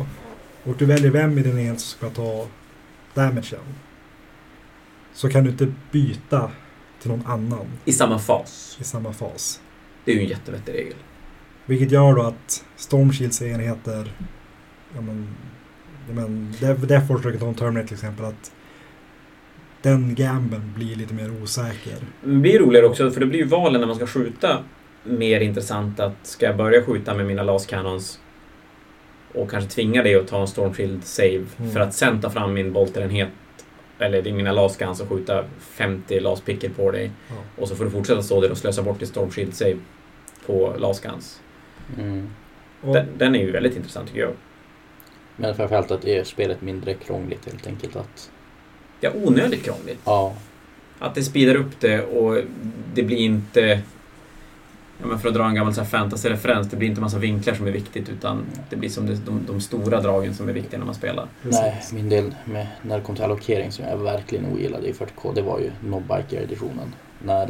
och 0.63 0.75
du 0.77 0.85
väljer 0.85 1.11
vem 1.11 1.37
i 1.37 1.41
din 1.41 1.59
enhet 1.59 1.79
som 1.79 1.97
ska 1.97 2.09
ta 2.09 2.47
damagen 3.13 3.59
så 5.13 5.29
kan 5.29 5.43
du 5.43 5.49
inte 5.49 5.73
byta 5.91 6.51
till 7.01 7.11
någon 7.11 7.25
annan 7.25 7.67
I 7.85 7.93
samma 7.93 8.19
fas. 8.19 8.77
i 8.81 8.83
samma 8.83 9.13
fas. 9.13 9.61
Det 10.05 10.11
är 10.11 10.15
ju 10.15 10.21
en 10.21 10.27
jättevettig 10.29 10.73
regel. 10.73 10.95
Vilket 11.65 11.91
gör 11.91 12.15
då 12.15 12.21
att 12.21 12.65
Stormshields 12.75 13.41
enheter, 13.41 14.11
ja 14.95 15.01
men, 15.01 15.27
ja 16.07 16.13
men 16.13 16.53
Death 16.61 17.07
Force 17.07 17.29
Rocket 17.29 17.57
Terminate 17.57 17.87
till 17.87 17.95
exempel, 17.95 18.25
att 18.25 18.51
den 19.81 20.15
gamblen 20.15 20.73
blir 20.75 20.95
lite 20.95 21.13
mer 21.13 21.41
osäker. 21.43 21.97
Det 22.23 22.35
blir 22.35 22.59
roligare 22.59 22.85
också, 22.85 23.11
för 23.11 23.19
det 23.19 23.25
blir 23.25 23.39
ju 23.39 23.45
valen 23.45 23.81
när 23.81 23.87
man 23.87 23.95
ska 23.95 24.07
skjuta 24.07 24.63
mer 25.05 25.41
intressant 25.41 25.99
att 25.99 26.13
ska 26.23 26.45
jag 26.45 26.57
börja 26.57 26.81
skjuta 26.83 27.13
med 27.13 27.25
mina 27.25 27.43
las 27.43 27.65
cannons 27.65 28.19
och 29.33 29.51
kanske 29.51 29.69
tvinga 29.69 30.03
dig 30.03 30.15
att 30.15 30.27
ta 30.27 30.41
en 30.41 30.47
Stormfield 30.47 31.03
save 31.05 31.45
Mm. 31.59 31.71
för 31.71 31.79
att 31.79 31.93
sen 31.93 32.21
ta 32.21 32.29
fram 32.29 32.53
min 32.53 32.73
bolterenhet 32.73 33.29
eller 33.99 34.21
det 34.21 34.29
är 34.29 34.33
mina 34.33 34.51
las 34.51 34.77
cannons 34.77 35.01
och 35.01 35.09
skjuta 35.09 35.43
50 35.59 36.19
las 36.19 36.41
picker 36.41 36.69
på 36.69 36.91
dig 36.91 37.11
Ja. 37.29 37.35
och 37.61 37.67
så 37.67 37.75
får 37.75 37.85
du 37.85 37.91
fortsätta 37.91 38.21
stå 38.21 38.41
där 38.41 38.51
och 38.51 38.57
slösa 38.57 38.81
bort 38.83 38.99
ditt 38.99 39.09
Stormshield 39.09 39.53
save 39.53 39.77
på 40.45 40.73
las 40.77 40.99
cannons. 40.99 41.41
mm. 41.97 42.29
Den, 42.81 43.05
den 43.17 43.35
är 43.35 43.39
ju 43.39 43.51
väldigt 43.51 43.75
intressant 43.75 44.07
tycker 44.07 44.21
jag. 44.21 44.33
Men 45.35 45.55
framförallt 45.55 45.91
att 45.91 46.01
det 46.01 46.11
gör 46.11 46.23
spelet 46.23 46.61
mindre 46.61 46.93
krångligt 46.93 47.45
helt 47.45 47.67
enkelt. 47.67 47.95
Att, 47.95 48.31
är 49.01 49.11
onödigt 49.27 49.63
krångligt. 49.63 49.99
ja, 50.05 50.35
Att 50.99 51.15
det 51.15 51.23
speedar 51.23 51.55
upp 51.55 51.79
det 51.79 52.01
och 52.01 52.41
det 52.93 53.03
blir 53.03 53.17
inte... 53.17 53.81
Ja, 55.01 55.07
men 55.07 55.19
för 55.19 55.27
att 55.27 55.33
dra 55.35 55.45
en 55.45 55.55
gammal 55.55 55.73
fantasy-referens, 55.73 56.67
det 56.69 56.75
blir 56.77 56.87
inte 56.89 57.01
massa 57.01 57.17
vinklar 57.17 57.53
som 57.53 57.67
är 57.67 57.71
viktigt 57.71 58.09
utan 58.09 58.45
det 58.69 58.75
blir 58.75 58.89
som 58.89 59.05
det, 59.05 59.13
de, 59.25 59.45
de 59.47 59.61
stora 59.61 60.01
dragen 60.01 60.33
som 60.33 60.49
är 60.49 60.53
viktiga 60.53 60.79
när 60.79 60.85
man 60.85 60.95
spelar. 60.95 61.27
nej, 61.41 61.81
min 61.93 62.09
del 62.09 62.35
med, 62.45 62.67
när 62.81 62.97
det 62.97 63.03
kom 63.03 63.15
till 63.15 63.23
allokering 63.23 63.71
som 63.71 63.85
jag 63.85 63.97
verkligen 63.97 64.45
ogillade 64.53 64.87
i 64.87 64.93
40K, 64.93 65.31
det 65.35 65.41
var 65.41 65.59
ju 65.59 65.71
Nobbiker-editionen. 65.89 66.93
När 67.23 67.49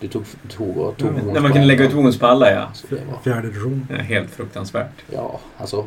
du 0.00 0.08
tog, 0.08 0.24
tog 0.48 0.76
och 0.76 0.96
tog 0.96 1.08
Mm. 1.08 1.20
wounds 1.20 1.34
När 1.34 1.40
man 1.40 1.52
kunde 1.52 1.66
lägga 1.66 1.84
ut 1.84 1.92
wounds 1.92 2.18
på 2.18 2.26
alla 2.26 2.50
ja. 2.52 2.68
Det 2.88 2.94
var, 2.94 3.18
Fjärde 3.24 3.48
edition. 3.48 3.86
Är 3.90 3.96
helt 3.96 4.30
fruktansvärt. 4.30 4.90
ja, 5.10 5.40
alltså 5.58 5.84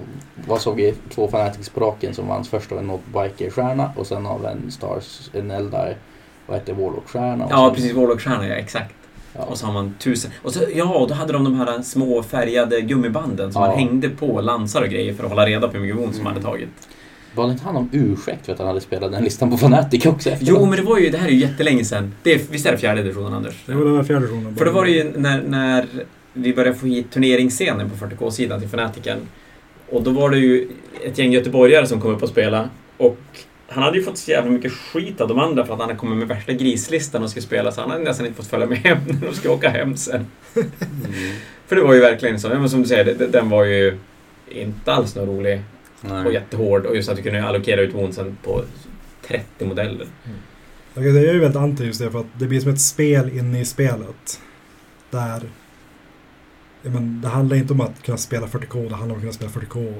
vad 0.47 0.61
såg 0.61 0.75
vi? 0.75 0.93
Två 1.09 1.27
Fanatics 1.27 1.69
på 1.69 1.79
raken 1.79 2.13
som 2.13 2.27
vanns 2.27 2.49
först 2.49 2.71
av 2.71 2.77
en 2.77 2.87
Nobbiker-stjärna 2.87 3.91
och 3.95 4.07
sen 4.07 4.25
av 4.25 4.45
en 4.45 4.71
Stars, 4.71 5.29
en 5.33 5.51
Eldar, 5.51 5.95
vad 6.47 6.57
hette 6.57 6.73
Warlock-stjärna. 6.73 7.47
Ja, 7.49 7.65
sen- 7.67 7.75
precis. 7.75 7.93
Warlock-stjärna, 7.93 8.47
ja 8.47 8.55
exakt. 8.55 8.93
Ja. 9.37 9.43
Och 9.43 9.57
så 9.57 9.65
har 9.65 9.73
man 9.73 9.93
tusen... 9.99 10.31
Och 10.43 10.53
så, 10.53 10.59
ja, 10.75 11.05
då 11.09 11.13
hade 11.13 11.33
de 11.33 11.43
de 11.43 11.55
här 11.59 11.81
små 11.81 12.23
färgade 12.23 12.81
gummibanden 12.81 13.53
som 13.53 13.61
Ja. 13.61 13.67
man 13.67 13.77
hängde 13.77 14.09
på 14.09 14.41
lansar 14.41 14.81
och 14.81 14.89
grejer 14.89 15.13
för 15.13 15.23
att 15.23 15.29
hålla 15.29 15.45
reda 15.45 15.67
på 15.67 15.73
hur 15.73 15.81
mycket 15.81 15.97
wounds 15.97 16.17
som 16.17 16.21
Mm. 16.27 16.33
hade 16.33 16.45
tagit. 16.45 16.69
Var 17.35 17.45
det 17.45 17.51
inte 17.51 17.63
han 17.65 17.75
om 17.75 17.89
ursäkt 17.91 18.45
för 18.45 18.53
att 18.53 18.59
han 18.59 18.67
hade 18.67 18.81
spelat 18.81 19.11
den 19.11 19.23
listan 19.23 19.49
på 19.49 19.55
Fnatic 19.57 20.05
också 20.05 20.29
efter? 20.29 20.45
Jo, 20.45 20.65
men 20.65 20.75
det 20.79 20.81
var 20.81 20.97
ju... 20.97 21.09
Det 21.09 21.17
här 21.17 21.27
är 21.27 21.31
ju 21.31 21.37
jättelänge 21.37 21.85
sedan. 21.85 22.13
Det 22.23 22.33
är, 22.33 22.39
visst 22.51 22.65
är 22.65 22.71
det 22.71 22.77
fjärde 22.77 23.01
editionen, 23.01 23.33
Anders? 23.33 23.63
Det 23.65 23.73
var 23.73 23.85
den 23.85 23.95
här 23.95 24.03
fjärde 24.03 24.21
versionen. 24.21 24.55
För 24.55 24.65
då 24.65 24.71
var 24.71 24.85
det 24.85 24.91
ju 24.91 25.11
när, 25.17 25.41
när 25.47 25.85
vi 26.33 26.53
började 26.53 26.77
få 26.77 26.85
hit 26.87 27.11
turneringsscenen 27.11 27.89
på 27.89 28.05
40K-sidan 28.05 28.59
till 28.59 28.69
Fanatiken. 28.69 29.17
Och 29.89 30.03
då 30.03 30.11
var 30.11 30.29
det 30.29 30.37
ju 30.37 30.67
ett 31.05 31.17
gäng 31.17 31.31
göteborgare 31.31 31.87
som 31.87 32.01
kom 32.01 32.11
upp 32.11 32.23
och 32.23 32.29
spela. 32.29 32.69
Och 32.97 33.17
han 33.67 33.83
hade 33.83 33.97
ju 33.97 34.03
fått 34.03 34.17
så 34.17 34.31
jävla 34.31 34.51
mycket 34.51 34.71
skit 34.71 35.21
av 35.21 35.27
de 35.27 35.39
andra 35.39 35.65
för 35.65 35.73
att 35.73 35.79
han 35.79 35.87
hade 35.89 35.99
kommit 35.99 36.17
med 36.17 36.27
värsta 36.27 36.53
grislistan 36.53 37.23
och 37.23 37.29
skulle 37.29 37.43
spela. 37.45 37.71
Så 37.71 37.81
han 37.81 37.89
hade 37.91 38.03
nästan 38.03 38.25
inte 38.25 38.37
fått 38.37 38.47
följa 38.47 38.67
med 38.67 38.77
hem 38.77 38.97
när 39.07 39.27
de 39.27 39.33
skulle 39.35 39.53
åka 39.53 39.69
hem 39.69 39.97
sen. 39.97 40.25
Mm. 40.55 40.69
För 41.67 41.75
det 41.75 41.81
var 41.81 41.93
ju 41.93 41.99
verkligen 41.99 42.39
så. 42.39 42.49
Men 42.49 42.69
som 42.69 42.81
du 42.81 42.87
säger, 42.87 43.05
det- 43.05 43.27
den 43.27 43.49
var 43.49 43.63
ju 43.63 43.97
inte 44.49 44.93
alls 44.93 45.15
någon 45.15 45.27
rolig 45.27 45.61
och 46.01 46.09
Nej. 46.09 46.33
jättehård. 46.33 46.85
Och 46.85 46.95
just 46.95 47.09
att 47.09 47.15
du 47.17 47.23
kunde 47.23 47.43
allokera 47.43 47.81
ut 47.81 47.93
woundsen 47.95 48.37
på 48.43 48.63
30 49.27 49.65
modeller. 49.65 50.07
Okej, 50.95 51.11
det 51.11 51.19
är 51.29 51.33
ju 51.33 51.39
väldigt 51.39 51.57
anti 51.61 51.83
just 51.85 51.99
det 51.99 52.11
för 52.11 52.19
att 52.19 52.25
det 52.39 52.45
blir 52.45 52.59
som 52.59 52.71
ett 52.71 52.81
spel 52.81 53.37
inne 53.37 53.59
i 53.61 53.65
spelet. 53.65 54.41
Där 55.09 55.41
ja, 56.81 56.89
men, 56.89 57.21
det 57.21 57.27
handlar 57.27 57.57
inte 57.57 57.73
om 57.73 57.81
att 57.81 58.03
kunna 58.03 58.17
spela 58.17 58.47
40K, 58.47 58.89
det 58.89 58.95
handlar 58.95 59.15
om 59.15 59.15
att 59.15 59.21
kunna 59.21 59.33
spela 59.33 59.51
40K, 59.51 59.93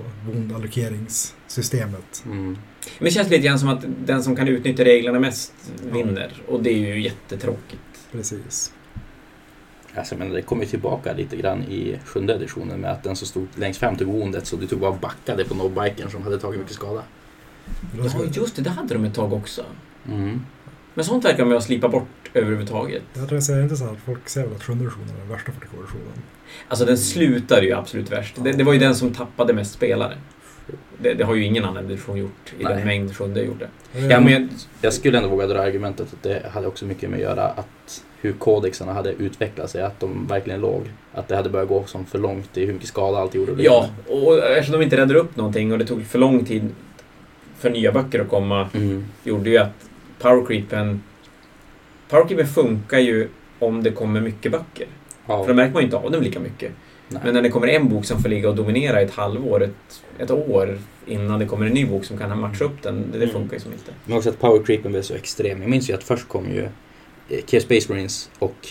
allokeringssystemet. 0.56 2.24
Mm. 2.26 2.58
Men 2.98 3.06
det 3.06 3.12
känns 3.12 3.30
lite 3.30 3.48
grann 3.48 3.60
som 3.60 3.70
att 3.70 3.86
den 4.06 4.24
som 4.24 4.36
kan 4.36 4.48
utnyttja 4.48 4.84
reglerna 4.84 5.20
mest 5.20 5.54
vinner. 5.92 6.32
Och 6.48 6.64
det 6.64 6.70
är 6.70 6.78
ju 6.78 7.02
jättetråkigt. 7.02 7.82
Precis. 8.12 8.74
Alltså, 9.96 10.18
men 10.18 10.30
det 10.30 10.42
kommer 10.42 10.64
ju 10.64 10.70
tillbaka 10.70 11.14
lite 11.14 11.36
grann 11.38 11.64
i 11.64 12.00
sjunde 12.06 12.34
editionen 12.34 12.80
med 12.80 12.92
att 12.92 13.04
den 13.04 13.16
som 13.16 13.28
stod 13.28 13.48
längst 13.56 13.80
fram 13.80 13.96
tog 13.96 14.08
woundet 14.08 14.48
så 14.48 14.56
du 14.56 14.68
tog 14.68 14.80
bara 14.80 14.92
backade 14.92 15.46
på 15.46 15.56
nobbiken 15.56 16.10
som 16.10 16.24
hade 16.24 16.40
tagit 16.40 16.60
mycket 16.60 16.76
skada. 16.76 17.04
Ja, 17.98 18.24
just 18.34 18.56
det. 18.56 18.62
Det 18.62 18.70
hade 18.70 18.94
de 18.94 19.06
ett 19.06 19.14
tag 19.14 19.34
också. 19.34 19.66
Mm. 20.08 20.42
Men 20.94 21.06
sånt 21.06 21.26
verkar 21.26 21.38
de 21.38 21.50
ju 21.50 21.54
ha 21.54 21.62
slipat 21.62 21.92
bort 21.92 22.32
överhuvudtaget. 22.34 23.04
Jag 23.14 23.28
tror 23.28 23.36
jag 23.36 23.44
säger 23.44 23.64
inte 23.64 23.78
så 23.78 23.86
att 23.86 23.98
folk 24.06 24.30
säger 24.30 24.48
väl 24.48 24.56
att 24.56 24.64
sjunde 24.64 24.84
versionen 24.84 25.10
är 25.10 25.20
den 25.20 25.30
värsta 25.30 25.52
40K-versionen. 25.52 26.22
Alltså 26.68 26.86
den 26.86 26.98
slutade 26.98 27.66
ju 27.66 27.74
absolut 27.74 28.12
värst. 28.12 28.36
Det, 28.44 28.52
det 28.52 28.64
var 28.64 28.74
ju 28.74 28.80
den 28.80 28.96
som 28.96 29.14
tappade 29.14 29.54
mest 29.54 29.74
spelare. 29.74 30.18
Det, 30.98 31.14
det 31.14 31.24
har 31.24 31.36
ju 31.36 31.44
ingen 31.44 31.66
annan 31.66 31.86
edition 31.86 32.18
gjort 32.18 32.54
i 32.60 32.64
Nej. 32.64 32.74
den 32.76 32.86
mängd 32.88 33.16
sjunde 33.16 33.42
gjorde. 33.44 33.68
Ja, 33.94 34.00
men- 34.02 34.24
men 34.24 34.50
jag 34.82 34.94
skulle 34.94 35.18
ändå 35.18 35.30
våga 35.30 35.48
dra 35.48 35.60
argumentet 35.62 36.08
att 36.14 36.24
det 36.24 36.46
hade 36.54 36.68
också 36.68 36.86
mycket 36.86 37.10
med 37.10 37.18
att 37.18 37.24
göra 37.24 37.44
att 37.44 38.04
hur 38.22 38.34
kodexarna 38.34 38.94
hade 38.94 39.12
utvecklat 39.12 39.70
sig, 39.70 39.82
att 39.84 40.00
de 40.00 40.28
verkligen 40.28 40.62
låg. 40.62 40.82
Att 41.14 41.28
det 41.28 41.36
hade 41.36 41.50
börjat 41.50 41.70
gå 41.70 41.84
som 41.86 42.06
för 42.06 42.20
långt 42.20 42.58
i 42.58 42.66
hur 42.66 42.74
mycket 42.74 42.88
skada 42.88 43.18
allt 43.18 43.36
gjorde. 43.36 43.64
Ja, 43.64 43.90
och 44.10 44.38
eftersom 44.44 44.80
de 44.80 44.84
inte 44.84 44.98
räddade 44.98 45.20
upp 45.20 45.36
någonting 45.36 45.72
och 45.72 45.78
det 45.80 45.86
tog 45.86 46.06
för 46.06 46.20
lång 46.20 46.46
tid 46.46 46.70
för 47.58 47.70
nya 47.70 47.92
böcker 47.92 48.20
att 48.22 48.30
komma 48.30 48.70
Mm. 48.74 49.06
gjorde 49.24 49.50
ju 49.50 49.58
att 49.58 49.90
powercreepen... 50.20 51.04
Powercreepen 52.10 52.48
funkar 52.48 53.00
ju 53.00 53.28
om 53.60 53.84
det 53.84 53.92
kommer 53.92 54.22
mycket 54.22 54.52
böcker. 54.52 54.88
Ja. 55.28 55.42
För 55.44 55.48
då 55.48 55.54
märker 55.54 55.74
man 55.74 55.82
ju 55.82 55.86
inte 55.86 55.98
av 55.98 56.12
dem 56.12 56.22
lika 56.22 56.40
mycket. 56.40 56.72
Nej. 57.10 57.22
Men 57.26 57.34
när 57.34 57.42
det 57.42 57.50
kommer 57.50 57.68
en 57.68 57.90
bok 57.90 58.06
som 58.06 58.22
får 58.22 58.30
ligga 58.30 58.50
och 58.50 58.56
dominera 58.56 59.02
ett 59.02 59.12
halvår, 59.12 59.64
ett, 59.64 60.04
ett 60.18 60.32
år 60.32 60.78
innan 61.06 61.40
det 61.40 61.46
kommer 61.46 61.66
en 61.66 61.74
ny 61.74 61.86
bok 61.86 62.06
som 62.06 62.18
kan 62.18 62.40
matcha 62.40 62.66
upp 62.66 62.82
den, 62.82 63.12
det, 63.12 63.18
det 63.18 63.24
Mm. 63.24 63.34
funkar 63.34 63.54
ju 63.54 63.60
som 63.60 63.72
inte. 63.74 63.92
Men 64.06 64.18
också 64.18 64.30
att 64.30 64.40
powercreepen 64.40 64.92
blev 64.92 65.02
så 65.02 65.14
extrem. 65.14 65.62
Jag 65.62 65.70
minns 65.70 65.90
ju 65.90 65.94
att 65.94 66.04
först 66.04 66.28
kom 66.28 66.46
ju 66.52 66.64
eh, 67.30 67.40
Chaos 67.48 67.64
Space 67.64 67.94
Marines 67.94 68.30
och 68.40 68.68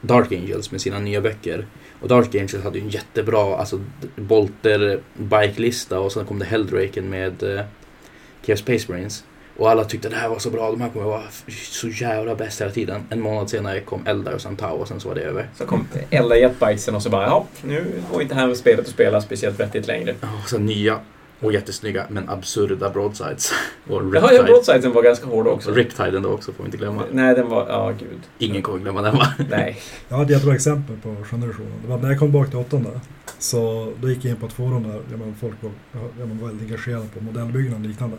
Dark 0.00 0.32
Angels 0.32 0.70
med 0.70 0.80
sina 0.80 0.98
nya 0.98 1.20
böcker. 1.20 1.66
Och 2.00 2.08
Dark 2.08 2.34
Angels 2.34 2.64
hade 2.64 2.78
ju 2.78 2.84
en 2.84 2.90
jättebra 2.90 3.56
alltså, 3.56 3.80
Bolter 4.16 5.00
bike-lista 5.16 6.00
och 6.00 6.12
sen 6.12 6.24
kom 6.26 6.38
det 6.38 6.44
Helldraken 6.44 7.10
med 7.10 7.42
eh, 7.42 8.56
Space 8.56 8.92
Marines. 8.92 9.24
Och 9.56 9.70
alla 9.70 9.84
tyckte 9.84 10.08
det 10.08 10.16
här 10.16 10.28
var 10.28 10.38
så 10.38 10.50
bra, 10.50 10.70
de 10.70 10.80
här 10.80 10.88
kommer 10.88 11.06
vara 11.06 11.22
så 11.70 11.88
jävla 11.88 12.34
bäst 12.34 12.60
hela 12.60 12.70
tiden. 12.70 13.02
En 13.10 13.20
månad 13.20 13.50
senare 13.50 13.80
kom 13.80 14.06
Eldar 14.06 14.32
och 14.32 14.40
sen 14.40 14.56
Tau 14.56 14.76
och 14.76 14.88
sen 14.88 15.00
så 15.00 15.08
var 15.08 15.14
det 15.14 15.20
över. 15.20 15.48
Så 15.54 15.66
kom 15.66 15.88
Ella 16.10 16.36
Jetbitesen 16.36 16.94
och 16.94 17.02
så 17.02 17.10
bara, 17.10 17.26
ja, 17.26 17.46
nu 17.62 18.02
går 18.12 18.22
inte 18.22 18.34
här 18.34 18.46
med 18.46 18.56
spelet 18.56 18.80
att 18.80 18.88
spela 18.88 19.20
speciellt 19.20 19.60
vettigt 19.60 19.86
längre. 19.86 20.14
Och 20.42 20.48
sen 20.48 20.66
nya 20.66 21.00
och 21.40 21.52
jättesnygga 21.52 22.06
men 22.08 22.28
absurda 22.28 22.90
broadsides. 22.90 23.52
Och 23.88 23.92
Jaha, 23.92 24.02
ja, 24.12 24.28
Riptide. 24.28 24.44
Broadsidesen 24.44 24.92
var 24.92 25.02
ganska 25.02 25.26
hård 25.26 25.46
också. 25.46 25.70
Riptiden 25.70 26.22
då 26.22 26.28
också 26.28 26.52
får 26.52 26.62
vi 26.62 26.66
inte 26.66 26.76
glömma. 26.76 27.02
Nej, 27.12 27.34
den 27.34 27.48
var, 27.48 27.66
ja 27.68 27.90
gud. 27.98 28.20
Ingen 28.38 28.62
kommer 28.62 28.78
glömma 28.78 29.02
den 29.02 29.16
va? 29.16 29.26
Nej. 29.50 29.80
Jag 30.08 30.16
hade 30.16 30.26
ett 30.26 30.30
jättebra 30.30 30.54
exempel 30.54 30.96
på 31.02 31.10
versionen. 31.10 31.54
Det 31.82 31.88
var 31.88 31.98
när 31.98 32.08
jag 32.08 32.18
kom 32.18 32.28
tillbaka 32.28 32.50
till 32.50 32.58
åttonde. 32.58 33.00
Så 33.38 33.92
då 34.00 34.08
gick 34.08 34.24
jag 34.24 34.30
in 34.30 34.36
på 34.36 34.46
ett 34.46 34.52
forum 34.52 34.82
där 34.82 35.00
ja, 35.10 35.16
men 35.16 35.34
folk 35.40 35.54
var, 35.60 35.70
ja, 35.92 36.00
men 36.18 36.38
var 36.38 36.48
väldigt 36.48 36.70
engagerade 36.70 37.06
på 37.14 37.24
modellbyggnader 37.24 37.82
och 37.82 37.88
liknande. 37.88 38.16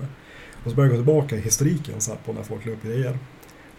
Och 0.66 0.72
så 0.72 0.76
började 0.76 0.96
jag 0.96 1.06
gå 1.06 1.12
tillbaka 1.12 1.36
i 1.36 1.40
historiken 1.40 2.02
så 2.02 2.12
här, 2.12 2.18
på 2.26 2.34
när 2.34 2.44
folk 2.44 2.66
la 2.66 2.72
upp 2.72 2.84
grejer. 2.84 3.18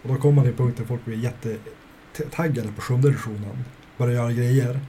Och 0.01 0.09
då 0.09 0.15
kom 0.15 0.35
man 0.35 0.43
till 0.43 0.51
en 0.51 0.57
punkt 0.57 0.77
där 0.77 0.85
folk 0.85 1.05
blev 1.05 1.19
jättetaggade 1.19 2.67
på 2.75 2.81
sjunde 2.81 3.07
editionen. 3.07 3.65
Började 3.97 4.17
göra 4.17 4.31
grejer. 4.31 4.79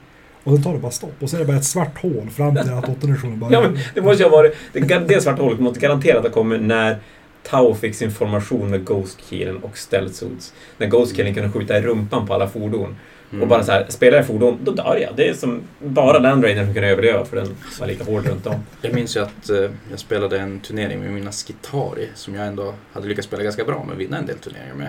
Och 0.44 0.55
sen 0.55 0.62
tar 0.62 0.72
det 0.72 0.78
bara 0.78 0.92
stopp. 0.92 1.14
Och 1.20 1.30
så 1.30 1.36
är 1.36 1.40
det 1.40 1.46
bara 1.46 1.57
ett 1.57 1.64
svart 1.64 2.03
hål 2.03 2.30
fram 2.30 2.57
till 2.57 2.72
att 2.72 2.88
åttonde 2.88 3.14
editionen 3.14 3.40
börjar. 3.40 3.53
Ja, 3.62 3.68
men 3.68 3.78
det 3.94 4.03
måste 4.03 4.22
ju 4.22 4.28
ha 4.28 4.36
varit... 4.36 4.57
Det, 4.72 4.80
det 5.09 5.20
svarta 5.20 5.42
hålet 5.42 5.61
måste 5.61 5.80
garanterat 5.80 6.22
ha 6.22 6.30
kommit 6.30 6.62
när 6.62 6.99
Tau 7.42 7.74
fick 7.74 7.94
sin 7.94 8.11
formation 8.11 8.70
med 8.70 8.84
Ghost 8.84 9.18
Killen 9.28 9.57
och 9.57 9.78
Stealth 9.78 10.14
Suits. 10.14 10.55
När 10.78 10.86
Ghost 10.86 11.16
Killen 11.16 11.34
kunde 11.34 11.51
skjuta 11.51 11.78
i 11.78 11.82
rumpan 11.82 12.26
på 12.26 12.34
alla 12.34 12.49
fordon. 12.49 12.96
Mm. 13.31 13.43
Och 13.43 13.49
bara 13.49 13.62
så 13.64 13.72
här, 13.72 13.87
spelar 13.89 14.16
jag 14.18 14.26
fordon, 14.26 14.59
då 14.62 14.72
dör 14.72 14.97
jag. 15.03 15.16
Det 15.16 15.29
är 15.29 15.35
som 15.35 15.61
bara 15.79 16.18
Land 16.18 16.45
Raidern 16.45 16.64
som 16.64 16.74
kunde 16.74 16.89
överleva 16.89 17.24
för 17.24 17.37
den 17.37 17.57
var 17.81 17.87
lika 17.87 18.05
hård 18.05 18.26
runt 18.26 18.47
om. 18.47 18.55
Jag 18.83 18.95
minns 18.95 19.16
ju 19.16 19.20
att 19.20 19.51
eh, 19.51 19.70
jag 19.91 19.99
spelade 19.99 20.39
en 20.39 20.61
turnering 20.61 21.01
med 21.01 21.11
mina 21.12 21.33
Skitari 21.33 22.09
som 22.14 22.35
jag 22.35 22.47
ändå 22.47 22.74
hade 22.93 23.09
lyckats 23.09 23.29
spela 23.29 23.43
ganska 23.43 23.64
bra 23.64 23.85
med, 23.89 23.97
vinna 23.97 24.18
en 24.18 24.26
del 24.26 24.39
turneringar 24.39 24.74
med. 24.74 24.89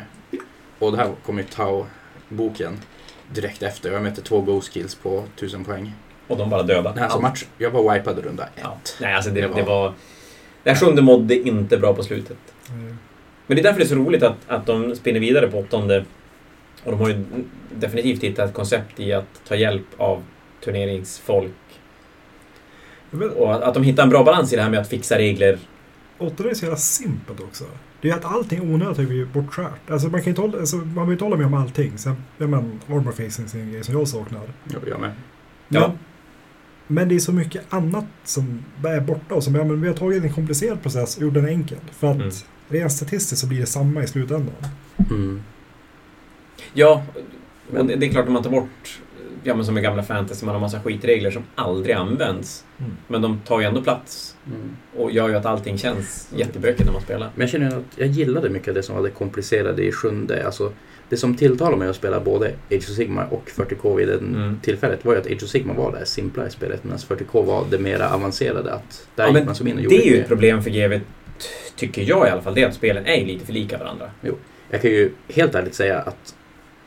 Och 0.79 0.91
det 0.91 0.97
här 0.97 1.07
kom 1.25 1.37
ju 1.37 1.43
Tau-boken 1.43 2.77
direkt 3.33 3.63
efter. 3.63 3.91
Jag 3.91 4.03
mötte 4.03 4.21
två 4.21 4.41
Ghost 4.41 4.71
Kills 4.73 4.95
på 4.95 5.23
1000 5.35 5.63
poäng. 5.63 5.93
Och 6.27 6.37
de 6.37 6.49
bara 6.49 6.63
döda. 6.63 6.93
Nej, 6.95 7.03
alltså 7.03 7.19
match, 7.19 7.45
jag 7.57 7.71
var 7.71 7.93
wipad 7.93 8.19
runda 8.19 8.43
ett. 8.43 8.49
Ja. 8.61 8.77
Nej, 9.01 9.13
alltså 9.13 9.31
det, 9.31 9.41
Det 9.41 9.47
det 9.47 9.53
var- 9.63 9.63
var... 9.81 9.93
Det 10.63 10.69
här 10.69 10.77
sjunde 10.77 11.01
mådde 11.01 11.35
inte 11.35 11.77
bra 11.77 11.93
på 11.93 12.03
slutet. 12.03 12.37
Eh, 12.67 12.73
Men 13.47 13.55
det 13.55 13.61
är 13.61 13.63
därför 13.63 13.79
det 13.79 13.85
är 13.85 13.89
så 13.89 13.95
roligt 13.95 14.23
att, 14.23 14.35
att 14.47 14.65
de 14.65 14.95
spinner 14.95 15.19
vidare 15.19 15.47
på 15.47 15.57
åttonde. 15.59 16.05
Och 16.83 16.91
de 16.91 16.99
har 16.99 17.09
ju 17.09 17.23
definitivt 17.75 18.23
hittat 18.23 18.49
ett 18.49 18.55
koncept 18.55 18.99
i 18.99 19.13
att 19.13 19.41
ta 19.47 19.55
hjälp 19.55 19.85
av 19.97 20.23
turneringsfolk. 20.65 21.51
Och 23.35 23.53
att, 23.55 23.61
att 23.61 23.73
de 23.73 23.83
hittar 23.83 24.03
en 24.03 24.09
bra 24.09 24.23
balans 24.23 24.53
i 24.53 24.55
det 24.55 24.61
här 24.61 24.69
med 24.69 24.79
att 24.79 24.87
fixa 24.89 25.17
regler. 25.17 25.59
Åttonde 26.17 26.49
är 26.51 26.53
så 26.55 26.65
jävla 26.65 26.77
simpelt 26.77 27.39
också. 27.39 27.63
Det 28.01 28.09
är 28.09 28.15
att 28.15 28.25
allting 28.25 28.61
onödigt 28.73 28.97
har 28.97 29.03
blivit 29.03 29.33
bortskärt. 29.33 29.89
Alltså 29.89 30.07
man 30.07 30.21
kan 30.21 30.29
inte 30.29 30.41
hålla, 30.41 30.57
alltså, 30.59 30.75
man 30.75 30.93
behöver 30.93 31.11
inte 31.11 31.23
hålla 31.23 31.35
med 31.37 31.45
om 31.45 31.53
allting. 31.53 31.97
Sen, 31.97 32.15
ja 32.37 32.47
men, 32.47 32.79
armor 32.87 33.11
facing 33.11 33.45
är 33.61 33.65
en 33.65 33.71
grej 33.71 33.83
som 33.83 33.93
jag 33.95 34.07
saknar. 34.07 34.41
Jo, 34.73 34.79
jag 34.89 34.99
med. 34.99 35.11
Men, 35.67 35.81
Ja. 35.81 35.91
men 36.87 37.09
det 37.09 37.15
är 37.15 37.19
så 37.19 37.31
mycket 37.33 37.73
annat 37.73 38.05
som 38.23 38.63
är 38.85 39.01
borta 39.01 39.35
och 39.35 39.43
som, 39.43 39.55
ja, 39.55 39.63
men 39.63 39.81
vi 39.81 39.87
har 39.87 39.95
tagit 39.95 40.23
en 40.23 40.33
komplicerad 40.33 40.81
process 40.81 41.17
och 41.17 41.23
gjort 41.23 41.33
den 41.33 41.45
enkel. 41.47 41.77
För 41.91 42.07
att 42.11 42.15
Mm. 42.15 42.29
rent 42.69 42.91
statistiskt 42.91 43.41
så 43.41 43.47
blir 43.47 43.59
det 43.59 43.65
samma 43.65 44.03
i 44.03 44.07
slutändan. 44.07 44.55
Mm. 45.09 45.41
Ja, 46.73 47.03
men 47.71 47.87
det, 47.87 48.05
är 48.05 48.09
klart 48.09 48.25
att 48.25 48.31
man 48.31 48.43
tar 48.43 48.49
bort, 48.51 48.99
ja 49.43 49.55
men 49.55 49.65
som 49.65 49.77
i 49.77 49.81
gamla 49.81 50.03
fantasy, 50.03 50.45
man 50.45 50.55
har 50.55 50.61
massa 50.61 50.79
skitregler 50.79 51.31
som 51.31 51.43
aldrig 51.55 51.95
används. 51.95 52.65
Mm. 52.79 52.91
Men 53.07 53.21
de 53.21 53.41
tar 53.47 53.59
ju 53.59 53.65
ändå 53.65 53.81
plats 53.81 54.35
Mm. 54.47 54.77
och 54.97 55.11
gör 55.11 55.29
ju 55.29 55.35
att 55.35 55.45
allting 55.45 55.77
känns 55.77 56.29
jättebökigt 56.35 56.85
när 56.85 56.93
man 56.93 57.01
spelar. 57.01 57.29
Men 57.35 57.41
jag 57.41 57.49
känner 57.49 57.67
att 57.77 57.83
jag 57.95 58.07
gillade 58.07 58.49
mycket 58.49 58.73
det 58.73 58.83
som 58.83 58.95
var 58.95 59.03
det 59.03 59.09
komplicerade 59.09 59.83
i 59.83 59.91
sjunde. 59.91 60.45
Alltså, 60.45 60.71
det 61.09 61.17
som 61.17 61.35
tilltalade 61.35 61.77
mig 61.77 61.87
att 61.89 61.95
spela 61.95 62.19
både 62.19 62.47
Age 62.47 62.75
of 62.89 62.95
Sigma 62.95 63.25
och 63.25 63.49
40K 63.55 63.95
vid 63.95 64.07
det 64.07 64.13
Mm. 64.17 64.59
tillfället 64.63 65.05
var 65.05 65.13
ju 65.13 65.19
att 65.19 65.25
Age 65.27 65.43
of 65.43 65.49
Sigma 65.49 65.73
var 65.73 65.91
det 65.99 66.05
simpla 66.05 66.47
i 66.47 66.49
spelet 66.51 66.83
medan 66.83 66.99
40K 66.99 67.41
var 67.45 67.65
det 67.69 67.77
mera 67.79 68.09
avancerade. 68.13 68.73
Att 68.73 69.07
där 69.15 69.27
Ja, 69.27 69.37
gick 69.37 69.45
man 69.45 69.55
som 69.55 69.67
in 69.67 69.75
och 69.77 69.81
gjorde 69.83 69.95
Det 69.95 70.07
är 70.07 70.11
ju 70.15 70.21
ett 70.21 70.27
problem 70.27 70.63
för 70.63 70.69
GW, 70.69 70.99
tycker 71.75 72.01
jag 72.01 72.27
i 72.27 72.29
alla 72.29 72.41
fall, 72.41 72.55
det 72.55 72.63
är 72.63 72.67
att 72.67 72.73
spelen 72.75 73.05
är 73.05 73.25
lite 73.25 73.45
för 73.45 73.53
lika 73.53 73.77
varandra. 73.77 74.09
Jag 74.69 74.81
kan 74.81 74.91
ju 74.91 75.11
helt 75.27 75.55
ärligt 75.55 75.75
säga 75.75 75.99
att 75.99 76.35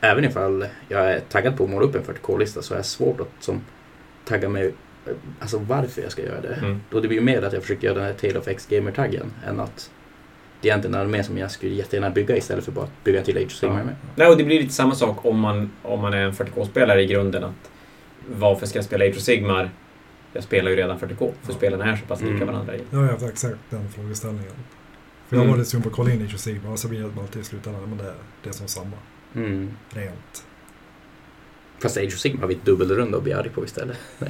även 0.02 0.24
ifall 0.24 0.66
jag 0.88 1.12
är 1.12 1.20
taggad 1.20 1.56
på 1.56 1.64
att 1.64 1.70
måla 1.70 1.86
upp 1.86 1.94
en 1.94 2.02
40K-lista 2.02 2.62
så 2.62 2.74
är 2.74 2.78
det 2.78 2.84
svårt 2.84 3.20
att 3.20 3.28
som, 3.40 3.60
tagga 4.24 4.48
mig 4.48 4.74
alltså 5.40 5.58
varför 5.58 6.02
jag 6.02 6.12
ska 6.12 6.22
göra 6.22 6.40
det. 6.40 6.54
Mm. 6.54 6.80
Och 6.92 7.02
det 7.02 7.08
blir 7.08 7.18
ju 7.18 7.24
mer 7.24 7.42
att 7.42 7.52
jag 7.52 7.62
försöker 7.62 7.86
göra 7.86 7.98
den 7.98 8.06
här 8.06 8.12
Tale 8.12 8.38
of 8.38 8.48
X-gamer-taggen 8.48 9.32
än 9.46 9.60
att 9.60 9.90
det 10.60 10.68
egentligen 10.68 10.94
är 10.94 11.06
mer 11.06 11.22
som 11.22 11.38
jag 11.38 11.50
skulle 11.50 11.74
jättegärna 11.74 12.10
bygga 12.10 12.36
istället 12.36 12.64
för 12.64 12.72
bara 12.72 12.84
att 12.84 13.04
bygga 13.04 13.22
till 13.22 13.36
Age 13.36 13.46
of 13.46 13.52
Sigma 13.52 13.78
Ja. 13.78 13.84
med. 13.84 13.94
Nej, 14.14 14.28
och 14.28 14.36
det 14.36 14.44
blir 14.44 14.60
lite 14.60 14.74
samma 14.74 14.94
sak 14.94 15.24
om 15.26 15.38
man, 15.38 15.70
om 15.82 16.00
man 16.00 16.12
är 16.14 16.18
en 16.24 16.32
40K-spelare 16.32 17.02
i 17.02 17.06
grunden. 17.06 17.44
att 17.44 17.70
Varför 18.28 18.66
ska 18.66 18.78
jag 18.78 18.84
spela 18.84 19.04
Age 19.04 19.16
of 19.16 19.22
Sigmar? 19.22 19.70
Jag 20.32 20.44
spelar 20.44 20.70
ju 20.70 20.76
redan 20.76 20.98
40K, 20.98 21.32
för 21.42 21.52
spelen 21.52 21.80
är 21.80 21.96
så 21.96 22.06
pass 22.06 22.20
lika 22.20 22.34
Mm. 22.34 22.46
varandra. 22.48 22.76
i. 22.76 22.80
Jag 22.90 22.98
har 22.98 23.28
exakt 23.28 23.56
den 23.70 23.88
frågeställningen. 23.88 24.52
För 25.28 25.36
jag 25.36 25.42
Mm. 25.42 25.50
var 25.50 25.58
lite 25.58 25.70
sugen 25.70 25.82
på 25.82 25.88
att 25.88 25.94
kolla 25.94 26.12
in 26.12 26.22
Age 26.24 26.34
of 26.34 26.40
Sigma 26.40 26.70
och 26.70 26.78
så 26.78 26.88
blir 26.88 27.00
det 27.00 27.20
alltid 27.20 27.42
i 27.42 27.44
slutändan, 27.44 27.82
men 27.88 27.98
det, 27.98 28.14
det 28.42 28.48
är 28.48 28.52
som 28.52 28.68
samma. 28.68 28.96
Mm. 29.34 29.70
Rent. 29.90 30.44
Fast 31.82 31.96
Age 31.96 32.06
of 32.06 32.18
Sigmar 32.18 32.40
har 32.40 32.48
vi 32.48 32.54
ett 32.54 32.64
dubbelrunda 32.64 33.18
att 33.18 33.24
bli 33.24 33.32
arg 33.32 33.48
på 33.48 33.64
istället. 33.64 33.96
Ja. 34.18 34.28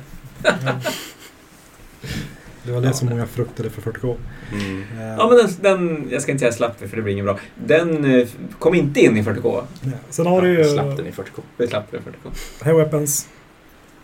Det 2.64 2.72
var 2.72 2.80
det 2.80 2.92
som 2.92 3.08
många 3.08 3.26
fruktade 3.26 3.70
för 3.70 3.92
40K. 3.92 4.16
Mm. 4.52 4.82
Eh, 4.82 5.16
Ja, 5.18 5.28
men 5.28 5.36
den, 5.38 5.48
den, 5.60 6.08
jag 6.10 6.22
ska 6.22 6.32
inte 6.32 6.40
säga 6.40 6.52
slapp 6.52 6.78
det 6.78 6.88
för 6.88 6.96
det 6.96 7.02
blir 7.02 7.12
inget 7.12 7.24
bra. 7.24 7.38
Den 7.54 8.04
eh, 8.04 8.28
kom 8.58 8.74
inte 8.74 9.00
in 9.00 9.16
i 9.16 9.22
40K. 9.22 9.64
ja. 9.82 9.90
Sen 10.10 10.26
har 10.26 10.42
du 10.42 10.48
ju 10.48 10.64
Slapp 10.64 10.96
den 10.96 11.06
i 11.06 11.10
40K. 11.10 11.40
Vi 11.56 11.66
slapp 11.66 11.90
det 11.90 11.96
i 11.96 12.00
40K. 12.00 12.64
High 12.64 12.76
Weapons. 12.76 13.28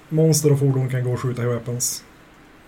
Monster 0.08 0.52
och 0.52 0.58
fordon 0.58 0.90
kan 0.90 1.04
gå 1.04 1.12
och 1.12 1.20
skjuta 1.20 1.42
High 1.42 1.50
Weapons. 1.52 2.04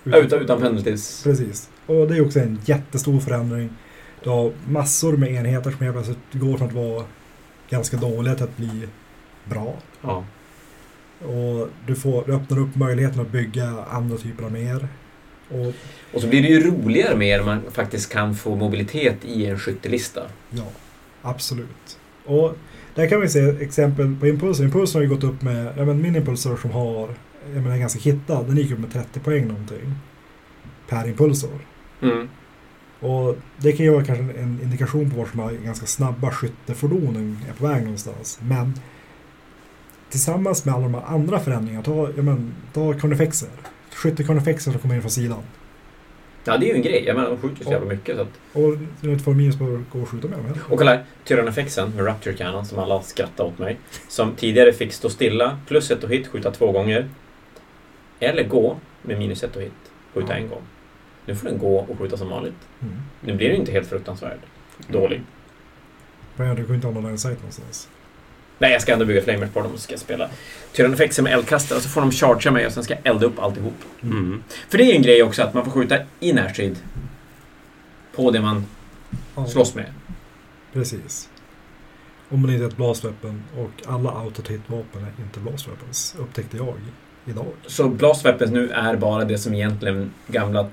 Ja, 0.04 0.16
utan, 0.16 0.40
utan 0.40 0.60
penalties. 0.60 1.22
Precis. 1.22 1.70
Och 1.86 2.08
det 2.08 2.16
är 2.16 2.26
också 2.26 2.38
en 2.40 2.60
jättestor 2.64 3.20
förändring. 3.20 3.70
Du 4.22 4.30
har 4.30 4.52
massor 4.68 5.16
med 5.16 5.32
enheter 5.32 5.70
som 5.70 5.80
helt 5.80 5.94
plötsligt 5.96 6.18
går 6.32 6.58
från 6.58 6.68
att 6.68 6.74
vara 6.74 7.04
ganska 7.70 7.96
dåliga 7.96 8.34
till 8.34 8.44
att 8.44 8.56
bli 8.56 8.88
bra. 9.44 9.74
Ja. 10.02 10.24
Och 11.18 11.68
du, 11.86 11.94
får, 11.94 12.24
du 12.26 12.34
öppnar 12.34 12.58
upp 12.58 12.76
möjligheten 12.76 13.20
att 13.20 13.32
bygga 13.32 13.84
andra 13.90 14.16
typer 14.16 14.44
av 14.44 14.52
mer. 14.52 14.88
Och 15.50 15.74
Och 16.12 16.20
så 16.20 16.28
blir 16.28 16.42
det 16.42 16.48
ju 16.48 16.70
roligare 16.70 17.16
med 17.16 17.38
när 17.38 17.46
man 17.46 17.62
faktiskt 17.72 18.12
kan 18.12 18.34
få 18.34 18.54
mobilitet 18.54 19.24
i 19.24 19.46
en 19.46 19.58
skyttelista. 19.58 20.22
ja, 20.50 20.66
absolut. 21.22 21.98
Och 22.24 22.56
där 22.94 23.08
kan 23.08 23.20
vi 23.20 23.28
se 23.28 23.48
exempel 23.60 24.16
på 24.20 24.26
impulser. 24.26 24.64
Impulser 24.64 24.98
har 24.98 25.02
ju 25.02 25.08
gått 25.08 25.24
upp 25.24 25.42
med, 25.42 25.74
ja 25.76 25.84
men 25.84 26.02
min 26.02 26.16
impulsor 26.16 26.56
som 26.56 26.70
har, 26.70 27.08
jag 27.54 27.62
menar 27.62 27.74
är 27.76 27.80
ganska 27.80 28.00
hittad, 28.00 28.42
den 28.42 28.56
gick 28.56 28.72
upp 28.72 28.78
med 28.78 28.92
30 28.92 29.20
poäng 29.20 29.48
någonting. 29.48 29.94
Per 30.88 31.08
impulsor. 31.08 31.60
Mm. 32.02 32.28
Och 33.00 33.36
det 33.56 33.72
kan 33.72 33.86
ju 33.86 33.92
vara 33.92 34.04
kanske 34.04 34.24
en 34.24 34.60
indikation 34.62 35.10
på 35.10 35.16
var 35.16 35.26
som 35.26 35.40
är 35.40 35.52
ganska 35.52 35.86
snabba 35.86 36.30
skyttefordonen 36.30 37.38
är 37.48 37.52
på 37.52 37.66
väg 37.66 37.82
någonstans. 37.82 38.38
Men 38.42 38.74
tillsammans 40.10 40.64
med 40.64 40.74
alla 40.74 40.82
de 40.82 40.94
här 40.94 41.04
andra 41.06 41.40
förändringarna, 41.40 41.84
ta, 41.84 42.08
ja 42.16 42.22
men, 42.22 42.54
ta 42.72 42.92
Carnifexer. 42.92 43.48
Skyttekarnifexer 43.94 44.70
som 44.70 44.80
kommer 44.80 44.94
in 44.94 45.00
från 45.00 45.10
sidan. 45.10 45.42
Ja, 46.44 46.56
det 46.56 46.66
är 46.66 46.68
ju 46.68 46.74
en 46.74 46.82
grej. 46.82 47.04
Jag 47.06 47.16
menar, 47.16 47.30
de 47.30 47.38
skjuter 47.38 47.64
så 47.64 47.70
jävla 47.70 47.88
mycket. 47.88 48.16
Så 48.16 48.22
att... 48.22 48.28
Och 48.52 48.74
inte 49.02 49.24
får 49.24 49.34
minus 49.34 49.58
på 49.58 49.64
att 49.64 49.92
gå 49.92 50.02
och 50.02 50.08
skjuta 50.08 50.28
med 50.28 50.38
dem. 50.38 50.58
Och 50.68 50.78
kolla 50.78 50.90
här, 50.90 51.04
Tyrannofexen 51.24 51.92
med 51.96 52.06
Rapture 52.06 52.34
Cannon 52.34 52.66
som 52.66 52.78
alla 52.78 53.02
skrattade 53.02 53.48
åt 53.48 53.58
mig. 53.58 53.78
Som 54.08 54.32
tidigare 54.34 54.72
fick 54.72 54.92
stå 54.92 55.10
stilla, 55.10 55.58
plus 55.66 55.90
ett 55.90 56.04
och 56.04 56.10
hit, 56.10 56.26
skjuta 56.26 56.50
två 56.50 56.72
gånger. 56.72 57.08
Eller 58.20 58.44
gå 58.44 58.76
med 59.02 59.18
minus 59.18 59.42
ett 59.42 59.56
och 59.56 59.62
hit, 59.62 59.72
skjuta 60.14 60.34
en 60.34 60.48
gång. 60.48 60.62
Nu 61.30 61.36
får 61.36 61.48
den 61.48 61.58
gå 61.58 61.76
och 61.78 61.98
skjuta 61.98 62.16
som 62.16 62.28
vanligt. 62.28 62.54
Mm. 62.82 62.94
Nu 63.20 63.34
blir 63.34 63.48
den 63.48 63.56
inte 63.56 63.72
helt 63.72 63.88
fruktansvärd 63.88 64.38
dålig. 64.88 65.22
Men 66.36 66.56
du 66.56 66.66
kan 66.66 66.74
inte 66.74 66.86
ha 66.86 66.94
någon 66.94 67.18
sight 67.18 67.38
någonstans. 67.38 67.88
Nej, 68.58 68.72
jag 68.72 68.82
ska 68.82 68.92
ändå 68.92 69.04
bygga 69.04 69.22
flamers 69.22 69.50
på 69.50 69.60
dem 69.60 69.72
och 69.72 69.80
ska 69.80 69.96
spela 69.96 70.30
Tyrannofexen 70.72 71.24
med 71.24 71.32
eldkastare 71.32 71.76
och 71.76 71.82
så 71.82 71.88
får 71.88 72.00
de 72.00 72.12
chargea 72.12 72.52
mig 72.52 72.66
och 72.66 72.72
sen 72.72 72.84
ska 72.84 72.94
jag 72.94 73.06
elda 73.06 73.26
upp 73.26 73.38
alltihop. 73.38 73.74
Mm. 74.02 74.42
För 74.68 74.78
det 74.78 74.84
är 74.84 74.86
ju 74.86 74.92
en 74.92 75.02
grej 75.02 75.22
också 75.22 75.42
att 75.42 75.54
man 75.54 75.64
får 75.64 75.70
skjuta 75.72 75.96
i 76.20 76.32
närstrid 76.32 76.76
på 78.14 78.30
det 78.30 78.40
man 78.40 78.66
Ja, 79.34 79.46
slåss 79.46 79.74
med. 79.74 79.86
Precis. 80.72 81.28
Om 82.28 82.40
man 82.42 82.50
inte 82.50 82.64
är 82.64 82.68
ett 82.68 82.76
blast 82.76 83.04
weapon 83.04 83.42
och 83.56 83.82
alla 83.86 84.10
auto-hit-vapen 84.10 85.02
är 85.02 85.22
inte 85.24 85.40
blast 85.40 85.68
weapons, 85.68 86.16
upptäckte 86.18 86.56
jag 86.56 86.74
idag. 87.24 87.46
Så 87.66 87.88
blast 87.88 88.24
weapons 88.24 88.50
nu 88.50 88.70
är 88.70 88.96
bara 88.96 89.24
det 89.24 89.38
som 89.38 89.54
egentligen 89.54 90.12
gamla 90.26 90.68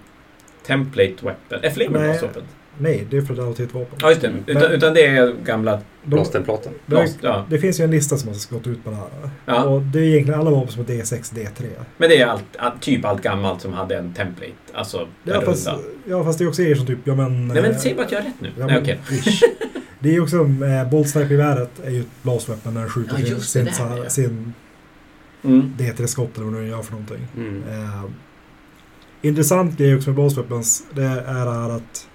template 0.67 1.13
weapon... 1.21 1.59
Är 1.63 1.69
flamer 1.69 1.99
Nej. 1.99 2.07
blast 2.09 2.23
weapon? 2.23 2.43
Nej, 2.79 3.07
det 3.09 3.17
är 3.17 3.21
för 3.21 3.33
ett 3.33 3.39
auto-hit-vapen. 3.39 3.97
Ja, 4.01 4.09
just 4.09 4.21
det. 4.21 4.27
Utan, 4.47 4.61
Men- 4.61 4.71
utan 4.71 4.93
det 4.93 5.05
är 5.05 5.33
gamla 5.45 5.81
Blåstenplåten. 6.03 6.73
det. 6.85 7.07
Ja. 7.21 7.45
det 7.49 7.59
finns 7.59 7.79
ju 7.79 7.83
en 7.83 7.91
lista 7.91 8.17
som 8.17 8.29
har 8.29 8.53
gått 8.53 8.67
ut 8.67 8.83
på 8.83 8.89
det 8.89 8.95
här. 8.95 9.07
Ja. 9.45 9.63
Och 9.63 9.81
det 9.81 9.99
är 9.99 10.03
egentligen 10.03 10.39
alla 10.39 10.49
vapen 10.51 10.71
som 10.71 10.81
är 10.81 10.85
D6, 10.87 11.33
D3. 11.35 11.65
Men 11.97 12.09
det 12.09 12.21
är 12.21 12.27
allt, 12.27 12.81
typ 12.81 13.05
allt 13.05 13.21
gammalt 13.21 13.61
som 13.61 13.73
hade 13.73 13.97
en 13.97 14.13
template. 14.13 14.51
Alltså 14.73 15.07
Ja 15.23 15.41
fast, 15.41 15.67
runda. 15.67 15.81
ja, 16.05 16.23
fast 16.23 16.39
det 16.39 16.45
är 16.45 16.49
också 16.49 16.61
er 16.61 16.75
som 16.75 16.85
typ, 16.85 16.99
ja 17.03 17.15
men... 17.15 17.47
Nej 17.47 17.61
men 17.61 17.71
eh, 17.71 17.77
säg 17.77 17.93
bara 17.95 18.05
att 18.05 18.11
jag 18.11 18.19
har 18.19 18.25
rätt 18.25 18.41
nu. 18.41 18.51
Ja, 18.57 18.65
Nej, 18.65 18.73
men, 18.73 18.83
okej. 18.83 18.99
ish. 19.11 19.41
Det 19.99 20.15
är 20.15 20.21
också, 20.23 20.37
äh, 20.37 20.89
Bolt 20.91 21.09
Sniper-geväret 21.09 21.71
är 21.83 21.89
ju 21.91 21.99
ett 21.99 22.07
blast 22.23 22.49
weapon 22.49 22.73
när 22.73 22.81
den 22.81 22.89
skjuter 22.89 23.15
Ja, 23.19 23.39
sin, 23.39 23.65
det, 23.65 23.71
sin, 23.71 23.85
ja. 24.03 24.09
sin 24.09 24.53
Mm. 25.43 25.73
D3-skott 25.77 26.35
eller 26.37 26.45
vad 26.45 26.53
den 26.55 26.67
gör 26.67 26.81
för 26.81 26.91
någonting. 26.91 27.27
Mm. 27.37 27.63
Eh, 27.69 28.03
intressant 29.21 29.77
grej 29.77 29.95
också 29.95 30.09
med 30.09 30.15
blast 30.15 30.37
weapons, 30.37 30.83
det 30.93 31.03
är 31.27 31.69
att 31.75 32.07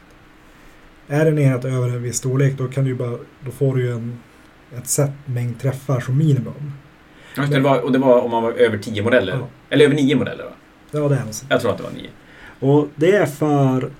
är 1.08 1.26
en 1.26 1.38
enhet 1.38 1.64
över 1.64 1.88
en 1.88 2.02
viss 2.02 2.16
storlek 2.16 2.58
då 2.58 2.68
kan 2.68 2.84
du 2.84 2.94
bara, 2.94 3.18
då 3.44 3.50
får 3.50 3.76
du 3.76 3.82
ju 3.82 3.92
en, 3.92 4.18
ett 4.76 4.86
set 4.86 5.10
mängd 5.24 5.60
träffar 5.60 6.00
som 6.00 6.18
minimum. 6.18 6.72
Just 7.36 7.52
det, 7.52 7.60
var, 7.60 7.80
och 7.80 7.92
det 7.92 7.98
var 7.98 8.20
om 8.20 8.30
man 8.30 8.42
var 8.42 8.52
över 8.52 8.78
10 8.78 9.02
modeller. 9.02 9.32
Ja. 9.32 9.48
Eller 9.68 9.84
över 9.84 9.94
9 9.94 10.16
modeller 10.16 10.44
va? 10.44 10.50
Ja, 10.90 11.08
det 11.08 11.16
är 11.16 11.24
något. 11.24 11.44
Jag 11.48 11.60
tror 11.60 11.70
att 11.70 11.76
det 11.78 11.84
var 11.84 11.90
9. 11.90 12.08
Och 12.60 12.88
det 12.94 13.16
är 13.16 13.26
för 13.26 13.90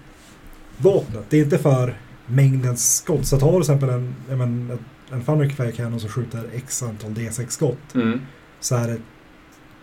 vapnet, 0.77 1.25
det 1.29 1.37
är 1.41 1.45
inte 1.45 1.59
för 1.59 1.99
mängden 2.27 2.77
skott. 2.77 3.27
Så 3.27 3.39
tar 3.39 3.47
du 3.47 3.53
till 3.53 3.61
exempel 3.61 3.89
en, 3.89 4.79
en 5.11 5.25
Thunder 5.25 5.49
Fire 5.49 5.73
Cannon 5.73 6.01
som 6.01 6.09
skjuter 6.11 6.45
x 6.55 6.83
antal 6.83 7.11
D6 7.11 7.49
skott 7.49 7.95
Mm. 7.95 8.21
så 8.61 8.77
är 8.77 8.89
det 8.89 8.99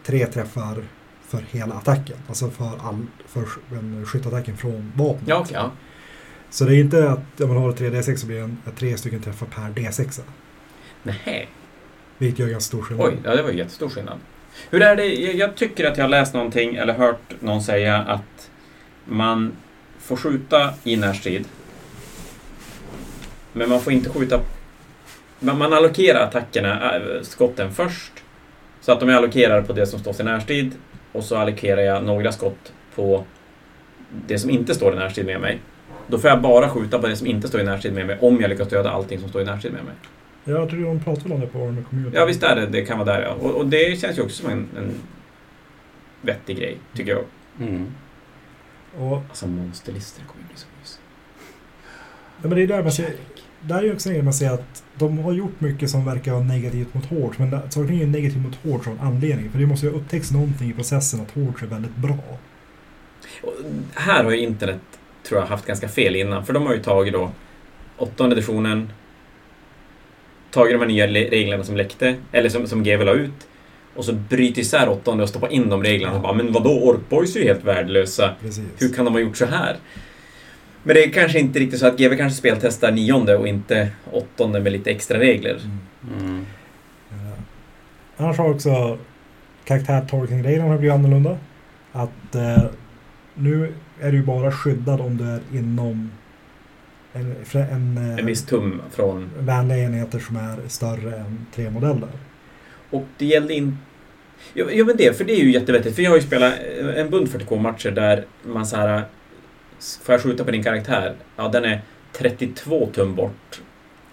tre 0.06 0.26
träffar 0.26 0.84
för 1.30 1.46
hela 1.52 1.76
attacken. 1.76 2.18
Alltså 2.28 2.50
för, 2.50 2.66
all, 2.66 3.06
för 3.28 3.42
en 3.72 4.06
skyttattacken 4.06 4.58
från 4.58 4.92
vapnet. 4.96 5.30
Ja, 5.30 5.40
okej. 5.40 5.54
ja. 5.54 5.72
Så 6.50 6.66
det 6.66 6.76
är 6.76 6.80
inte 6.80 7.10
att 7.10 7.42
om 7.42 7.54
man 7.54 7.58
har 7.58 7.72
3 7.72 7.90
D6 7.90 8.16
så 8.16 8.28
blir 8.28 8.38
det 8.38 8.44
en, 8.44 8.58
tre 8.76 8.98
stycken 8.98 9.22
träffar 9.22 9.46
per 9.46 9.82
D6. 9.82 10.22
Nähä. 11.04 11.46
Vilket 12.18 12.40
gör 12.40 12.48
ganska 12.48 12.68
stor 12.68 12.82
skillnad. 12.82 13.08
Oj, 13.08 13.18
ja, 13.24 13.36
det 13.36 13.42
var 13.42 13.50
ju 13.50 13.58
jättestor 13.58 13.90
skillnad. 13.90 14.18
Hur 14.70 14.82
är 14.82 14.96
det? 14.96 15.06
Jag, 15.16 15.56
tycker 15.56 15.86
att 15.86 15.98
jag 15.98 16.04
har 16.04 16.10
läst 16.10 16.34
någonting 16.34 16.76
eller 16.76 16.94
hört 16.94 17.42
någon 17.42 17.64
säga 17.64 17.98
att 17.98 18.50
man 19.06 19.52
får 20.00 20.16
skjuta 20.16 20.74
i 20.84 20.96
närstrid. 20.96 21.46
Men 23.54 23.70
man 23.70 23.82
får 23.82 23.94
inte 23.94 24.10
skjuta... 24.10 24.40
Man, 25.40 25.58
man 25.58 25.74
allokerar 25.74 26.28
attackerna, 26.28 26.96
äh, 26.96 27.22
skotten 27.22 27.74
först. 27.74 28.12
Så 28.82 28.92
att 28.92 29.00
de 29.00 29.10
är 29.10 29.14
allokerade 29.14 29.62
på 29.62 29.74
det 29.74 29.86
som 29.86 30.00
står 30.00 30.22
i 30.22 30.24
närstrid. 30.24 30.74
Och 31.12 31.24
så 31.24 31.36
allokerar 31.36 31.82
jag 31.82 32.04
några 32.04 32.32
skott 32.32 32.74
på 32.96 33.26
det 34.28 34.40
som 34.40 34.50
inte 34.50 34.76
står 34.76 34.94
i 34.94 34.96
närstrid 34.96 35.26
med 35.26 35.42
mig. 35.42 35.60
Då 36.08 36.18
får 36.18 36.30
jag 36.30 36.42
bara 36.42 36.70
skjuta 36.70 37.00
på 37.00 37.08
det 37.08 37.16
som 37.16 37.28
inte 37.28 37.48
står 37.48 37.62
i 37.62 37.64
närstrid 37.64 37.94
med 37.94 38.08
mig 38.08 38.18
om 38.22 38.42
jag 38.42 38.50
lyckas 38.50 38.68
döda 38.70 38.90
allting 38.92 39.20
som 39.20 39.30
står 39.30 39.42
i 39.42 39.46
närstrid 39.46 39.74
med 39.74 39.84
mig. 39.84 39.94
Jag 40.44 40.70
tror 40.70 40.86
de 40.86 41.00
pratade 41.04 41.34
om 41.34 41.40
det 41.40 41.48
på 41.48 41.72
med 41.72 41.88
community. 41.88 42.18
Ja, 42.18 42.26
visst 42.26 42.44
är 42.44 42.56
det. 42.56 42.66
Det 42.66 42.82
kan 42.86 43.00
vara 43.00 43.14
där 43.14 43.22
ja. 43.22 43.34
Och, 43.34 43.56
och 43.56 43.66
det 43.66 44.00
känns 44.02 44.18
ju 44.18 44.22
också 44.22 44.42
som 44.42 44.52
en, 44.52 44.68
en 44.78 44.94
vettig 46.22 46.58
grej, 46.58 46.78
tycker 46.96 47.12
jag. 47.12 47.24
Mm. 47.60 47.88
Och, 48.98 49.22
Alltså 49.30 49.48
monsterlistor 49.48 50.24
kommer 50.24 50.46
bli 50.48 50.56
så 50.56 50.68
mys. 50.80 51.00
ja, 52.42 52.48
men 52.48 52.58
det 52.58 52.64
är 52.64 52.68
där 52.68 52.84
man 52.84 52.92
ser, 52.92 53.14
där 53.62 53.78
är 53.78 53.84
ju 53.84 53.94
också 53.94 54.10
en 54.10 54.14
grej 54.16 54.24
man 54.24 54.34
ser 54.34 54.52
att 54.52 54.84
de 55.00 55.18
har 55.18 55.34
gjort 55.34 55.62
mycket 55.62 55.90
som 55.90 56.06
verkar 56.06 56.32
vara 56.32 56.44
negativt 56.44 56.94
mot 56.94 57.06
Hordes. 57.06 57.38
Men 57.40 57.52
saken 57.70 58.02
är 58.02 58.06
negativt 58.06 58.42
mot 58.44 58.56
Hordes 58.64 58.88
av 58.88 58.98
anledning. 59.02 59.50
För 59.52 59.60
det 59.60 59.66
måste 59.66 59.86
ju 59.86 59.92
ha 59.92 60.00
upptäckts 60.00 60.32
någonting 60.32 60.70
i 60.70 60.74
processen 60.74 61.22
att 61.22 61.32
Hordes 61.32 61.62
är 61.62 61.68
väldigt 61.68 61.96
bra. 61.96 62.18
Och 63.42 63.54
här 63.96 64.24
har 64.24 64.32
ju 64.32 64.40
internet, 64.40 64.80
tror 65.28 65.40
jag, 65.42 65.48
haft 65.48 65.66
ganska 65.66 65.88
fel 65.88 66.16
innan. 66.16 66.46
För 66.46 66.54
de 66.54 66.66
har 66.66 66.74
ju 66.74 66.82
tagit 66.82 67.14
då 67.14 67.32
åttonde 67.98 68.36
editionen, 68.36 68.92
tagit 70.52 70.74
de 70.74 70.80
här 70.80 70.88
nya 70.88 71.06
le- 71.06 71.30
reglerna 71.30 71.64
som 71.64 71.78
läckte, 71.78 72.16
eller 72.32 72.50
som, 72.50 72.68
som 72.68 72.84
GW 72.84 73.04
la 73.06 73.14
ut. 73.14 73.48
Och 73.96 74.06
så 74.06 74.14
bryter 74.14 74.62
isär 74.62 74.90
åttonde 74.90 75.24
och 75.24 75.30
stoppar 75.30 75.54
in 75.54 75.70
de 75.70 75.84
reglerna. 75.84 76.16
Och 76.16 76.22
bara, 76.22 76.34
men 76.34 76.52
vadå, 76.52 76.84
Orkboys 76.84 77.36
är 77.36 77.40
ju 77.40 77.46
helt 77.46 77.64
värdelösa. 77.64 78.36
Precis. 78.42 78.64
Hur 78.78 78.94
kan 78.94 79.06
de 79.06 79.14
ha 79.14 79.22
gjort 79.22 79.38
så 79.38 79.46
här? 79.46 79.78
Men 80.84 80.96
det 80.96 81.04
är 81.04 81.10
kanske 81.10 81.40
inte 81.40 81.60
riktigt 81.60 81.80
så 81.80 81.88
att 81.88 81.98
GW 81.98 82.18
kanske 82.18 82.38
speltestar 82.38 82.92
nionde 82.92 83.38
och 83.38 83.48
inte 83.48 83.92
åttonde 84.12 84.60
med 84.60 84.72
lite 84.72 84.92
extra 84.92 85.20
regler. 85.20 85.60
Mm. 86.04 86.20
Mm. 86.22 86.46
Annars 88.18 88.38
har 88.38 88.50
också 88.50 88.98
karaktär-tolkning-reglerna 89.66 90.78
blivit 90.78 90.94
annorlunda. 90.94 91.38
Att 91.92 92.36
eh, 92.36 92.64
nu 93.34 93.74
är 94.00 94.12
du 94.12 94.24
bara 94.24 94.52
skyddad 94.52 95.02
om 95.02 95.18
du 95.18 95.24
är 95.24 95.40
inom 95.54 96.12
en, 97.14 97.36
en, 97.54 97.98
En 97.98 98.26
viss 98.26 98.46
tum 98.46 98.82
från... 98.92 99.30
vänliga 99.40 99.78
enheter 99.78 100.20
som 100.20 100.36
är 100.36 100.68
större 100.68 101.16
än 101.16 101.46
tre 101.56 101.70
modeller. 101.70 102.10
Och 102.90 103.06
det 103.18 103.26
gällde 103.26 103.54
inte... 103.54 103.78
Ja, 104.54 104.66
ja 104.72 104.86
men 104.86 104.98
det, 104.98 105.18
för 105.18 105.24
det 105.26 105.34
är 105.34 105.44
ju 105.44 105.52
jättevettigt. 105.52 105.96
För 105.96 106.04
jag 106.04 106.12
har 106.12 106.18
ju 106.18 106.24
spelat 106.24 106.54
en 106.96 107.10
bunt 107.10 107.30
40k-matcher 107.30 107.92
där 107.92 108.26
man 108.44 108.66
så 108.66 108.76
här... 108.76 109.04
Får 110.04 110.14
jag 110.14 110.22
skjuta 110.22 110.44
på 110.44 110.52
din 110.52 110.64
karaktär? 110.64 111.14
Ja, 111.36 111.48
den 111.48 111.66
är 111.66 111.82
32 112.18 112.90
tum 112.94 113.16
bort. 113.16 113.62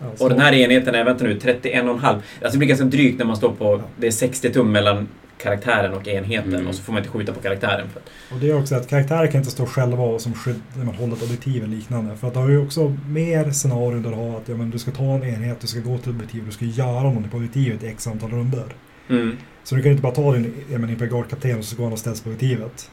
Alltså, 0.01 0.25
Och 0.25 0.31
den 0.31 0.41
här 0.41 0.53
enheten 0.53 0.95
är, 0.95 1.05
vänta 1.05 1.25
nu, 1.25 1.39
31,5. 1.39 2.07
Alltså 2.07 2.23
det 2.53 2.59
blir 2.59 2.69
ganska 2.69 2.85
drygt 2.85 3.19
när 3.19 3.27
man 3.27 3.37
står 3.37 3.53
på... 3.53 3.65
Ja. 3.65 3.81
Det 3.97 4.07
är 4.07 4.11
60 4.11 4.53
tum 4.53 4.73
mellan 4.73 5.09
karaktären 5.39 5.93
och 5.95 6.09
enheten 6.09 6.55
Mm. 6.55 6.67
och 6.67 6.75
så 6.75 6.83
får 6.83 6.93
man 6.93 7.03
inte 7.03 7.19
skjuta 7.19 7.33
på 7.33 7.41
karaktären. 7.41 7.89
För. 7.89 8.03
Och 8.35 8.41
det 8.41 8.51
är 8.51 8.59
också 8.59 8.75
att 8.75 8.89
karaktärer 8.89 9.27
kan 9.27 9.39
inte 9.39 9.51
stå 9.51 9.67
själva 9.67 10.03
och 10.03 10.21
som 10.21 10.35
skydd 10.35 10.61
när 10.77 10.85
man 10.85 10.95
håller 10.95 11.17
ett 11.17 11.23
objektiv 11.23 11.65
eller 11.65 11.77
liknande. 11.77 12.17
För 12.17 12.29
att 12.29 12.35
det 12.35 12.41
har 12.41 12.49
ju 12.49 12.63
också 12.65 12.97
mer 13.09 13.51
scenarion 13.51 14.03
där 14.03 14.11
du 14.11 14.17
har 14.17 14.37
att 14.37 14.49
ja, 14.49 14.57
men 14.57 14.71
du 14.71 14.79
ska 14.79 14.91
ta 14.91 15.03
en 15.03 15.25
enhet, 15.25 15.61
du 15.61 15.67
ska 15.67 15.81
gå 15.81 15.99
till 15.99 16.11
objektiv, 16.11 16.43
du 16.47 16.53
ska 16.53 16.65
göra 16.65 17.03
någonting 17.03 17.31
på 17.31 17.37
objektivet 17.37 17.83
i 17.83 17.87
x 17.87 18.07
antal 18.07 18.31
runder. 18.31 18.65
Mm. 19.09 19.37
Så 19.65 19.75
du 19.75 19.83
kan 19.83 19.91
inte 19.91 20.03
bara 20.03 20.15
ta 20.15 20.33
din 20.33 20.55
ja, 20.73 20.79
men, 20.79 20.91
Imperial-kapten 20.91 21.59
och 21.59 21.65
så 21.65 21.77
går 21.77 21.85
han 21.85 21.93
och 21.93 21.99
ställs 21.99 22.21
på 22.21 22.31
aktivet. 22.31 22.91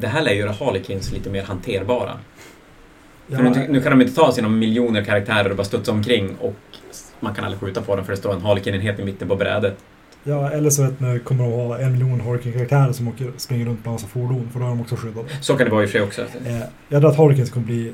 Det 0.00 0.06
här 0.08 0.22
lär 0.22 0.32
göra 0.32 0.52
Harlequins 0.52 1.12
lite 1.12 1.30
mer 1.30 1.42
hanterbara. 1.42 2.18
Ja, 3.26 3.36
För 3.36 3.44
nu, 3.44 3.66
nu 3.68 3.82
kan 3.82 3.98
de 3.98 4.00
inte 4.00 4.14
ta 4.14 4.32
sina 4.32 4.48
miljoner 4.48 5.04
karaktärer 5.04 5.50
och 5.50 5.56
bara 5.56 5.64
studsa 5.64 5.92
omkring 5.92 6.36
och 6.40 6.54
man 7.20 7.34
kan 7.34 7.44
aldrig 7.44 7.60
skjuta 7.60 7.82
på 7.82 7.96
dem 7.96 8.04
för 8.04 8.12
det 8.12 8.18
står 8.18 8.32
en 8.32 8.40
Harlequin-enhet 8.40 9.00
i 9.00 9.04
mitten 9.04 9.28
på 9.28 9.36
brädet. 9.36 9.76
ja, 10.24 10.50
eller 10.50 10.70
så 10.70 10.82
vet 10.82 11.00
ni, 11.00 11.18
kommer 11.18 11.44
de 11.44 11.52
ha 11.52 11.78
en 11.78 11.92
miljon 11.92 12.20
Harlequin-karaktärer 12.20 12.92
som 12.92 13.08
åker, 13.08 13.32
springer 13.36 13.66
runt 13.66 13.84
på 13.84 13.90
en 13.90 13.92
massa 13.92 14.06
fordon, 14.06 14.48
för 14.52 14.60
då 14.60 14.66
är 14.66 14.70
de 14.70 14.80
också 14.80 14.96
skyddade. 14.96 15.28
Så 15.40 15.56
kan 15.56 15.64
det 15.64 15.72
vara 15.72 15.82
i 15.82 15.86
och 15.86 15.90
för 15.90 15.98
sig 15.98 16.06
också. 16.06 16.22
Eh, 16.22 16.62
jag 16.88 17.00
tror 17.00 17.10
att 17.10 17.16
Harlequins 17.16 17.50
kommer 17.50 17.66
bli 17.66 17.92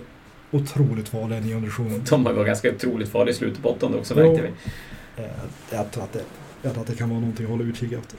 otroligt 0.50 1.08
farliga 1.08 1.38
i 1.38 1.40
nionde 1.40 1.66
editionen. 1.66 2.02
De 2.10 2.24
var 2.24 2.44
ganska 2.44 2.70
otroligt 2.70 3.08
farliga 3.08 3.34
i 3.34 3.36
slutet 3.36 3.62
på 3.62 3.68
åttonde 3.70 3.98
också 3.98 4.14
märkte 4.14 4.42
vi. 4.42 4.48
Eh, 5.22 5.30
jag, 5.70 5.90
tror 5.90 6.04
att 6.04 6.12
det, 6.12 6.22
jag 6.62 6.72
tror 6.72 6.82
att 6.82 6.88
det 6.88 6.96
kan 6.96 7.08
vara 7.08 7.20
någonting 7.20 7.46
att 7.46 7.50
hålla 7.50 7.64
utkik 7.64 7.92
efter. 7.92 8.18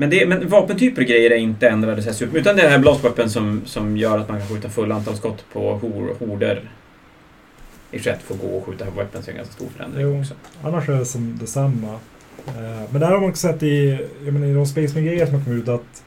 Men, 0.00 0.10
det, 0.10 0.26
men 0.26 0.48
vapentyper 0.48 1.02
och 1.02 1.08
grejer 1.08 1.30
är 1.30 1.36
inte 1.36 1.68
ändrade 1.68 2.02
så 2.02 2.12
super, 2.12 2.38
utan 2.38 2.56
det 2.56 2.62
är 2.62 2.64
den 2.64 2.72
här 2.72 2.78
blast 2.78 3.04
weapon 3.04 3.30
som, 3.30 3.62
som 3.64 3.96
gör 3.96 4.18
att 4.18 4.28
man 4.28 4.38
kan 4.38 4.48
skjuta 4.48 4.68
full 4.68 4.92
antal 4.92 5.16
skott 5.16 5.44
på 5.52 5.74
hor, 5.74 6.14
horder. 6.18 6.70
I 7.90 7.98
och 7.98 8.00
för 8.00 8.10
att 8.10 8.22
få 8.22 8.34
gå 8.34 8.46
och 8.46 8.66
skjuta 8.66 8.84
weapons 8.96 9.28
är 9.28 9.32
en 9.32 9.36
ganska 9.36 9.54
stor 9.54 9.68
förändring 9.76 10.02
Jo. 10.02 10.20
också. 10.20 10.34
Annars 10.62 10.88
är 10.88 10.92
det 10.92 11.04
som 11.04 11.38
detsamma. 11.38 11.92
Eh, 12.46 12.90
men 12.90 13.00
där 13.00 13.10
har 13.10 13.20
man 13.20 13.30
också 13.30 13.48
sett 13.48 13.62
i, 13.62 13.98
jag 14.24 14.34
menar, 14.34 14.46
i 14.46 14.54
de 14.54 14.66
Space 14.66 14.94
Marine-grejer 14.94 15.26
som 15.26 15.34
har 15.34 15.44
kommit 15.44 15.62
ut 15.62 15.68
att 15.68 16.02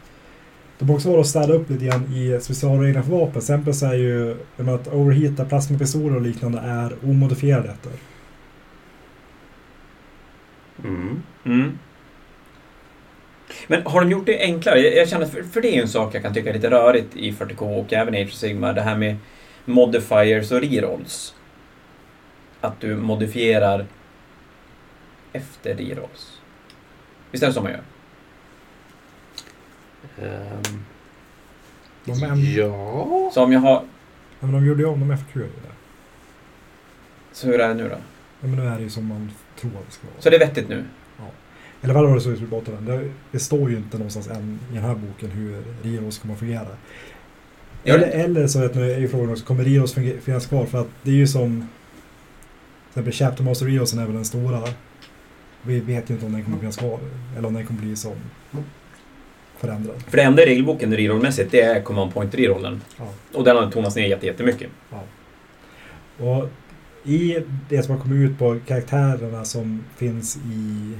de 0.79 0.89
också 0.89 1.09
varit 1.09 1.19
och 1.19 1.27
städat 1.27 1.49
upp 1.49 1.69
lite 1.69 1.85
grann 1.85 2.13
i 2.13 2.39
specialreglerna 2.41 3.03
för 3.03 3.11
vapen. 3.11 3.31
Till 3.31 3.39
exempel 3.39 3.73
så 3.73 3.85
är 3.85 3.93
ju 3.93 4.37
menar, 4.57 4.75
att 4.75 4.87
overheata 4.87 5.45
plasmapistoler 5.45 6.15
och 6.15 6.21
liknande 6.21 6.59
är 6.59 6.93
omodifierade 7.03 7.69
ettor. 7.69 7.93
Mm. 10.83 11.21
Mm. 11.45 11.79
Men 13.67 13.85
har 13.85 14.01
de 14.01 14.11
gjort 14.11 14.25
det 14.25 14.39
enklare? 14.39 14.79
Jag, 14.79 14.95
jag 14.95 15.09
känner, 15.09 15.25
för, 15.25 15.43
för 15.43 15.61
det 15.61 15.67
är 15.67 15.75
ju 15.75 15.81
en 15.81 15.87
sak 15.87 16.15
jag 16.15 16.21
kan 16.23 16.33
tycka 16.33 16.49
är 16.49 16.53
lite 16.53 16.69
rörigt 16.69 17.15
i 17.15 17.31
40K 17.31 17.79
och 17.79 17.93
även 17.93 18.15
i 18.15 18.21
Age 18.21 18.27
of 18.29 18.33
Sigmar, 18.33 18.73
det 18.73 18.81
här 18.81 18.97
med 18.97 19.15
modifiers 19.65 20.51
och 20.51 20.61
rerolls. 20.61 21.35
Att 22.61 22.79
du 22.79 22.95
modifierar 22.95 23.85
efter 25.33 25.75
rerolls. 25.75 26.41
Visst 27.31 27.43
är 27.43 27.47
det 27.47 27.53
så 27.53 27.61
man 27.61 27.71
gör? 27.71 27.81
Ehm, 30.21 30.85
De, 32.05 32.43
ja. 32.57 33.31
Så 33.33 33.43
om 33.43 33.51
jag 33.51 33.59
har... 33.59 33.73
ja, 33.73 33.83
men 34.39 34.51
de 34.51 34.65
gjorde 34.65 34.81
ju 34.81 34.87
om 34.87 35.09
de 35.09 35.17
FQ. 35.17 35.35
i 35.35 35.39
det. 35.39 35.73
Så 37.31 37.47
hur 37.47 37.59
är 37.59 37.67
det 37.67 37.73
nu 37.73 37.89
då? 37.89 37.95
Ja, 38.39 38.47
men 38.47 38.55
nu 38.55 38.67
är 38.67 38.75
det 38.77 38.83
ju 38.83 38.89
som 38.89 39.07
man 39.07 39.31
tror 39.59 39.71
att 39.71 39.85
det 39.85 39.91
ska 39.91 40.07
vara. 40.07 40.21
Så 40.21 40.29
det 40.29 40.35
är 40.35 40.39
vettigt 40.39 40.69
nu? 40.69 40.83
I 41.83 41.85
alla 41.85 41.93
fall 41.93 42.07
var 42.07 42.15
det 42.15 42.21
så 42.21 42.33
i 42.33 42.37
slutbotten. 42.37 42.85
Det, 42.85 43.09
det 43.31 43.39
står 43.39 43.69
ju 43.69 43.77
inte 43.77 43.97
någonstans 43.97 44.27
än 44.27 44.59
i 44.71 44.73
den 44.75 44.83
här 44.83 44.95
boken 44.95 45.31
hur 45.31 45.63
Riros 45.83 46.17
kommer 46.19 46.33
att 46.33 46.39
fungera. 46.39 46.67
Eller, 47.83 48.07
eller 48.07 48.47
så 48.47 48.59
vet 48.59 48.75
nu 48.75 48.91
är 48.91 48.99
ju 48.99 49.07
frågan 49.07 49.29
också, 49.31 49.45
kommer 49.45 49.63
funge- 49.63 50.19
finnas 50.19 50.45
kvar? 50.45 50.65
För 50.65 50.81
att 50.81 50.87
det 51.03 51.11
är 51.11 51.15
ju 51.15 51.27
som... 51.27 51.59
Till 52.93 52.99
exempel 53.01 53.13
Chapter 53.13 53.43
Master 53.43 53.65
Rirosen 53.65 53.99
är 53.99 54.05
väl 54.05 54.15
den 54.15 54.25
stora. 54.25 54.61
Vi 55.61 55.79
vet 55.79 56.09
ju 56.09 56.13
inte 56.13 56.25
om 56.25 56.31
den 56.31 56.43
kommer 56.43 56.55
att 56.57 56.61
finnas 56.61 56.77
kvar. 56.77 56.99
Eller 57.37 57.47
om 57.47 57.53
den 57.53 57.65
kommer 57.65 57.81
bli 57.81 57.95
som 57.95 58.15
förändrad. 59.57 59.95
För 60.07 60.17
det 60.17 60.23
enda 60.23 60.43
i 60.43 60.45
regelboken 60.45 60.97
rerollmässigt, 60.97 61.51
det 61.51 61.61
är 61.61 61.81
command 61.81 62.13
point 62.13 62.35
rerollen. 62.35 62.81
Ja. 62.97 63.07
Och 63.33 63.43
den 63.43 63.55
har 63.55 63.71
tonats 63.71 63.95
ner 63.95 64.07
jätte- 64.07 64.25
jättemycket. 64.25 64.69
Och 66.17 66.49
i 67.03 67.37
det 67.69 67.83
som 67.83 67.95
har 67.95 68.01
kommit 68.01 68.31
ut 68.31 68.39
på 68.39 68.59
karaktärerna 68.67 69.45
som 69.45 69.83
finns 69.95 70.37
i 70.37 70.91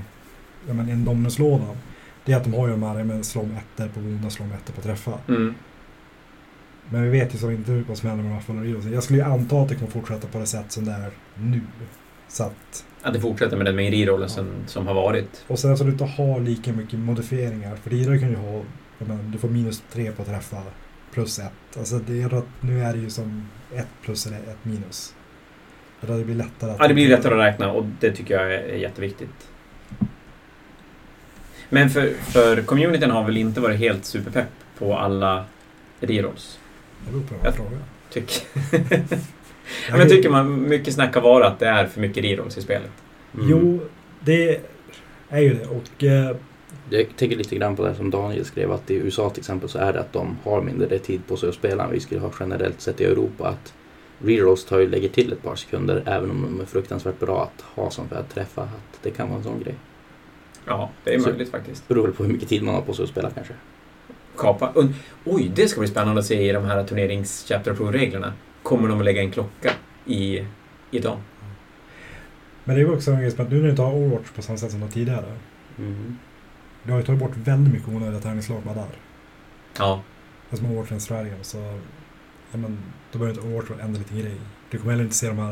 ja, 0.67 0.73
men, 0.73 0.89
Indominus-lådan. 0.89 1.77
Det 2.25 2.31
är 2.31 2.37
att 2.37 2.43
de 2.43 2.53
har 2.53 2.67
ju 2.67 2.73
de 2.73 2.83
här 2.83 3.03
med 3.03 3.25
slå 3.25 3.41
om 3.41 3.51
ettor 3.57 3.87
på 3.87 3.99
onda, 3.99 4.29
slå 4.29 4.45
om 4.45 4.51
ettor 4.51 4.73
på 4.73 4.81
träffa. 4.81 5.11
Mm. 5.27 5.53
Men 6.89 7.03
vi 7.03 7.09
vet 7.09 7.33
ju 7.33 7.37
så 7.37 7.51
inte 7.51 7.83
vad 7.87 7.97
som 7.97 8.09
händer 8.09 8.23
med 8.23 8.31
de 8.31 8.35
här 8.35 8.41
fulla 8.43 8.61
Rirosen. 8.61 8.93
Jag 8.93 9.03
skulle 9.03 9.19
ju 9.19 9.25
anta 9.25 9.61
att 9.61 9.69
det 9.69 9.75
kommer 9.75 9.91
fortsätta 9.91 10.27
på 10.27 10.39
det 10.39 10.45
sätt 10.45 10.71
som 10.71 10.85
det 10.85 10.91
är 10.91 11.11
nu. 11.35 11.61
Så 12.27 12.43
att, 12.43 12.85
Att 13.01 13.13
det 13.13 13.19
fortsätter 13.19 13.57
med 13.57 13.65
den 13.65 13.75
med 13.75 13.91
rerollen 13.91 14.29
som, 14.29 14.49
som 14.67 14.87
har 14.87 14.93
varit. 14.93 15.45
och 15.47 15.59
sen 15.59 15.77
så 15.77 15.83
du 15.83 15.91
inte 15.91 16.05
har 16.05 16.39
lika 16.39 16.73
mycket 16.73 16.99
modifieringar. 16.99 17.75
För 17.75 17.89
Riro 17.89 18.19
kan 18.19 18.29
ju 18.29 18.35
ha, 18.35 18.61
menar, 18.97 19.23
du 19.23 19.37
får 19.37 19.49
minus 19.49 19.83
tre 19.91 20.11
på 20.11 20.23
träffa 20.23 20.57
plus 21.13 21.39
ett. 21.39 21.77
Alltså 21.77 21.99
det 21.99 22.21
är 22.21 22.33
att 22.33 22.45
nu 22.61 22.83
är 22.83 22.93
det 22.93 22.99
ju 22.99 23.09
som 23.09 23.47
ett 23.75 23.87
plus 24.01 24.27
eller 24.27 24.37
ett 24.37 24.65
minus. 24.65 25.15
Det 26.01 26.25
blir 26.25 26.35
lättare 26.35 26.71
att... 26.71 26.77
Ja, 26.79 26.87
det 26.87 26.93
blir 26.93 27.09
lättare 27.09 27.33
att 27.33 27.53
räkna 27.53 27.71
och 27.71 27.85
det 27.99 28.11
tycker 28.11 28.33
jag 28.33 28.53
är 28.53 28.75
jätteviktigt. 28.75 29.49
Men 31.73 31.89
för, 31.89 32.13
för 32.13 32.61
communityn 32.61 33.11
har 33.11 33.23
väl 33.23 33.37
inte 33.37 33.61
varit 33.61 33.79
helt 33.79 34.05
superpepp 34.05 34.47
på 34.77 34.97
alla 34.97 35.45
rerolls? 35.99 36.59
Det 37.05 37.11
beror 37.11 37.23
på 37.23 37.35
vad 37.35 37.45
Jag- 37.45 37.59
man 37.59 37.67
frågar. 37.67 37.83
Tyck. 38.09 38.45
Men 39.91 39.99
jag 39.99 40.09
tycker 40.09 40.29
man, 40.29 40.69
mycket 40.69 40.93
snack 40.93 41.15
har 41.15 41.21
varit 41.21 41.45
att 41.47 41.59
det 41.59 41.67
är 41.67 41.85
för 41.87 42.01
mycket 42.01 42.23
rerolls 42.23 42.57
i 42.57 42.61
spelet. 42.61 42.91
Mm. 43.35 43.49
Jo, 43.49 43.79
det 44.19 44.59
är 45.29 45.39
ju 45.41 45.53
det. 45.53 45.65
Och 45.67 46.03
eh, 46.03 46.35
Jag 46.89 47.05
tänker 47.17 47.37
lite 47.37 47.55
grann 47.55 47.75
på 47.75 47.85
det 47.85 47.95
som 47.95 48.09
Daniel 48.09 48.45
skrev 48.45 48.71
att 48.71 48.91
i 48.91 48.95
USA 48.95 49.29
till 49.29 49.41
exempel 49.41 49.69
så 49.69 49.77
är 49.79 49.93
det 49.93 49.99
att 49.99 50.13
de 50.13 50.37
har 50.43 50.61
mindre 50.61 50.99
tid 50.99 51.21
på 51.27 51.37
sig 51.37 51.49
att 51.49 51.55
spela 51.55 51.83
än 51.83 51.91
vi 51.91 51.99
skulle 51.99 52.21
ha 52.21 52.31
generellt 52.39 52.81
sett 52.81 53.01
i 53.01 53.05
Europa. 53.05 53.47
Att 53.47 53.73
rerolls 54.19 54.65
tar 54.65 54.79
ju 54.79 54.89
lägger 54.89 55.09
till 55.09 55.33
ett 55.33 55.43
par 55.43 55.55
sekunder 55.55 56.03
även 56.05 56.31
om 56.31 56.41
de 56.41 56.61
är 56.61 56.65
fruktansvärt 56.65 57.19
bra 57.19 57.43
att 57.43 57.61
ha 57.61 57.89
som 57.91 58.07
för 58.09 58.15
att 58.15 58.33
träffa. 58.33 58.61
Att 58.61 58.99
det 59.03 59.09
kan 59.11 59.27
vara 59.27 59.37
en 59.37 59.43
sån 59.43 59.59
grej. 59.63 59.75
Ja, 60.65 60.89
det 61.03 61.13
är 61.13 61.19
Så- 61.19 61.29
möjligt 61.29 61.51
faktiskt. 61.51 61.87
Beror 61.87 62.11
på 62.11 62.23
hur 62.23 62.33
mycket 62.33 62.49
tid 62.49 62.63
man 62.63 62.75
har 62.75 62.81
på 62.81 62.93
sig 62.93 63.03
att 63.03 63.09
spela 63.09 63.29
kanske. 63.29 63.53
Kapa. 64.37 64.71
Und- 64.75 64.93
Oj, 65.25 65.51
det 65.55 65.67
ska 65.67 65.79
bli 65.79 65.89
spännande 65.89 66.19
att 66.19 66.25
se 66.25 66.49
i 66.49 66.51
de 66.51 66.65
här 66.65 66.83
turnerings 66.83 67.51
pro-reglerna. 67.63 68.33
Kommer 68.63 68.87
de 68.87 68.99
att 68.99 69.05
lägga 69.05 69.21
en 69.21 69.31
klocka 69.31 69.71
i, 70.05 70.45
i 70.91 70.99
dem? 70.99 71.17
Men 72.63 72.75
det 72.75 72.81
är 72.81 72.85
ju 72.85 72.93
också 72.93 73.11
en 73.11 73.19
grej 73.19 73.31
som 73.31 73.45
att 73.45 73.51
nu 73.51 73.57
när 73.57 73.63
du 73.63 73.69
inte 73.69 73.81
har 73.81 73.93
Overwatch 73.93 74.29
på 74.35 74.41
samma 74.41 74.57
sätt 74.57 74.71
som 74.71 74.89
tidigare. 74.89 75.33
Mm. 75.77 76.17
Du 76.83 76.91
har 76.91 76.99
ju 76.99 77.05
tagit 77.05 77.19
bort 77.21 77.37
väldigt 77.37 77.73
mycket 77.73 77.87
onödiga 77.89 78.19
tärningsslag 78.19 78.61
bara 78.63 78.75
där. 78.75 78.87
Ja. 79.77 80.01
Alltså 80.49 80.63
med 80.65 80.71
Overwatch 80.71 80.91
i 80.91 80.99
Sverige 80.99 81.33
så... 81.41 81.57
Ja, 82.51 82.57
men, 82.57 82.77
då 83.11 83.19
behöver 83.19 83.37
inte 83.39 83.47
Overwatch 83.47 83.69
vara 83.69 83.79
en 83.79 83.85
enda 83.85 83.99
liten 83.99 84.19
grej. 84.19 84.35
Du 84.69 84.77
kommer 84.77 84.91
heller 84.91 85.03
inte 85.03 85.15
se 85.15 85.27
de 85.27 85.37
här... 85.39 85.51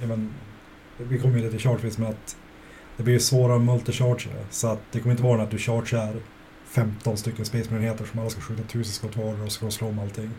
Ja, 0.00 0.06
men, 0.06 0.30
vi 0.98 1.18
kommer 1.18 1.36
ju 1.36 1.42
lite 1.42 1.50
till 1.58 1.68
chargeface 1.68 2.00
med 2.00 2.10
att 2.10 2.36
det 2.98 3.04
blir 3.04 3.14
ju 3.14 3.20
svårare 3.20 3.58
multicharge 3.58 4.28
Så 4.50 4.68
att 4.68 4.78
det 4.92 5.00
kommer 5.00 5.10
inte 5.10 5.22
vara 5.22 5.42
att 5.42 5.50
du 5.50 5.58
chargear 5.58 6.14
15 6.68 7.16
stycken 7.16 7.44
Space 7.44 7.64
som 7.64 8.20
alla 8.20 8.30
ska 8.30 8.40
skjuta 8.40 8.62
1000 8.62 8.92
skott 8.92 9.16
var 9.16 9.44
och 9.44 9.52
ska 9.52 9.70
slå 9.70 9.88
om 9.88 9.98
allting. 9.98 10.30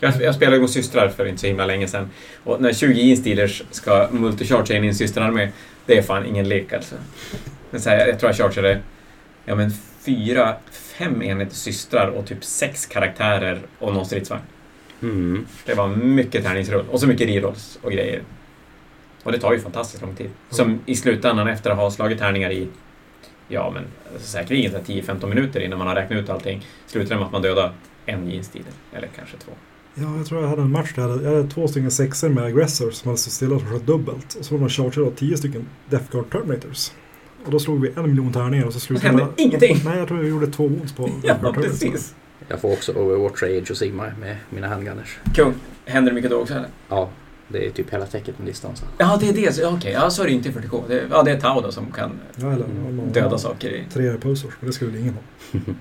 Jag, 0.00 0.22
jag 0.22 0.34
spelade 0.34 0.60
mot 0.60 0.70
systrar 0.70 1.08
för 1.08 1.26
inte 1.26 1.40
så 1.40 1.46
himla 1.46 1.66
länge 1.66 1.88
sedan. 1.88 2.10
Och 2.44 2.60
när 2.60 2.72
20 2.72 3.00
instealers 3.00 3.62
ska 3.70 4.08
multicharge 4.12 4.76
in 4.76 4.84
i 4.84 4.88
en 4.88 4.94
systerarmé, 4.94 5.48
det 5.86 5.98
är 5.98 6.02
fan 6.02 6.26
ingen 6.26 6.48
lek 6.48 6.72
alltså. 6.72 6.94
Men 7.70 7.80
så 7.80 7.90
här, 7.90 8.06
jag 8.06 8.18
tror 8.18 8.30
jag 8.30 8.36
chargeade 8.36 8.80
ja, 9.44 9.54
men 9.54 9.70
fyra, 10.00 10.56
fem 10.70 11.22
enheter 11.22 11.54
systrar 11.54 12.08
och 12.08 12.26
typ 12.26 12.44
sex 12.44 12.86
karaktärer 12.86 13.60
och 13.78 13.94
någon 13.94 14.06
stridsvagn. 14.06 14.42
Mm. 15.02 15.46
Det 15.66 15.74
var 15.74 15.88
mycket 15.88 16.44
tärningsrull 16.44 16.86
och 16.90 17.00
så 17.00 17.06
mycket 17.06 17.28
rerolls 17.28 17.78
och 17.82 17.92
grejer. 17.92 18.22
Och 19.22 19.32
det 19.32 19.38
tar 19.38 19.52
ju 19.52 19.60
fantastiskt 19.60 20.02
lång 20.02 20.14
tid. 20.14 20.30
Som 20.50 20.80
i 20.86 20.96
slutändan 20.96 21.48
efter 21.48 21.70
att 21.70 21.76
ha 21.76 21.90
slagit 21.90 22.18
tärningar 22.18 22.50
i 22.50 22.68
ja, 23.48 23.70
men 23.74 23.84
säkerligen 24.18 24.70
så 24.72 24.76
här 24.78 24.84
10-15 24.84 25.26
minuter 25.26 25.60
innan 25.60 25.78
man 25.78 25.88
har 25.88 25.94
räknat 25.94 26.18
ut 26.22 26.30
allting, 26.30 26.66
slutar 26.86 27.08
det 27.14 27.16
med 27.16 27.26
att 27.26 27.32
man 27.32 27.42
dödar 27.42 27.72
en 28.06 28.30
jeansdealer, 28.30 28.72
eller 28.92 29.08
kanske 29.16 29.36
två. 29.36 29.52
Ja, 29.94 30.16
jag 30.16 30.26
tror 30.26 30.42
jag 30.42 30.48
hade 30.48 30.62
en 30.62 30.70
match 30.72 30.92
där 30.94 31.02
jag 31.02 31.08
hade, 31.08 31.24
jag 31.24 31.36
hade 31.36 31.48
två 31.48 31.68
stycken 31.68 31.90
sexor 31.90 32.28
med 32.28 32.44
aggressors 32.44 32.94
som 32.94 33.08
hade 33.08 33.18
stått 33.18 33.32
stilla 33.32 33.56
och 33.56 33.62
sköt 33.62 33.86
dubbelt. 33.86 34.34
Och 34.34 34.44
så 34.44 34.54
var 34.54 34.60
de 34.60 34.68
chargeade 34.68 35.10
av 35.10 35.14
tio 35.14 35.36
stycken 35.36 35.66
Death 35.90 36.04
Guard 36.10 36.30
Terminators. 36.32 36.90
Och 37.44 37.50
då 37.50 37.58
slog 37.58 37.80
vi 37.80 37.92
en 37.96 38.02
miljon 38.08 38.32
tärningar 38.32 38.66
och 38.66 38.72
så 38.72 38.78
Det 38.78 38.84
slutade 38.84 39.08
hände 39.08 39.26
ingenting! 39.36 39.76
Nej, 39.84 39.98
jag 39.98 40.08
tror 40.08 40.18
vi 40.18 40.28
gjorde 40.28 40.46
två 40.46 40.62
wounds 40.68 40.92
på 40.92 41.02
Ja, 41.08 41.12
Death 41.22 41.40
Guard 41.40 41.54
Terminators. 41.54 41.80
precis. 41.80 42.14
Jag 42.48 42.60
får 42.60 42.72
också 42.72 42.92
Overwatch 42.92 43.42
Age 43.42 43.70
och 43.70 43.76
Sigma 43.76 44.12
med 44.20 44.36
mina 44.50 44.68
handgunners. 44.68 45.18
Kung. 45.34 45.54
Händer 45.84 46.10
det 46.10 46.14
mycket 46.14 46.30
då 46.30 46.36
också 46.36 46.54
eller? 46.54 46.68
Ja, 46.88 47.08
det 47.48 47.66
är 47.66 47.70
typ 47.70 47.90
hela 47.92 48.06
täcket 48.06 48.38
med 48.38 48.46
listan. 48.48 48.76
Så. 48.76 48.84
Ja, 48.98 49.18
det 49.20 49.28
är 49.28 49.32
det. 49.32 49.58
ja, 49.58 49.70
Okej, 49.76 49.92
ja, 49.92 50.10
så 50.10 50.22
är 50.22 50.26
det 50.26 50.32
inte 50.32 50.48
i 50.48 50.52
40K. 50.52 50.82
Det, 50.88 51.02
ja, 51.10 51.22
det 51.22 51.30
är 51.30 51.40
Tau 51.40 51.60
då 51.60 51.72
som 51.72 51.92
kan 51.92 52.10
Ja, 52.36 52.52
eller, 52.52 52.64
eller- 52.88 53.06
döda 53.12 53.38
saker 53.38 53.68
i... 53.70 53.84
Tre 53.92 54.12
repulsors, 54.12 54.52
men 54.60 54.66
det 54.66 54.72
skulle 54.72 54.90
väl 54.90 55.00
ingen 55.00 55.14
ha. 55.14 55.60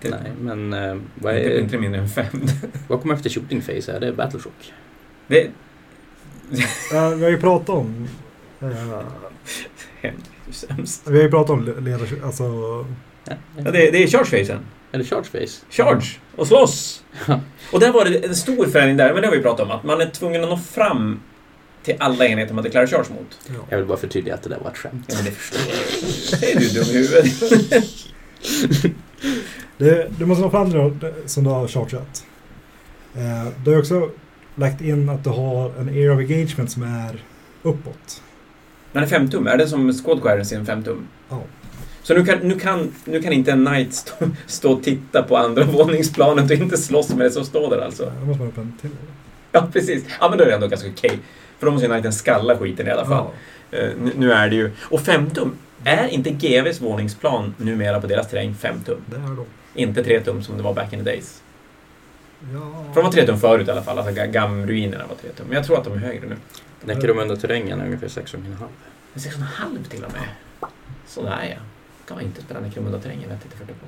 Det, 0.00 0.10
Nej, 0.10 0.32
men 0.40 0.72
eh, 0.72 0.96
vad, 1.14 1.36
inte, 1.36 1.50
är, 1.54 1.60
inte 1.60 1.78
mindre 1.78 2.00
än 2.00 2.08
fem. 2.08 2.26
vad 2.88 3.00
kommer 3.02 3.14
efter 3.14 3.30
Shooting 3.30 3.60
Phase? 3.60 3.92
Är 3.92 4.00
det 4.00 4.12
Battleshock? 4.12 4.72
Det... 5.26 5.50
Ja, 6.92 7.08
vi 7.08 7.22
har 7.24 7.30
ju 7.30 7.40
pratat 7.40 7.68
om... 7.68 8.08
Sämst. 10.50 11.02
vi 11.08 11.16
har 11.16 11.22
ju 11.24 11.30
pratat 11.30 11.50
om 11.50 11.84
ledarskap, 11.84 12.24
alltså... 12.24 12.44
Ja, 13.24 13.34
det, 13.56 13.70
det 13.90 14.02
är 14.02 14.06
charge-facen. 14.06 14.58
Eller 14.92 15.04
Charge 15.04 15.24
Phase? 15.32 15.64
Charge! 15.70 16.18
Och 16.36 16.46
slåss! 16.46 17.04
Och 17.72 17.80
där 17.80 17.92
var 17.92 18.04
det 18.04 18.24
en 18.26 18.36
stor 18.36 18.66
förändring 18.66 18.96
där, 18.96 19.12
men 19.12 19.22
det 19.22 19.28
har 19.28 19.36
vi 19.36 19.42
pratat 19.42 19.66
om, 19.66 19.70
att 19.70 19.84
man 19.84 20.00
är 20.00 20.06
tvungen 20.10 20.44
att 20.44 20.50
nå 20.50 20.56
fram 20.56 21.20
till 21.82 21.94
alla 21.98 22.26
enheter 22.26 22.54
man 22.54 22.64
deklarerar 22.64 22.86
charge 22.86 23.10
mot. 23.10 23.38
Ja. 23.46 23.54
Jag 23.68 23.78
vill 23.78 23.86
bara 23.86 23.98
förtydliga 23.98 24.34
att 24.34 24.42
det 24.42 24.48
där 24.48 24.58
var 24.58 24.70
ett 24.70 24.78
skämt. 24.78 25.04
Ja, 25.08 25.14
men 25.16 25.24
det 25.24 25.30
förstår 25.30 25.60
jag. 26.40 26.50
Är 26.50 26.60
du 26.60 26.68
dum 26.68 26.84
i 26.84 26.92
huvudet? 26.92 27.26
Det, 29.78 30.10
du 30.18 30.26
måste 30.26 30.44
ha 30.44 30.50
fram 30.50 30.70
det 30.70 31.12
som 31.26 31.44
du 31.44 31.50
har 31.50 31.68
chargeat. 31.68 32.26
Eh, 33.14 33.48
du 33.64 33.70
har 33.70 33.78
också 33.78 34.10
lagt 34.54 34.80
in 34.80 35.08
att 35.08 35.24
du 35.24 35.30
har 35.30 35.72
en 35.80 35.88
area 35.88 36.12
of 36.12 36.18
engagement 36.18 36.70
som 36.70 36.82
är 36.82 37.24
uppåt. 37.62 38.22
Den 38.92 39.02
är 39.02 39.06
5 39.06 39.30
tum. 39.30 39.46
Är 39.46 39.56
det 39.56 39.68
som 39.68 39.92
Squad 39.92 40.52
i 40.52 40.54
en 40.54 40.66
5 40.66 40.84
tum? 40.84 41.08
Ja. 41.28 41.42
Så 42.08 42.14
nu 42.14 42.24
kan, 42.24 42.38
nu, 42.38 42.58
kan, 42.58 42.92
nu 43.04 43.22
kan 43.22 43.32
inte 43.32 43.52
en 43.52 43.66
knight 43.66 43.94
stå, 43.94 44.14
stå 44.46 44.72
och 44.72 44.82
titta 44.82 45.22
på 45.22 45.36
andra 45.36 45.64
våningsplanet 45.64 46.44
och 46.50 46.56
inte 46.56 46.76
slåss 46.76 47.08
med 47.08 47.26
det 47.26 47.30
som 47.30 47.44
står 47.44 47.70
där 47.70 47.80
alltså? 47.84 48.12
Då 48.20 48.26
måste 48.26 48.38
man 48.42 48.48
upp 48.48 48.58
en 48.58 48.72
till. 48.80 48.90
Ja, 49.52 49.68
precis. 49.72 50.04
Ja, 50.20 50.28
men 50.28 50.38
då 50.38 50.44
är 50.44 50.48
det 50.48 50.54
ändå 50.54 50.66
ganska 50.66 50.88
okej. 50.88 51.18
För 51.58 51.66
då 51.66 51.72
måste 51.72 51.86
ju 51.86 51.92
knighten 51.92 52.12
skalla 52.12 52.56
skiten 52.58 52.86
i 52.86 52.90
alla 52.90 53.04
fall. 53.06 53.26
Ja. 53.70 53.78
Eh, 53.78 53.88
nu- 54.02 54.12
nu 54.16 54.32
är 54.32 54.48
det 54.48 54.56
ju... 54.56 54.70
Och 54.80 55.00
5 55.00 55.30
tum. 55.30 55.52
Är 55.84 56.08
inte 56.08 56.30
GVs 56.30 56.80
våningsplan 56.80 57.54
numera 57.58 58.00
på 58.00 58.06
deras 58.06 58.28
terräng 58.30 58.54
5 58.54 58.80
tum? 58.86 59.00
Det 59.06 59.16
är 59.16 59.20
de. 59.36 59.44
Inte 59.74 60.04
3 60.04 60.20
tum 60.20 60.42
som 60.42 60.56
det 60.56 60.62
var 60.62 60.74
back 60.74 60.92
in 60.92 60.98
the 60.98 61.04
days. 61.10 61.42
Ja. 62.54 62.84
För 62.94 63.00
de 63.00 63.04
var 63.04 63.12
3 63.12 63.26
tum 63.26 63.40
förut 63.40 63.68
i 63.68 63.70
alla 63.70 63.82
fall. 63.82 63.98
Alltså 63.98 64.14
Ga- 64.14 64.30
Gam-ruinerna 64.30 65.06
var 65.08 65.16
3 65.16 65.30
tum. 65.36 65.46
Men 65.46 65.56
jag 65.56 65.66
tror 65.66 65.78
att 65.78 65.84
de 65.84 65.92
är 65.92 65.98
högre 65.98 66.26
nu. 66.28 66.36
Necromunda 66.84 67.36
terrängen 67.36 67.80
är 67.80 67.84
ungefär 67.86 68.08
6,5. 68.08 68.38
Det 69.14 69.20
är 69.26 69.30
6,5 69.30 69.88
till 69.90 70.04
och 70.04 70.12
med. 70.12 70.22
Sådär 71.06 71.38
ja. 71.50 71.62
Kan 72.08 72.16
man 72.16 72.24
inte 72.24 72.42
spela 72.42 72.60
Necromunda 72.60 72.98
terrängen 72.98 73.28
vettigt 73.28 73.52
att 73.52 73.58
40 73.58 73.72
på. 73.72 73.86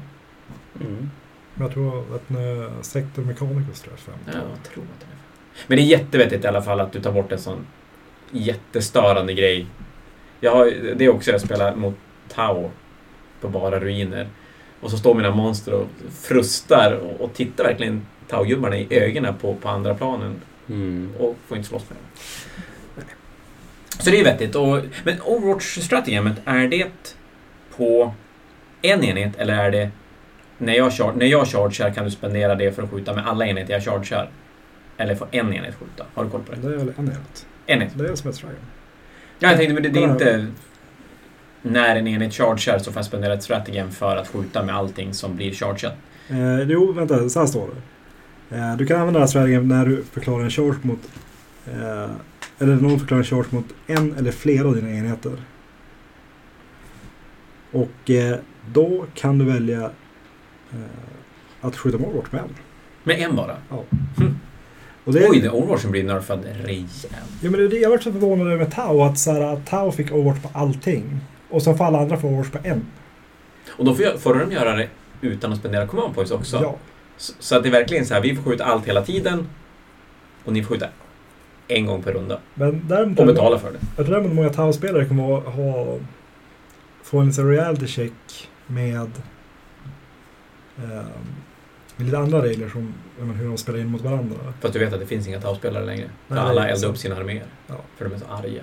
Mm. 0.85 1.11
Men 1.55 1.67
jag 1.67 1.75
tror 1.75 2.15
att 2.15 2.31
nu 2.31 2.71
Sector 2.83 3.23
Mechanicus 3.23 3.81
tror 3.81 3.95
jag 4.07 4.15
är 4.35 4.39
Ja, 4.39 4.45
fem. 4.45 4.51
jag 4.55 4.73
tror 4.73 4.85
att 4.85 5.01
det 5.01 5.07
är 5.07 5.65
Men 5.67 5.77
det 5.77 5.83
är 5.83 5.87
jättevettigt 5.99 6.45
i 6.45 6.49
alla 6.49 6.63
fall 6.63 6.81
att 6.81 6.93
du 6.93 7.01
tar 7.01 7.13
bort 7.13 7.33
en 7.33 7.39
sån 7.39 7.67
jättestörande 8.31 9.35
grej. 9.35 9.67
Jag 10.41 10.53
har, 10.53 10.73
det 10.97 11.05
är 11.05 11.09
också 11.09 11.31
jag 11.31 11.41
spelar 11.41 11.77
mot 11.77 11.95
Tau 12.29 12.71
på 13.41 13.49
bara 13.49 13.81
ruiner. 13.81 14.29
Och 14.81 14.91
så 14.91 14.99
står 14.99 15.15
mina 15.15 15.31
monster 15.35 15.75
och 15.75 15.87
frustar 16.21 16.93
och, 16.93 17.21
och 17.21 17.35
tittar 17.35 17.65
verkligen 17.65 18.07
Tau-gubbarna 18.29 18.79
i 18.79 18.87
ögonen 18.91 19.35
på, 19.41 19.55
på 19.55 19.69
andra 19.69 19.95
planen 19.95 20.41
Mm. 20.69 21.13
och 21.19 21.37
får 21.47 21.57
inte 21.57 21.69
slåss 21.69 21.83
med 21.89 21.97
dem. 21.99 23.05
Så 23.99 24.11
det 24.11 24.21
är 24.21 24.25
vettigt. 24.25 24.55
Och, 24.55 24.79
men 25.05 25.21
Overwatch-strategemet, 25.21 26.37
är 26.45 26.69
det 26.69 26.91
på 27.77 28.15
en 28.83 29.05
enhet 29.05 29.37
eller 29.39 29.55
är 29.55 29.71
det 29.71 29.91
när 30.59 30.75
jag, 30.75 30.93
char- 30.93 31.13
när 31.17 31.27
jag 31.27 31.47
chargear 31.47 31.91
kan 31.91 32.05
du 32.05 32.11
spendera 32.11 32.55
det 32.55 32.73
för 32.73 32.83
att 32.83 32.91
skjuta 32.91 33.15
med 33.15 33.27
alla 33.27 33.47
enheter 33.47 33.73
jag 33.73 33.85
chargear? 33.85 34.31
Eller 34.97 35.15
får 35.15 35.29
en 35.31 35.53
enhet 35.55 35.75
skjuta? 35.75 36.05
Har 36.15 36.25
du 36.25 36.31
koll 36.31 36.43
på 36.43 36.53
det? 36.53 36.69
Det 36.69 36.75
är 36.75 36.79
väl 36.79 36.93
en 36.99 37.05
enhet. 37.05 37.47
En 37.67 37.83
enhet? 37.83 37.99
Det 37.99 38.09
är 38.09 38.15
som 38.15 38.31
ett 38.31 38.41
Dragon. 38.41 38.57
Ja, 39.39 39.49
jag 39.49 39.57
tänkte, 39.57 39.75
men 39.75 39.83
det, 39.83 39.89
det 39.89 40.01
är 40.01 40.11
inte... 40.11 40.47
När 41.63 41.97
en 41.97 42.07
enhet 42.07 42.35
chargear 42.35 42.79
så 42.79 42.93
får 42.93 42.99
jag 42.99 43.05
spendera 43.05 43.35
ett 43.35 43.43
strategem 43.43 43.91
för 43.91 44.17
att 44.17 44.29
skjuta 44.29 44.63
med 44.65 44.77
allting 44.77 45.15
som 45.15 45.37
blir 45.37 45.53
chargeat. 45.55 45.95
Eh, 46.29 46.61
jo, 46.61 46.93
vänta, 46.93 47.29
så 47.29 47.41
här 47.41 47.47
står 47.47 47.69
det. 47.69 48.57
Eh, 48.57 48.77
du 48.77 48.87
kan 48.87 48.97
använda 49.01 49.19
det 49.19 49.23
här 49.25 49.31
strategem 49.31 49.69
när 49.69 49.87
du 49.87 50.05
förklarar 50.05 50.45
en 50.45 50.51
charge 50.51 50.79
mot... 50.83 50.99
Eh, 51.67 52.11
eller 52.59 52.75
någon 52.75 52.99
förklarar 52.99 53.21
en 53.21 53.25
charge 53.25 53.47
mot 53.51 53.67
en 53.87 54.15
eller 54.15 54.33
flera 54.33 54.69
av 54.69 54.75
dina 54.75 54.91
enheter. 54.91 55.33
Och 57.73 58.11
eh, 58.11 58.37
då 58.73 59.07
kan 59.15 59.39
du 59.39 59.45
välja 59.45 59.91
eh, 60.73 60.81
att 61.61 61.77
skjuta 61.77 61.99
med 61.99 62.09
Overwatch 62.09 62.33
med 62.33 62.41
en. 62.41 62.55
Med 63.03 63.21
en 63.21 63.37
bara? 63.37 63.57
Och 65.05 65.13
det, 65.13 65.29
Oj, 65.29 65.41
det 65.41 65.51
Overwatchen 65.51 65.91
blir 65.91 66.05
nerfad 66.05 66.45
rejält. 66.65 67.07
Ja, 67.41 67.51
men 67.51 67.71
det, 67.71 67.77
jag 67.77 67.91
var 67.91 67.99
så 67.99 68.13
förvånad 68.13 68.53
över 68.53 68.65
Tau 68.65 69.03
att, 69.03 69.19
så 69.19 69.33
här, 69.33 69.41
att 69.41 69.67
Tau 69.67 69.93
fick 69.93 70.13
Overwatch 70.13 70.43
på 70.43 70.51
allting. 70.53 71.21
Och 71.51 71.63
sen 71.63 71.77
får 71.77 71.85
alla 71.85 71.99
andra 71.99 72.17
få 72.17 72.29
Overwatch 72.29 72.51
på 72.51 72.59
en. 72.65 72.87
Och 73.71 73.85
då 73.85 73.95
får, 73.95 74.05
jag, 74.05 74.21
får 74.21 74.35
de 74.35 74.53
göra 74.53 74.77
det 74.77 74.89
utan 75.21 75.53
att 75.53 75.59
spendera 75.59 75.87
command 75.87 76.15
points 76.15 76.33
också. 76.33 76.61
Ja. 76.63 76.77
Så, 77.17 77.33
så 77.39 77.57
att 77.57 77.63
det 77.63 77.69
är 77.69 77.73
verkligen 77.73 78.07
så 78.07 78.15
här, 78.15 78.21
vi 78.21 78.37
får 78.37 78.43
skjuta 78.43 78.65
allt 78.65 78.89
hela 78.89 79.03
tiden 79.03 79.47
och 80.45 80.53
ni 80.53 80.63
får 80.63 80.75
skjuta 80.75 80.87
en 81.69 81.87
gång 81.87 82.03
per 82.03 82.13
runda 82.13 82.39
Men 82.55 82.85
däremot, 82.89 83.19
och 83.19 83.27
betala 83.27 83.59
för 83.59 83.73
det. 83.73 83.79
jag 83.97 84.07
tror 84.07 84.17
däremot 84.17 84.35
många 84.35 84.51
Tau-spelare 84.51 85.05
kommer 85.05 85.23
ha, 85.23 85.41
ha 85.41 85.97
få 87.11 87.19
en 87.19 87.33
reality 87.33 87.87
check 87.87 88.49
med, 88.67 89.11
eh, 90.79 91.07
med 91.97 92.07
lite 92.07 92.19
andra 92.19 92.43
regler 92.43 92.69
som 92.69 92.95
menar, 93.19 93.35
hur 93.35 93.49
de 93.49 93.59
spelar 93.59 93.79
in 93.79 93.87
mot 93.87 94.01
varandra. 94.01 94.37
För 94.61 94.69
att 94.69 94.75
du 94.75 94.79
vet 94.79 94.93
att 94.93 95.01
det 95.01 95.07
finns 95.07 95.29
inga 95.29 95.41
Tau-spelare 95.41 95.85
längre. 95.85 96.11
För 96.29 96.35
Nej, 96.35 96.45
alla 96.45 96.65
eldar 96.65 96.77
sant. 96.77 96.91
upp 96.91 96.99
sina 96.99 97.17
arméer. 97.17 97.47
Ja. 97.67 97.75
För 97.97 98.05
de 98.05 98.15
är 98.15 98.19
så 98.19 98.27
arga. 98.27 98.63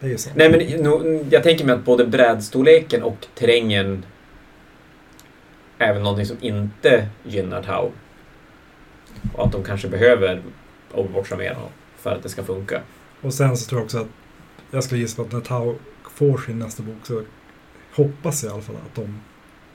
Det 0.00 0.06
är 0.06 0.10
ju 0.10 0.18
så. 0.18 0.30
Nej 0.34 0.50
men 0.50 0.82
no, 0.82 1.24
jag 1.30 1.42
tänker 1.42 1.64
mig 1.64 1.74
att 1.74 1.84
både 1.84 2.06
brädstorleken 2.06 3.02
och 3.02 3.26
terrängen 3.34 4.04
är 5.78 5.92
väl 5.92 6.02
någonting 6.02 6.26
som 6.26 6.36
inte 6.40 7.08
gynnar 7.24 7.62
Tau. 7.62 7.90
Och 9.34 9.44
att 9.44 9.52
de 9.52 9.64
kanske 9.64 9.88
behöver 9.88 10.42
Overwatcha 10.94 11.36
mer 11.36 11.56
för 11.96 12.14
att 12.14 12.22
det 12.22 12.28
ska 12.28 12.42
funka. 12.42 12.80
Och 13.20 13.34
sen 13.34 13.56
så 13.56 13.68
tror 13.68 13.80
jag 13.80 13.84
också 13.84 13.98
att 13.98 14.08
jag 14.70 14.84
skulle 14.84 15.00
gissa 15.00 15.16
på 15.16 15.22
att 15.22 15.32
när 15.32 15.40
Tau 15.40 15.74
får 16.30 16.38
sin 16.38 16.58
nästa 16.58 16.82
bok 16.82 16.96
så 17.06 17.22
hoppas 17.94 18.42
jag 18.42 18.50
i 18.50 18.52
alla 18.54 18.62
fall 18.62 18.76
att 18.76 18.94
de 18.94 19.20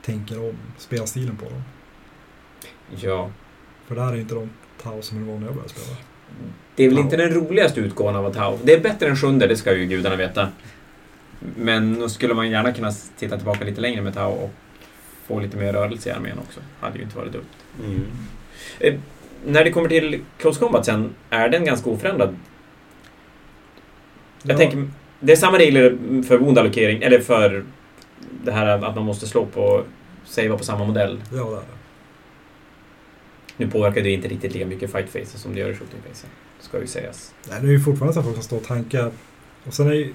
tänker 0.02 0.48
om 0.48 0.56
spelstilen 0.78 1.36
på 1.36 1.44
dem. 1.44 1.62
Ja. 3.00 3.30
För 3.86 3.94
det 3.94 4.00
här 4.02 4.12
är 4.12 4.16
inte 4.16 4.34
de 4.34 4.50
Tau 4.82 5.02
som 5.02 5.18
är 5.18 5.26
vana 5.26 5.38
när 5.40 5.46
jag 5.46 5.54
började 5.54 5.68
spela. 5.74 5.96
Det 6.76 6.84
är 6.84 6.88
väl 6.88 6.96
Tau. 6.96 7.04
inte 7.04 7.16
den 7.16 7.30
roligaste 7.30 7.80
utgåvan 7.80 8.16
av 8.16 8.32
Tau. 8.32 8.58
Det 8.62 8.72
är 8.72 8.80
bättre 8.80 9.06
än 9.08 9.16
sjunde, 9.16 9.46
det 9.46 9.56
ska 9.56 9.74
ju 9.76 9.86
gudarna 9.86 10.16
veta. 10.16 10.48
Men 11.56 12.00
då 12.00 12.08
skulle 12.08 12.34
man 12.34 12.50
gärna 12.50 12.72
kunna 12.72 12.92
titta 13.18 13.36
tillbaka 13.36 13.64
lite 13.64 13.80
längre 13.80 14.02
med 14.02 14.14
Tau 14.14 14.30
och 14.32 14.50
få 15.26 15.40
lite 15.40 15.56
mer 15.56 15.72
rörelse 15.72 16.08
i 16.08 16.12
armén 16.12 16.38
också. 16.38 16.60
Hade 16.80 16.98
ju 16.98 17.04
inte 17.04 17.16
varit 17.16 17.32
dumt. 17.32 17.44
Mm. 17.84 18.06
Eh, 18.80 18.94
när 19.46 19.64
det 19.64 19.70
kommer 19.70 19.88
till 19.88 20.20
Close 20.38 20.60
Combat 20.60 20.86
sen, 20.86 21.14
är 21.30 21.48
den 21.48 21.64
ganska 21.64 21.90
oförändrad? 21.90 22.36
Jag 24.42 24.54
Ja. 24.54 24.58
tänker, 24.58 24.90
det 25.20 25.32
är 25.32 25.36
samma 25.36 25.58
regler 25.58 25.98
för 26.22 26.38
wound-allokering, 26.38 27.02
eller 27.02 27.20
för 27.20 27.64
det 28.44 28.52
här 28.52 28.66
att 28.66 28.94
man 28.94 29.04
måste 29.04 29.26
slå 29.26 29.46
på, 29.46 29.84
savea 30.24 30.56
på 30.56 30.64
samma 30.64 30.84
modell. 30.84 31.22
Ja, 31.32 31.36
det 31.36 31.40
är 31.40 31.50
det. 31.50 31.78
Nu 33.56 33.70
påverkar 33.70 34.02
det 34.02 34.10
inte 34.10 34.28
riktigt 34.28 34.52
lika 34.52 34.66
mycket 34.66 34.92
fight 34.92 35.12
phases 35.12 35.40
som 35.40 35.54
det 35.54 35.60
gör 35.60 35.70
i 35.70 35.74
shooting 35.74 36.00
phasen. 36.08 36.30
Ska 36.60 36.80
ju 36.80 36.86
sägas. 36.86 37.34
Nej, 37.50 37.58
det 37.60 37.66
är 37.66 37.70
ju 37.70 37.80
fortfarande 37.80 38.14
så 38.14 38.20
att 38.20 38.26
folk 38.26 38.36
som 38.36 38.44
står 38.44 38.56
och 38.56 38.64
tankar. 38.64 39.10
Och 39.64 39.74
sen 39.74 39.86
är 39.86 39.92
ju... 39.92 40.12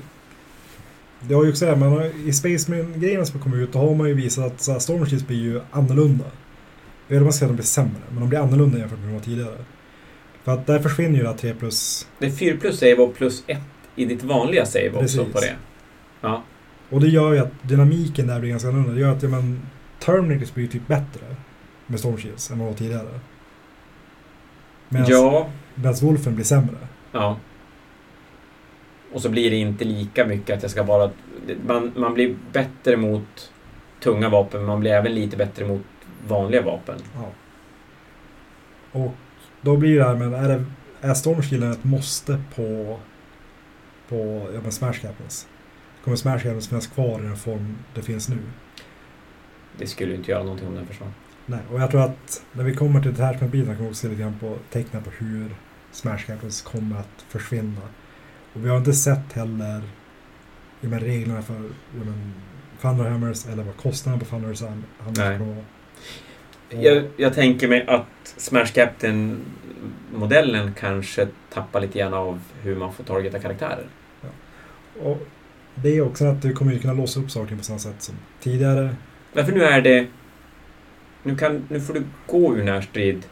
Det 1.19 1.34
har 1.34 1.43
ju 1.43 1.49
också 1.49 1.65
det 1.65 1.75
man 1.75 1.89
har, 1.89 2.27
i 2.27 2.34
Spaceman-grejerna 2.34 3.25
som 3.25 3.39
kommit 3.39 3.59
ut, 3.59 3.73
då 3.73 3.80
har 3.80 3.95
man 3.95 4.07
ju 4.07 4.13
visat 4.13 4.45
att 4.45 4.61
så 4.61 4.71
här, 4.71 5.27
blir 5.27 5.38
ju 5.38 5.61
annorlunda. 5.71 6.25
Jag 7.07 7.15
vet 7.15 7.17
inte 7.17 7.23
man 7.23 7.34
ska 7.34 7.39
säga 7.39 7.47
att 7.47 7.51
de 7.51 7.55
blir 7.55 7.65
sämre, 7.65 8.01
men 8.09 8.19
de 8.19 8.30
blir 8.30 8.39
annorlunda 8.39 8.77
jämfört 8.77 8.99
med 8.99 9.07
de 9.07 9.13
var 9.13 9.21
tidigare. 9.21 9.57
För 10.43 10.51
att 10.51 10.67
där 10.67 10.80
försvinner 10.80 11.17
ju 11.17 11.23
det 11.23 11.30
här 11.30 11.38
3 11.38 11.53
plus. 11.53 12.07
Det 12.19 12.25
är 12.25 12.31
4 12.31 12.57
plus 12.57 12.80
save 12.80 12.95
och 12.95 13.15
plus 13.15 13.43
1 13.47 13.57
i 13.95 14.06
ditt 14.06 14.24
vanliga 14.24 14.65
save 14.65 14.90
också 14.90 15.02
Precis. 15.02 15.34
på 15.34 15.40
det. 15.40 15.56
Ja. 16.22 16.44
Och 16.90 17.02
det 17.02 17.07
gör 17.07 17.34
ju 17.34 17.40
att 17.40 17.52
dynamiken 17.61 18.28
där 18.28 18.40
blir 18.40 18.49
ganska 18.49 18.70
annorlunda. 18.70 18.94
Det 18.94 19.02
gör 19.02 19.11
att 19.11 19.24
ja, 19.24 19.30
men, 19.30 19.61
Terminators 19.99 20.53
blir 20.53 20.68
typ 20.68 20.88
bättre 20.88 21.36
med 21.88 21.99
Storm 21.99 22.18
Shields 22.18 22.52
än 22.52 22.60
vad 22.60 22.68
var 22.68 22.76
tidigare. 22.76 23.20
Medan 24.90 25.07
ja. 25.10 25.49
Wolfen 26.02 26.36
blir 26.36 26.45
sämre. 26.45 26.78
Ja. 27.11 27.38
Och 29.14 29.22
så 29.22 29.30
blir 29.30 29.49
det 29.52 29.56
inte 29.56 29.86
lika 29.86 30.26
mycket 30.26 30.57
att 30.57 30.61
jag 30.61 30.72
ska 30.72 30.84
bara... 30.84 31.10
Man, 31.68 31.91
man 31.95 32.14
blir 32.14 32.36
bättre 32.52 32.98
mot 32.98 33.52
tunga 33.99 34.30
vapen, 34.30 34.60
men 34.60 34.68
man 34.68 34.80
blir 34.80 34.91
även 34.91 35.15
lite 35.15 35.38
bättre 35.38 35.65
mot 35.65 35.82
vanliga 36.28 36.61
vapen. 36.61 36.95
Ja. 37.15 37.30
Och 38.91 39.14
då 39.61 39.78
blir 39.78 39.98
det 39.98 40.03
här, 40.03 40.15
men 40.15 40.34
är, 40.34 40.48
det, 40.48 40.65
är 41.02 41.14
Stormskillen 41.14 41.72
ett 41.72 41.84
måste 41.84 42.41
på, 42.56 42.99
på 44.14 44.48
ja, 44.53 44.60
men 44.61 44.72
Smash 44.72 45.02
Captains? 45.02 45.48
Kommer 46.03 46.18
Smash 46.18 46.38
Captains 46.38 46.68
finnas 46.68 46.88
kvar 46.88 47.19
i 47.19 47.23
den 47.23 47.38
form 47.38 47.77
det 47.95 48.02
finns 48.02 48.30
nu? 48.30 48.38
Det 49.77 49.88
skulle 49.88 50.11
ju 50.11 50.18
inte 50.18 50.31
göra 50.31 50.44
någonting 50.44 50.68
om 50.68 50.76
den 50.76 50.88
försvann. 50.88 51.14
Nej, 51.45 51.60
och 51.72 51.81
jag 51.81 51.91
tror 51.91 52.02
att 52.02 52.44
när 52.53 52.64
vi 52.64 52.76
kommer 52.76 53.02
till 53.02 53.11
detachment-biten 53.11 53.65
kommer 53.65 53.80
vi 53.80 53.90
också 53.90 54.02
se 54.02 54.07
lite 54.07 54.22
grann 54.22 54.40
på 54.40 54.57
tecknen 54.69 55.03
på 55.03 55.10
hur 55.10 55.56
Smash 55.91 56.18
Captains 56.18 56.61
kommer 56.61 56.99
att 56.99 57.26
försvinna. 57.27 57.81
Och 58.53 58.65
vi 58.65 58.69
har 58.69 58.77
inte 58.77 58.94
sett 58.94 59.34
heller 59.34 59.81
ja, 60.81 60.90
men, 60.90 60.99
reglerna 60.99 61.41
för 61.41 61.61
ja, 61.98 62.03
men, 62.06 62.34
Thunderhammers 62.81 63.48
eller 63.48 63.64
vad 63.64 63.77
kostnaden 63.77 64.19
på 64.19 64.26
Thunderhammers 64.26 64.60
kommer 65.06 65.38
vara. 65.38 65.64
Jag, 66.69 67.03
jag 67.18 67.34
tänker 67.34 67.68
mig 67.68 67.85
att 67.88 68.34
Smash 68.38 68.65
Captain-modellen 68.65 70.73
kanske 70.73 71.27
tappar 71.53 71.81
lite 71.81 71.99
grann 71.99 72.14
av 72.14 72.41
hur 72.61 72.76
man 72.76 72.94
får 72.94 73.03
targeta 73.03 73.40
karaktärer. 73.40 73.88
Och 75.02 75.28
det 75.76 75.98
är 75.98 76.02
också 76.02 76.26
att 76.26 76.41
du 76.41 76.53
kommer 76.53 76.74
ju 76.74 76.80
kunna 76.80 76.94
låsa 76.94 77.20
upp 77.20 77.32
saker 77.32 77.56
på 77.56 77.64
samma 77.64 77.80
sätt 77.80 78.02
som 78.02 78.15
tidigare. 78.40 78.95
Därför 79.34 79.52
nu 79.52 79.64
är 79.64 79.82
det... 79.82 80.07
Nu, 81.24 81.36
kan, 81.36 81.65
nu 81.70 81.82
får 81.82 81.94
du 81.94 82.03
gå 82.28 82.56
ur 82.56 82.64
närstrid 82.64 83.26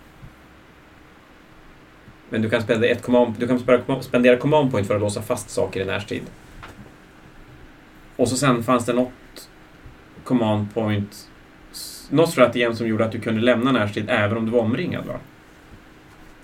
Men 2.32 2.42
du 2.42 2.50
kan 2.50 2.62
spendera, 2.62 2.92
ett 2.92 3.02
command, 3.02 3.36
du 3.38 3.48
kan 3.48 3.60
spendera- 4.02 4.38
command 4.38 4.72
point 4.72 4.88
för 4.88 4.96
att 4.96 5.02
låsa 5.02 5.22
fast 5.22 5.50
saker 5.50 5.82
i 5.82 5.86
närstrid. 5.86 6.22
Och 8.16 8.28
så 8.28 8.38
sen 8.38 8.64
fanns 8.64 8.86
det 8.86 8.94
något 8.94 9.50
command 10.24 10.74
point, 10.74 11.30
något 12.10 12.30
strategi 12.30 12.76
som 12.76 12.88
gjorde 12.88 13.06
att 13.06 13.12
du 13.12 13.20
kunde 13.20 13.42
lämna 13.42 13.72
närstrid 13.72 14.06
även 14.10 14.38
om 14.38 14.46
du 14.46 14.52
var 14.52 14.60
omringad 14.60 15.06
va? 15.06 15.20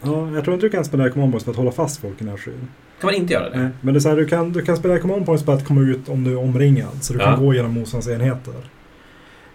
Ja, 0.02 0.32
jag 0.32 0.44
tror 0.44 0.54
inte 0.54 0.66
du 0.66 0.70
kan 0.70 0.86
spendera 0.86 1.10
command 1.10 1.32
points 1.32 1.46
för 1.46 1.52
att 1.52 1.58
hålla 1.58 1.72
fast 1.72 2.02
folk 2.02 2.22
i 2.22 2.26
närstrid. 2.26 2.68
Kan 3.00 3.08
man 3.08 3.14
inte 3.16 3.34
göra 3.34 3.50
det? 3.50 3.58
Nej, 3.60 3.70
men 3.82 3.94
det 3.94 3.98
är 3.98 4.02
så 4.02 4.10
här, 4.10 4.16
du 4.16 4.26
kan, 4.28 4.52
du 4.52 4.62
kan 4.66 4.78
spendera 4.78 5.00
command 5.00 5.26
points 5.26 5.46
på 5.46 5.52
att 5.52 5.66
komma 5.68 5.82
ut 5.82 6.10
om 6.10 6.24
du 6.24 6.32
är 6.32 6.38
omringad. 6.38 7.04
Så 7.04 7.14
du 7.14 7.20
Ja. 7.20 7.26
kan 7.26 7.46
gå 7.46 7.54
genom 7.54 7.74
motståndarens 7.74 8.22
enheter. 8.22 8.54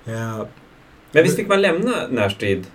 Eh, 0.06 0.46
Men 1.12 1.22
visst 1.22 1.36
fick 1.36 1.48
man 1.48 1.62
lämna 1.62 1.92
närstrid? 2.10 2.66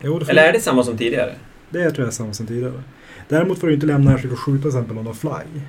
jo, 0.00 0.20
Eller 0.28 0.42
är 0.48 0.52
det 0.52 0.60
samma 0.60 0.82
som 0.82 0.96
tidigare? 0.96 1.34
det 1.70 1.90
tror 1.90 1.98
jag 2.04 2.06
är 2.08 2.10
samma 2.12 2.32
som 2.32 2.46
tidigare. 2.46 2.82
Däremot 3.28 3.58
får 3.60 3.66
du 3.66 3.74
inte 3.74 3.86
lämna 3.86 4.10
närstrid 4.10 4.32
och 4.32 4.38
skjuta 4.38 4.60
till 4.62 4.68
exempel 4.68 4.98
om 4.98 5.04
du 5.04 5.08
har 5.10 5.14
fly. 5.14 5.60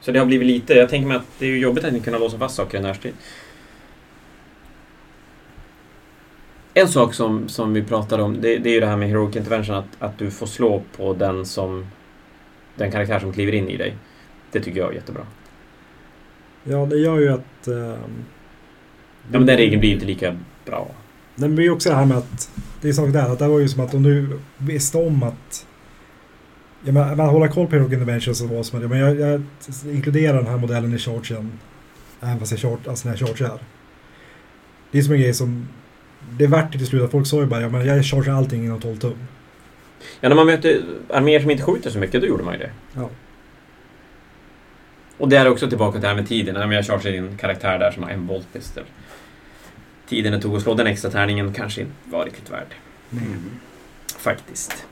Så 0.00 0.12
det 0.12 0.18
har 0.18 0.26
blivit 0.26 0.46
lite, 0.46 0.74
jag 0.74 0.88
tänker 0.88 1.08
mig 1.08 1.16
att 1.16 1.26
det 1.38 1.46
är 1.46 1.56
jobbigt 1.56 1.84
att 1.84 1.92
inte 1.92 2.04
kunna 2.04 2.18
låsa 2.18 2.38
fast 2.38 2.54
saker 2.54 2.78
i 2.78 2.80
närstrid. 2.82 3.12
En 6.74 6.88
sak 6.88 7.14
som, 7.14 7.48
som 7.48 7.72
vi 7.72 7.82
pratade 7.82 8.22
om, 8.22 8.40
det, 8.40 8.58
det 8.58 8.70
är 8.70 8.74
ju 8.74 8.80
det 8.80 8.86
här 8.86 8.96
med 8.96 9.08
Heroic 9.08 9.36
Intervention, 9.36 9.74
att, 9.74 9.86
att 9.98 10.18
du 10.18 10.30
får 10.30 10.46
slå 10.46 10.82
på 10.96 11.14
den 11.14 11.46
som 11.46 11.86
den 12.76 12.90
karaktär 12.90 13.18
som 13.18 13.32
kliver 13.32 13.54
in 13.54 13.68
i 13.68 13.76
dig. 13.76 13.96
Det 14.52 14.60
tycker 14.60 14.80
jag 14.80 14.90
är 14.90 14.94
jättebra. 14.94 15.26
Ja, 16.64 16.86
det 16.86 16.96
gör 16.96 17.18
ju 17.18 17.28
att... 17.28 17.66
ehm, 17.66 18.24
Ja, 19.30 19.38
men 19.38 19.46
den 19.46 19.56
regeln 19.56 19.80
blir 19.80 19.92
inte 19.92 20.06
lika 20.06 20.36
bra. 20.66 20.90
Den 21.36 21.54
blir 21.54 21.64
ju 21.64 21.70
också 21.70 21.88
det 21.88 21.94
här 21.94 22.04
med 22.04 22.18
att... 22.18 22.50
Det 22.80 22.88
är 22.88 22.92
sak 22.92 23.12
där, 23.12 23.32
att 23.32 23.38
det 23.38 23.48
var 23.48 23.58
ju 23.58 23.68
som 23.68 23.84
att 23.84 23.94
om 23.94 24.02
du 24.02 24.40
visste 24.58 24.98
om 24.98 25.22
att... 25.22 25.66
Ja, 26.84 26.92
men, 26.92 27.16
man 27.16 27.28
håller 27.28 27.48
koll 27.48 27.66
på 27.66 27.72
Heroic 27.72 27.92
Intervention 27.92 28.34
så 28.34 28.46
var 28.46 28.62
som 28.62 28.82
ja, 28.82 28.88
men 28.88 28.98
jag, 28.98 29.20
jag 29.20 29.42
inkluderar 29.84 30.36
den 30.36 30.46
här 30.46 30.56
modellen 30.56 30.94
i 30.94 30.98
chargen. 30.98 31.52
Även 32.20 32.38
fast 32.38 32.52
jag 32.52 32.60
chart, 32.60 32.88
alltså 32.88 33.08
när 33.08 33.16
jag 33.18 33.28
chargear. 33.28 33.60
Det 34.90 34.98
är 34.98 35.02
som 35.02 35.14
en 35.14 35.20
grej 35.20 35.34
som... 35.34 35.68
Det 36.30 36.46
det 36.46 36.68
till 36.78 36.86
slut 36.86 37.02
att 37.02 37.10
folk 37.10 37.26
sa 37.26 37.40
ju 37.40 37.46
bara, 37.46 37.60
ja 37.60 37.68
men 37.68 37.86
jag 37.86 38.04
chargear 38.04 38.34
allting 38.34 38.64
inom 38.64 38.80
12 38.80 38.96
tum. 38.96 39.14
Ja, 40.20 40.28
när 40.28 40.36
man 40.36 40.46
möter 40.46 40.82
arméer 41.10 41.40
som 41.40 41.50
inte 41.50 41.62
skjuter 41.62 41.90
så 41.90 41.98
mycket, 41.98 42.20
då 42.20 42.26
gjorde 42.26 42.44
man 42.44 42.54
ju 42.54 42.60
det. 42.60 42.70
Ja. 42.94 43.10
Och 45.18 45.28
det 45.28 45.36
är 45.36 45.48
också 45.48 45.68
tillbaka 45.68 45.92
till 45.92 46.00
det 46.00 46.08
här 46.08 46.14
med 46.14 46.28
tiden. 46.28 46.54
När 46.54 46.72
jag 46.72 46.86
chargear 46.86 47.14
in 47.14 47.28
en 47.28 47.36
karaktär 47.36 47.78
där 47.78 47.90
som 47.90 48.02
har 48.02 48.10
en 48.10 48.26
volt 48.26 48.52
pistol. 48.52 48.84
Tiden 50.08 50.32
det 50.32 50.40
tog 50.40 50.56
att 50.56 50.62
slå 50.62 50.74
den 50.74 50.86
extra 50.86 51.10
tärningen 51.10 51.52
kanske 51.52 51.80
inte 51.80 51.94
var 52.04 52.24
riktigt 52.24 52.50
värd. 52.50 52.74
Mm. 53.12 53.50
Faktiskt. 54.18 54.86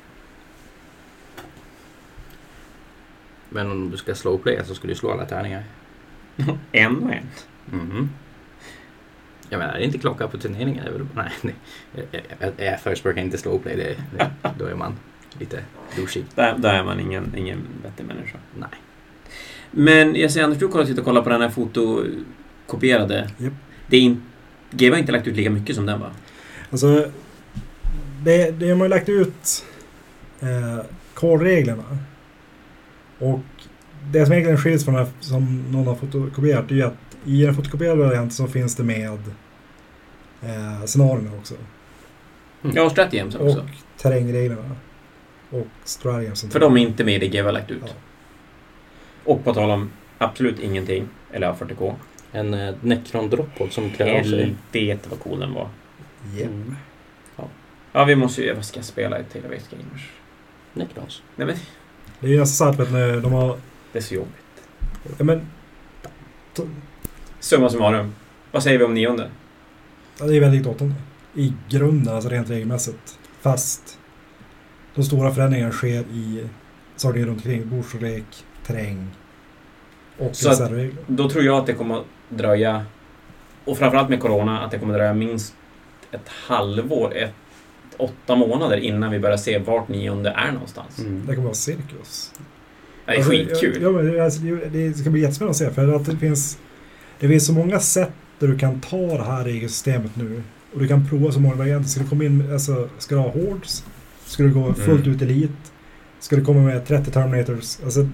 Men 3.48 3.70
om 3.70 3.90
du 3.90 3.96
ska 3.96 4.14
slå 4.14 4.38
play 4.38 4.60
så 4.64 4.74
ska 4.74 4.88
du 4.88 4.94
slå 4.94 5.10
alla 5.10 5.24
tärningar. 5.24 5.64
En 6.72 6.96
och 6.96 7.12
en. 7.12 7.26
Mhm. 7.66 8.10
Jag 9.50 9.58
menar, 9.58 9.72
det 9.72 9.80
är 9.80 9.84
inte 9.84 9.98
klocka 9.98 10.28
på 10.28 10.38
turneringen. 10.38 10.84
Väl, 10.84 11.06
nej, 11.14 11.30
nej. 11.42 11.54
Jag, 11.92 12.22
jag, 12.38 12.52
jag 12.66 12.80
förespråkar 12.80 13.20
inte 13.22 13.38
slow 13.38 13.58
play. 13.58 13.76
Det, 13.76 13.96
det, 14.18 14.30
då 14.58 14.64
är 14.64 14.74
man 14.74 14.96
lite 15.38 15.60
douchig. 15.96 16.24
Där, 16.34 16.58
där 16.58 16.74
är 16.74 16.84
man 16.84 17.00
ingen, 17.00 17.34
ingen 17.36 17.58
vettig 17.82 18.04
människa. 18.06 18.38
Nej. 18.58 18.68
Men 19.70 20.14
jag 20.14 20.30
ser 20.30 20.42
Anders, 20.42 20.58
du 20.58 20.68
kollar 20.68 20.98
och 20.98 21.04
kollar 21.04 21.22
på 21.22 21.30
den 21.30 21.40
här 21.40 21.50
fotokopierade. 21.50 23.30
Japp. 23.38 23.52
Det 23.86 23.96
är 23.96 24.00
in, 24.00 24.22
GW 24.70 24.90
har 24.90 24.98
inte 24.98 25.12
lagt 25.12 25.26
ut 25.26 25.36
lika 25.36 25.50
mycket 25.50 25.76
som 25.76 25.86
den 25.86 26.00
va? 26.00 26.10
Alltså, 26.70 27.10
det, 28.24 28.50
det 28.50 28.68
har 28.68 28.76
man 28.76 28.84
ju 28.84 28.88
lagt 28.88 29.08
ut 29.08 29.64
eh, 30.40 30.84
call-reglerna. 31.14 31.98
Och 33.18 33.40
det 34.10 34.24
som 34.24 34.32
egentligen 34.32 34.58
skiljs 34.58 34.84
från 34.84 34.94
det 34.94 35.00
här 35.00 35.08
som 35.20 35.64
någon 35.72 35.86
har 35.86 35.94
fotokopierat 35.94 36.70
är 36.70 36.74
ju 36.74 36.82
att 36.82 37.09
i 37.24 37.46
en 37.46 37.54
fotokopierad 37.54 37.98
variant 37.98 38.32
så 38.32 38.46
finns 38.46 38.76
det 38.76 38.84
med 38.84 39.18
eh, 40.42 40.84
scenarierna 40.86 41.30
också. 41.38 41.54
Mm. 42.62 42.76
Ja, 42.76 42.82
och 42.82 42.92
Stratagems 42.92 43.34
också. 43.34 43.58
Och 43.58 43.64
terrängreglerna. 43.96 44.76
Och 45.50 45.66
stratagems. 45.84 46.52
För 46.52 46.60
de 46.60 46.76
är 46.76 46.80
inte 46.80 47.04
med 47.04 47.14
i 47.14 47.18
det 47.18 47.28
GW 47.28 47.42
har 47.42 47.52
lagt 47.52 47.70
ut. 47.70 47.82
Ja. 47.86 47.92
Och 49.24 49.44
på 49.44 49.54
tal 49.54 49.70
om 49.70 49.90
absolut 50.18 50.60
ingenting, 50.60 51.08
eller 51.32 51.52
A40K. 51.52 51.94
En 52.32 52.54
eh, 52.54 52.74
Necron 52.80 53.30
Droppod 53.30 53.72
som 53.72 53.90
klär 53.90 54.18
av 54.18 54.22
sig. 54.22 54.56
Helvete 54.72 55.08
vad 55.10 55.20
cool 55.20 55.40
den 55.40 55.54
var. 55.54 55.68
Yep. 56.34 56.46
Mm. 56.46 56.76
Ja, 57.92 58.04
vi 58.04 58.16
måste 58.16 58.42
ju... 58.42 58.54
Vad 58.54 58.64
ska 58.64 58.78
jag 58.78 58.84
spela 58.84 59.20
i 59.20 59.24
Telewaste 59.24 59.76
Gamers? 59.76 60.10
Necrons. 60.72 61.22
Nej 61.36 61.46
men, 61.46 61.56
Det 62.20 62.26
är 62.26 62.30
ju 62.30 62.40
nästan 62.40 62.74
så 62.74 62.82
att 62.82 62.92
ni, 62.92 63.20
de 63.20 63.32
har... 63.32 63.58
det 63.92 63.98
är 63.98 64.02
så 64.02 64.14
jobbigt. 64.14 64.62
Ja, 65.18 65.24
men, 65.24 65.46
Summa 67.40 67.68
summarum. 67.70 68.14
Vad 68.52 68.62
säger 68.62 68.78
vi 68.78 68.84
om 68.84 68.94
nionde? 68.94 69.30
ja, 70.18 70.26
det 70.26 70.36
är 70.36 70.40
väldigt 70.40 70.66
åttande. 70.66 70.94
I 71.34 71.52
grunden, 71.68 72.14
alltså 72.14 72.28
rent 72.30 72.50
regelmässigt. 72.50 73.18
Fast 73.40 73.98
de 74.94 75.04
stora 75.04 75.34
förändringarna 75.34 75.72
sker 75.72 76.00
i 76.00 76.44
saker 76.96 77.20
runt 77.20 77.28
omkring. 77.38 77.68
Bordstorlek, 77.68 78.24
terräng 78.66 79.06
och 80.18 80.36
Så 80.36 80.48
att- 80.48 80.52
reservregler. 80.60 81.04
Då 81.06 81.30
tror 81.30 81.44
jag 81.44 81.56
att 81.58 81.66
det 81.66 81.72
kommer 81.74 81.96
att 81.96 82.04
dröja, 82.28 82.84
och 83.64 83.78
framförallt 83.78 84.08
med 84.08 84.20
Corona, 84.20 84.60
att 84.60 84.70
det 84.70 84.78
kommer 84.78 84.94
att 84.94 84.98
dröja 84.98 85.14
minst 85.14 85.54
ett 86.12 86.28
halvår, 86.28 87.16
ett, 87.16 87.34
åtta 87.96 88.36
månader 88.36 88.76
innan 88.76 89.10
vi 89.10 89.18
börjar 89.18 89.36
se 89.36 89.58
vart 89.58 89.88
nionde 89.88 90.30
är 90.30 90.52
någonstans. 90.52 90.98
Mm. 90.98 91.20
Det 91.26 91.34
kommer 91.34 91.44
vara 91.44 91.54
cirkus. 91.54 92.32
Det 93.06 93.12
är 93.12 93.16
Alltså, 93.16 93.30
skitkul. 93.30 93.78
Ja, 93.82 93.90
men 93.90 94.12
det, 94.12 94.24
alltså, 94.24 94.40
det 94.72 94.94
ska 94.94 95.10
bli 95.10 95.20
jättespännande 95.20 95.50
att 95.50 95.56
se. 95.56 95.70
För 95.70 95.94
att 95.96 96.06
det 96.06 96.16
finns, 96.16 96.58
det 97.20 97.28
finns 97.28 97.46
så 97.46 97.52
många 97.52 97.80
sätt 97.80 98.12
där 98.38 98.48
du 98.48 98.58
kan 98.58 98.80
ta 98.80 98.96
det 98.96 99.24
här 99.24 99.44
regelsystemet 99.44 100.16
nu. 100.16 100.42
Och 100.74 100.80
du 100.80 100.88
kan 100.88 101.08
prova 101.08 101.32
så 101.32 101.40
många 101.40 101.54
varianter. 101.54 101.88
Ska 101.88 102.00
du 102.02 102.08
komma 102.08 102.24
in, 102.24 102.52
alltså, 102.52 102.88
ska 102.98 103.14
du 103.14 103.20
ha 103.20 103.30
hordes? 103.30 103.84
Ska 104.24 104.42
du 104.42 104.50
gå 104.54 104.74
fullt 104.74 105.06
Mm. 105.06 105.16
ut 105.16 105.22
elit? 105.22 105.72
Ska 106.20 106.36
du 106.36 106.44
komma 106.44 106.60
med 106.60 106.86
30 106.86 107.10
Terminators? 107.10 107.78
Alltså, 107.84 108.08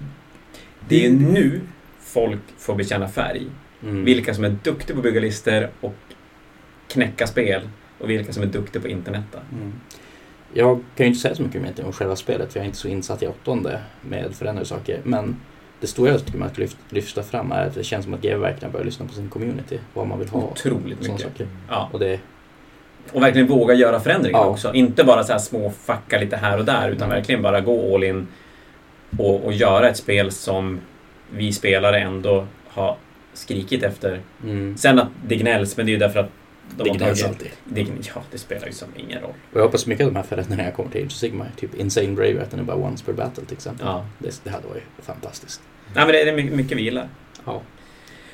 Det 0.89 1.05
är 1.05 1.09
ju 1.09 1.15
nu 1.19 1.61
folk 1.99 2.39
får 2.57 2.75
bekänna 2.75 3.07
färg. 3.07 3.47
Mm. 3.83 4.03
Vilka 4.05 4.33
som 4.33 4.43
är 4.43 4.57
duktiga 4.63 4.95
på 4.95 4.99
att 4.99 5.03
bygga 5.03 5.19
listor 5.21 5.69
och 5.81 5.95
knäcka 6.87 7.27
spel 7.27 7.69
och 7.99 8.09
vilka 8.09 8.33
som 8.33 8.43
är 8.43 8.47
duktiga 8.47 8.81
på 8.81 8.87
interneta. 8.87 9.39
Mm. 9.53 9.73
Jag 10.53 10.83
kan 10.95 11.05
ju 11.05 11.07
inte 11.07 11.19
säga 11.19 11.35
så 11.35 11.43
mycket 11.43 11.61
mer 11.61 11.85
om 11.85 11.93
själva 11.93 12.15
spelet 12.15 12.53
för 12.53 12.59
jag 12.59 12.63
är 12.63 12.67
inte 12.67 12.77
så 12.77 12.87
insatt 12.87 13.23
i 13.23 13.27
åttonde 13.27 13.81
med 14.09 14.35
förändrade 14.35 14.65
saker. 14.67 15.01
Men 15.03 15.35
det 15.81 15.87
stora 15.87 16.11
jag 16.11 16.25
tycker 16.25 16.37
man 16.39 16.49
ska 16.49 16.61
lyft, 16.61 16.77
lyfta 16.89 17.23
fram 17.23 17.51
är 17.51 17.67
att 17.67 17.75
det 17.75 17.83
känns 17.83 18.05
som 18.05 18.13
att 18.13 18.21
GW 18.21 18.35
verkligen 18.37 18.71
börjar 18.71 18.85
lyssna 18.85 19.05
på 19.05 19.13
sin 19.13 19.29
community. 19.29 19.79
Vad 19.93 20.07
man 20.07 20.19
vill 20.19 20.29
ha. 20.29 20.39
Otroligt 20.41 20.99
mycket. 21.01 21.21
saker. 21.21 21.47
Ja. 21.69 21.89
Och 21.93 21.99
det, 21.99 22.19
Och 23.13 23.21
verkligen 23.21 23.47
våga 23.47 23.73
göra 23.73 23.99
förändringar 23.99 24.39
Ja. 24.39 24.45
också. 24.45 24.73
Inte 24.73 25.03
bara 25.03 25.23
så 25.23 25.31
här 25.31 25.39
små 25.39 25.69
facka 25.69 26.19
lite 26.19 26.37
här 26.37 26.57
och 26.57 26.65
där, 26.65 26.89
utan 26.89 27.05
Mm. 27.07 27.17
verkligen 27.17 27.41
bara 27.41 27.61
gå 27.61 27.95
all 27.95 28.03
in 28.03 28.27
och, 29.17 29.45
och 29.45 29.53
göra 29.53 29.89
ett 29.89 29.97
spel 29.97 30.31
som 30.31 30.79
vi 31.31 31.53
spelare 31.53 31.99
ändå 31.99 32.45
har 32.67 32.95
skrikit 33.33 33.83
efter. 33.83 34.19
mm, 34.43 34.77
Sen 34.77 34.99
att 34.99 35.07
det 35.27 35.35
gnälls, 35.35 35.77
men 35.77 35.85
det 35.85 35.89
är 35.89 35.93
ju 35.93 35.99
därför 35.99 36.19
att 36.19 36.29
de 36.77 36.83
det 36.83 36.99
tagit... 36.99 37.25
alltid. 37.25 37.51
Det, 37.63 37.81
ja, 37.81 38.23
det 38.31 38.37
spelar 38.37 38.67
ju 38.67 38.73
som 38.73 38.87
ingen 38.95 39.21
roll. 39.21 39.33
Och 39.51 39.59
jag 39.59 39.63
hoppas 39.63 39.85
mycket 39.85 40.05
av 40.05 40.13
de 40.13 40.17
här 40.17 40.25
förändringarna 40.25 40.71
kommer 40.71 40.91
till 40.91 41.01
Age 41.01 41.07
of 41.07 41.13
Sigma. 41.13 41.45
Typ 41.55 41.75
Insane 41.75 42.07
Brave, 42.07 42.41
att 42.41 42.51
den 42.51 42.59
är 42.59 42.63
bara 42.63 42.77
once 42.77 43.05
per 43.05 43.13
battle 43.13 43.45
till 43.45 43.53
exempel. 43.53 43.85
Ja. 43.85 44.05
Det, 44.19 44.41
det 44.43 44.49
hade 44.49 44.67
varit 44.67 44.83
fantastiskt. 45.01 45.61
Nej, 45.95 46.05
men 46.05 46.07
det 46.07 46.21
är 46.21 46.35
mycket, 46.35 46.53
mycket 46.53 46.77
vi 46.77 46.81
gillar. 46.81 47.09
Ja. 47.45 47.61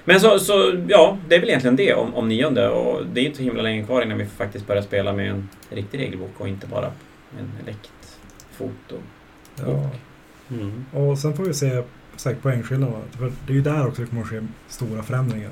Men 0.05 0.19
så, 0.19 0.39
så, 0.39 0.83
ja, 0.87 1.17
det 1.29 1.35
är 1.35 1.39
väl 1.39 1.49
egentligen 1.49 1.75
det 1.75 1.93
om, 1.93 2.15
om 2.15 2.29
nionde 2.29 2.69
och 2.69 3.05
det 3.05 3.21
är 3.21 3.25
inte 3.25 3.37
så 3.37 3.43
himla 3.43 3.61
länge 3.61 3.85
kvar 3.85 4.01
innan 4.01 4.17
vi 4.17 4.25
faktiskt 4.25 4.67
börjar 4.67 4.81
spela 4.81 5.13
med 5.13 5.29
en 5.29 5.49
riktig 5.69 5.99
regelbok 5.99 6.31
och 6.37 6.47
inte 6.47 6.67
bara 6.67 6.91
en 7.39 7.51
läckt 7.65 8.19
foto. 8.51 8.95
ja. 9.55 9.89
Mm. 10.51 10.85
Och 10.93 11.19
sen 11.19 11.35
får 11.35 11.43
vi 11.43 11.53
se 11.53 11.83
säkert 12.15 12.41
poängskillnaderna. 12.41 13.03
För 13.11 13.31
det 13.47 13.53
är 13.53 13.55
ju 13.55 13.61
där 13.61 13.87
också 13.87 14.01
det 14.01 14.07
kommer 14.07 14.21
att 14.21 14.27
ske 14.27 14.41
stora 14.67 15.03
förändringar. 15.03 15.51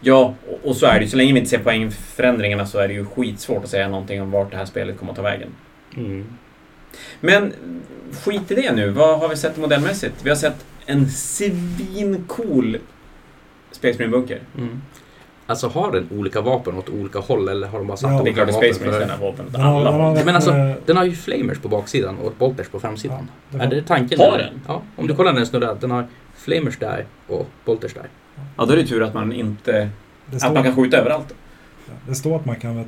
Ja, 0.00 0.34
och, 0.62 0.76
så 0.76 0.86
är 0.86 0.94
det 0.98 1.04
ju. 1.04 1.10
Så 1.10 1.16
länge 1.16 1.32
vi 1.32 1.38
inte 1.38 1.50
ser 1.50 1.58
poängförändringarna 1.58 2.66
så 2.66 2.78
är 2.78 2.88
det 2.88 2.94
ju 2.94 3.04
skitsvårt 3.06 3.64
att 3.64 3.70
säga 3.70 3.88
någonting 3.88 4.22
om 4.22 4.30
vart 4.30 4.50
det 4.50 4.56
här 4.56 4.64
spelet 4.64 4.98
kommer 4.98 5.12
att 5.12 5.16
ta 5.16 5.22
vägen. 5.22 5.48
Mm. 5.96 6.26
Men 7.20 7.52
skit 8.24 8.50
i 8.50 8.54
det 8.54 8.72
nu. 8.72 8.90
Vad 8.90 9.18
har 9.18 9.28
vi 9.28 9.36
sett 9.36 9.56
modellmässigt? 9.56 10.14
Vi 10.22 10.28
har 10.28 10.36
sett 10.36 10.64
en 10.86 11.08
svincool 11.08 12.78
Space 13.70 13.94
Marine 13.98 14.10
Bunker. 14.12 14.40
Mm. 14.58 14.80
Alltså 15.46 15.68
har 15.68 15.92
den 15.92 16.08
olika 16.18 16.40
vapen 16.40 16.74
åt 16.78 16.88
olika 16.88 17.18
håll 17.18 17.48
eller 17.48 17.66
har 17.66 17.78
de 17.78 17.86
bara 17.86 17.96
satt 17.96 18.10
Ja, 18.10 18.16
Det 18.16 18.18
är 18.18 18.22
olika 18.22 18.34
klart 18.34 18.48
att 18.48 18.54
vapen 18.54 18.74
Space 18.74 18.84
Marine 18.90 19.06
för- 19.06 19.14
ska 19.14 19.24
ha 19.24 19.30
vapen 19.30 19.46
åt 19.46 19.52
Den 19.52 19.60
har- 19.60 19.80
alla 19.80 19.90
har 19.90 19.98
håll. 20.14 20.18
Men 20.24 20.34
alltså, 20.34 20.74
Den 20.86 20.96
har 20.96 21.04
ju 21.04 21.12
flamers 21.12 21.58
på 21.58 21.68
baksidan 21.68 22.18
och 22.18 22.32
bolters 22.38 22.68
på 22.68 22.80
framsidan. 22.80 23.30
det 23.50 23.58
är 23.58 23.66
det 23.70 23.82
tanken? 23.82 24.18
Har 24.20 24.38
den? 24.38 24.60
Ja, 24.68 24.82
om 24.96 25.06
du 25.06 25.14
kollar 25.14 25.32
när 25.32 25.40
den 25.40 25.46
snurrar. 25.46 25.76
Den 25.80 25.90
har 25.90 26.06
flamers 26.36 26.78
där 26.78 27.06
och 27.26 27.46
bolters 27.64 27.94
där. 27.94 28.06
Ja, 28.56 28.64
då 28.64 28.72
är 28.72 28.76
det 28.76 28.86
tur 28.86 29.02
att 29.02 29.14
man 29.14 29.32
inte... 29.32 29.90
det 30.30 30.42
Att 30.42 30.54
man 30.54 30.62
kan 30.62 30.76
skjuta 30.76 30.96
överallt. 30.96 31.34
det 32.08 32.14
står 32.14 32.36
att 32.36 32.44
man 32.44 32.56
kan 32.56 32.76
vet, 32.76 32.86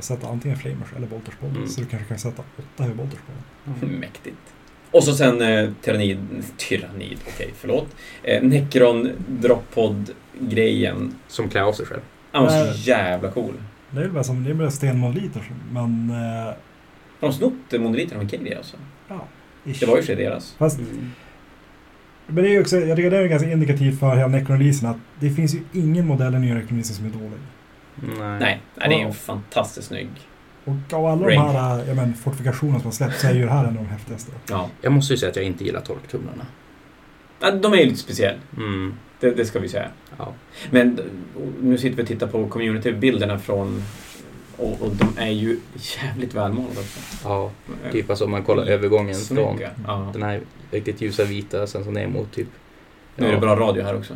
sätta 0.00 0.28
antingen 0.28 0.56
flamers 0.58 0.88
eller 0.96 1.06
den. 1.06 1.56
Mm. 1.56 1.68
Så 1.68 1.80
du 1.80 1.86
kanske 1.86 2.08
kan 2.08 2.18
sätta 2.18 2.42
åtta 2.58 2.84
på 3.26 3.32
den. 3.80 3.88
Mäktigt. 4.00 4.36
Och 4.90 5.04
så 5.04 5.14
sen 5.14 5.42
eh, 5.42 5.70
Tyrannid, 5.82 6.18
Tyrannid, 6.56 7.18
okej 7.26 7.52
förlåt. 7.56 7.86
Eh, 8.22 8.42
Necron 8.42 9.10
Droppod-grejen. 9.28 11.14
Som 11.28 11.48
klär 11.48 11.62
av 11.62 11.72
sig 11.72 11.86
själv. 11.86 12.00
Han 12.32 12.44
var 12.44 12.50
så 12.50 12.90
jävla 12.90 13.30
cool. 13.30 13.54
Det 13.90 14.00
är 14.00 14.08
väl 14.08 14.24
som, 14.24 14.44
det 14.44 14.50
är 14.50 14.54
väl 14.54 14.72
stenmonoliter 14.72 15.42
men... 15.72 16.10
Eh, 16.10 16.54
Har 17.20 17.28
de 17.28 17.32
snott 17.32 17.72
monoliterna 17.72 18.20
från 18.20 18.28
Katie 18.28 18.56
alltså? 18.56 18.76
ja, 19.08 19.24
ish. 19.64 19.80
Det 19.80 19.86
var 19.86 19.96
ju 19.96 20.02
för 20.02 20.16
deras. 20.16 20.54
Fast, 20.58 20.80
men 22.26 22.44
det 22.44 22.56
är 22.56 22.60
också, 22.60 22.76
jag 22.76 22.96
tycker 22.96 23.10
det 23.10 23.16
är 23.16 23.26
ganska 23.26 23.50
indikativt 23.50 24.00
för 24.00 24.16
hela 24.16 24.28
Necronleasen 24.28 24.88
att 24.88 24.96
det 25.20 25.30
finns 25.30 25.54
ju 25.54 25.60
ingen 25.72 26.06
modell 26.06 26.34
i 26.34 26.38
nya 26.38 26.54
Necronleasen 26.54 26.96
som 26.96 27.06
är 27.06 27.10
dålig. 27.10 27.38
Nej. 28.18 28.60
Nej, 28.74 28.88
det 28.88 29.02
är 29.02 29.06
en 29.06 29.14
fantastiskt 29.14 29.88
snygg. 29.88 30.08
Och 30.64 30.98
av 30.98 31.06
alla 31.06 31.26
Range. 31.26 31.34
de 31.34 31.58
här 31.58 31.94
men, 31.94 32.14
fortifikationerna 32.14 32.78
som 32.78 32.86
har 32.86 32.92
släppts 32.92 33.20
så 33.20 33.26
är 33.26 33.34
ju 33.34 33.44
det 33.44 33.52
här 33.52 33.64
en 33.64 33.68
av 33.68 33.74
de 33.74 33.86
häftigaste. 33.86 34.32
Ja. 34.48 34.70
Jag 34.80 34.92
måste 34.92 35.12
ju 35.12 35.16
säga 35.16 35.30
att 35.30 35.36
jag 35.36 35.44
inte 35.44 35.64
gillar 35.64 35.80
torktumlarna. 35.80 36.46
Ja, 37.40 37.50
De 37.50 37.72
är 37.72 37.76
ju 37.76 37.84
lite 37.84 37.98
speciella. 37.98 38.38
Mm. 38.56 38.94
Det, 39.20 39.30
det 39.30 39.44
ska 39.44 39.58
vi 39.58 39.68
säga. 39.68 39.88
Ja. 40.18 40.32
Men 40.70 41.00
nu 41.60 41.78
sitter 41.78 41.96
vi 41.96 42.02
och 42.02 42.06
tittar 42.06 42.26
på 42.26 42.48
community-bilderna 42.48 43.38
från... 43.38 43.82
Och, 44.56 44.82
och 44.82 44.90
de 44.90 45.18
är 45.18 45.30
ju 45.30 45.58
jävligt 45.74 46.34
välmålade 46.34 46.80
också. 46.80 47.00
ja, 47.24 47.50
typ 47.92 48.10
alltså 48.10 48.24
om 48.24 48.30
man 48.30 48.42
kollar 48.42 48.66
övergången 48.66 49.14
från 49.14 49.54
Snygga. 49.54 49.70
Ja. 49.86 50.10
den 50.12 50.22
här 50.22 50.40
riktigt 50.70 51.00
ljusa 51.00 51.24
vita 51.24 51.66
sen 51.66 51.84
så 51.84 51.90
ner 51.90 52.08
mot 52.08 52.32
typ... 52.32 52.48
Nu 53.16 53.26
är 53.26 53.32
det 53.32 53.38
bra 53.38 53.56
radio 53.56 53.82
här 53.82 53.96
också. 53.96 54.14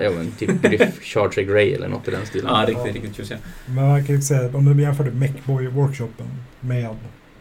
Ja, 0.00 0.10
men 0.10 0.30
typ 0.30 0.62
Griff 0.62 1.02
Charger 1.02 1.42
Grey 1.42 1.72
eller 1.72 1.88
något 1.88 2.08
i 2.08 2.10
den 2.10 2.26
stilen. 2.26 2.50
Ja, 2.54 2.64
riktigt, 2.68 2.94
riktigt 2.94 3.16
tjusiga. 3.16 3.38
Men 3.66 3.88
man 3.88 4.06
kan 4.06 4.14
ju 4.14 4.22
säga, 4.22 4.56
om 4.56 4.76
du 4.76 4.82
jämför 4.82 5.04
Mechboy-workshopen 5.04 6.26
med 6.60 6.96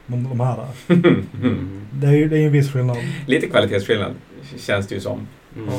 de, 0.07 0.39
här. 0.39 0.67
Mm. 0.87 1.87
Det 1.91 2.07
är 2.07 2.11
ju 2.11 2.29
det 2.29 2.37
är 2.37 2.45
en 2.45 2.51
viss 2.51 2.71
skillnad. 2.71 2.97
Lite 3.27 3.47
kvalitetsskillnad 3.47 4.13
känns 4.57 4.87
det 4.87 4.95
ju 4.95 5.01
som. 5.01 5.27
Mm. 5.55 5.69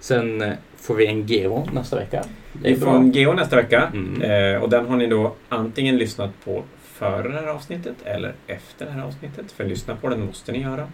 Sen 0.00 0.42
eh, 0.42 0.52
får 0.80 0.94
vi 0.94 1.06
en 1.06 1.26
GEVO 1.26 1.68
nästa 1.72 1.96
vecka. 1.96 2.24
Det 2.52 2.68
är 2.70 2.74
Vi 2.74 2.80
får 2.80 2.96
en 2.96 3.12
Geo 3.12 3.32
nästa 3.32 3.56
vecka. 3.56 3.92
Mm. 3.94 4.22
Eh, 4.22 4.62
och 4.62 4.70
den 4.70 4.86
har 4.86 4.96
ni 4.96 5.06
då 5.06 5.34
antingen 5.48 5.96
lyssnat 5.96 6.30
på 6.44 6.62
före 6.82 7.28
det 7.28 7.34
här 7.34 7.46
avsnittet 7.46 7.94
eller 8.04 8.34
efter 8.46 8.86
det 8.86 8.92
här 8.92 9.02
avsnittet. 9.02 9.52
För 9.52 9.64
lyssna 9.64 9.96
på 9.96 10.08
den 10.08 10.26
måste 10.26 10.52
ni 10.52 10.62
göra. 10.62 10.88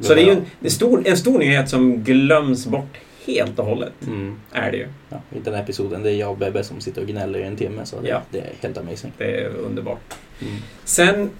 Så 0.00 0.14
det 0.14 0.22
är 0.22 0.24
ju 0.24 0.32
en, 0.32 0.44
är 0.64 0.68
stor, 0.68 1.02
en 1.06 1.16
stor 1.16 1.38
nyhet 1.38 1.68
som 1.68 2.04
glöms 2.04 2.66
bort 2.66 2.98
helt 3.26 3.58
och 3.58 3.64
hållet. 3.64 3.92
Mm. 4.06 4.40
Är 4.52 4.70
det 4.70 4.76
ju. 4.76 4.88
Ja, 5.08 5.20
I 5.36 5.40
den 5.40 5.54
här 5.54 5.62
episoden, 5.62 6.02
det 6.02 6.10
är 6.10 6.16
jag 6.16 6.30
och 6.30 6.38
Bebbe 6.38 6.64
som 6.64 6.80
sitter 6.80 7.00
och 7.02 7.08
gnäller 7.08 7.38
i 7.38 7.42
en 7.42 7.56
timme 7.56 7.86
så 7.86 8.00
det, 8.00 8.08
Ja. 8.08 8.22
det 8.30 8.38
är 8.38 8.52
helt 8.60 8.78
amazing. 8.78 9.12
Det 9.18 9.40
är 9.40 9.48
underbart. 9.48 10.14
Mm. 10.40 10.54
Sen 10.84 11.30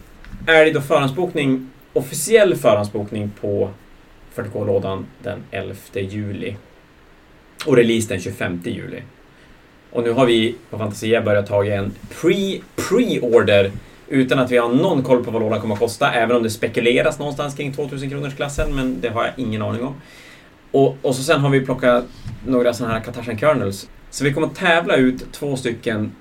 är 0.47 0.65
det 0.65 0.71
då 0.71 0.81
förhandsbokning, 0.81 1.71
officiell 1.93 2.55
förhandsbokning 2.55 3.31
på 3.41 3.71
40K-lådan 4.35 5.07
den 5.23 5.43
11 5.51 5.75
juli. 5.95 6.55
Och 7.67 7.77
release 7.77 8.09
den 8.09 8.21
25 8.21 8.61
juli. 8.65 9.03
Och 9.91 10.03
nu 10.03 10.13
har 10.13 10.27
vi 10.27 10.57
på 10.71 10.79
Fantasia 10.79 11.23
börjat 11.23 11.47
ta 11.47 11.65
en 11.65 11.93
pre- 12.15 12.61
pre-order 12.77 13.71
utan 14.09 14.39
att 14.39 14.51
vi 14.51 14.57
har 14.57 14.69
någon 14.69 15.03
koll 15.03 15.25
på 15.25 15.31
vad 15.31 15.43
lådan 15.43 15.61
kommer 15.61 15.75
att 15.75 15.81
kosta, 15.81 16.13
även 16.13 16.37
om 16.37 16.43
det 16.43 16.51
spekuleras 16.51 17.19
någonstans 17.19 17.55
kring 17.55 17.73
2000 17.73 18.11
kronors 18.11 18.35
klassen, 18.35 18.75
men 18.75 19.01
det 19.01 19.09
har 19.09 19.25
jag 19.25 19.33
ingen 19.37 19.63
aning 19.63 19.83
om. 19.83 19.95
Och, 20.71 20.97
och 21.03 21.15
så 21.15 21.23
sen 21.23 21.41
har 21.41 21.51
vi 21.51 21.61
plockat 21.61 22.05
några 22.47 22.73
sådana 22.73 22.95
här 22.95 23.01
Katarsian 23.01 23.39
Kernels. 23.39 23.89
Så 24.11 24.25
vi 24.25 24.33
kommer 24.33 24.47
att 24.47 24.55
tävla 24.55 24.97
ut 24.97 25.33
två 25.33 25.57
stycken 25.57 26.13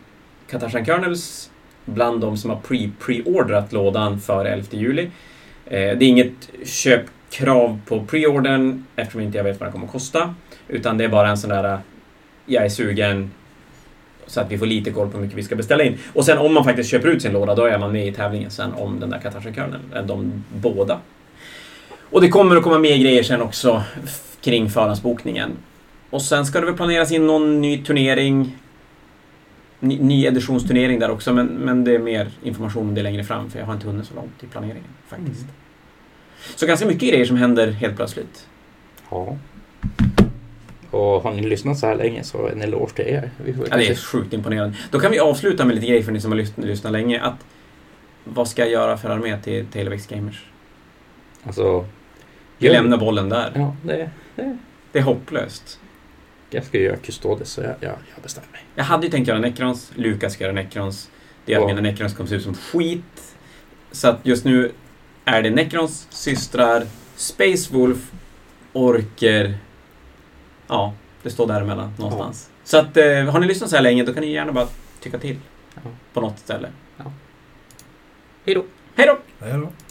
Katarsian 0.49 0.85
Kernels 0.85 1.51
bland 1.85 2.21
de 2.21 2.37
som 2.37 2.49
har 2.49 2.57
pre- 2.67 2.91
pre-ordrat 2.99 3.73
lådan 3.73 4.19
före 4.19 4.49
11 4.49 4.67
juli. 4.71 5.01
Eh, 5.65 5.69
det 5.69 5.77
är 5.77 6.03
inget 6.03 6.49
köpkrav 6.63 7.79
på 7.85 8.05
preordern 8.05 8.85
eftersom 8.95 9.21
inte 9.21 9.37
jag 9.37 9.43
vet 9.43 9.59
vad 9.59 9.67
den 9.67 9.73
kommer 9.73 9.85
att 9.85 9.91
kosta. 9.91 10.35
Utan 10.67 10.97
det 10.97 11.03
är 11.03 11.09
bara 11.09 11.29
en 11.29 11.37
sån 11.37 11.49
där, 11.49 11.73
eh, 11.73 11.79
jag 12.45 12.65
är 12.65 12.69
sugen, 12.69 13.31
så 14.27 14.41
att 14.41 14.51
vi 14.51 14.57
får 14.57 14.65
lite 14.65 14.91
koll 14.91 15.09
på 15.09 15.17
hur 15.17 15.23
mycket 15.23 15.37
vi 15.37 15.43
ska 15.43 15.55
beställa 15.55 15.83
in. 15.83 15.97
Och 16.13 16.25
sen 16.25 16.37
om 16.37 16.53
man 16.53 16.63
faktiskt 16.63 16.89
köper 16.89 17.07
ut 17.07 17.21
sin 17.21 17.33
låda, 17.33 17.55
då 17.55 17.65
är 17.65 17.77
man 17.77 17.91
med 17.91 18.07
i 18.07 18.11
tävlingen 18.11 18.51
sen 18.51 18.73
om 18.73 18.99
den 18.99 19.09
där 19.09 19.21
eh, 19.95 20.05
de 20.05 20.43
båda. 20.53 20.99
Och 22.09 22.21
det 22.21 22.29
kommer 22.29 22.55
att 22.55 22.63
komma 22.63 22.79
mer 22.79 22.97
grejer 22.97 23.23
sen 23.23 23.41
också 23.41 23.83
kring 24.41 24.69
förhandsbokningen. 24.69 25.51
Och 26.09 26.21
sen 26.21 26.45
ska 26.45 26.59
det 26.59 26.65
väl 26.65 26.75
planeras 26.75 27.11
in 27.11 27.27
någon 27.27 27.61
ny 27.61 27.83
turnering 27.83 28.55
ny, 29.79 29.99
ny 29.99 30.25
editionsturnering 30.25 30.99
där 30.99 31.11
också, 31.11 31.33
men, 31.33 31.47
men 31.47 31.83
det 31.83 31.95
är 31.95 31.99
mer 31.99 32.31
information 32.43 32.87
om 32.87 32.95
det 32.95 33.03
längre 33.03 33.23
fram, 33.23 33.49
för 33.49 33.59
jag 33.59 33.65
har 33.65 33.73
inte 33.73 33.87
hunnit 33.87 34.05
så 34.05 34.15
långt 34.15 34.43
i 34.43 34.47
planeringen 34.47 34.89
faktiskt. 35.07 35.41
Mm. 35.41 35.53
Så 36.55 36.67
ganska 36.67 36.85
mycket 36.85 37.09
grejer 37.09 37.25
som 37.25 37.37
händer 37.37 37.71
helt 37.71 37.95
plötsligt. 37.95 38.47
Ja. 39.09 39.37
Och 40.91 41.21
har 41.21 41.33
ni 41.33 41.41
lyssnat 41.41 41.79
så 41.79 41.87
här 41.87 41.95
länge 41.95 42.23
så 42.23 42.47
en 42.47 42.61
eloge 42.61 42.93
till 42.93 43.05
er. 43.07 43.31
Vi 43.45 43.53
får 43.53 43.67
Ja, 43.71 43.77
det 43.77 43.87
är 43.87 43.95
sjukt 43.95 44.33
imponerande. 44.33 44.77
Då 44.91 44.99
kan 44.99 45.11
vi 45.11 45.19
avsluta 45.19 45.65
med 45.65 45.75
lite 45.75 45.87
grejer 45.87 46.03
för 46.03 46.11
ni 46.11 46.21
som 46.21 46.31
har 46.31 46.37
lyssnat, 46.37 46.65
lyssnat 46.65 46.91
länge. 46.93 47.21
Att, 47.21 47.45
vad 48.23 48.47
ska 48.47 48.61
jag 48.61 48.71
göra 48.71 48.97
för 48.97 49.09
armé 49.09 49.37
till 49.43 49.65
Televex 49.65 50.07
Gamers? 50.07 50.45
Alltså... 51.43 51.85
Vi 52.57 52.69
lämnar 52.69 52.97
bollen 52.97 53.29
där. 53.29 53.51
Ja, 53.55 53.75
det, 53.83 54.09
Det 54.91 54.99
är 54.99 55.03
hopplöst. 55.03 55.79
jag 56.49 56.63
ska 56.65 56.77
göra 56.79 56.97
Custodes 56.97 57.49
så 57.51 57.61
jag, 57.61 57.69
jag, 57.79 57.91
jag 58.13 58.23
bestämmer 58.23 58.47
mig. 58.51 58.61
Jag 58.75 58.83
hade 58.83 59.05
ju 59.05 59.11
tänkt 59.11 59.27
göra 59.27 59.39
Necrons, 59.39 59.91
Lukas 59.95 60.33
ska 60.33 60.43
göra 60.43 60.53
Necrons. 60.53 61.09
Det 61.45 61.53
är 61.53 61.57
att 61.57 61.61
Ja. 61.61 61.67
mina 61.67 61.81
Necrons 61.81 62.13
kommer 62.13 62.29
se 62.29 62.35
ut 62.35 62.43
som 62.43 62.53
skit. 62.53 63.35
Så 63.91 64.07
att 64.07 64.19
just 64.23 64.45
nu 64.45 64.71
är 65.25 65.41
det 65.41 65.49
Necrons, 65.49 66.07
systrar, 66.09 66.85
Space 67.15 67.73
Wolf, 67.73 68.11
Orker. 68.73 69.53
Ja, 70.67 70.93
det 71.23 71.29
står 71.29 71.47
däremellan 71.47 71.93
någonstans. 71.97 72.49
Så 72.63 72.77
att 72.77 72.97
eh, 72.97 73.05
har 73.05 73.39
ni 73.39 73.47
lyssnat 73.47 73.69
så 73.69 73.75
här 73.75 73.83
länge 73.83 74.03
då 74.03 74.13
kan 74.13 74.23
ni 74.23 74.31
gärna 74.31 74.51
bara 74.51 74.67
tycka 74.99 75.19
till. 75.19 75.37
Ja. 75.75 75.81
På 76.13 76.21
något 76.21 76.39
ställe. 76.39 76.69
Hej 78.45 78.55
då! 78.55 78.63
Hej 78.95 79.07
då! 79.07 79.45
Är 79.45 79.57
då. 79.57 79.69